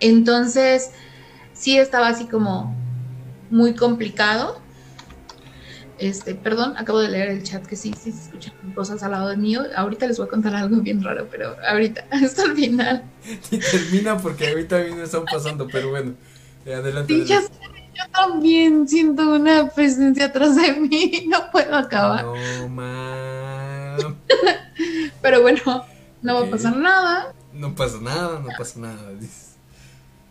Entonces, 0.00 0.90
sí 1.52 1.76
estaba 1.76 2.08
así 2.08 2.26
como 2.26 2.74
muy 3.50 3.74
complicado. 3.74 4.60
Este, 5.98 6.36
perdón, 6.36 6.74
acabo 6.76 7.00
de 7.00 7.08
leer 7.08 7.28
el 7.28 7.42
chat 7.42 7.66
que 7.66 7.74
sí, 7.74 7.92
sí 8.00 8.12
se 8.12 8.22
escuchan 8.22 8.54
cosas 8.74 9.02
al 9.02 9.10
lado 9.10 9.28
de 9.28 9.36
mío. 9.36 9.62
Ahorita 9.76 10.06
les 10.06 10.16
voy 10.16 10.28
a 10.28 10.30
contar 10.30 10.54
algo 10.54 10.76
bien 10.76 11.02
raro, 11.02 11.26
pero 11.30 11.56
ahorita, 11.68 12.06
hasta 12.10 12.44
el 12.44 12.54
final. 12.54 13.02
Y 13.50 13.58
termina 13.58 14.16
porque 14.16 14.48
ahorita 14.48 14.76
a 14.76 14.84
mí 14.84 14.92
me 14.92 15.02
están 15.02 15.24
pasando, 15.24 15.66
pero 15.66 15.90
bueno, 15.90 16.14
eh, 16.64 16.74
adelante. 16.74 17.12
Sí, 17.12 17.24
yo 17.26 17.40
también 18.12 18.86
siento 18.86 19.28
una 19.28 19.68
presencia 19.70 20.26
atrás 20.26 20.54
de 20.54 20.72
mí, 20.74 21.24
no 21.28 21.50
puedo 21.50 21.74
acabar. 21.74 22.24
No, 22.24 22.68
mam. 22.68 24.16
pero 25.22 25.42
bueno, 25.42 25.84
no 26.22 26.34
va 26.34 26.46
a 26.46 26.50
pasar 26.50 26.76
nada. 26.76 27.34
No 27.58 27.74
pasa 27.74 27.98
nada, 28.00 28.38
no 28.38 28.48
pasa 28.56 28.78
nada, 28.78 29.12
dices. 29.18 29.56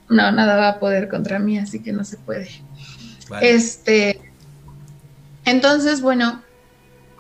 No, 0.07 0.31
nada 0.31 0.55
va 0.55 0.69
a 0.69 0.79
poder 0.79 1.09
contra 1.09 1.39
mí, 1.39 1.59
así 1.59 1.83
que 1.83 1.91
no 1.91 2.05
se 2.05 2.15
puede. 2.17 2.49
Este. 3.41 4.31
Entonces, 5.43 5.99
bueno, 5.99 6.41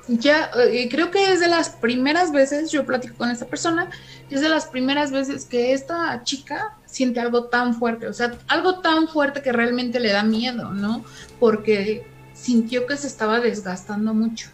ya 0.07 0.49
eh, 0.63 0.87
creo 0.89 1.11
que 1.11 1.33
es 1.33 1.41
de 1.41 1.49
las 1.49 1.69
primeras 1.69 2.31
veces, 2.31 2.71
yo 2.71 2.85
platico 2.85 3.15
con 3.17 3.29
esta 3.31 3.47
persona, 3.47 3.89
es 4.29 4.39
de 4.39 4.47
las 4.47 4.65
primeras 4.65 5.11
veces 5.11 5.43
que 5.43 5.73
esta 5.73 6.23
chica 6.23 6.77
siente 6.85 7.19
algo 7.19 7.45
tan 7.45 7.73
fuerte, 7.73 8.07
o 8.07 8.13
sea, 8.13 8.37
algo 8.47 8.79
tan 8.79 9.09
fuerte 9.09 9.41
que 9.41 9.51
realmente 9.51 9.99
le 9.99 10.13
da 10.13 10.23
miedo, 10.23 10.71
¿no? 10.73 11.03
Porque 11.37 12.07
sintió 12.33 12.87
que 12.87 12.95
se 12.95 13.07
estaba 13.07 13.41
desgastando 13.41 14.13
mucho. 14.13 14.49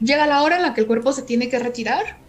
Llega 0.00 0.26
la 0.26 0.42
hora 0.42 0.56
en 0.56 0.62
la 0.62 0.72
que 0.72 0.80
el 0.80 0.86
cuerpo 0.86 1.12
se 1.12 1.22
tiene 1.22 1.50
que 1.50 1.58
retirar 1.58 2.23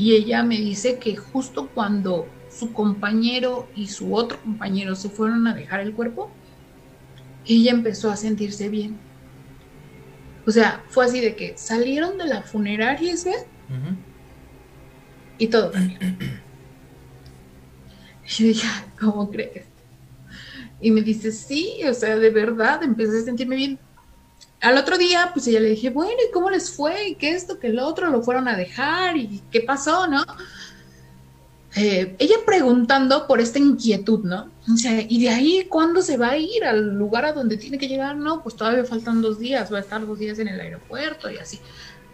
y 0.00 0.14
ella 0.14 0.42
me 0.42 0.56
dice 0.56 0.98
que 0.98 1.14
justo 1.14 1.68
cuando 1.74 2.26
su 2.48 2.72
compañero 2.72 3.68
y 3.76 3.88
su 3.88 4.14
otro 4.14 4.40
compañero 4.40 4.96
se 4.96 5.10
fueron 5.10 5.46
a 5.46 5.52
dejar 5.52 5.80
el 5.80 5.92
cuerpo, 5.92 6.30
ella 7.44 7.72
empezó 7.72 8.10
a 8.10 8.16
sentirse 8.16 8.70
bien. 8.70 8.96
O 10.46 10.50
sea, 10.50 10.82
fue 10.88 11.04
así 11.04 11.20
de 11.20 11.36
que 11.36 11.52
salieron 11.58 12.16
de 12.16 12.24
la 12.24 12.40
funeraria 12.40 13.12
ese 13.12 13.46
y 15.36 15.48
todo. 15.48 15.70
Y 18.26 18.26
yo 18.26 18.46
dije, 18.46 18.68
¿cómo 18.98 19.30
crees? 19.30 19.66
Y 20.80 20.92
me 20.92 21.02
dice, 21.02 21.30
sí, 21.30 21.74
o 21.86 21.92
sea, 21.92 22.16
de 22.16 22.30
verdad, 22.30 22.82
empecé 22.82 23.18
a 23.18 23.22
sentirme 23.22 23.56
bien. 23.56 23.78
Al 24.60 24.76
otro 24.76 24.98
día, 24.98 25.30
pues 25.32 25.46
ella 25.46 25.60
le 25.60 25.70
dije, 25.70 25.90
bueno, 25.90 26.18
¿y 26.28 26.32
cómo 26.32 26.50
les 26.50 26.70
fue? 26.70 27.08
¿Y 27.08 27.14
qué 27.14 27.30
esto, 27.30 27.58
que 27.58 27.68
el 27.68 27.78
otro? 27.78 28.10
¿Lo 28.10 28.22
fueron 28.22 28.46
a 28.46 28.56
dejar? 28.56 29.16
¿Y 29.16 29.42
qué 29.50 29.62
pasó, 29.62 30.06
no? 30.06 30.22
Eh, 31.76 32.16
ella 32.18 32.34
preguntando 32.44 33.26
por 33.26 33.40
esta 33.40 33.58
inquietud, 33.58 34.24
¿no? 34.24 34.50
O 34.72 34.76
sea, 34.76 35.00
¿y 35.08 35.22
de 35.22 35.28
ahí 35.28 35.66
cuándo 35.68 36.02
se 36.02 36.16
va 36.16 36.30
a 36.30 36.36
ir 36.36 36.64
al 36.64 36.98
lugar 36.98 37.24
a 37.24 37.32
donde 37.32 37.56
tiene 37.56 37.78
que 37.78 37.88
llegar? 37.88 38.16
No, 38.16 38.42
pues 38.42 38.56
todavía 38.56 38.84
faltan 38.84 39.22
dos 39.22 39.38
días, 39.38 39.72
va 39.72 39.78
a 39.78 39.80
estar 39.80 40.04
dos 40.04 40.18
días 40.18 40.38
en 40.40 40.48
el 40.48 40.60
aeropuerto 40.60 41.30
y 41.30 41.38
así. 41.38 41.60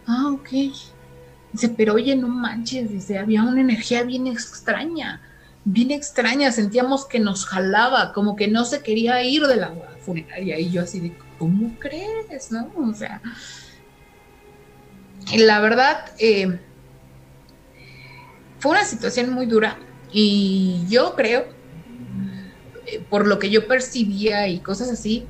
Ah, 0.05 0.29
ok. 0.31 0.49
Dice, 1.51 1.69
pero 1.75 1.95
oye, 1.95 2.15
no 2.15 2.27
manches, 2.27 2.91
dice, 2.91 3.17
había 3.17 3.43
una 3.43 3.61
energía 3.61 4.03
bien 4.03 4.27
extraña, 4.27 5.21
bien 5.65 5.91
extraña, 5.91 6.51
sentíamos 6.51 7.05
que 7.05 7.19
nos 7.19 7.45
jalaba, 7.45 8.13
como 8.13 8.35
que 8.35 8.47
no 8.47 8.63
se 8.63 8.81
quería 8.81 9.23
ir 9.23 9.43
de 9.47 9.55
la 9.55 9.73
funeraria. 10.01 10.59
Y 10.59 10.69
yo 10.69 10.83
así 10.83 10.99
de, 10.99 11.13
¿cómo 11.37 11.77
crees? 11.79 12.51
¿No? 12.51 12.71
O 12.77 12.93
sea, 12.93 13.21
la 15.35 15.59
verdad, 15.59 16.11
eh, 16.19 16.59
fue 18.59 18.71
una 18.71 18.85
situación 18.85 19.31
muy 19.31 19.45
dura 19.45 19.77
y 20.11 20.85
yo 20.89 21.15
creo, 21.15 21.45
eh, 22.85 23.03
por 23.09 23.27
lo 23.27 23.39
que 23.39 23.49
yo 23.49 23.67
percibía 23.67 24.47
y 24.47 24.59
cosas 24.59 24.89
así, 24.89 25.25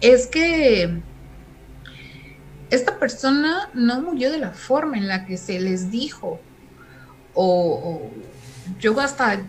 es 0.00 0.26
que 0.26 1.02
esta 2.70 2.98
persona 2.98 3.70
no 3.74 4.02
murió 4.02 4.30
de 4.30 4.38
la 4.38 4.52
forma 4.52 4.96
en 4.96 5.08
la 5.08 5.24
que 5.26 5.36
se 5.36 5.60
les 5.60 5.90
dijo. 5.90 6.40
O, 7.34 8.10
yo 8.80 8.98
hasta 8.98 9.40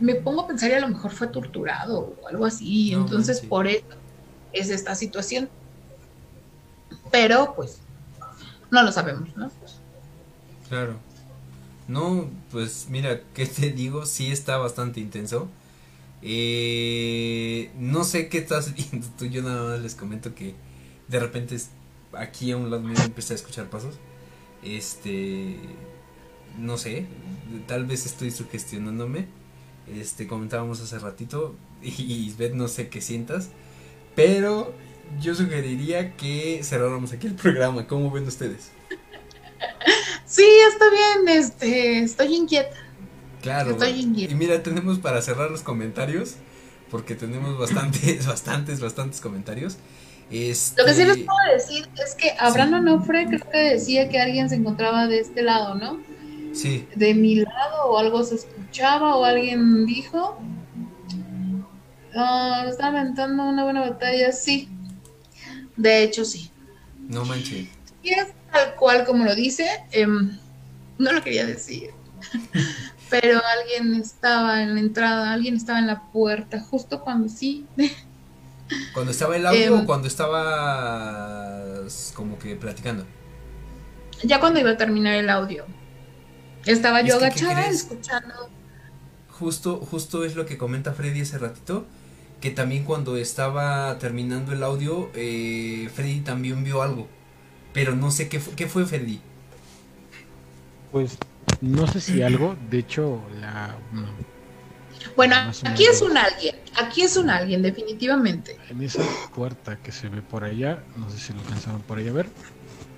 me 0.00 0.14
pongo 0.16 0.42
a 0.42 0.48
pensar 0.48 0.70
y 0.70 0.74
a 0.74 0.80
lo 0.80 0.88
mejor 0.88 1.10
fue 1.10 1.28
torturado 1.28 2.16
o 2.20 2.28
algo 2.28 2.44
así. 2.44 2.92
entonces 2.92 3.40
por 3.40 3.66
eso 3.66 3.99
es 4.52 4.70
esta 4.70 4.94
situación. 4.94 5.48
Pero 7.10 7.54
pues 7.54 7.78
no 8.70 8.82
lo 8.82 8.92
sabemos, 8.92 9.36
¿no? 9.36 9.50
Claro. 10.68 10.94
No, 11.88 12.30
pues 12.52 12.86
mira, 12.88 13.20
¿qué 13.34 13.46
te 13.46 13.70
digo? 13.70 14.06
Sí 14.06 14.30
está 14.30 14.56
bastante 14.58 15.00
intenso. 15.00 15.48
Eh, 16.22 17.70
no 17.78 18.04
sé 18.04 18.28
qué 18.28 18.38
estás 18.38 18.74
viendo 18.90 19.06
tú, 19.18 19.26
yo 19.26 19.42
nada 19.42 19.70
más 19.70 19.80
les 19.80 19.94
comento 19.94 20.34
que 20.34 20.54
de 21.08 21.18
repente 21.18 21.56
aquí 22.12 22.52
a 22.52 22.56
un 22.56 22.70
lado 22.70 22.82
mío 22.82 22.96
empecé 23.04 23.34
a 23.34 23.36
escuchar 23.36 23.68
pasos. 23.68 23.96
Este, 24.62 25.56
no 26.58 26.76
sé, 26.76 27.06
tal 27.66 27.86
vez 27.86 28.06
estoy 28.06 28.30
sugestionándome. 28.30 29.26
Este, 29.88 30.26
comentábamos 30.26 30.80
hace 30.80 30.98
ratito 30.98 31.56
y 31.82 32.32
Beth 32.38 32.54
no 32.54 32.68
sé 32.68 32.88
qué 32.88 33.00
sientas, 33.00 33.48
pero 34.14 34.74
yo 35.20 35.34
sugeriría 35.34 36.16
que 36.16 36.60
cerráramos 36.62 37.12
aquí 37.12 37.26
el 37.26 37.34
programa. 37.34 37.86
¿Cómo 37.86 38.10
ven 38.10 38.26
ustedes? 38.26 38.70
Sí, 40.24 40.46
está 40.68 40.84
bien, 40.90 41.38
este, 41.38 41.98
estoy 42.04 42.34
inquieta. 42.36 42.76
Claro. 43.42 43.72
Estoy 43.72 44.00
inquieta. 44.00 44.32
Y 44.32 44.36
mira, 44.36 44.62
tenemos 44.62 44.98
para 44.98 45.20
cerrar 45.22 45.50
los 45.50 45.62
comentarios, 45.62 46.36
porque 46.90 47.14
tenemos 47.14 47.58
bastantes, 47.58 48.26
bastantes, 48.28 48.80
bastantes 48.80 49.20
comentarios. 49.20 49.76
Este... 50.30 50.80
Lo 50.80 50.86
que 50.86 50.94
sí 50.94 51.04
les 51.04 51.16
puedo 51.16 51.52
decir 51.52 51.88
es 52.04 52.14
que 52.14 52.32
Abraham 52.38 52.74
Onofre 52.74 53.26
creo 53.26 53.50
que 53.50 53.58
decía 53.58 54.08
que 54.08 54.20
alguien 54.20 54.48
se 54.48 54.54
encontraba 54.54 55.08
de 55.08 55.18
este 55.18 55.42
lado, 55.42 55.74
¿no? 55.74 55.98
Sí. 56.52 56.86
De 56.94 57.14
mi 57.14 57.36
lado 57.36 57.86
o 57.86 57.98
algo 57.98 58.22
se 58.22 58.36
escuchaba 58.36 59.16
o 59.16 59.24
alguien 59.24 59.86
dijo. 59.86 60.38
Ah, 62.14 62.64
está 62.68 62.88
aventando 62.88 63.44
una 63.44 63.64
buena 63.64 63.80
batalla, 63.80 64.32
sí. 64.32 64.68
De 65.76 66.02
hecho, 66.02 66.24
sí. 66.24 66.50
No 67.08 67.24
manches. 67.24 67.68
Y 68.02 68.10
es 68.10 68.28
tal 68.52 68.74
cual 68.76 69.04
como 69.04 69.24
lo 69.24 69.34
dice. 69.34 69.66
Em, 69.90 70.38
no 70.98 71.12
lo 71.12 71.22
quería 71.22 71.46
decir. 71.46 71.90
Pero 73.10 73.40
alguien 73.44 73.94
estaba 73.94 74.62
en 74.62 74.74
la 74.74 74.80
entrada, 74.80 75.32
alguien 75.32 75.56
estaba 75.56 75.78
en 75.78 75.88
la 75.88 76.02
puerta, 76.12 76.60
justo 76.60 77.00
cuando 77.00 77.28
sí. 77.28 77.66
¿Cuando 78.94 79.10
estaba 79.10 79.36
el 79.36 79.46
audio 79.46 79.74
o 79.74 79.78
em, 79.80 79.86
cuando 79.86 80.06
estaba 80.06 81.86
como 82.14 82.38
que 82.38 82.54
platicando? 82.54 83.04
Ya 84.22 84.38
cuando 84.38 84.60
iba 84.60 84.70
a 84.70 84.76
terminar 84.76 85.14
el 85.14 85.28
audio. 85.28 85.64
Estaba 86.66 87.00
yo 87.02 87.16
agachada 87.16 87.66
escuchando. 87.66 88.48
Justo, 89.28 89.78
justo 89.78 90.24
es 90.24 90.36
lo 90.36 90.46
que 90.46 90.58
comenta 90.58 90.92
Freddy 90.92 91.20
ese 91.20 91.38
ratito. 91.38 91.86
Que 92.40 92.50
también 92.50 92.84
cuando 92.84 93.16
estaba 93.16 93.98
terminando 93.98 94.52
el 94.52 94.62
audio, 94.62 95.10
eh, 95.14 95.90
Freddy 95.94 96.20
también 96.20 96.64
vio 96.64 96.82
algo. 96.82 97.06
Pero 97.72 97.94
no 97.94 98.10
sé 98.10 98.28
qué, 98.28 98.40
qué 98.56 98.66
fue 98.66 98.86
Freddy. 98.86 99.20
Pues 100.90 101.18
no 101.60 101.86
sé 101.86 102.00
si 102.00 102.22
algo, 102.22 102.56
de 102.70 102.78
hecho, 102.78 103.22
la. 103.40 103.76
Bueno, 105.16 105.36
aquí 105.64 105.84
es 105.84 106.02
un 106.02 106.16
alguien, 106.16 106.56
aquí 106.76 107.02
es 107.02 107.16
un 107.16 107.30
alguien, 107.30 107.62
definitivamente. 107.62 108.56
En 108.68 108.82
esa 108.82 109.02
puerta 109.34 109.76
que 109.76 109.92
se 109.92 110.08
ve 110.08 110.22
por 110.22 110.44
allá, 110.44 110.82
no 110.96 111.08
sé 111.10 111.18
si 111.18 111.32
lo 111.32 111.40
pensaban 111.42 111.82
por 111.82 111.98
allá 111.98 112.10
a 112.10 112.14
ver, 112.14 112.26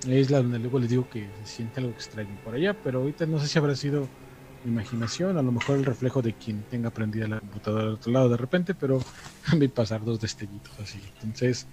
es 0.09 0.31
la 0.31 0.39
donde 0.39 0.59
luego 0.59 0.79
les 0.79 0.91
digo 0.91 1.09
que 1.09 1.29
se 1.45 1.57
siente 1.57 1.81
algo 1.81 1.93
extraño 1.93 2.37
por 2.45 2.55
allá, 2.55 2.75
pero 2.75 3.01
ahorita 3.01 3.27
no 3.27 3.39
sé 3.41 3.49
si 3.49 3.59
habrá 3.59 3.77
sido 3.77 4.09
imaginación, 4.65 5.39
a 5.39 5.43
lo 5.43 5.53
mejor 5.53 5.79
el 5.79 5.85
reflejo 5.85 6.23
de 6.23 6.35
quien 6.35 6.63
tenga 6.71 6.91
prendida 6.91 7.29
la 7.29 7.41
computadora 7.41 7.85
al 7.85 7.95
otro 7.95 8.13
lado 8.13 8.29
de 8.29 8.37
repente, 8.37 8.75
pero 8.75 9.03
vi 9.57 9.69
pasar 9.69 10.05
dos 10.05 10.21
destellitos 10.21 10.73
así. 10.81 11.01
Entonces, 11.23 11.67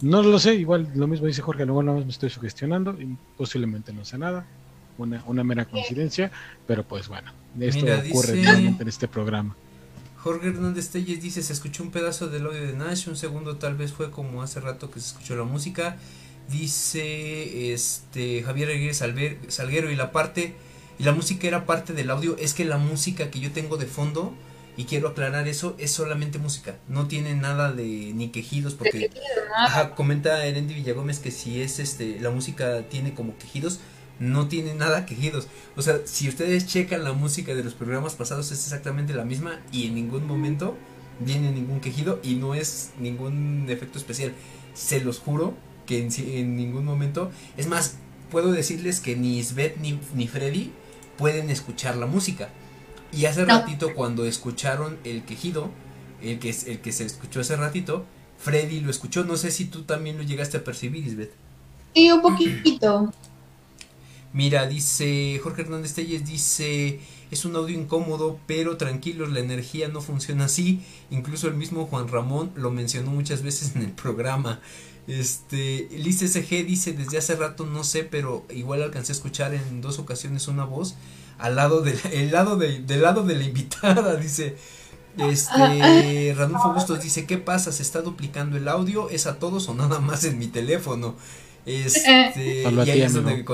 no 0.00 0.22
lo 0.22 0.38
sé, 0.38 0.54
igual 0.54 0.90
lo 0.94 1.06
mismo 1.06 1.26
dice 1.26 1.42
Jorge, 1.42 1.64
luego 1.64 1.82
nada 1.82 1.98
más 1.98 2.06
me 2.06 2.12
estoy 2.12 2.30
sugestionando 2.30 3.00
y 3.00 3.16
posiblemente 3.36 3.92
no 3.92 4.04
sé 4.04 4.18
nada, 4.18 4.46
una, 4.98 5.22
una 5.26 5.44
mera 5.44 5.64
coincidencia, 5.64 6.30
pero 6.66 6.82
pues 6.84 7.08
bueno, 7.08 7.32
esto 7.60 7.86
ocurre 8.08 8.42
realmente 8.42 8.82
en 8.82 8.88
este 8.88 9.08
programa. 9.08 9.56
Jorge 10.18 10.48
Hernández 10.48 10.90
Telles 10.90 11.22
dice, 11.22 11.42
se 11.42 11.52
escuchó 11.52 11.84
un 11.84 11.92
pedazo 11.92 12.28
del 12.28 12.46
audio 12.46 12.60
de 12.60 12.72
Nash, 12.72 13.08
un 13.08 13.16
segundo 13.16 13.56
tal 13.56 13.76
vez 13.76 13.92
fue 13.92 14.10
como 14.10 14.42
hace 14.42 14.60
rato 14.60 14.90
que 14.90 14.98
se 14.98 15.06
escuchó 15.08 15.36
la 15.36 15.44
música. 15.44 15.98
Dice 16.50 17.72
este 17.72 18.42
Javier 18.42 18.70
Aguirre 18.70 18.94
Salguero 18.94 19.90
y 19.90 19.96
la 19.96 20.12
parte 20.12 20.56
y 20.98 21.04
la 21.04 21.12
música 21.12 21.46
era 21.46 21.66
parte 21.66 21.92
del 21.92 22.10
audio, 22.10 22.36
es 22.38 22.54
que 22.54 22.64
la 22.64 22.78
música 22.78 23.30
que 23.30 23.40
yo 23.40 23.52
tengo 23.52 23.76
de 23.76 23.86
fondo 23.86 24.34
y 24.76 24.84
quiero 24.84 25.08
aclarar 25.08 25.48
eso, 25.48 25.74
es 25.78 25.90
solamente 25.90 26.38
música, 26.38 26.76
no 26.88 27.06
tiene 27.08 27.34
nada 27.34 27.72
de 27.72 28.12
ni 28.14 28.28
quejidos 28.28 28.74
porque 28.74 29.10
ajá, 29.56 29.94
comenta 29.94 30.44
Erendi 30.44 30.74
Villagómez 30.74 31.18
que 31.18 31.30
si 31.30 31.62
es 31.62 31.78
este 31.78 32.20
la 32.20 32.30
música 32.30 32.82
tiene 32.88 33.14
como 33.14 33.38
quejidos, 33.38 33.80
no 34.18 34.48
tiene 34.48 34.74
nada 34.74 35.06
quejidos. 35.06 35.48
O 35.76 35.82
sea, 35.82 36.00
si 36.04 36.28
ustedes 36.28 36.66
checan 36.66 37.04
la 37.04 37.12
música 37.12 37.54
de 37.54 37.64
los 37.64 37.74
programas 37.74 38.14
pasados 38.14 38.52
es 38.52 38.64
exactamente 38.64 39.14
la 39.14 39.24
misma 39.24 39.60
y 39.72 39.86
en 39.86 39.94
ningún 39.94 40.26
momento 40.26 40.76
viene 41.20 41.50
ningún 41.50 41.80
quejido 41.80 42.20
y 42.22 42.34
no 42.34 42.54
es 42.54 42.92
ningún 42.98 43.66
efecto 43.68 43.98
especial. 43.98 44.32
Se 44.74 45.00
los 45.00 45.18
juro 45.18 45.54
que 45.86 46.02
en, 46.02 46.10
en 46.18 46.56
ningún 46.56 46.84
momento, 46.84 47.30
es 47.56 47.66
más, 47.66 47.96
puedo 48.30 48.52
decirles 48.52 49.00
que 49.00 49.16
ni 49.16 49.42
Svet 49.42 49.78
ni, 49.78 49.98
ni 50.14 50.28
Freddy 50.28 50.72
pueden 51.16 51.50
escuchar 51.50 51.96
la 51.96 52.06
música 52.06 52.48
y 53.12 53.26
hace 53.26 53.44
ratito 53.44 53.94
cuando 53.94 54.24
escucharon 54.26 54.98
el 55.04 55.24
quejido, 55.24 55.70
el 56.22 56.38
que, 56.38 56.54
el 56.66 56.80
que 56.80 56.92
se 56.92 57.04
escuchó 57.04 57.40
hace 57.40 57.56
ratito, 57.56 58.04
Freddy 58.38 58.80
lo 58.80 58.90
escuchó. 58.90 59.24
No 59.24 59.36
sé 59.36 59.50
si 59.50 59.66
tú 59.66 59.82
también 59.82 60.18
lo 60.18 60.22
llegaste 60.22 60.58
a 60.58 60.64
percibir, 60.64 61.06
Isbeth. 61.06 61.32
Sí, 61.94 62.10
un 62.10 62.20
poquito. 62.20 63.12
Mira, 64.32 64.66
dice 64.66 65.40
Jorge 65.42 65.62
Hernández 65.62 65.94
Telles, 65.94 66.26
dice, 66.26 67.00
es 67.30 67.44
un 67.46 67.56
audio 67.56 67.78
incómodo, 67.78 68.38
pero 68.46 68.76
tranquilos, 68.76 69.32
la 69.32 69.40
energía 69.40 69.88
no 69.88 70.02
funciona 70.02 70.44
así. 70.44 70.82
Incluso 71.10 71.48
el 71.48 71.54
mismo 71.54 71.86
Juan 71.86 72.08
Ramón 72.08 72.52
lo 72.54 72.70
mencionó 72.70 73.12
muchas 73.12 73.42
veces 73.42 73.74
en 73.76 73.82
el 73.82 73.92
programa. 73.92 74.60
Este, 75.06 75.88
Liz 75.92 76.18
SG 76.20 76.66
dice, 76.66 76.92
desde 76.92 77.18
hace 77.18 77.36
rato 77.36 77.64
no 77.64 77.84
sé, 77.84 78.02
pero 78.02 78.44
igual 78.50 78.82
alcancé 78.82 79.12
a 79.12 79.14
escuchar 79.14 79.54
en 79.54 79.80
dos 79.80 79.98
ocasiones 79.98 80.48
una 80.48 80.64
voz 80.64 80.96
al 81.38 81.56
lado 81.56 81.82
del 81.82 81.98
el 82.12 82.32
lado 82.32 82.56
de, 82.56 82.80
del 82.80 83.02
lado 83.02 83.22
de 83.24 83.36
la 83.36 83.44
invitada, 83.44 84.16
dice. 84.20 84.56
Este, 85.18 86.34
Ranulfo 86.36 86.74
Bustos 86.74 87.02
dice, 87.02 87.24
¿qué 87.24 87.38
pasa? 87.38 87.72
¿Se 87.72 87.82
está 87.82 88.02
duplicando 88.02 88.58
el 88.58 88.68
audio? 88.68 89.08
¿Es 89.08 89.26
a 89.26 89.38
todos 89.38 89.66
o 89.68 89.74
nada 89.74 89.98
más 89.98 90.24
en 90.24 90.38
mi 90.38 90.46
teléfono? 90.46 91.14
Este, 91.66 92.62
y 92.70 92.90
ahí 92.90 93.02
es 93.02 93.14
donde 93.14 93.44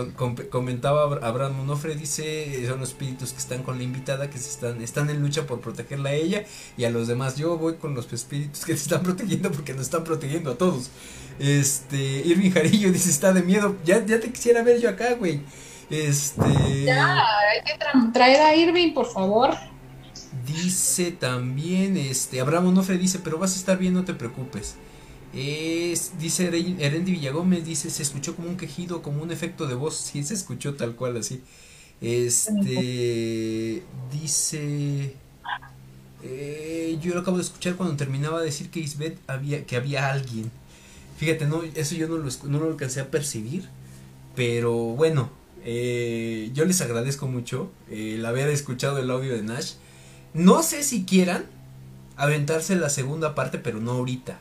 comentaba 0.51 1.05
Abraham 1.27 1.57
Monofre, 1.57 1.95
dice, 1.95 2.67
son 2.67 2.81
los 2.81 2.91
espíritus 2.91 3.33
que 3.33 3.39
están 3.39 3.63
con 3.63 3.79
la 3.79 3.85
invitada, 3.85 4.29
que 4.29 4.39
se 4.39 4.51
están, 4.51 4.83
están 4.83 5.09
en 5.09 5.23
lucha 5.23 5.47
por 5.47 5.61
protegerla 5.61 6.11
a 6.11 6.15
ella 6.15 6.45
y 6.77 6.85
a 6.85 6.91
los 6.91 7.09
demás. 7.09 7.37
Yo 7.37 7.57
voy 7.57 7.77
con 7.77 7.95
los 7.95 8.13
espíritus 8.13 8.65
que 8.65 8.77
se 8.77 8.83
están 8.83 9.03
protegiendo 9.03 9.51
porque 9.51 9.73
nos 9.73 9.83
están 9.83 10.05
protegiendo 10.05 10.51
a 10.51 10.59
todos. 10.59 10.91
Este, 11.39 11.97
Irving 12.27 12.51
Jarillo 12.51 12.93
dice, 12.93 13.11
está 13.11 13.33
de 13.33 13.43
miedo. 13.43 13.77
Ya, 13.85 14.05
ya 14.05 14.21
te 14.21 14.33
quisiera 14.33 14.63
ver 14.63 14.81
yo 14.81 14.89
acá, 14.91 15.15
güey. 15.15 15.41
Este. 15.91 16.43
Ya, 16.87 17.17
hay 17.51 17.63
que 17.65 18.13
traer 18.13 18.41
a 18.43 18.55
Irving, 18.57 18.95
por 18.95 19.07
favor. 19.13 19.51
Dice 20.31 21.13
también, 21.13 21.97
este, 21.97 22.41
Abraham 22.41 22.69
Onofre 22.69 22.97
dice, 22.99 23.19
pero 23.19 23.39
vas 23.39 23.55
a 23.55 23.57
estar 23.59 23.79
bien, 23.79 23.93
no 23.95 24.05
te 24.05 24.15
preocupes. 24.15 24.77
Es, 25.33 26.19
dice 26.19 26.51
Eren- 26.51 26.81
Erendi 26.81 27.13
Villagómez, 27.13 27.65
dice, 27.65 27.91
se 27.91 28.03
escuchó 28.03 28.35
como 28.37 28.49
un 28.49 28.57
quejido, 28.57 29.03
como 29.03 29.23
un 29.23 29.31
efecto 29.33 29.67
de 29.67 29.75
voz. 29.75 29.97
Sí, 29.97 30.23
se 30.25 30.35
escuchó 30.35 30.75
tal 30.77 30.95
cual 30.97 31.17
así. 31.19 31.43
Este, 32.01 33.89
dice, 34.11 35.17
eh, 36.23 36.99
yo 37.01 37.15
lo 37.15 37.21
acabo 37.21 37.37
de 37.39 37.43
escuchar 37.43 37.75
cuando 37.77 37.97
terminaba 37.97 38.41
de 38.41 38.47
decir 38.47 38.71
que 38.71 38.81
Isbeth 38.81 39.19
había, 39.27 39.67
que 39.67 39.77
había 39.77 40.11
alguien. 40.11 40.51
Fíjate, 41.23 41.47
no, 41.47 41.63
eso 41.63 41.95
yo 41.95 42.09
no 42.09 42.17
lo, 42.17 42.29
no 42.49 42.59
lo 42.59 42.67
alcancé 42.67 42.99
a 42.99 43.09
percibir. 43.09 43.69
Pero 44.35 44.73
bueno, 44.73 45.31
eh, 45.65 46.51
yo 46.53 46.65
les 46.65 46.81
agradezco 46.81 47.29
mucho 47.29 47.71
eh, 47.89 48.17
el 48.17 48.27
haber 48.27 48.49
escuchado 48.49 48.99
el 48.99 49.09
audio 49.09 49.33
de 49.33 49.45
Nash. 49.45 49.75
No 50.35 50.65
sé 50.65 50.83
si 50.83 51.05
quieran 51.05 51.45
aventarse 52.17 52.75
la 52.75 52.91
segunda 52.91 53.37
parte, 53.37 53.59
pero 53.59 53.79
no 53.79 53.93
ahorita, 53.93 54.41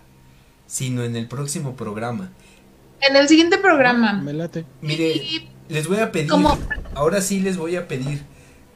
sino 0.65 1.03
en 1.03 1.15
el 1.15 1.27
próximo 1.27 1.75
programa. 1.75 2.31
En 2.99 3.15
el 3.15 3.27
siguiente 3.27 3.59
programa. 3.59 4.13
Me 4.13 4.33
late. 4.33 4.65
Mire, 4.81 5.11
Y 5.17 5.49
les 5.69 5.87
voy 5.87 5.97
a 5.97 6.11
pedir, 6.11 6.31
ahora 6.95 7.21
sí 7.21 7.41
les 7.41 7.57
voy 7.57 7.75
a 7.75 7.87
pedir, 7.87 8.23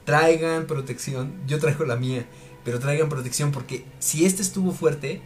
traigan 0.03 0.68
protección. 0.68 1.34
Yo 1.48 1.57
traigo 1.57 1.86
la 1.86 1.95
mía, 1.95 2.27
pero 2.64 2.77
traigan 2.77 3.10
protección 3.10 3.52
porque 3.52 3.84
si 3.98 4.26
este 4.26 4.44
estuvo 4.44 4.73
fuerte, 4.73 5.23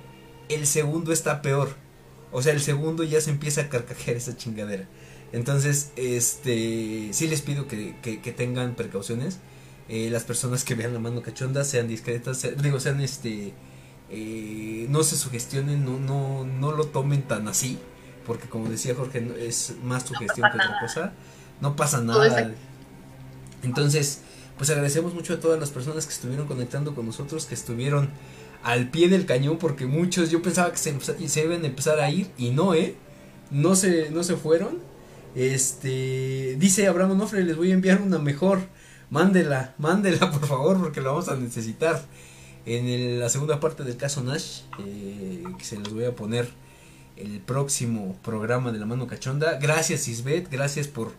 el 0.48 0.66
segundo 0.66 1.12
está 1.12 1.42
peor. 1.42 1.89
O 2.32 2.42
sea, 2.42 2.54
el 2.54 2.62
segundo 2.62 3.04
ya 3.04 3.22
se 3.22 3.32
empieza 3.32 3.62
a 3.62 3.70
carcajear 3.70 4.18
esa 4.18 4.36
chingadera. 4.38 4.86
Entonces, 5.32 5.92
este, 5.96 7.10
sí 7.12 7.28
les 7.28 7.42
pido 7.42 7.68
que, 7.68 7.96
que- 8.02 8.22
que 8.22 8.32
tengan 8.32 8.76
precauciones. 8.76 9.38
Eh, 9.88 10.10
las 10.12 10.24
personas 10.24 10.64
que 10.64 10.76
vean 10.76 10.94
la 10.94 11.00
mano 11.00 11.22
cachonda 11.24 11.64
sean 11.64 11.88
discretas, 11.88 12.48
digo, 12.62 12.80
sean 12.80 13.02
este, 13.02 13.54
eh, 14.12 14.86
no 14.90 15.04
se 15.04 15.18
sugestionen, 15.18 15.84
no, 15.86 16.00
no, 16.00 16.46
no 16.46 16.72
lo 16.72 16.86
tomen 16.86 17.24
tan 17.24 17.48
así, 17.48 17.80
porque 18.26 18.48
como 18.48 18.70
decía 18.70 18.94
Jorge, 18.96 19.22
no- 19.22 19.36
es 19.36 19.74
más 19.84 20.04
sugestión 20.04 20.50
que 20.52 20.58
otra 20.58 20.80
cosa. 20.80 21.14
No 21.62 21.76
pasa 21.76 22.02
nada. 22.02 22.28
Entonces, 23.64 24.22
pues 24.58 24.70
agradecemos 24.70 25.14
mucho 25.14 25.34
a 25.34 25.40
todas 25.40 25.60
las 25.60 25.70
personas 25.72 26.06
que 26.06 26.14
estuvieron 26.14 26.48
conectando 26.48 26.96
con 26.96 27.06
nosotros, 27.06 27.46
que 27.46 27.56
estuvieron 27.56 28.10
al 28.64 28.90
pie 28.90 29.08
del 29.10 29.26
cañón, 29.26 29.58
porque 29.58 29.86
muchos 29.86 30.30
yo 30.32 30.42
pensaba 30.42 30.72
que 30.72 30.78
se, 30.78 31.00
se 31.30 31.44
iban 31.44 31.64
a 31.64 31.68
empezar 31.68 32.00
a 32.00 32.10
ir 32.10 32.30
y 32.38 32.50
no, 32.52 32.74
¿eh? 32.74 32.96
No 33.52 33.76
se, 33.76 34.10
no 34.12 34.24
se 34.24 34.36
fueron. 34.36 34.78
Este, 35.36 36.56
dice 36.60 36.88
Abraham 36.88 37.12
Onofre, 37.12 37.44
les 37.44 37.56
voy 37.56 37.72
a 37.72 37.74
enviar 37.74 38.02
una 38.02 38.20
mejor. 38.20 38.62
Mándela, 39.10 39.74
mándela 39.80 40.30
por 40.32 40.46
favor, 40.46 40.80
porque 40.80 41.02
la 41.02 41.10
vamos 41.12 41.30
a 41.30 41.36
necesitar. 41.36 42.04
En 42.66 42.86
el- 42.88 43.20
la 43.20 43.30
segunda 43.30 43.60
parte 43.60 43.84
del 43.84 43.98
caso 43.98 44.22
Nash, 44.22 44.62
eh, 44.86 45.44
que 45.58 45.64
se 45.64 45.78
los 45.80 45.92
voy 45.94 46.06
a 46.06 46.16
poner 46.16 46.48
el 47.18 47.40
próximo 47.40 48.18
programa 48.24 48.72
de 48.72 48.80
la 48.80 48.86
mano 48.86 49.08
cachonda. 49.08 49.58
Gracias 49.60 50.08
Isbeth, 50.08 50.50
gracias 50.52 50.88
por 50.88 51.12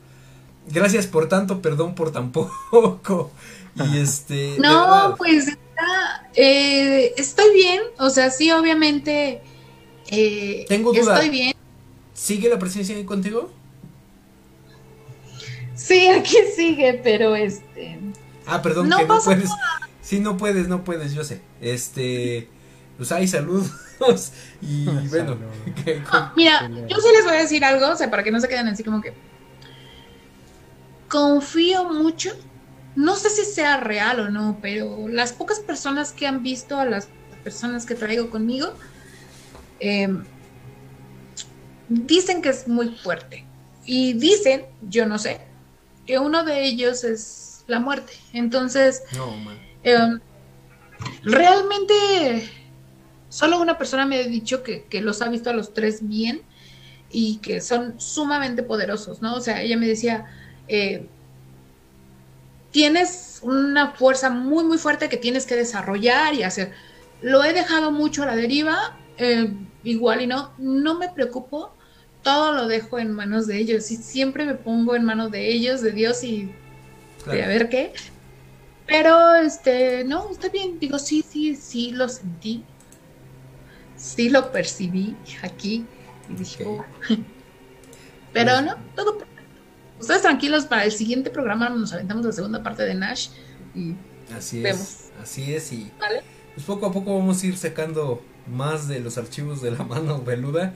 gracias 0.73 1.07
por 1.07 1.29
tanto, 1.29 1.61
perdón 1.63 1.95
por 1.95 2.13
tan 2.13 2.31
poco. 2.71 3.33
Y 3.75 3.99
este 3.99 4.57
No, 4.61 5.15
pues 5.19 5.57
eh, 6.35 7.13
estoy 7.17 7.53
bien, 7.55 7.81
o 7.99 8.11
sea, 8.11 8.31
sí, 8.31 8.51
obviamente 8.51 9.41
eh, 10.11 10.65
Tengo 10.69 10.93
duda. 10.93 11.15
estoy 11.15 11.31
bien. 11.31 11.55
¿sigue 12.15 12.49
la 12.49 12.59
presencia 12.59 12.95
ahí 12.97 13.05
contigo? 13.05 13.51
Sí, 15.75 16.09
aquí 16.09 16.37
sigue, 16.55 17.01
pero 17.03 17.35
este, 17.35 17.99
Ah, 18.47 18.61
perdón, 18.63 18.89
No 18.89 18.99
que 18.99 19.07
no 19.07 19.19
puedes. 19.23 19.51
Sí, 20.03 20.21
no 20.21 20.37
puedes, 20.37 20.69
no 20.69 20.85
puedes, 20.85 21.15
yo 21.15 21.25
sé. 21.25 21.41
Este, 21.61 22.49
pues 22.97 23.13
hay 23.13 23.27
saludos 23.29 23.71
y 24.61 24.85
bueno, 25.09 25.37
que- 25.85 26.03
con- 26.03 26.33
mira, 26.37 26.69
yo 26.89 26.97
sí 26.97 27.09
les 27.15 27.25
voy 27.25 27.35
a 27.35 27.39
decir 27.41 27.65
algo, 27.65 27.89
o 27.91 27.97
sea, 27.97 28.11
para 28.11 28.23
que 28.23 28.31
no 28.31 28.41
se 28.41 28.49
queden 28.49 28.69
así 28.69 28.83
como 28.85 29.01
que 29.01 29.13
confío 31.09 31.85
mucho, 31.89 32.31
no 33.01 33.17
sé 33.17 33.31
si 33.31 33.45
sea 33.45 33.79
real 33.79 34.21
o 34.21 34.31
no, 34.31 34.59
pero 34.61 35.09
las 35.09 35.33
pocas 35.33 35.59
personas 35.59 36.13
que 36.13 36.27
han 36.27 36.43
visto 36.43 36.79
a 36.79 36.85
las 36.85 37.09
personas 37.43 37.87
que 37.87 37.95
traigo 37.95 38.29
conmigo 38.29 38.75
eh, 39.81 40.09
dicen 41.89 42.43
que 42.43 42.51
es 42.51 42.69
muy 42.69 42.91
fuerte 42.91 43.47
y 43.87 44.13
dicen, 44.13 44.67
yo 44.83 45.07
no 45.07 45.19
sé, 45.19 45.41
que 46.07 46.19
uno 46.19 46.45
de 46.45 46.65
ellos 46.65 47.03
es 47.05 47.65
la 47.69 47.81
muerte. 47.81 48.13
Entonces, 48.35 49.03
no, 49.17 49.35
eh, 49.83 50.19
realmente 51.23 52.51
solo 53.31 53.63
una 53.63 53.79
persona 53.79 54.05
me 54.05 54.17
ha 54.17 54.25
dicho 54.25 54.63
que, 54.63 54.85
que 54.85 55.01
los 55.01 55.23
ha 55.23 55.31
visto 55.31 55.49
a 55.49 55.55
los 55.55 55.73
tres 55.73 56.07
bien 56.07 56.43
y 57.11 57.39
que 57.39 57.63
son 57.63 57.99
sumamente 57.99 58.63
poderosos, 58.63 59.23
¿no? 59.23 59.37
O 59.37 59.41
sea, 59.41 59.63
ella 59.63 59.79
me 59.79 59.87
decía, 59.89 60.27
eh, 60.69 61.09
tienes 62.71 63.41
una 63.43 63.93
fuerza 63.93 64.31
muy, 64.31 64.65
muy 64.65 64.79
fuerte 64.79 65.09
que 65.09 65.17
tienes 65.17 65.47
que 65.47 65.57
desarrollar 65.57 66.35
y 66.35 66.43
hacer. 66.43 66.73
Lo 67.23 67.45
he 67.45 67.53
dejado 67.53 67.91
mucho 67.91 68.23
a 68.23 68.27
la 68.27 68.37
deriva, 68.37 68.97
eh, 69.19 69.53
igual 69.85 70.23
y 70.23 70.27
no, 70.27 70.53
no 70.59 70.99
me 70.99 71.09
preocupo, 71.09 71.73
todo 72.23 72.53
lo 72.53 72.69
dejo 72.69 72.99
en 72.99 73.13
manos 73.13 73.47
de 73.47 73.59
ellos 73.59 73.91
y 73.91 73.97
siempre 73.97 74.45
me 74.45 74.55
pongo 74.55 74.95
en 74.95 75.05
manos 75.05 75.31
de 75.31 75.49
ellos, 75.53 75.81
de 75.81 75.93
Dios 75.93 76.23
y 76.23 76.51
de 77.27 77.43
a 77.43 77.47
ver 77.49 77.69
qué. 77.69 77.93
Pero, 78.87 79.37
este, 79.37 80.05
no, 80.05 80.29
está 80.31 80.49
bien. 80.49 80.79
Digo, 80.81 80.99
sí, 80.99 81.25
sí, 81.27 81.55
sí 81.55 81.93
lo 81.93 82.09
sentí. 82.09 82.65
Sí 83.97 84.31
lo 84.31 84.51
percibí 84.51 85.15
aquí. 85.43 85.85
Y 86.29 86.35
dije, 86.35 86.65
Ok. 86.65 86.81
"Oh". 86.81 87.15
Pero 88.33 88.61
no, 88.63 88.77
todo. 88.97 89.19
Ustedes 90.01 90.23
tranquilos, 90.23 90.65
para 90.67 90.85
el 90.85 90.93
siguiente 90.93 91.31
programa 91.31 91.69
nos 91.69 91.93
aventamos 91.93 92.25
la 92.25 92.33
segunda 92.33 92.63
parte 92.63 92.83
de 92.85 92.95
Nash. 92.95 93.29
Y, 93.75 93.95
Así 94.37 94.61
Vemos. 94.63 94.81
es, 94.81 95.11
así 95.23 95.55
es 95.55 95.73
y 95.73 95.91
¿vale? 96.01 96.23
pues 96.55 96.65
poco 96.67 96.87
a 96.87 96.93
poco 96.93 97.19
vamos 97.19 97.43
a 97.43 97.47
ir 97.47 97.57
sacando 97.57 98.23
más 98.47 98.87
de 98.89 99.01
los 99.01 99.19
archivos 99.19 99.61
de 99.61 99.73
la 99.73 99.83
mano 99.85 100.23
peluda 100.25 100.73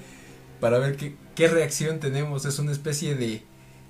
para 0.60 0.78
ver 0.78 0.96
qué, 0.96 1.16
qué 1.34 1.48
reacción 1.48 2.00
tenemos. 2.00 2.44
Es 2.44 2.58
una 2.58 2.72
especie 2.72 3.14
de, 3.14 3.42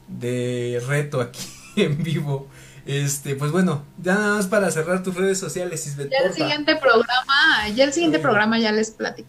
de 0.09 0.83
reto 0.87 1.21
aquí 1.21 1.41
en 1.77 2.03
vivo. 2.03 2.49
Este, 2.87 3.35
pues 3.37 3.51
bueno, 3.51 3.83
ya 4.03 4.15
nada 4.15 4.37
más 4.37 4.47
para 4.47 4.71
cerrar 4.71 5.03
tus 5.03 5.15
redes 5.15 5.39
sociales, 5.39 5.87
Isbeth, 5.87 6.11
Ya 6.11 6.19
el 6.19 6.25
porfa. 6.25 6.37
siguiente 6.37 6.77
programa, 6.77 7.69
ya 7.75 7.85
el 7.85 7.93
siguiente 7.95 8.19
Sí. 8.19 8.23
programa 8.23 8.59
ya 8.59 8.73
les 8.73 8.91
platico. 8.91 9.29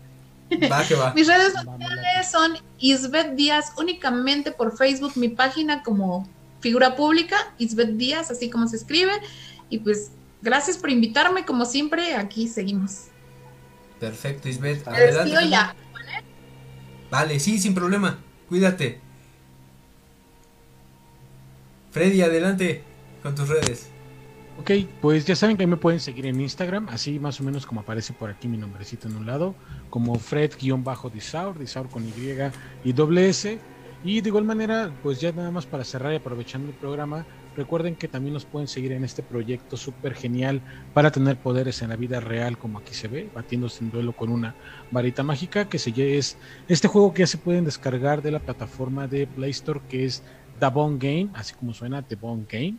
Va 0.72 0.88
que 0.88 0.96
va. 0.96 1.14
Mis 1.14 1.28
redes 1.28 1.54
sociales 1.54 2.32
son 2.32 2.58
Isbeth 2.80 3.36
Díaz 3.36 3.74
únicamente 3.78 4.52
por 4.52 4.78
Facebook, 4.78 5.14
mi 5.16 5.30
página 5.30 5.84
como 5.84 6.28
figura 6.60 6.96
pública, 6.96 7.54
Isbeth 7.58 7.98
Díaz, 7.98 8.32
así 8.32 8.50
como 8.50 8.68
se 8.68 8.78
escribe. 8.78 9.14
Y 9.70 9.80
pues 9.80 10.12
gracias 10.42 10.78
por 10.78 10.90
invitarme, 10.90 11.46
como 11.46 11.66
siempre, 11.66 12.16
aquí 12.16 12.48
seguimos. 12.48 13.06
Perfecto, 14.00 14.50
Isbeth. 14.50 14.88
Adelante. 14.88 15.50
ya. 15.50 15.76
Vale, 17.10 17.40
sí, 17.40 17.60
sin 17.60 17.74
problema. 17.74 18.20
Cuídate. 18.50 19.00
Freddy, 21.92 22.22
adelante 22.22 22.84
con 23.24 23.36
tus 23.36 23.48
redes. 23.48 23.90
Ok, 24.58 24.72
pues 25.02 25.26
ya 25.26 25.36
saben 25.36 25.58
que 25.58 25.68
me 25.68 25.76
pueden 25.76 26.00
seguir 26.00 26.26
en 26.28 26.40
Instagram, 26.40 26.88
así 26.90 27.20
más 27.20 27.42
o 27.42 27.44
menos 27.44 27.66
como 27.66 27.82
aparece 27.82 28.14
por 28.14 28.30
aquí 28.30 28.48
mi 28.48 28.58
nombrecito 28.58 29.10
en 29.10 29.18
un 29.18 29.26
lado, 29.26 29.54
como 29.90 30.16
Fred-Disaur, 30.16 31.60
Disaur 31.60 31.90
con 31.90 32.08
Y 32.08 32.14
y 32.86 32.94
doble 32.94 33.30
S. 33.30 33.60
Y 34.06 34.22
de 34.22 34.30
igual 34.30 34.46
manera, 34.46 34.94
pues 35.04 35.20
ya 35.20 35.32
nada 35.34 35.52
más 35.52 35.66
para 35.66 35.84
cerrar 35.84 36.14
y 36.14 36.18
aprovechando 36.18 36.70
el 36.70 36.76
programa, 36.76 37.26
recuerden 37.58 37.96
que 37.96 38.08
también 38.08 38.34
nos 38.34 38.46
pueden 38.46 38.68
seguir 38.68 38.94
en 38.94 39.04
este 39.04 39.24
proyecto 39.24 39.76
súper 39.76 40.14
genial 40.14 40.62
para 40.94 41.12
tener 41.12 41.38
poderes 41.38 41.82
en 41.82 41.90
la 41.90 41.96
vida 41.98 42.20
real, 42.22 42.58
como 42.58 42.80
aquí 42.80 42.94
se 42.94 43.08
ve, 43.08 43.30
batiéndose 43.34 43.84
en 43.84 43.92
duelo 43.92 44.14
con 44.14 44.30
una 44.30 44.56
varita 44.90 45.24
mágica, 45.24 45.68
que 45.68 45.80
se 45.80 46.18
es 46.18 46.38
este 46.70 46.88
juego 46.88 47.14
que 47.14 47.24
ya 47.24 47.28
se 47.28 47.40
pueden 47.40 47.66
descargar 47.66 48.22
de 48.22 48.32
la 48.32 48.40
plataforma 48.40 49.08
de 49.08 49.28
Play 49.28 49.52
Store, 49.52 49.82
que 49.90 50.06
es 50.06 50.24
The 50.60 50.68
Bone 50.68 50.98
Game, 50.98 51.30
así 51.34 51.56
como 51.56 51.74
suena 51.74 52.02
The 52.02 52.16
Bone 52.16 52.46
Game. 52.48 52.76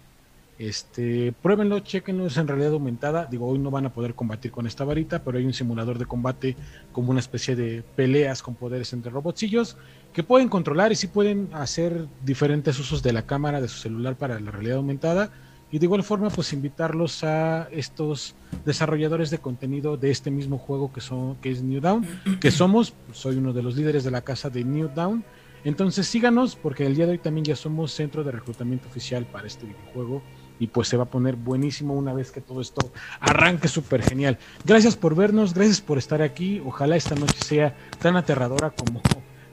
Este, 0.58 1.34
pruébenlo, 1.42 1.80
chequenlo, 1.80 2.26
es 2.26 2.36
en 2.38 2.48
realidad 2.48 2.72
aumentada. 2.72 3.26
Digo, 3.26 3.46
hoy 3.46 3.58
no 3.58 3.70
van 3.70 3.86
a 3.86 3.92
poder 3.92 4.14
combatir 4.14 4.50
con 4.50 4.66
esta 4.66 4.84
varita, 4.84 5.22
pero 5.22 5.36
hay 5.36 5.44
un 5.44 5.52
simulador 5.52 5.98
de 5.98 6.06
combate 6.06 6.56
como 6.92 7.10
una 7.10 7.20
especie 7.20 7.54
de 7.54 7.82
peleas 7.94 8.42
con 8.42 8.54
poderes 8.54 8.92
entre 8.92 9.10
robotcillos 9.10 9.76
que 10.14 10.22
pueden 10.22 10.48
controlar 10.48 10.92
y 10.92 10.94
sí 10.94 11.08
pueden 11.08 11.50
hacer 11.52 12.06
diferentes 12.24 12.78
usos 12.78 13.02
de 13.02 13.12
la 13.12 13.26
cámara 13.26 13.60
de 13.60 13.68
su 13.68 13.76
celular 13.76 14.16
para 14.16 14.40
la 14.40 14.50
realidad 14.50 14.78
aumentada. 14.78 15.30
Y 15.70 15.78
de 15.78 15.84
igual 15.84 16.04
forma, 16.04 16.30
pues 16.30 16.54
invitarlos 16.54 17.22
a 17.22 17.68
estos 17.70 18.34
desarrolladores 18.64 19.30
de 19.30 19.38
contenido 19.38 19.98
de 19.98 20.10
este 20.10 20.30
mismo 20.30 20.56
juego 20.56 20.90
que 20.90 21.02
son, 21.02 21.36
que 21.36 21.50
es 21.50 21.62
New 21.62 21.82
Down, 21.82 22.06
que 22.40 22.50
somos, 22.52 22.94
soy 23.12 23.36
uno 23.36 23.52
de 23.52 23.62
los 23.62 23.76
líderes 23.76 24.04
de 24.04 24.10
la 24.10 24.22
casa 24.22 24.48
de 24.48 24.64
New 24.64 24.88
Down. 24.94 25.22
Entonces 25.64 26.06
síganos 26.06 26.56
porque 26.56 26.86
el 26.86 26.94
día 26.94 27.04
de 27.04 27.12
hoy 27.12 27.18
también 27.18 27.44
ya 27.44 27.56
somos 27.56 27.92
centro 27.92 28.24
de 28.24 28.30
reclutamiento 28.30 28.88
oficial 28.88 29.26
para 29.26 29.48
este 29.48 29.66
videojuego 29.66 30.22
y 30.58 30.68
pues 30.68 30.88
se 30.88 30.96
va 30.96 31.04
a 31.04 31.10
poner 31.10 31.36
buenísimo 31.36 31.94
una 31.94 32.12
vez 32.12 32.30
que 32.30 32.40
todo 32.40 32.60
esto 32.60 32.90
arranque 33.20 33.68
súper 33.68 34.02
genial. 34.02 34.38
Gracias 34.64 34.96
por 34.96 35.14
vernos, 35.14 35.54
gracias 35.54 35.80
por 35.80 35.98
estar 35.98 36.22
aquí. 36.22 36.62
Ojalá 36.64 36.96
esta 36.96 37.14
noche 37.14 37.38
sea 37.44 37.76
tan 38.00 38.16
aterradora 38.16 38.70
como 38.70 39.02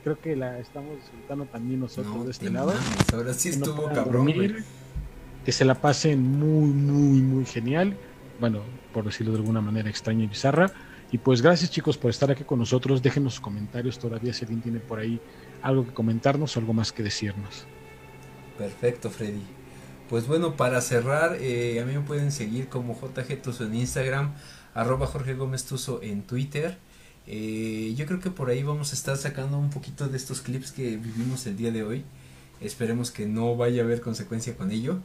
creo 0.02 0.20
que 0.20 0.36
la 0.36 0.58
estamos 0.58 0.96
disfrutando 0.96 1.46
también 1.46 1.80
nosotros 1.80 2.26
de 2.26 2.30
este 2.30 2.50
lado. 2.50 2.74
ahora 3.12 3.32
sí 3.32 3.48
no 3.56 3.66
estuvo 3.66 3.86
cabrón. 3.88 4.26
dormir, 4.26 4.64
que 5.44 5.52
se 5.52 5.64
la 5.64 5.74
pasen 5.74 6.22
muy, 6.22 6.70
muy, 6.70 7.20
muy 7.22 7.46
genial. 7.46 7.96
Bueno, 8.38 8.60
por 8.92 9.04
decirlo 9.04 9.32
de 9.32 9.38
alguna 9.38 9.60
manera 9.60 9.88
extraña 9.88 10.24
y 10.24 10.26
bizarra. 10.26 10.70
Y 11.10 11.18
pues 11.18 11.40
gracias 11.40 11.70
chicos 11.70 11.96
por 11.96 12.10
estar 12.10 12.30
aquí 12.30 12.44
con 12.44 12.58
nosotros. 12.58 13.02
Déjenos 13.02 13.34
sus 13.34 13.40
comentarios 13.40 13.98
todavía 13.98 14.34
si 14.34 14.44
alguien 14.44 14.60
tiene 14.60 14.80
por 14.80 14.98
ahí 14.98 15.20
algo 15.62 15.86
que 15.86 15.94
comentarnos 15.94 16.56
o 16.56 16.60
algo 16.60 16.72
más 16.72 16.92
que 16.92 17.02
decirnos. 17.02 17.66
Perfecto, 18.58 19.10
Freddy. 19.10 19.42
Pues 20.08 20.26
bueno, 20.26 20.54
para 20.54 20.82
cerrar, 20.82 21.38
eh, 21.40 21.80
a 21.80 21.86
mí 21.86 21.94
me 21.94 22.00
pueden 22.00 22.30
seguir 22.30 22.68
como 22.68 22.94
JG 22.94 23.40
Tuzo 23.40 23.64
en 23.64 23.74
Instagram, 23.74 24.34
arroba 24.74 25.06
Jorge 25.06 25.32
Gómez 25.34 25.64
Tuzo 25.64 26.02
en 26.02 26.22
Twitter. 26.22 26.76
Eh, 27.26 27.94
yo 27.96 28.04
creo 28.04 28.20
que 28.20 28.30
por 28.30 28.50
ahí 28.50 28.62
vamos 28.62 28.92
a 28.92 28.96
estar 28.96 29.16
sacando 29.16 29.56
un 29.58 29.70
poquito 29.70 30.06
de 30.06 30.18
estos 30.18 30.42
clips 30.42 30.72
que 30.72 30.98
vivimos 30.98 31.46
el 31.46 31.56
día 31.56 31.72
de 31.72 31.84
hoy. 31.84 32.04
Esperemos 32.60 33.10
que 33.10 33.24
no 33.24 33.56
vaya 33.56 33.80
a 33.80 33.84
haber 33.86 34.02
consecuencia 34.02 34.54
con 34.58 34.70
ello. 34.72 34.98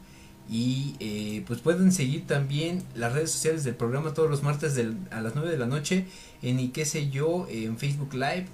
Y 0.50 0.96
eh, 1.00 1.46
pues 1.48 1.62
pueden 1.62 1.94
seguir 1.94 2.28
también 2.28 2.84
las 2.94 3.14
redes 3.14 3.32
sociales 3.32 3.64
del 3.64 3.76
programa 3.76 4.14
todos 4.14 4.30
los 4.30 4.44
martes 4.44 4.78
a 5.12 5.22
las 5.22 5.34
9 5.34 5.50
de 5.50 5.58
la 5.58 5.68
noche 5.68 6.08
en 6.42 6.60
y 6.60 6.70
qué 6.70 6.86
sé 6.86 7.10
yo, 7.10 7.48
en 7.50 7.78
Facebook 7.78 8.14
Live, 8.14 8.48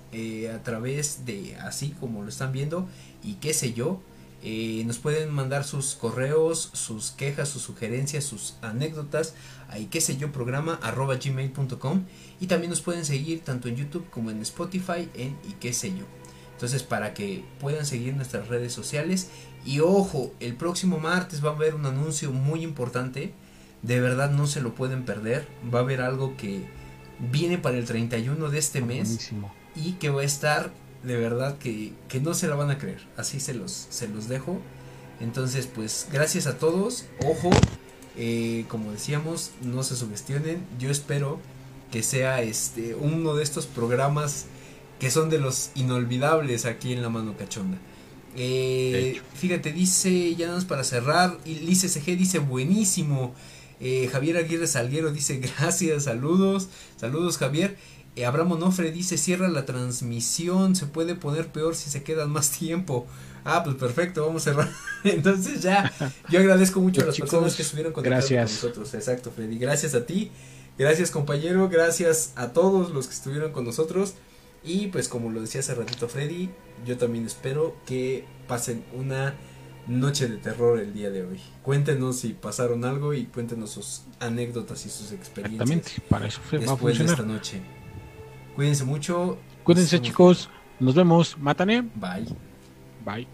a 0.54 0.62
través 0.62 1.26
de 1.26 1.56
así 1.56 1.96
como 2.00 2.22
lo 2.22 2.30
están 2.30 2.52
viendo, 2.52 2.88
y 3.24 3.36
qué 3.36 3.52
sé 3.54 3.74
yo. 3.74 4.02
Eh, 4.48 4.84
nos 4.86 5.00
pueden 5.00 5.32
mandar 5.32 5.64
sus 5.64 5.96
correos, 5.96 6.70
sus 6.74 7.10
quejas, 7.10 7.50
sus 7.50 7.64
sugerencias, 7.64 8.24
sus 8.24 8.54
anécdotas 8.62 9.34
a 9.70 9.78
qué 9.90 10.00
sé 10.00 10.18
yo 10.18 10.32
programa 10.32 10.80
arroba 10.84 11.16
gmail.com 11.16 12.04
y 12.40 12.46
también 12.46 12.70
nos 12.70 12.82
pueden 12.82 13.06
seguir 13.06 13.42
tanto 13.42 13.70
en 13.70 13.76
YouTube 13.76 14.08
como 14.12 14.30
en 14.30 14.44
Spotify 14.44 15.10
en 15.16 15.36
y 15.50 15.54
qué 15.60 15.74
sé 15.74 15.90
yo. 15.90 16.06
Entonces 16.54 16.84
para 16.84 17.16
que 17.16 17.44
puedan 17.60 17.88
seguir 17.88 18.14
nuestras 18.14 18.48
redes 18.48 18.72
sociales 18.72 19.30
y 19.66 19.80
ojo, 19.80 20.32
el 20.40 20.56
próximo 20.56 21.00
martes 21.00 21.44
va 21.44 21.50
a 21.50 21.56
haber 21.56 21.74
un 21.74 21.88
anuncio 21.88 22.32
muy 22.32 22.62
importante, 22.64 23.34
de 23.82 24.00
verdad 24.00 24.30
no 24.30 24.46
se 24.46 24.62
lo 24.62 24.76
pueden 24.76 25.06
perder, 25.06 25.48
va 25.74 25.80
a 25.80 25.82
haber 25.82 26.02
algo 26.02 26.38
que 26.38 26.68
viene 27.32 27.58
para 27.58 27.78
el 27.80 27.86
31 27.86 28.50
de 28.50 28.60
este 28.60 28.82
mes 28.82 29.08
Buenísimo. 29.08 29.52
y 29.76 29.94
que 29.94 30.10
va 30.10 30.22
a 30.22 30.26
estar 30.26 30.72
de 31.06 31.18
verdad 31.18 31.58
que, 31.58 31.94
que 32.10 32.20
no 32.20 32.34
se 32.34 32.48
la 32.48 32.56
van 32.56 32.72
a 32.72 32.78
creer. 32.78 33.02
Así 33.18 33.40
se 33.40 33.54
los, 33.54 33.88
se 33.90 34.08
los 34.08 34.28
dejo. 34.28 34.60
Entonces, 35.20 35.68
pues 35.68 36.08
gracias 36.12 36.48
a 36.48 36.58
todos. 36.58 37.06
Ojo, 37.26 37.50
eh, 38.18 38.66
como 38.68 38.92
decíamos, 38.92 39.52
no 39.62 39.84
se 39.84 39.96
sugestionen. 39.96 40.66
Yo 40.80 40.90
espero 40.90 41.40
que 41.92 42.04
sea 42.04 42.42
este 42.42 42.96
uno 42.96 43.36
de 43.36 43.44
estos 43.44 43.68
programas 43.68 44.46
que 45.00 45.12
son 45.12 45.30
de 45.30 45.40
los 45.40 45.72
inolvidables 45.76 46.66
aquí 46.66 46.94
en 46.94 47.02
la 47.02 47.10
mano 47.10 47.38
cachonda. 47.38 47.78
Eh, 48.38 49.22
fíjate, 49.34 49.72
dice, 49.72 50.36
ya 50.36 50.48
nada 50.48 50.58
más 50.58 50.66
para 50.66 50.84
cerrar, 50.84 51.38
Lice 51.46 51.88
CG 51.88 52.18
dice 52.18 52.40
buenísimo. 52.40 53.34
Eh, 53.80 54.10
Javier 54.12 54.38
Aguirre 54.38 54.68
Salguero 54.68 55.12
dice 55.12 55.38
gracias, 55.60 56.06
saludos, 56.06 56.70
saludos 56.98 57.38
Javier. 57.38 57.78
Eh, 58.16 58.26
Abraham 58.26 58.54
Onofre 58.54 58.92
dice 58.92 59.18
cierra 59.18 59.48
la 59.50 59.66
transmisión, 59.66 60.76
se 60.76 60.86
puede 60.86 61.16
poner 61.16 61.48
peor 61.48 61.76
si 61.76 61.90
se 61.90 62.04
quedan 62.04 62.30
más 62.32 62.52
tiempo. 62.52 63.08
Ah, 63.44 63.64
pues 63.64 63.76
perfecto, 63.76 64.26
vamos 64.26 64.42
a 64.48 64.52
cerrar. 64.52 64.70
Entonces 65.04 65.62
ya, 65.62 65.92
yo 66.30 66.40
agradezco 66.40 66.80
mucho 66.80 67.02
a 67.02 67.06
las 67.06 67.16
chicos, 67.16 67.30
personas 67.30 67.56
que 67.56 67.62
estuvieron 67.64 67.94
conectadas 67.94 68.28
con 68.28 68.42
nosotros. 68.42 68.94
Exacto, 68.94 69.32
Freddy. 69.32 69.58
Gracias 69.58 69.94
a 69.96 70.06
ti, 70.06 70.32
gracias 70.78 71.12
compañero, 71.12 71.68
gracias 71.70 72.32
a 72.36 72.54
todos 72.54 72.92
los 72.92 73.08
que 73.08 73.14
estuvieron 73.14 73.52
con 73.52 73.66
nosotros. 73.66 74.14
Y 74.64 74.88
pues 74.88 75.08
como 75.10 75.30
lo 75.30 75.42
decía 75.42 75.60
hace 75.60 75.76
ratito 75.76 76.08
Freddy, 76.08 76.50
yo 76.88 76.98
también 76.98 77.26
espero 77.26 77.76
que 77.86 78.26
pasen 78.48 78.84
una 78.94 79.36
noche 79.88 80.28
de 80.28 80.38
terror 80.38 80.80
el 80.80 80.94
día 80.94 81.12
de 81.12 81.24
hoy. 81.24 81.40
Cuéntenos 81.62 82.18
si 82.22 82.30
pasaron 82.30 82.84
algo 82.86 83.14
y 83.14 83.26
cuéntenos 83.26 83.70
sus 83.70 84.02
anécdotas 84.20 84.84
y 84.88 84.90
sus 84.90 85.12
experiencias 85.12 85.70
Exactamente, 85.70 86.10
para 86.10 86.28
eso 86.28 86.40
fue- 86.50 86.58
va 86.60 86.66
a 86.66 86.70
después 86.72 86.98
de 86.98 87.06
esta 87.06 87.22
noche. 87.24 87.62
Cuídense 88.56 88.86
mucho. 88.86 89.38
Cuídense 89.64 90.00
chicos, 90.00 90.50
nos 90.80 90.96
vemos. 90.96 91.38
Mátane. 91.38 91.82
Bye. 91.82 92.26
Bye. 93.06 93.28